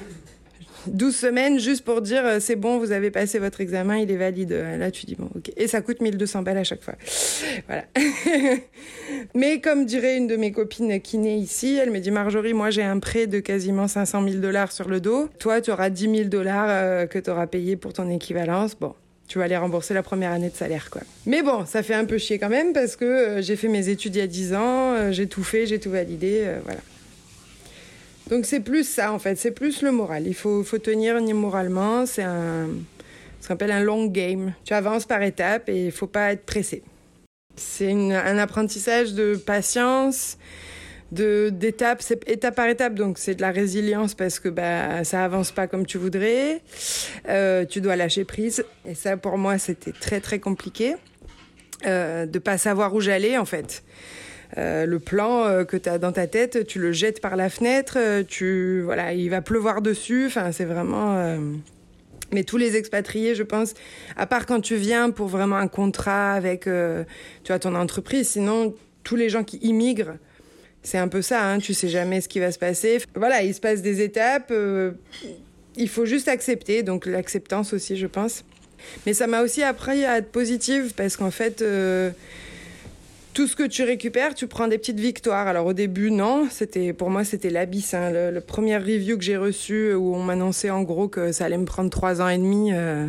12 0.87 1.15
semaines 1.15 1.59
juste 1.59 1.85
pour 1.85 2.01
dire 2.01 2.25
euh, 2.25 2.39
c'est 2.41 2.57
bon, 2.57 2.79
vous 2.79 2.93
avez 2.93 3.11
passé 3.11 3.39
votre 3.39 3.61
examen, 3.61 3.99
il 3.99 4.11
est 4.11 4.17
valide. 4.17 4.53
Là, 4.53 4.91
tu 4.91 5.07
dis 5.07 5.15
bon, 5.15 5.29
ok. 5.35 5.53
Et 5.57 5.69
ça 5.69 5.81
coûte 5.81 6.01
1200 6.01 6.43
balles 6.43 6.59
à 6.59 6.65
chaque 6.65 6.83
fois. 6.83 6.95
Voilà. 7.67 7.85
Mais 9.35 9.61
comme 9.61 9.87
dirait 9.87 10.17
une 10.17 10.27
de 10.27 10.37
mes 10.37 10.53
copines 10.53 11.01
kiné 11.01 11.37
ici, 11.37 11.79
elle 11.81 11.91
me 11.91 11.99
dit 11.99 12.11
Marjorie, 12.11 12.55
moi 12.55 12.71
j'ai 12.71 12.83
un 12.83 12.99
prêt 12.99 13.27
de 13.27 13.41
quasiment 13.41 13.89
500 13.89 14.27
000 14.29 14.41
dollars 14.41 14.73
sur 14.73 14.89
le 14.89 15.01
dos. 15.01 15.29
Toi, 15.39 15.61
tu 15.61 15.71
auras 15.71 15.91
10 15.91 16.17
000 16.17 16.29
dollars 16.29 16.67
euh, 16.69 17.07
que 17.07 17.19
tu 17.19 17.31
auras 17.31 17.47
payé 17.47 17.77
pour 17.77 17.93
ton 17.93 18.11
équivalence. 18.11 18.75
Bon, 18.79 18.95
tu 19.29 19.39
vas 19.39 19.45
aller 19.45 19.57
rembourser 19.57 19.95
la 19.95 20.03
première 20.03 20.33
année 20.33 20.51
de 20.51 20.57
salaire, 20.57 20.91
quoi. 20.91 21.03
Mais 21.27 21.43
bon, 21.43 21.65
ça 21.67 21.83
fait 21.83 21.95
un 21.95 22.05
peu 22.05 22.19
chier 22.19 22.39
quand 22.39 22.49
même 22.49 22.73
parce 22.73 22.97
que 22.97 23.05
euh, 23.05 23.43
j'ai 23.43 23.57
fait 23.57 23.69
mes 23.69 23.89
études 23.89 24.17
il 24.17 24.19
y 24.19 24.23
a 24.23 24.27
10 24.27 24.55
ans, 24.55 25.13
j'ai 25.13 25.27
tout 25.27 25.45
fait, 25.45 25.67
j'ai 25.67 25.79
tout 25.79 25.91
validé, 25.91 26.47
voilà. 26.65 26.81
Donc 28.29 28.47
c'est 28.47 28.61
plus 28.61 28.89
ça 28.89 29.13
en 29.13 29.19
fait, 29.19 29.37
c'est 29.37 29.51
plus 29.51 29.83
le 29.83 29.93
moral. 29.93 30.27
Il 30.27 30.35
faut, 30.35 30.65
faut 30.65 30.79
tenir 30.79 31.21
moralement, 31.21 32.07
c'est 32.07 32.25
ce 32.25 33.49
qu'on 33.49 33.55
appelle 33.55 33.73
un 33.73 33.83
long 33.83 34.07
game. 34.07 34.55
Tu 34.65 34.73
avances 34.73 35.05
par 35.05 35.23
étapes 35.23 35.69
et 35.69 35.87
il 35.87 35.93
faut 35.93 36.07
pas 36.07 36.33
être 36.33 36.47
pressé. 36.47 36.83
C'est 37.57 37.93
un 37.93 38.39
apprentissage 38.39 39.13
de 39.13 39.37
patience, 39.37 40.39
de 41.13 41.51
d'étape, 41.51 42.03
c'est 42.03 42.29
étape 42.29 42.57
par 42.57 42.67
étape, 42.67 42.95
donc 42.95 43.19
c'est 43.19 43.35
de 43.35 43.43
la 43.43 43.51
résilience 43.51 44.15
parce 44.15 44.41
que 44.41 44.49
bah 44.49 45.05
ça 45.05 45.25
avance 45.25 45.53
pas 45.53 45.67
comme 45.67 45.87
tu 45.87 45.99
voudrais. 45.99 46.63
Euh, 47.29 47.65
tu 47.65 47.81
dois 47.81 47.97
lâcher 47.97 48.25
prise 48.25 48.65
et 48.87 48.95
ça 48.95 49.17
pour 49.17 49.39
moi 49.39 49.59
c'était 49.59 49.93
très 49.93 50.21
très 50.21 50.39
compliqué 50.39 50.97
euh, 51.87 52.27
de 52.27 52.39
pas 52.39 52.59
savoir 52.59 52.95
où 52.95 53.01
j'allais 53.01 53.37
en 53.37 53.45
fait. 53.45 53.85
Euh, 54.57 54.87
le 54.87 55.01
plan 55.01 55.45
euh, 55.45 55.65
que 55.65 55.77
tu 55.77 55.89
as 55.89 55.99
dans 55.99 56.13
ta 56.13 56.27
tête, 56.27 56.67
tu 56.67 56.79
le 56.79 56.93
jettes 56.93 57.21
par 57.21 57.35
la 57.35 57.51
fenêtre, 57.51 57.95
euh, 57.99 58.23
tu 58.23 58.83
voilà, 58.83 59.13
il 59.13 59.29
va 59.29 59.41
pleuvoir 59.43 59.83
dessus. 59.83 60.27
Enfin, 60.27 60.53
c'est 60.53 60.65
vraiment. 60.65 61.39
Mais 62.33 62.45
tous 62.45 62.57
les 62.57 62.77
expatriés, 62.77 63.35
je 63.35 63.43
pense, 63.43 63.75
à 64.17 64.27
part 64.27 64.47
quand 64.47 64.61
tu 64.61 64.77
viens 64.77 65.11
pour 65.11 65.29
vraiment 65.29 65.57
un 65.57 65.69
contrat 65.69 66.33
avec, 66.33 66.65
tu 66.65 67.49
vois, 67.49 67.59
ton 67.59 67.75
entreprise, 67.75 68.29
sinon 68.29 68.75
tous 69.05 69.17
les 69.17 69.29
gens 69.29 69.45
qui 69.45 69.59
immigrent, 69.59 70.17
c'est 70.83 70.99
un 70.99 71.09
peu 71.09 71.23
ça. 71.23 71.45
Hein, 71.45 71.59
tu 71.59 71.75
sais 71.75 71.89
jamais 71.89 72.21
ce 72.21 72.29
qui 72.29 72.41
va 72.41 72.51
se 72.51 72.59
passer. 72.59 72.99
Voilà, 73.15 73.43
il 73.43 73.55
se 73.55 73.61
passe 73.61 73.83
des 73.83 74.03
étapes. 74.03 74.53
il 75.77 75.89
faut 75.89 76.07
juste 76.07 76.29
accepter. 76.29 76.83
Donc 76.83 77.07
l'acceptance 77.07 77.73
aussi, 77.73 77.97
je 77.97 78.07
pense. 78.07 78.45
Mais 79.07 79.15
ça 79.15 79.27
m'a 79.27 79.43
aussi 79.43 79.63
appris 79.63 80.05
à 80.05 80.19
être 80.19 80.33
positive 80.33 80.93
parce 80.97 81.17
qu'en 81.17 81.31
fait 81.31 81.63
tout 83.35 83.49
ce 83.49 83.57
que 83.57 83.65
tu 83.65 83.83
récupères, 83.83 84.35
tu 84.35 84.47
prends 84.47 84.69
des 84.69 84.79
petites 84.79 85.01
victoires. 85.01 85.49
Alors 85.49 85.67
au 85.67 85.73
début, 85.73 86.11
non, 86.11 86.47
c'était 86.51 86.93
pour 86.93 87.11
moi 87.11 87.25
c'était 87.25 87.51
l'abysse. 87.51 87.93
Hein. 87.93 88.11
Le, 88.31 88.41
premier 88.41 88.77
review 88.77 89.19
que 89.19 89.25
j'ai 89.25 89.37
reçu 89.37 89.93
où 89.93 90.15
on 90.15 90.23
m'annonçait 90.23 90.71
en 90.71 90.83
gros 90.83 91.09
que 91.09 91.33
ça 91.33 91.45
allait 91.45 91.59
me 91.59 91.65
prendre 91.65 91.91
trois 91.91 92.23
ans 92.23 92.29
et 92.29 92.39
demi. 92.39 92.73
Euh, 92.73 93.07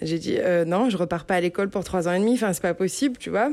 j'ai 0.00 0.18
dit 0.18 0.36
euh, 0.38 0.64
non, 0.64 0.88
je 0.88 0.96
repars 0.96 1.24
pas 1.24 1.34
à 1.34 1.40
l'école 1.40 1.68
pour 1.68 1.82
trois 1.82 2.08
ans 2.08 2.12
et 2.12 2.20
demi. 2.20 2.34
Enfin, 2.34 2.52
c'est 2.52 2.62
pas 2.62 2.74
possible, 2.74 3.16
tu 3.18 3.30
vois. 3.30 3.50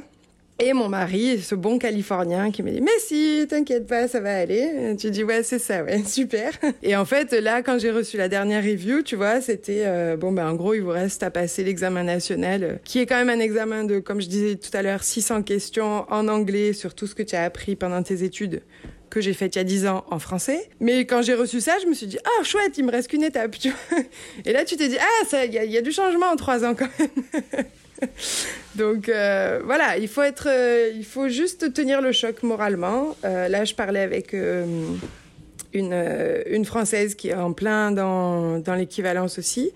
Et 0.60 0.74
mon 0.74 0.89
mari, 0.89 1.39
ce 1.39 1.53
bon 1.53 1.78
Californien 1.78 2.49
qui 2.49 2.64
me 2.64 2.72
dit 2.72 2.82
mais 2.82 2.97
si, 2.97 3.45
t'inquiète 3.47 3.86
pas, 3.86 4.08
ça 4.08 4.20
va 4.20 4.36
aller. 4.36 4.95
tu 4.99 5.12
dis 5.12 5.24
ouais 5.24 5.43
c'est 5.43 5.60
ça, 5.60 5.84
ouais 5.84 6.03
super. 6.08 6.51
Et 6.82 6.95
en 6.95 7.05
fait 7.05 7.32
là, 7.32 7.62
quand 7.62 7.78
j'ai 7.78 7.91
reçu 7.91 8.18
la 8.18 8.28
dernière 8.28 8.64
review, 8.64 9.03
tu 9.03 9.16
vois, 9.16 9.39
c'était 9.39 9.84
euh, 9.86 10.18
bon 10.18 10.32
ben 10.32 10.49
en 10.49 10.55
gros 10.55 10.74
il 10.74 10.82
vous 10.82 10.89
reste 10.89 11.22
à 11.22 11.30
passer 11.30 11.64
l'examen 11.64 12.03
national, 12.03 12.64
euh, 12.64 12.76
qui 12.84 12.99
est 12.99 13.05
quand 13.05 13.24
même 13.24 13.30
un 13.30 13.39
examen 13.39 13.84
de, 13.84 13.99
comme 13.99 14.20
je 14.20 14.28
disais 14.28 14.55
tout 14.55 14.76
à 14.76 14.82
l'heure, 14.82 15.03
600 15.03 15.43
questions 15.43 16.05
en 16.10 16.28
anglais 16.28 16.74
sur 16.74 16.95
tout 16.95 17.05
ce 17.05 17.14
que 17.14 17.24
tu 17.24 17.36
as 17.36 17.43
appris 17.43 17.76
pendant 17.76 18.01
tes 18.01 18.24
études 18.24 18.64
que 19.10 19.22
j'ai 19.22 19.34
fait 19.34 19.55
il 19.55 19.58
y 19.58 19.62
a 19.62 19.64
10 19.64 19.88
ans 19.88 20.05
en 20.10 20.20
français. 20.20 20.70
Mais 20.80 21.05
quand 21.05 21.22
j'ai 21.22 21.34
reçu 21.34 21.62
ça, 21.62 21.78
je 21.82 21.88
me 21.88 21.93
suis 21.93 22.08
dit, 22.08 22.18
ah, 22.26 22.43
chouette, 22.43 22.78
il 22.78 22.86
me 22.86 22.91
reste 22.91 23.10
qu'une 23.10 23.24
étape, 23.24 23.58
tu 23.60 23.70
vois. 23.70 23.99
Et 24.45 24.51
là, 24.51 24.66
tu 24.66 24.76
t'es 24.76 24.89
dit, 24.89 24.97
ah, 24.99 25.45
il 25.45 25.53
y, 25.53 25.72
y, 25.72 25.78
a 25.78 25.82
du 25.82 25.91
changement 25.91 26.28
en 26.28 26.36
3 26.36 26.66
ans 26.66 26.76
quand 26.76 26.89
même. 26.99 27.64
Donc 28.76 29.10
euh, 29.10 29.62
voilà, 29.64 29.98
il 29.98 30.08
faut 30.08 30.22
être, 30.22 30.48
euh, 30.50 30.91
il 30.95 31.06
faut 31.06 31.30
juste 31.30 31.74
tenir 31.74 32.02
le 32.02 32.12
choc 32.12 32.43
moralement. 32.43 33.16
Euh, 33.26 33.48
là, 33.48 33.66
je 33.66 33.74
parlais 33.74 34.02
avec 34.02 34.34
une, 34.34 35.00
une 35.74 36.66
française 36.66 37.16
qui 37.16 37.30
est 37.30 37.36
en 37.36 37.54
plein 37.54 37.91
dans, 37.91 38.60
dans 38.60 38.76
l'équivalence 38.76 39.39
aussi 39.39 39.72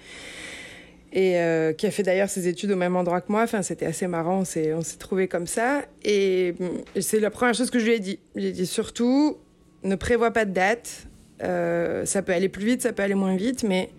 et 1.14 1.36
qui 1.78 1.88
a 1.88 1.92
fait 1.92 2.04
d'ailleurs 2.04 2.30
ses 2.30 2.48
études 2.48 2.72
au 2.72 2.78
même 2.78 2.96
endroit 2.96 3.20
que 3.20 3.30
moi. 3.32 3.44
Enfin, 3.44 3.62
c'était 3.64 3.86
assez 3.86 4.08
marrant, 4.08 4.40
on 4.40 4.46
s'est, 4.46 4.74
on 4.74 4.82
s'est 4.82 4.98
trouvé 4.98 5.28
comme 5.28 5.46
ça. 5.46 5.82
Et 6.06 6.56
c'est 7.02 7.20
la 7.20 7.30
première 7.30 7.54
chose 7.54 7.70
que 7.70 7.80
je 7.80 7.86
lui 7.86 7.94
ai 7.96 8.00
dit. 8.00 8.20
J'ai 8.38 8.54
dit 8.54 8.66
surtout, 8.66 9.38
ne 9.84 9.96
prévois 9.96 10.32
pas 10.32 10.46
de 10.46 10.54
date. 10.54 11.08
ça 11.42 12.22
peut 12.22 12.32
aller 12.32 12.48
plus 12.48 12.66
vite, 12.66 12.82
ça 12.82 12.94
peut 12.94 13.04
aller 13.04 13.16
moins 13.16 13.36
vite, 13.36 13.64
mais 13.64 13.90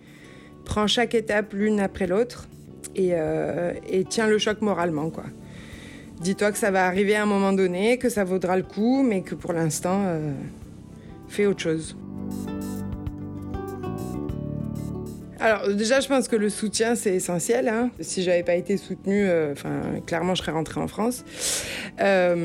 prends 0.65 0.87
chaque 0.87 1.13
étape 1.13 1.53
l'une 1.53 1.79
après 1.79 2.07
l'autre 2.07 2.47
euh, 2.97 3.73
et, 3.87 4.05
tiens 4.05 4.27
le 4.27 4.37
choc 4.37 4.61
moralement, 4.61 5.09
quoi. 5.09 5.25
Dis-toi 6.21 6.51
que 6.51 6.57
ça 6.57 6.71
va 6.71 6.85
arriver 6.85 7.15
à 7.15 7.23
un 7.23 7.25
moment 7.25 7.53
donné, 7.53 7.97
que 7.97 8.09
ça 8.09 8.23
vaudra 8.23 8.55
le 8.55 8.63
coup, 8.63 9.03
mais 9.03 9.21
que 9.21 9.35
pour 9.35 9.53
l'instant, 9.53 10.03
euh, 10.05 10.31
fais 11.27 11.45
autre 11.45 11.61
chose. 11.61 11.97
Alors 15.39 15.73
déjà, 15.73 15.99
je 15.99 16.07
pense 16.07 16.29
que 16.29 16.37
le 16.37 16.49
soutien, 16.49 16.95
c'est 16.95 17.15
essentiel. 17.15 17.67
Hein. 17.67 17.89
Si 17.99 18.23
j'avais 18.23 18.43
pas 18.43 18.55
été 18.55 18.77
soutenue, 18.77 19.25
euh, 19.27 19.53
clairement, 20.05 20.35
je 20.35 20.41
serais 20.41 20.53
rentrée 20.53 20.79
en 20.79 20.87
France. 20.87 21.25
la 21.99 22.35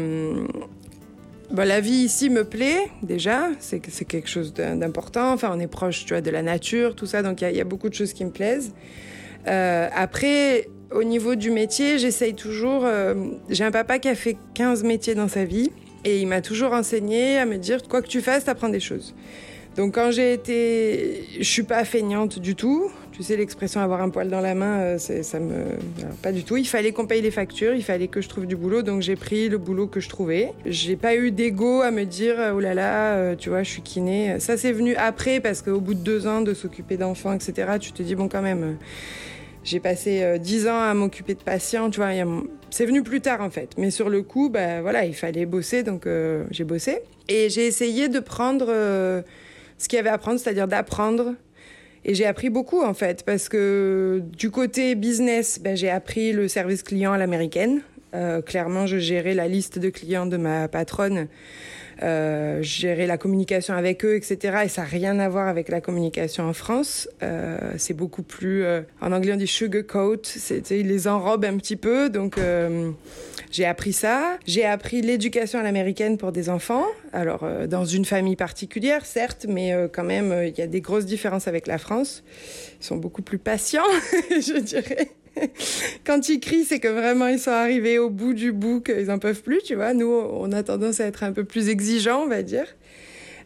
vie 1.81 1.91
ici 1.91 2.31
me 2.31 2.43
plaît 2.43 2.89
déjà, 3.05 3.51
c'est 3.61 3.81
quelque 3.81 4.29
chose 4.29 4.53
d'important. 4.53 5.33
Enfin, 5.33 5.53
on 5.55 5.61
est 5.61 5.69
proche, 5.69 6.05
tu 6.05 6.15
vois, 6.15 6.21
de 6.21 6.31
la 6.31 6.43
nature, 6.43 6.97
tout 6.97 7.07
ça, 7.07 7.23
donc 7.23 7.43
il 7.43 7.57
y, 7.57 7.61
a 7.61 7.65
beaucoup 7.65 7.89
de 7.89 7.95
choses 7.95 8.13
qui 8.13 8.25
me 8.25 8.33
plaisent. 8.33 8.73
Euh, 9.47 9.89
après, 9.95 10.69
au 10.91 11.05
niveau 11.05 11.35
du 11.35 11.51
métier, 11.51 11.99
j'essaye 11.99 12.35
toujours. 12.35 12.85
Euh, 12.85 13.15
j'ai 13.49 13.65
un 13.65 13.71
papa 13.71 13.99
qui 13.99 14.09
a 14.09 14.15
fait 14.15 14.37
15 14.55 14.85
métiers 14.85 15.15
dans 15.15 15.29
sa 15.29 15.45
vie 15.45 15.71
et 16.05 16.21
il 16.21 16.27
m'a 16.27 16.41
toujours 16.41 16.73
enseigné 16.73 17.39
à 17.39 17.47
me 17.47 17.57
dire 17.57 17.83
quoi 17.89 18.03
que 18.03 18.09
tu 18.09 18.21
fasses, 18.21 18.45
t'apprends 18.45 18.69
des 18.69 18.81
choses. 18.81 19.15
Donc 19.77 19.95
quand 19.95 20.11
j'ai 20.11 20.33
été, 20.33 21.25
je 21.39 21.49
suis 21.49 21.63
pas 21.63 21.85
feignante 21.85 22.39
du 22.39 22.55
tout. 22.55 22.91
Tu 23.19 23.25
sais 23.25 23.37
l'expression 23.37 23.83
avoir 23.83 24.01
un 24.01 24.09
poil 24.09 24.31
dans 24.31 24.41
la 24.41 24.55
main, 24.55 24.79
euh, 24.79 24.99
ça 24.99 25.41
me, 25.41 25.65
pas 26.23 26.33
du 26.33 26.45
tout. 26.45 26.57
Il 26.57 26.67
fallait 26.67 26.93
qu'on 26.93 27.07
paye 27.07 27.21
les 27.21 27.31
factures, 27.31 27.75
il 27.75 27.83
fallait 27.83 28.09
que 28.09 28.23
je 28.23 28.29
trouve 28.29 28.47
du 28.47 28.57
boulot, 28.57 28.81
donc 28.83 29.03
j'ai 29.03 29.17
pris 29.17 29.51
le 29.51 29.59
boulot 29.59 29.89
que 29.89 29.99
je 29.99 30.09
trouvais. 30.09 30.53
J'ai 30.65 30.95
pas 30.95 31.17
eu 31.17 31.31
d'ego 31.33 31.83
à 31.83 31.91
me 31.91 32.05
dire 32.05 32.37
oh 32.55 32.61
là 32.61 32.75
là, 32.75 33.35
tu 33.35 33.51
vois, 33.51 33.65
je 33.65 33.71
suis 33.71 33.83
kiné. 33.83 34.39
Ça 34.39 34.57
c'est 34.57 34.73
venu 34.73 34.95
après 34.95 35.41
parce 35.41 35.63
qu'au 35.63 35.81
bout 35.81 35.95
de 35.95 36.01
deux 36.01 36.27
ans 36.27 36.41
de 36.41 36.55
s'occuper 36.55 36.97
d'enfants, 36.97 37.33
etc. 37.33 37.73
Tu 37.81 37.93
te 37.93 38.03
dis 38.03 38.15
bon 38.15 38.29
quand 38.29 38.43
même 38.43 38.79
j'ai 39.69 39.81
passé 39.81 40.23
euh, 40.23 40.39
dix 40.39 40.67
ans 40.67 40.81
à 40.81 40.95
m'occuper 40.95 41.35
de 41.35 41.43
patients, 41.43 41.91
tu 41.91 42.01
vois. 42.01 42.11
C'est 42.71 42.87
venu 42.87 43.03
plus 43.03 43.21
tard 43.21 43.43
en 43.43 43.51
fait. 43.51 43.73
Mais 43.77 43.91
sur 43.91 44.09
le 44.09 44.23
coup, 44.23 44.49
bah, 44.49 44.81
voilà, 44.81 45.05
il 45.05 45.15
fallait 45.15 45.47
bosser, 45.47 45.83
donc 45.83 46.07
euh, 46.07 46.45
j'ai 46.51 46.65
bossé. 46.65 47.01
Et 47.29 47.51
j'ai 47.51 47.67
essayé 47.67 48.09
de 48.09 48.19
prendre 48.21 48.67
euh, 48.69 49.23
ce 49.77 49.89
qu'il 49.89 49.99
y 49.99 50.01
avait 50.01 50.09
à 50.09 50.15
apprendre, 50.15 50.41
c'est-à-dire 50.41 50.69
d'apprendre. 50.69 51.35
Et 52.09 52.15
j'ai 52.15 52.25
appris 52.25 52.49
beaucoup 52.49 52.83
en 52.83 52.95
fait, 52.95 53.23
parce 53.23 53.51
que 53.51 54.23
du 54.39 54.51
côté 54.51 54.95
business, 54.95 55.61
ben, 55.61 55.77
j'ai 55.77 55.91
appris 55.91 56.33
le 56.33 56.49
service 56.49 56.83
client 56.83 57.13
à 57.13 57.19
l'américaine. 57.19 57.83
Euh, 58.15 58.41
clairement, 58.41 58.87
je 58.87 58.97
gérais 58.97 59.35
la 59.35 59.47
liste 59.47 59.79
de 59.79 59.91
clients 59.91 60.25
de 60.25 60.39
ma 60.39 60.69
patronne 60.69 61.29
euh, 62.03 62.63
gérer 62.63 63.07
la 63.07 63.19
communication 63.19 63.75
avec 63.75 64.05
eux, 64.05 64.15
etc. 64.15 64.59
Et 64.65 64.69
ça 64.69 64.83
n'a 64.83 64.89
rien 64.89 65.19
à 65.19 65.29
voir 65.29 65.49
avec 65.49 65.69
la 65.69 65.81
communication 65.81 66.49
en 66.49 66.53
France. 66.53 67.09
Euh, 67.23 67.59
c'est 67.77 67.95
beaucoup 67.95 68.23
plus, 68.23 68.65
euh, 68.65 68.83
en 69.01 69.13
anglais 69.13 69.33
on 69.33 69.37
dit 69.37 69.47
sugarcoat, 69.47 70.23
ils 70.71 70.87
les 70.87 71.09
enrobent 71.09 71.45
un 71.45 71.57
petit 71.57 71.77
peu. 71.77 72.09
Donc 72.09 72.39
euh, 72.39 72.91
j'ai 73.51 73.65
appris 73.65 73.93
ça. 73.93 74.39
J'ai 74.47 74.65
appris 74.65 75.03
l'éducation 75.03 75.59
à 75.59 75.63
l'américaine 75.63 76.19
pour 76.19 76.33
des 76.33 76.51
enfants. 76.51 76.85
Alors 77.13 77.43
euh, 77.43 77.67
dans 77.67 77.85
une 77.85 78.05
famille 78.05 78.37
particulière, 78.37 79.05
certes, 79.05 79.47
mais 79.49 79.75
quand 79.93 80.05
même 80.05 80.35
il 80.47 80.57
y 80.57 80.63
a 80.63 80.67
des 80.67 80.81
grosses 80.81 81.07
différences 81.07 81.49
avec 81.49 81.67
la 81.67 81.79
France. 81.79 82.23
Ils 82.81 82.85
sont 82.87 82.97
beaucoup 82.97 83.23
plus 83.23 83.39
patients, 83.39 83.83
je 84.31 84.59
dirais. 84.61 85.11
quand 86.07 86.29
ils 86.29 86.41
crient, 86.41 86.65
c'est 86.65 86.81
que 86.81 86.89
vraiment 86.89 87.27
ils 87.27 87.39
sont 87.39 87.51
arrivés 87.51 87.99
au 87.99 88.11
bout 88.11 88.35
du 88.35 88.53
bout, 88.53 88.81
qu'ils 88.81 89.11
en 89.11 89.19
peuvent 89.19 89.43
plus, 89.43 89.63
tu 89.63 89.75
vois. 89.75 89.95
Nous, 89.95 90.07
on 90.07 90.53
a 90.53 90.63
tendance 90.63 91.01
à 91.01 91.07
être 91.07 91.23
un 91.23 91.33
peu 91.33 91.45
plus 91.45 91.69
exigeants, 91.69 92.23
on 92.23 92.29
va 92.29 92.43
dire. 92.43 92.67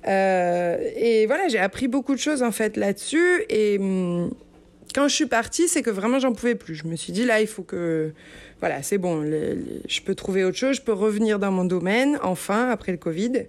Euh, 0.08 0.78
et 0.96 1.26
voilà, 1.26 1.48
j'ai 1.48 1.58
appris 1.58 1.86
beaucoup 1.88 2.14
de 2.14 2.20
choses 2.20 2.42
en 2.42 2.52
fait 2.52 2.76
là-dessus. 2.76 3.44
Et 3.48 3.78
hum, 3.78 4.30
quand 4.94 5.08
je 5.08 5.14
suis 5.14 5.26
partie, 5.26 5.68
c'est 5.68 5.82
que 5.82 5.90
vraiment 5.90 6.18
j'en 6.18 6.32
pouvais 6.32 6.54
plus. 6.54 6.74
Je 6.74 6.86
me 6.86 6.96
suis 6.96 7.12
dit 7.12 7.24
là, 7.24 7.40
il 7.40 7.46
faut 7.46 7.62
que, 7.62 8.12
voilà, 8.60 8.82
c'est 8.82 8.98
bon, 8.98 9.24
je 9.24 10.00
peux 10.02 10.14
trouver 10.14 10.44
autre 10.44 10.58
chose, 10.58 10.76
je 10.76 10.82
peux 10.82 10.92
revenir 10.92 11.38
dans 11.38 11.50
mon 11.50 11.64
domaine, 11.64 12.18
enfin 12.22 12.68
après 12.70 12.92
le 12.92 12.98
Covid. 12.98 13.46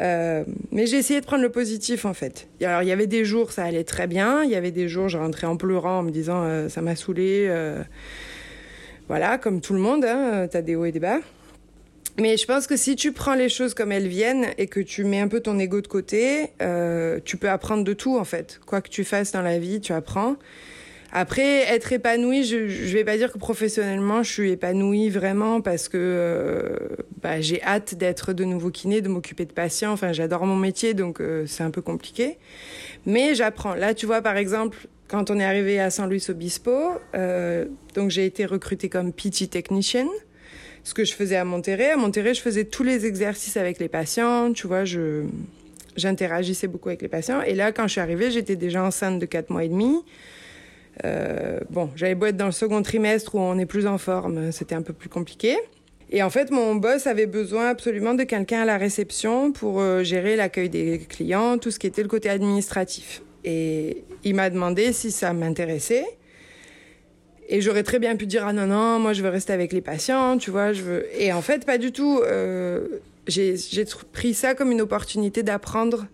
Euh, 0.00 0.44
mais 0.72 0.86
j'ai 0.86 0.96
essayé 0.96 1.20
de 1.20 1.24
prendre 1.24 1.42
le 1.42 1.50
positif 1.50 2.04
en 2.04 2.14
fait. 2.14 2.48
Alors 2.62 2.82
il 2.82 2.88
y 2.88 2.92
avait 2.92 3.06
des 3.06 3.24
jours 3.24 3.52
ça 3.52 3.64
allait 3.64 3.84
très 3.84 4.08
bien, 4.08 4.42
il 4.42 4.50
y 4.50 4.56
avait 4.56 4.72
des 4.72 4.88
jours 4.88 5.08
je 5.08 5.18
rentrais 5.18 5.46
en 5.46 5.56
pleurant 5.56 6.00
en 6.00 6.02
me 6.02 6.10
disant 6.10 6.42
euh, 6.42 6.68
ça 6.68 6.82
m'a 6.82 6.96
saoulé. 6.96 7.46
Euh... 7.48 7.82
Voilà, 9.06 9.36
comme 9.36 9.60
tout 9.60 9.74
le 9.74 9.80
monde, 9.80 10.04
hein, 10.04 10.48
t'as 10.50 10.62
des 10.62 10.76
hauts 10.76 10.86
et 10.86 10.92
des 10.92 11.00
bas. 11.00 11.18
Mais 12.18 12.38
je 12.38 12.46
pense 12.46 12.66
que 12.66 12.76
si 12.76 12.96
tu 12.96 13.12
prends 13.12 13.34
les 13.34 13.50
choses 13.50 13.74
comme 13.74 13.92
elles 13.92 14.08
viennent 14.08 14.46
et 14.56 14.66
que 14.66 14.80
tu 14.80 15.04
mets 15.04 15.20
un 15.20 15.28
peu 15.28 15.40
ton 15.40 15.58
ego 15.58 15.82
de 15.82 15.88
côté, 15.88 16.52
tu 17.24 17.36
peux 17.36 17.50
apprendre 17.50 17.84
de 17.84 17.92
tout 17.92 18.16
en 18.16 18.24
fait. 18.24 18.60
Quoi 18.64 18.80
que 18.80 18.88
tu 18.88 19.04
fasses 19.04 19.32
dans 19.32 19.42
la 19.42 19.58
vie, 19.58 19.80
tu 19.82 19.92
apprends. 19.92 20.36
Après, 21.16 21.72
être 21.72 21.92
épanouie, 21.92 22.42
je, 22.42 22.66
je 22.66 22.92
vais 22.92 23.04
pas 23.04 23.16
dire 23.16 23.32
que 23.32 23.38
professionnellement, 23.38 24.24
je 24.24 24.32
suis 24.32 24.50
épanouie 24.50 25.10
vraiment 25.10 25.60
parce 25.60 25.88
que 25.88 25.96
euh, 25.96 26.76
bah, 27.22 27.40
j'ai 27.40 27.62
hâte 27.62 27.94
d'être 27.94 28.32
de 28.32 28.42
nouveau 28.42 28.70
kiné, 28.70 29.00
de 29.00 29.08
m'occuper 29.08 29.44
de 29.44 29.52
patients. 29.52 29.92
Enfin, 29.92 30.12
j'adore 30.12 30.44
mon 30.44 30.56
métier, 30.56 30.92
donc 30.92 31.20
euh, 31.20 31.46
c'est 31.46 31.62
un 31.62 31.70
peu 31.70 31.82
compliqué. 31.82 32.36
Mais 33.06 33.36
j'apprends. 33.36 33.76
Là, 33.76 33.94
tu 33.94 34.06
vois, 34.06 34.22
par 34.22 34.36
exemple, 34.36 34.88
quand 35.06 35.30
on 35.30 35.38
est 35.38 35.44
arrivé 35.44 35.78
à 35.78 35.90
San 35.90 36.10
Luis 36.10 36.24
Obispo, 36.30 36.76
euh, 37.14 37.66
donc 37.94 38.10
j'ai 38.10 38.26
été 38.26 38.44
recrutée 38.44 38.88
comme 38.88 39.12
PT 39.12 39.48
technician. 39.48 40.08
Ce 40.82 40.94
que 40.94 41.04
je 41.04 41.14
faisais 41.14 41.36
à 41.36 41.44
Monterrey. 41.44 41.92
À 41.92 41.96
Monterrey, 41.96 42.34
je 42.34 42.40
faisais 42.40 42.64
tous 42.64 42.82
les 42.82 43.06
exercices 43.06 43.56
avec 43.56 43.78
les 43.78 43.88
patients. 43.88 44.52
Tu 44.52 44.66
vois, 44.66 44.84
je 44.84 45.22
j'interagissais 45.96 46.66
beaucoup 46.66 46.88
avec 46.88 47.02
les 47.02 47.08
patients. 47.08 47.40
Et 47.42 47.54
là, 47.54 47.70
quand 47.70 47.84
je 47.84 47.92
suis 47.92 48.00
arrivée, 48.00 48.32
j'étais 48.32 48.56
déjà 48.56 48.82
enceinte 48.82 49.20
de 49.20 49.26
4 49.26 49.50
mois 49.50 49.62
et 49.62 49.68
demi. 49.68 50.02
Euh, 51.04 51.60
bon, 51.70 51.90
j'avais 51.96 52.14
beau 52.14 52.26
être 52.26 52.36
dans 52.36 52.46
le 52.46 52.52
second 52.52 52.82
trimestre 52.82 53.34
où 53.34 53.40
on 53.40 53.58
est 53.58 53.66
plus 53.66 53.86
en 53.86 53.98
forme, 53.98 54.52
c'était 54.52 54.74
un 54.74 54.82
peu 54.82 54.92
plus 54.92 55.08
compliqué. 55.08 55.56
Et 56.10 56.22
en 56.22 56.30
fait, 56.30 56.50
mon 56.50 56.76
boss 56.76 57.06
avait 57.06 57.26
besoin 57.26 57.68
absolument 57.68 58.14
de 58.14 58.22
quelqu'un 58.22 58.62
à 58.62 58.64
la 58.64 58.78
réception 58.78 59.52
pour 59.52 59.80
euh, 59.80 60.04
gérer 60.04 60.36
l'accueil 60.36 60.68
des 60.68 60.98
clients, 60.98 61.58
tout 61.58 61.70
ce 61.70 61.78
qui 61.78 61.86
était 61.86 62.02
le 62.02 62.08
côté 62.08 62.28
administratif. 62.28 63.22
Et 63.44 64.04
il 64.22 64.34
m'a 64.34 64.50
demandé 64.50 64.92
si 64.92 65.10
ça 65.10 65.32
m'intéressait. 65.32 66.06
Et 67.48 67.60
j'aurais 67.60 67.82
très 67.82 67.98
bien 67.98 68.16
pu 68.16 68.26
dire 68.26 68.46
ah 68.46 68.52
non 68.52 68.66
non, 68.66 68.98
moi 68.98 69.12
je 69.12 69.22
veux 69.22 69.28
rester 69.28 69.52
avec 69.52 69.72
les 69.72 69.82
patients, 69.82 70.38
tu 70.38 70.50
vois, 70.50 70.72
je 70.72 70.82
veux. 70.82 71.06
Et 71.20 71.32
en 71.32 71.42
fait, 71.42 71.66
pas 71.66 71.78
du 71.78 71.92
tout. 71.92 72.20
Euh, 72.24 72.86
j'ai 73.26 73.56
pris 74.12 74.34
ça 74.34 74.54
comme 74.54 74.70
une 74.70 74.80
opportunité 74.80 75.42
d'apprendre 75.42 76.06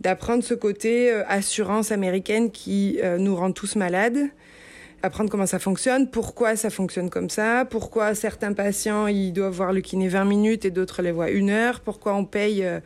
d'apprendre 0.00 0.42
ce 0.42 0.54
côté 0.54 1.10
euh, 1.10 1.22
assurance 1.28 1.92
américaine 1.92 2.50
qui 2.50 2.98
euh, 3.02 3.18
nous 3.18 3.36
rend 3.36 3.52
tous 3.52 3.76
malades, 3.76 4.28
apprendre 5.02 5.30
comment 5.30 5.46
ça 5.46 5.58
fonctionne, 5.58 6.08
pourquoi 6.10 6.56
ça 6.56 6.70
fonctionne 6.70 7.10
comme 7.10 7.30
ça, 7.30 7.64
pourquoi 7.68 8.14
certains 8.14 8.52
patients 8.52 9.06
ils 9.06 9.32
doivent 9.32 9.54
voir 9.54 9.72
le 9.72 9.80
kiné 9.80 10.08
20 10.08 10.24
minutes 10.24 10.64
et 10.64 10.70
d'autres 10.70 11.02
les 11.02 11.12
voient 11.12 11.30
une 11.30 11.50
heure, 11.50 11.80
pourquoi 11.80 12.14
on 12.14 12.24
paye 12.24 12.64
euh, 12.64 12.80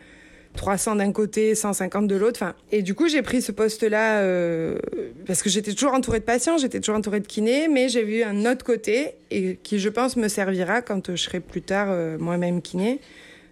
300 0.57 0.97
d'un 0.97 1.13
côté, 1.13 1.55
150 1.55 2.07
de 2.07 2.15
l'autre. 2.15 2.41
Enfin, 2.43 2.55
et 2.73 2.83
du 2.83 2.95
coup, 2.95 3.09
j'ai 3.09 3.23
pris 3.23 3.43
ce 3.43 3.53
poste-là 3.53 4.21
euh, 4.21 4.79
parce 5.27 5.43
que 5.43 5.51
j'étais 5.51 5.73
toujours 5.73 5.95
entourée 5.95 6.21
de 6.21 6.25
patients, 6.25 6.59
j'étais 6.59 6.81
toujours 6.81 6.97
entourée 6.97 7.21
de 7.21 7.27
kinés, 7.27 7.69
mais 7.69 7.89
j'ai 7.89 8.05
vu 8.05 8.23
un 8.23 8.51
autre 8.51 8.65
côté 8.65 9.15
et 9.31 9.59
qui, 9.63 9.79
je 9.79 9.89
pense, 9.89 10.17
me 10.17 10.29
servira 10.29 10.83
quand 10.83 11.11
je 11.11 11.23
serai 11.23 11.41
plus 11.41 11.63
tard 11.63 11.89
euh, 11.91 12.17
moi-même 12.19 12.63
kiné. 12.63 13.01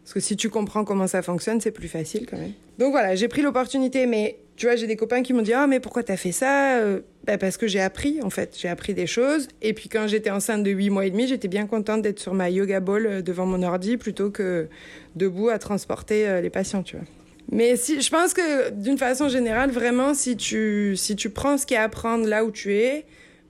Parce 0.03 0.15
que 0.15 0.21
si 0.21 0.37
tu 0.37 0.51
comprends 0.51 0.85
comment 0.85 1.07
ça 1.07 1.23
fonctionne, 1.23 1.61
c'est 1.61 1.71
plus 1.71 1.89
facile 1.89 2.27
quand 2.27 2.37
même. 2.37 2.53
Donc 2.79 2.91
voilà, 2.91 3.15
j'ai 3.15 3.29
pris 3.29 3.43
l'opportunité, 3.43 4.07
mais 4.07 4.39
tu 4.57 4.67
vois, 4.67 4.75
j'ai 4.75 4.87
des 4.89 4.97
copains 4.97 5.23
qui 5.23 5.33
m'ont 5.33 5.43
dit 5.43 5.53
Ah, 5.53 5.67
mais 5.67 5.79
pourquoi 5.79 6.03
t'as 6.03 6.17
fait 6.17 6.33
ça 6.33 6.81
bah, 7.25 7.39
Parce 7.39 7.57
que 7.57 7.69
j'ai 7.69 7.81
appris, 7.81 8.21
en 8.23 8.31
fait. 8.31 8.57
J'ai 8.59 8.69
appris 8.69 8.95
des 8.95 9.07
choses. 9.07 9.47
Et 9.61 9.73
puis 9.73 9.89
quand 9.89 10.09
j'étais 10.09 10.31
enceinte 10.31 10.65
de 10.65 10.71
8 10.71 10.91
mois 10.91 11.07
et 11.07 11.11
demi, 11.11 11.29
j'étais 11.29 11.49
bien 11.49 11.67
contente 11.67 12.03
d'être 12.03 12.19
sur 12.19 12.35
ma 12.35 12.51
yoga 12.51 12.81
ball 12.81 13.23
devant 13.23 13.47
mon 13.47 13.63
ordi 13.63 13.97
plutôt 13.97 14.31
que 14.31 14.69
debout 15.15 15.51
à 15.51 15.59
transporter 15.59 16.41
les 16.43 16.51
patients, 16.51 16.83
tu 16.83 16.97
vois. 16.97 17.07
Mais 17.51 17.77
si, 17.77 18.01
je 18.01 18.11
pense 18.11 18.35
que 18.35 18.71
d'une 18.71 18.99
façon 18.99 19.29
générale, 19.29 19.71
vraiment, 19.71 20.15
si 20.15 20.37
tu, 20.37 20.95
si 20.97 21.17
tu 21.17 21.31
prends 21.31 21.59
ce 21.59 21.67
qu'il 21.67 21.75
y 21.75 21.79
a 21.79 21.83
à 21.83 21.85
apprendre 21.85 22.27
là 22.27 22.45
où 22.45 22.51
tu 22.51 22.75
es, 22.75 23.05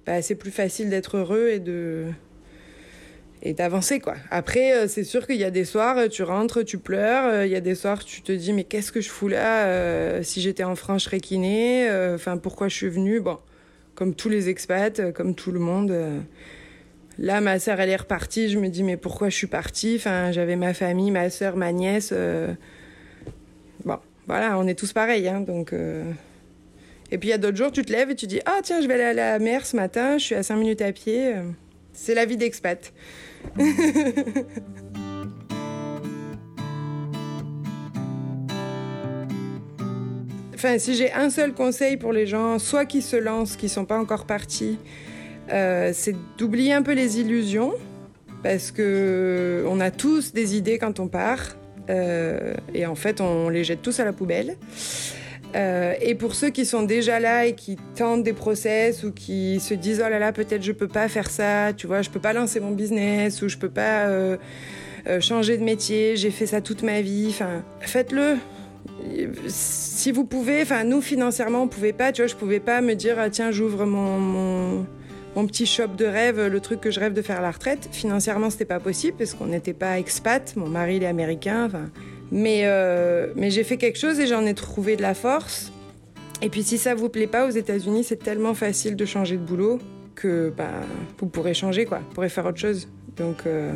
bah, 0.07 0.23
c'est 0.23 0.35
plus 0.35 0.51
facile 0.51 0.91
d'être 0.91 1.17
heureux 1.17 1.49
et 1.53 1.61
de 1.61 2.07
et 3.43 3.55
d'avancer 3.55 4.01
quoi. 4.01 4.15
Après 4.31 4.87
c'est 4.89 5.05
sûr 5.05 5.27
qu'il 5.27 5.37
y 5.37 5.45
a 5.45 5.51
des 5.51 5.65
soirs 5.65 6.09
tu 6.09 6.23
rentres, 6.23 6.65
tu 6.65 6.79
pleures, 6.79 7.45
il 7.45 7.51
y 7.51 7.57
a 7.57 7.61
des 7.61 7.75
soirs 7.75 8.05
tu 8.05 8.23
te 8.23 8.33
dis 8.33 8.53
mais 8.53 8.65
qu'est-ce 8.65 8.93
que 8.93 9.01
je 9.01 9.09
fous 9.09 9.29
là 9.29 9.67
euh, 9.67 10.23
si 10.23 10.41
j'étais 10.41 10.65
en 10.65 10.77
France 10.77 11.03
je 11.03 11.07
serais 11.07 11.21
kiné, 11.21 11.89
enfin 12.15 12.37
pourquoi 12.37 12.69
je 12.69 12.77
suis 12.77 12.89
venue? 12.89 13.21
Bon 13.21 13.39
comme 13.95 14.15
tous 14.15 14.29
les 14.29 14.49
expats, 14.49 15.13
comme 15.13 15.35
tout 15.35 15.53
le 15.53 15.61
monde 15.61 15.95
Là 17.19 17.41
ma 17.41 17.59
sœur 17.59 17.79
elle 17.81 17.91
est 17.91 17.97
repartie, 17.97 18.49
je 18.49 18.59
me 18.59 18.69
dis 18.69 18.83
mais 18.83 18.97
pourquoi 18.97 19.29
je 19.29 19.37
suis 19.37 19.47
partie? 19.47 19.97
Enfin 19.97 20.33
j'avais 20.33 20.57
ma 20.57 20.73
famille, 20.73 21.11
ma 21.11 21.29
sœur, 21.29 21.57
ma 21.57 21.73
nièce 21.73 22.11
euh... 22.13 22.55
bon, 23.85 23.99
voilà, 24.27 24.59
on 24.59 24.67
est 24.67 24.79
tous 24.79 24.93
pareils 24.93 25.29
hein, 25.29 25.41
donc 25.41 25.73
euh... 25.73 26.11
Et 27.11 27.19
puis 27.19 27.29
il 27.29 27.33
y 27.33 27.35
a 27.35 27.39
d'autres 27.39 27.59
jours, 27.59 27.71
tu 27.71 27.85
te 27.85 27.93
lèves 27.93 28.11
et 28.11 28.15
tu 28.15 28.27
dis 28.27 28.41
Ah, 28.47 28.61
tiens, 28.63 28.81
je 28.81 28.89
vais 28.89 28.95
aller 28.95 29.03
à 29.03 29.13
la 29.13 29.39
mer 29.39 29.67
ce 29.67 29.77
matin, 29.77 30.17
je 30.17 30.25
suis 30.25 30.35
à 30.35 30.43
5 30.43 30.57
minutes 30.57 30.81
à 30.81 30.93
pied. 30.93 31.35
C'est 31.93 32.15
la 32.15 32.25
vie 32.25 32.37
d'expat. 32.37 32.93
enfin, 40.55 40.79
si 40.79 40.95
j'ai 40.95 41.13
un 41.13 41.29
seul 41.31 41.53
conseil 41.55 41.97
pour 41.97 42.13
les 42.13 42.27
gens, 42.27 42.59
soit 42.59 42.85
qui 42.87 43.03
se 43.03 43.17
lancent, 43.17 43.57
qui 43.57 43.69
sont 43.69 43.85
pas 43.85 43.99
encore 43.99 44.27
partis, 44.27 44.79
euh, 45.53 45.91
c'est 45.93 46.15
d'oublier 46.39 46.73
un 46.73 46.83
peu 46.83 46.93
les 46.93 47.19
illusions, 47.21 47.73
parce 48.43 48.71
que 48.71 49.65
on 49.69 49.81
a 49.81 49.91
tous 49.91 50.33
des 50.33 50.57
idées 50.57 50.79
quand 50.79 51.01
on 51.01 51.09
part, 51.09 51.57
euh, 51.91 52.55
et 52.75 52.87
en 52.87 52.95
fait, 52.95 53.21
on 53.21 53.49
les 53.49 53.65
jette 53.65 53.83
tous 53.83 53.99
à 54.01 54.05
la 54.05 54.13
poubelle. 54.13 54.57
Euh, 55.55 55.95
et 56.01 56.15
pour 56.15 56.35
ceux 56.35 56.51
qui 56.51 56.65
sont 56.65 56.83
déjà 56.83 57.21
là 57.21 57.47
et 57.47 57.55
qui 57.55 57.77
tentent 57.95 58.23
des 58.23 58.33
process 58.33 59.05
ou 59.05 59.13
qui 59.13 59.61
se 59.61 59.75
disent 59.75 60.03
oh 60.05 60.09
là 60.09 60.19
là 60.19 60.33
peut-être 60.33 60.63
je 60.63 60.73
peux 60.73 60.89
pas 60.89 61.09
faire 61.09 61.31
ça, 61.31 61.73
tu 61.77 61.87
vois, 61.87 62.03
je 62.03 62.11
peux 62.11 62.21
pas 62.21 62.33
lancer 62.33 62.59
mon 62.59 62.71
business 62.71 63.43
ou 63.43 63.49
je 63.49 63.59
peux 63.59 63.69
pas 63.69 64.07
euh, 64.07 64.37
euh, 65.09 65.21
changer 65.21 65.59
de 65.59 65.63
métier, 65.63 66.17
j'ai 66.17 66.31
fait 66.31 66.47
ça 66.47 66.61
toute 66.63 66.83
ma 66.83 67.03
vie, 67.03 67.27
enfin 67.29 67.63
faites-le. 67.81 68.37
Si 69.47 70.11
vous 70.11 70.25
pouvez, 70.25 70.63
enfin 70.63 70.85
nous 70.85 71.03
financièrement 71.03 71.63
on 71.63 71.69
pouvait 71.69 71.93
pas, 71.93 72.13
tu 72.13 72.23
vois, 72.23 72.29
je 72.29 72.35
pouvais 72.37 72.61
pas 72.61 72.81
me 72.81 72.95
dire 72.95 73.17
ah, 73.19 73.29
tiens 73.29 73.51
j'ouvre 73.51 73.85
mon, 73.85 74.19
mon, 74.19 74.87
mon 75.37 75.47
petit 75.47 75.67
shop 75.67 75.89
de 75.99 76.07
rêve, 76.07 76.47
le 76.47 76.61
truc 76.61 76.81
que 76.81 76.91
je 76.91 76.99
rêve 76.99 77.13
de 77.13 77.21
faire 77.21 77.41
à 77.41 77.43
la 77.43 77.51
retraite. 77.51 77.91
Financièrement 77.93 78.49
c'était 78.49 78.65
pas 78.65 78.81
possible 78.81 79.19
parce 79.19 79.35
qu'on 79.35 79.47
n'était 79.47 79.75
pas 79.75 79.99
expat, 79.99 80.55
mon 80.57 80.69
mari 80.69 80.97
il 80.97 81.03
est 81.03 81.07
américain, 81.07 81.67
enfin 81.67 81.91
mais, 82.33 82.63
euh, 82.65 83.27
mais 83.37 83.51
j'ai 83.51 83.63
fait 83.63 83.77
quelque 83.77 83.99
chose 83.99 84.19
et 84.19 84.27
j'en 84.27 84.45
ai 84.47 84.55
trouvé 84.55 84.97
de 84.97 85.03
la 85.03 85.15
force. 85.15 85.71
Et 86.41 86.49
puis 86.49 86.63
si 86.63 86.79
ça 86.79 86.95
vous 86.95 87.11
plaît 87.11 87.27
pas 87.27 87.47
aux 87.47 87.51
États-Unis, 87.51 88.05
c'est 88.05 88.17
tellement 88.17 88.55
facile 88.55 88.97
de 88.97 89.05
changer 89.05 89.37
de 89.37 89.43
boulot 89.43 89.79
que 90.15 90.53
bah, 90.57 90.71
vous 91.19 91.27
pourrez 91.27 91.53
changer, 91.53 91.85
quoi. 91.85 91.99
Vous 91.99 92.15
pourrez 92.15 92.31
faire 92.31 92.47
autre 92.47 92.59
chose. 92.59 92.89
Donc 93.17 93.43
euh, 93.47 93.73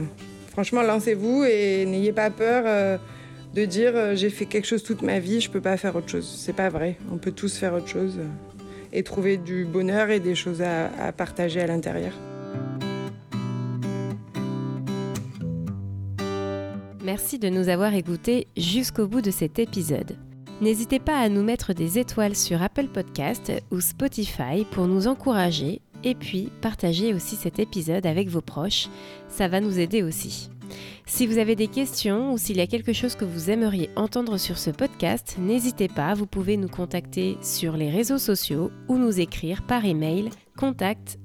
franchement, 0.51 0.83
lancez-vous 0.83 1.45
et 1.45 1.85
n'ayez 1.85 2.13
pas 2.13 2.31
peur 2.31 2.65
euh, 2.67 2.97
de 3.55 3.67
dire 3.67 4.17
j'ai 4.17 4.31
fait 4.31 4.47
quelque 4.47 4.67
chose 4.67 4.83
toute 4.83 5.03
ma 5.03 5.19
vie, 5.19 5.43
je 5.43 5.51
peux 5.51 5.61
pas 5.61 5.77
faire 5.77 5.95
autre 5.95 6.09
chose. 6.09 6.27
C'est 6.27 6.57
pas 6.57 6.71
vrai. 6.71 6.97
On 7.13 7.19
peut 7.19 7.33
tous 7.33 7.59
faire 7.59 7.75
autre 7.75 7.89
chose 7.89 8.19
et 8.91 9.03
trouver 9.03 9.37
du 9.37 9.67
bonheur 9.67 10.09
et 10.09 10.19
des 10.19 10.35
choses 10.35 10.63
à 10.63 11.13
partager 11.13 11.61
à 11.61 11.67
l'intérieur. 11.67 12.15
Merci 17.07 17.39
de 17.39 17.49
nous 17.49 17.69
avoir 17.69 17.95
écoutés 17.95 18.49
jusqu'au 18.57 19.07
bout 19.07 19.21
de 19.21 19.31
cet 19.31 19.61
épisode. 19.61 20.17
N'hésitez 20.61 20.99
pas 20.99 21.21
à 21.21 21.29
nous 21.29 21.45
mettre 21.45 21.73
des 21.73 22.01
étoiles 22.01 22.35
sur 22.35 22.61
Apple 22.61 22.89
Podcast 22.89 23.53
ou 23.71 23.81
Spotify 23.81 24.65
pour 24.73 24.89
nous 24.89 25.07
encourager 25.07 25.81
et 26.03 26.17
puis 26.17 26.51
partagez 26.61 27.15
aussi 27.15 27.37
cet 27.37 27.61
épisode 27.61 28.07
avec 28.07 28.29
vos 28.29 28.41
proches, 28.41 28.89
ça 29.29 29.47
va 29.47 29.61
nous 29.61 29.79
aider 29.79 30.03
aussi. 30.03 30.51
Si 31.07 31.29
vous 31.29 31.39
avez 31.39 31.55
des 31.55 31.69
questions 31.69 32.33
ou 32.33 32.39
s'il 32.39 32.57
y 32.57 32.61
a 32.61 32.67
quelque 32.67 32.93
chose 32.93 33.15
que 33.15 33.25
vous 33.25 33.51
aimeriez 33.51 33.89
entendre 33.95 34.37
sur 34.37 34.59
ce 34.59 34.71
podcast, 34.71 35.37
n'hésitez 35.39 35.87
pas, 35.87 36.15
vous 36.15 36.27
pouvez 36.27 36.57
nous 36.57 36.67
contacter 36.67 37.39
sur 37.41 37.77
les 37.77 37.89
réseaux 37.89 38.19
sociaux 38.19 38.73
ou 38.89 38.99
nous 38.99 39.21
écrire 39.21 39.63
par 39.63 39.85
email 39.85 40.31
contact 40.59 41.21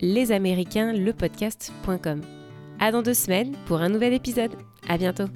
lesaméricainlepodcast.com. 0.00 2.22
À 2.80 2.90
dans 2.90 3.02
deux 3.02 3.12
semaines 3.12 3.54
pour 3.66 3.82
un 3.82 3.90
nouvel 3.90 4.14
épisode. 4.14 4.56
À 4.86 4.98
bientôt. 4.98 5.28